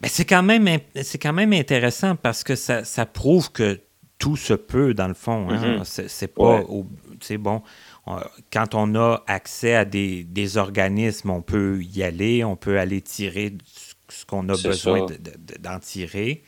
Mais 0.02 0.08
c'est 0.08 0.26
quand 0.26 0.44
même 0.44 0.68
c'est 1.02 1.18
quand 1.20 1.34
même 1.34 1.54
intéressant 1.54 2.16
parce 2.16 2.44
que 2.44 2.56
ça, 2.56 2.84
ça 2.84 3.06
prouve 3.06 3.52
que 3.52 3.80
tout 4.18 4.36
se 4.36 4.54
peut 4.54 4.94
dans 4.94 5.08
le 5.08 5.14
fond. 5.16 5.50
Hein? 5.50 5.78
Mhm. 5.78 5.84
C'est 5.84 6.08
c'est 6.10 6.28
pas 6.28 6.60
Ouais. 6.60 6.66
au- 6.70 6.86
bon. 7.40 7.62
On- 8.08 8.20
quand 8.52 8.74
on 8.76 8.96
a 8.96 9.24
accès 9.28 9.76
à 9.76 9.86
des, 9.86 10.24
des 10.24 10.58
organismes, 10.58 11.30
on 11.30 11.42
peut 11.42 11.82
y 11.84 12.04
aller, 12.04 12.44
on 12.44 12.56
peut 12.56 12.80
aller 12.80 13.02
tirer 13.02 13.54
ce- 14.10 14.26
qu'on 14.26 14.48
a 14.50 14.58
besoin 14.58 15.00
ça. 15.00 15.06
de- 15.16 15.18
de- 15.18 15.58
d'en 15.60 15.80
tirer, 15.80 16.44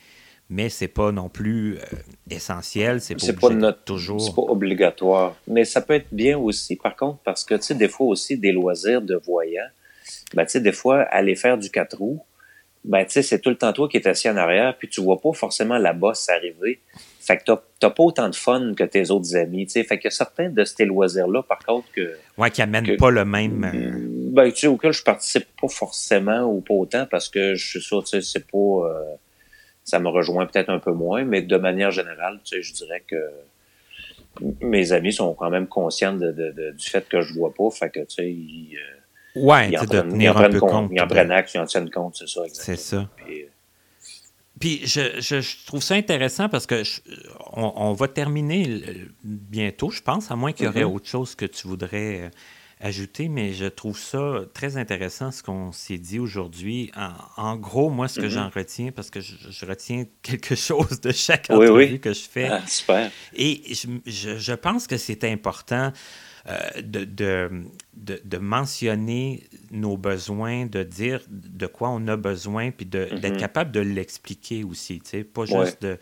mais 0.50 0.70
c'est 0.70 0.88
pas 0.88 1.12
non 1.12 1.30
plus 1.30 1.78
euh, 1.78 1.82
essentiel, 2.30 3.00
c'est 3.02 3.16
pas, 3.16 3.22
pas 3.40 3.48
obligé 3.48 3.62
notre- 3.62 3.80
de 3.80 3.84
toujours. 3.86 4.22
C'est 4.22 4.36
pas 4.36 4.42
obligatoire. 4.42 5.36
Mais 5.48 5.64
ça 5.66 5.82
peut 5.82 5.94
être 5.94 6.08
bien 6.12 6.38
aussi, 6.38 6.76
par 6.76 6.96
contre, 6.96 7.20
parce 7.24 7.44
que, 7.46 7.56
tu 7.56 7.62
sais, 7.64 7.76
des 7.76 7.88
fois 7.88 8.08
aussi, 8.08 8.38
des 8.38 8.52
loisirs 8.52 9.02
de 9.02 9.16
voyants, 9.16 9.62
ben, 10.34 10.44
tu 10.46 10.52
sais, 10.52 10.60
des 10.62 10.74
fois, 10.74 11.02
aller 11.04 11.36
faire 11.36 11.58
du 11.58 11.70
quatre 11.70 11.98
roues, 11.98 12.22
ben, 12.84 13.06
tu 13.06 13.12
sais, 13.12 13.22
c'est 13.22 13.40
tout 13.40 13.50
le 13.50 13.58
temps 13.58 13.72
toi 13.72 13.88
qui 13.88 13.96
es 13.98 14.08
assis 14.08 14.30
en 14.30 14.36
arrière, 14.36 14.78
puis 14.78 14.90
tu 14.90 15.00
vois 15.02 15.22
pas 15.22 15.32
forcément 15.34 15.78
la 15.78 15.94
bosse 15.94 16.28
arriver. 16.30 16.82
Fait 17.26 17.38
que 17.38 17.44
t'as- 17.80 17.90
pas 17.90 18.04
autant 18.04 18.28
de 18.30 18.36
fun 18.36 18.74
que 18.76 18.84
tes 18.84 19.10
autres 19.10 19.36
amis, 19.38 19.66
tu 19.66 19.74
sais. 19.74 19.84
Fait 19.84 19.98
que 19.98 20.10
certains 20.10 20.50
de 20.50 20.64
ces 20.66 20.84
loisirs-là, 20.86 21.42
par 21.44 21.60
contre, 21.60 21.88
que, 21.94 22.18
Ouais, 22.38 22.52
qui 22.52 22.62
amène 22.62 22.86
que- 22.86 22.98
pas 22.98 23.12
le 23.12 23.24
même. 23.24 23.64
euh, 23.64 24.32
ben, 24.34 24.52
tu 24.52 24.60
sais, 24.60 24.68
auquel 24.68 24.92
je 24.92 25.04
participe 25.04 25.46
pas 25.62 25.68
forcément 25.70 26.42
ou 26.44 26.60
pas 26.60 26.74
autant 26.74 27.06
parce 27.10 27.30
que 27.30 27.56
je 27.56 27.66
suis 27.66 27.82
sûr, 27.82 28.04
tu 28.04 28.10
sais, 28.10 28.22
c'est 28.22 28.46
pas, 28.46 28.58
euh, 28.58 29.16
ça 29.86 30.00
me 30.00 30.10
rejoint 30.10 30.46
peut-être 30.48 30.70
un 30.70 30.80
peu 30.80 30.92
moins, 30.92 31.24
mais 31.24 31.42
de 31.42 31.56
manière 31.58 31.92
générale, 31.92 32.40
tu 32.44 32.56
sais, 32.58 32.62
je 32.62 32.74
dirais 32.74 33.04
que 33.08 33.16
mes 34.62 34.92
amis 34.92 35.14
sont 35.14 35.34
quand 35.34 35.50
même 35.50 35.68
conscients 35.68 36.14
de, 36.14 36.32
de- 36.32 36.52
de- 36.52 36.72
du 36.72 36.90
fait 36.90 37.08
que 37.08 37.22
je 37.22 37.34
vois 37.34 37.54
pas, 37.54 37.70
fait 37.70 37.90
que, 37.90 38.00
tu 38.00 38.16
sais, 38.16 38.30
ils, 38.32 38.78
euh, 39.38 39.40
ouais, 39.42 39.70
ils 39.70 39.78
en 39.78 39.82
de 39.84 39.88
prennent, 39.88 40.22
ils 40.22 40.30
en 40.30 40.36
un 40.38 40.50
peu 40.50 40.60
compte, 40.60 40.70
compte. 40.72 40.92
ils 40.94 41.02
en 41.02 41.08
prennent 41.08 41.32
acte, 41.32 41.54
ils 41.54 41.60
en 41.60 41.66
tiennent 41.66 41.90
compte, 41.90 42.16
c'est 42.18 42.28
ça, 42.28 42.42
exactement. 42.46 42.76
C'est 42.78 42.82
ça. 42.84 43.10
Puis, 43.18 43.46
Puis 44.60 44.82
je, 44.86 45.20
je- 45.20 45.42
je 45.42 45.66
trouve 45.66 45.82
ça 45.82 45.96
intéressant 45.96 46.48
parce 46.50 46.66
que 46.66 46.84
je- 46.84 47.02
on, 47.54 47.74
on 47.76 47.94
va 47.94 48.08
terminer 48.08 48.82
bientôt, 49.24 49.90
je 49.90 50.02
pense, 50.02 50.32
à 50.32 50.36
moins 50.36 50.52
qu'il 50.54 50.66
y 50.66 50.70
aurait 50.70 50.86
Mhm. 50.86 50.94
autre 50.94 51.08
chose 51.08 51.36
que 51.36 51.46
tu 51.46 51.68
voudrais 51.68 52.22
euh, 52.22 52.30
ajouter, 52.80 53.30
mais 53.30 53.54
je 53.54 53.66
trouve 53.66 53.98
ça 53.98 54.42
très 54.54 54.78
intéressant 54.78 55.32
ce 55.32 55.42
qu'on 55.42 55.72
s'est 55.72 55.98
dit 55.98 56.20
aujourd'hui. 56.20 56.92
En, 57.38 57.52
en 57.52 57.56
gros, 57.56 57.90
moi, 57.90 58.08
ce 58.08 58.20
que 58.20 58.26
Mhm. 58.26 58.30
j'en 58.32 58.50
retiens, 58.50 58.92
parce 58.92 59.10
que 59.10 59.22
je, 59.22 59.36
je 59.50 59.66
retiens 59.66 60.06
quelque 60.22 60.56
chose 60.56 61.02
de 61.02 61.12
chaque 61.12 61.48
Oui, 61.50 61.56
entrevue 61.68 61.94
oui. 61.94 62.00
que 62.00 62.14
je 62.14 62.22
fais. 62.30 62.48
ah, 62.50 62.62
super. 62.68 63.10
Et 63.36 63.62
je, 63.74 63.88
je- 64.06 64.38
je 64.38 64.54
pense 64.54 64.86
que 64.88 64.98
c'est 64.98 65.24
important 65.24 65.92
de, 66.46 67.06
de, 67.06 67.50
de- 67.94 68.22
de 68.24 68.38
mentionner 68.38 69.44
nos 69.72 69.96
besoins, 69.98 70.66
de 70.66 70.84
dire 70.84 71.22
de 71.30 71.66
quoi 71.68 71.90
on 71.90 72.06
a 72.08 72.18
besoin, 72.18 72.72
puis 72.72 72.86
de- 72.86 73.06
d'être 73.20 73.34
Mhm. 73.36 73.40
capable 73.40 73.72
de 73.72 73.80
l'expliquer 73.80 74.64
aussi. 74.64 75.00
tu 75.00 75.10
sais, 75.10 75.24
Pas 75.24 75.42
Ouais. 75.44 75.66
juste 75.66 75.82
de 75.84 75.98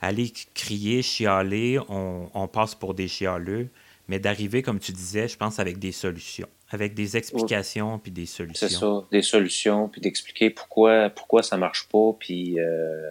aller 0.00 0.32
crier, 0.54 1.02
chialer, 1.02 1.78
on, 1.88 2.30
on 2.34 2.48
passe 2.48 2.74
pour 2.74 2.94
des 2.94 3.08
chialeux, 3.08 3.68
mais 4.08 4.18
d'arriver, 4.18 4.62
comme 4.62 4.78
tu 4.78 4.92
disais, 4.92 5.28
je 5.28 5.36
pense, 5.36 5.58
avec 5.58 5.78
des 5.78 5.92
solutions, 5.92 6.48
avec 6.70 6.94
des 6.94 7.16
explications 7.16 7.98
puis 7.98 8.10
des 8.12 8.26
solutions. 8.26 8.68
C'est 8.68 8.74
ça, 8.74 9.04
des 9.10 9.22
solutions, 9.22 9.88
puis 9.88 10.00
d'expliquer 10.00 10.50
pourquoi 10.50 11.08
pourquoi 11.10 11.42
ça 11.42 11.56
marche 11.56 11.88
pas, 11.88 12.12
puis, 12.18 12.58
euh, 12.60 13.10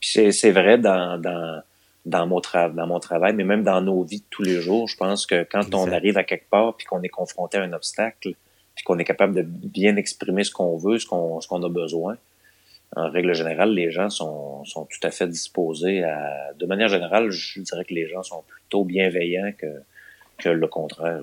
puis 0.00 0.10
c'est, 0.12 0.32
c'est 0.32 0.52
vrai 0.52 0.78
dans, 0.78 1.20
dans, 1.20 1.62
dans, 2.06 2.26
mon 2.26 2.40
dans 2.54 2.86
mon 2.86 3.00
travail, 3.00 3.34
mais 3.34 3.44
même 3.44 3.62
dans 3.62 3.80
nos 3.80 4.02
vies 4.02 4.20
de 4.20 4.26
tous 4.30 4.42
les 4.42 4.60
jours, 4.60 4.88
je 4.88 4.96
pense 4.96 5.26
que 5.26 5.44
quand 5.44 5.74
on 5.74 5.90
arrive 5.92 6.16
à 6.18 6.24
quelque 6.24 6.48
part, 6.48 6.76
puis 6.76 6.86
qu'on 6.86 7.02
est 7.02 7.08
confronté 7.08 7.58
à 7.58 7.62
un 7.62 7.72
obstacle, 7.72 8.34
puis 8.74 8.84
qu'on 8.84 8.98
est 8.98 9.04
capable 9.04 9.34
de 9.34 9.42
bien 9.42 9.96
exprimer 9.96 10.44
ce 10.44 10.50
qu'on 10.50 10.76
veut, 10.76 10.98
ce 10.98 11.06
qu'on, 11.06 11.40
ce 11.40 11.48
qu'on 11.48 11.62
a 11.62 11.68
besoin, 11.68 12.16
en 12.96 13.10
règle 13.10 13.34
générale, 13.34 13.72
les 13.72 13.90
gens 13.90 14.10
sont, 14.10 14.64
sont 14.64 14.84
tout 14.86 15.06
à 15.06 15.10
fait 15.10 15.28
disposés 15.28 16.02
à... 16.02 16.52
De 16.58 16.66
manière 16.66 16.88
générale, 16.88 17.30
je 17.30 17.60
dirais 17.60 17.84
que 17.84 17.94
les 17.94 18.08
gens 18.08 18.22
sont 18.22 18.42
plutôt 18.48 18.84
bienveillants 18.84 19.52
que, 19.56 19.82
que 20.38 20.48
le 20.48 20.66
contraire. 20.66 21.20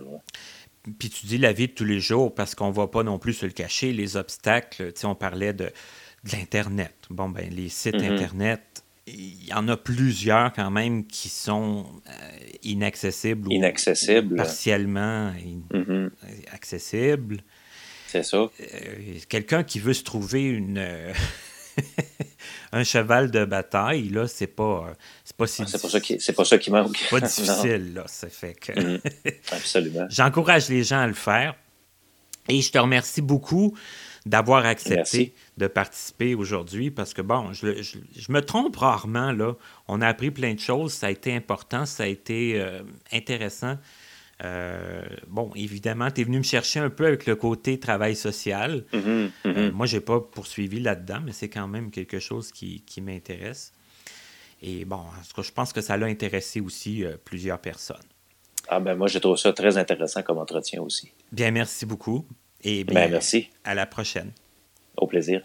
Puis 0.97 1.09
tu 1.09 1.25
dis 1.25 1.38
la 1.38 1.51
vie 1.51 1.67
de 1.67 1.73
tous 1.73 1.84
les 1.84 1.99
jours 1.99 2.34
parce 2.34 2.55
qu'on 2.55 2.71
va 2.71 2.88
pas 2.88 3.03
non 3.03 3.19
plus 3.19 3.34
se 3.34 3.45
le 3.45 3.51
cacher, 3.51 3.91
les 3.91 4.15
obstacles. 4.15 4.93
Tu 4.93 5.02
sais, 5.02 5.07
on 5.07 5.15
parlait 5.15 5.52
de, 5.52 5.65
de 5.65 6.31
l'Internet. 6.31 6.93
Bon, 7.10 7.27
ben 7.27 7.49
les 7.49 7.68
sites 7.68 7.95
Mhm. 7.95 8.14
Internet, 8.14 8.84
il 9.07 9.45
y 9.47 9.53
en 9.53 9.67
a 9.69 9.77
plusieurs 9.77 10.51
quand 10.53 10.69
même 10.69 11.05
qui 11.07 11.29
sont 11.29 11.85
euh, 12.07 12.11
inaccessibles 12.63 13.47
ou 13.47 14.35
partiellement 14.35 15.27
in- 15.29 15.77
Mhm, 15.77 16.11
accessibles. 16.51 17.38
c'est 18.07 18.23
ça. 18.23 18.38
Euh, 18.38 18.49
Quelqu'un 19.29 19.63
qui 19.63 19.79
veut 19.79 19.93
se 19.93 20.03
trouver 20.03 20.43
une 20.43 20.77
euh, 20.77 21.13
un 22.71 22.84
cheval 22.84 23.31
de 23.31 23.45
bataille, 23.45 24.09
là, 24.09 24.27
c'est 24.27 24.47
pas, 24.47 24.93
c'est 25.23 25.35
pas 25.38 25.47
si 25.47 25.61
Ah, 25.61 25.65
C'est 25.67 25.81
pas 25.81 25.89
ça 25.89 25.99
qui, 25.99 26.19
c'est 26.19 26.34
pas 26.34 26.45
ça 26.45 26.57
qui 26.57 26.71
manque. 26.71 26.97
pas 27.09 27.19
difficile, 27.21 27.93
là. 27.93 28.03
Ça 28.07 28.29
fait 28.29 28.53
que. 28.59 28.77
Mhm. 28.79 28.99
Absolument. 29.51 30.07
J'encourage 30.09 30.69
les 30.69 30.84
gens 30.84 30.99
à 30.99 31.07
le 31.07 31.13
faire. 31.13 31.55
Et 32.49 32.61
je 32.61 32.71
te 32.71 32.77
remercie 32.77 33.21
beaucoup 33.21 33.77
d'avoir 34.25 34.65
accepté 34.65 34.95
Merci. 34.95 35.34
De 35.57 35.67
participer 35.67 36.35
aujourd'hui 36.35 36.91
parce 36.91 37.13
que, 37.13 37.21
bon, 37.21 37.51
je, 37.53 37.81
je- 37.81 37.97
je 38.15 38.31
me 38.31 38.41
trompe 38.41 38.75
rarement, 38.75 39.31
là. 39.31 39.55
On 39.88 40.01
a 40.01 40.07
appris 40.07 40.29
plein 40.31 40.53
de 40.53 40.59
choses. 40.59 40.93
Ça 40.93 41.07
a 41.07 41.09
été 41.09 41.34
important, 41.35 41.85
ça 41.85 42.03
a 42.03 42.07
été 42.07 42.59
euh, 42.61 42.81
intéressant. 43.11 43.77
Euh, 44.43 45.01
bon, 45.27 45.51
évidemment, 45.55 46.11
tu 46.11 46.21
es 46.21 46.23
venu 46.23 46.38
me 46.38 46.43
chercher 46.43 46.79
un 46.79 46.91
peu 46.91 47.07
avec 47.07 47.25
le 47.25 47.35
côté 47.35 47.79
travail 47.79 48.15
social. 48.15 48.85
Mhm, 48.93 49.01
mhm. 49.01 49.31
Euh, 49.45 49.71
moi, 49.71 49.88
je 49.88 49.97
n'ai 49.97 50.01
pas 50.01 50.19
poursuivi 50.19 50.79
là-dedans, 50.79 51.21
mais 51.25 51.31
c'est 51.31 51.49
quand 51.49 51.67
même 51.67 51.89
quelque 51.89 52.19
chose 52.19 52.51
qui, 52.51 52.81
qui 52.81 53.01
m'intéresse. 53.01 53.73
Et 54.61 54.85
bon, 54.85 54.97
en 54.97 55.23
tout 55.27 55.35
cas, 55.35 55.41
je 55.41 55.51
pense 55.51 55.73
que 55.73 55.81
ça 55.81 55.97
l'a 55.97 56.05
intéressé 56.05 56.61
aussi 56.61 57.03
plusieurs 57.25 57.59
personnes. 57.59 57.97
Ah 58.69 58.79
ben 58.79 58.95
moi, 58.95 59.07
j'ai 59.07 59.19
trouvé 59.21 59.38
ça 59.38 59.53
très 59.53 59.77
intéressant 59.77 60.21
comme 60.23 60.38
entretien 60.39 60.81
aussi. 60.81 61.11
Bien, 61.31 61.51
merci 61.51 61.85
beaucoup. 61.85 62.27
Et 62.63 62.84
bien, 62.84 62.95
Ben 63.05 63.11
merci. 63.11 63.49
à 63.63 63.73
la 63.75 63.85
prochaine. 63.85 64.31
Au 64.98 65.07
plaisir. 65.07 65.41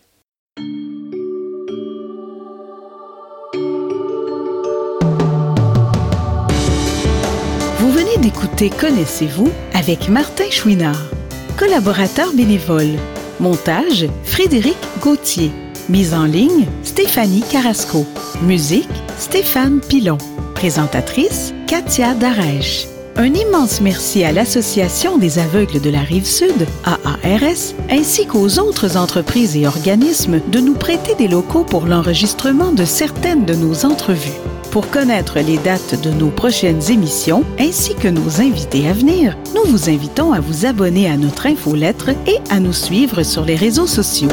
Vous 7.78 7.90
venez 7.90 8.16
d'écouter 8.18 8.70
Connaissez-vous 8.70 9.50
avec 9.74 10.08
Martin 10.08 10.50
Chouinard, 10.50 11.10
collaborateur 11.58 12.32
bénévole. 12.34 12.96
Montage 13.40 14.06
Frédéric 14.24 14.76
Gauthier. 15.00 15.50
Mise 15.88 16.14
en 16.14 16.24
ligne 16.24 16.66
Stéphanie 16.82 17.42
Carrasco. 17.50 18.06
Musique 18.42 18.88
Stéphane 19.18 19.80
Pilon. 19.80 20.18
Présentatrice 20.54 21.52
Katia 21.66 22.14
Darèche. 22.14 22.91
Un 23.16 23.34
immense 23.34 23.80
merci 23.80 24.24
à 24.24 24.32
l'Association 24.32 25.18
des 25.18 25.38
aveugles 25.38 25.80
de 25.80 25.90
la 25.90 26.00
rive 26.00 26.24
sud, 26.24 26.66
AARS, 26.84 27.74
ainsi 27.90 28.26
qu'aux 28.26 28.58
autres 28.58 28.96
entreprises 28.96 29.56
et 29.56 29.66
organismes 29.66 30.40
de 30.50 30.60
nous 30.60 30.74
prêter 30.74 31.14
des 31.14 31.28
locaux 31.28 31.64
pour 31.64 31.86
l'enregistrement 31.86 32.72
de 32.72 32.84
certaines 32.84 33.44
de 33.44 33.54
nos 33.54 33.84
entrevues. 33.84 34.40
Pour 34.70 34.88
connaître 34.88 35.38
les 35.38 35.58
dates 35.58 36.00
de 36.02 36.10
nos 36.10 36.30
prochaines 36.30 36.90
émissions 36.90 37.44
ainsi 37.58 37.94
que 37.94 38.08
nos 38.08 38.40
invités 38.40 38.88
à 38.88 38.94
venir, 38.94 39.36
nous 39.54 39.70
vous 39.70 39.90
invitons 39.90 40.32
à 40.32 40.40
vous 40.40 40.64
abonner 40.64 41.10
à 41.10 41.18
notre 41.18 41.46
infolettre 41.46 42.08
et 42.26 42.38
à 42.48 42.60
nous 42.60 42.72
suivre 42.72 43.22
sur 43.22 43.44
les 43.44 43.56
réseaux 43.56 43.86
sociaux. 43.86 44.30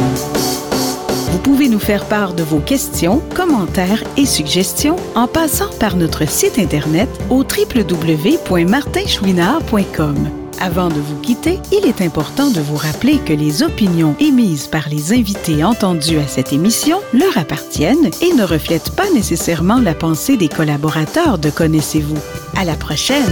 Vous 1.32 1.40
pouvez 1.40 1.70
nous 1.70 1.80
faire 1.80 2.06
part 2.06 2.34
de 2.34 2.44
vos 2.44 2.60
questions, 2.60 3.22
commentaires 3.36 4.04
et 4.18 4.26
suggestions 4.26 4.98
en 5.16 5.28
passant 5.28 5.70
par 5.80 5.96
notre 5.96 6.28
site 6.28 6.60
Internet 6.60 7.08
au 7.30 7.44
www.martinchouinard.com. 7.44 10.30
Avant 10.62 10.90
de 10.90 11.00
vous 11.00 11.16
quitter, 11.22 11.58
il 11.72 11.88
est 11.88 12.02
important 12.02 12.50
de 12.50 12.60
vous 12.60 12.76
rappeler 12.76 13.20
que 13.20 13.32
les 13.32 13.64
opinions 13.64 14.14
émises 14.20 14.68
par 14.68 14.90
les 14.90 15.14
invités 15.14 15.64
entendus 15.64 16.18
à 16.18 16.28
cette 16.28 16.52
émission 16.52 17.00
leur 17.14 17.38
appartiennent 17.38 18.10
et 18.22 18.34
ne 18.34 18.44
reflètent 18.44 18.94
pas 18.96 19.10
nécessairement 19.14 19.80
la 19.80 19.96
pensée 19.96 20.36
des 20.36 20.50
collaborateurs 20.50 21.38
de 21.38 21.50
Connaissez-vous. 21.50 22.20
À 22.58 22.66
la 22.66 22.76
prochaine! 22.76 23.24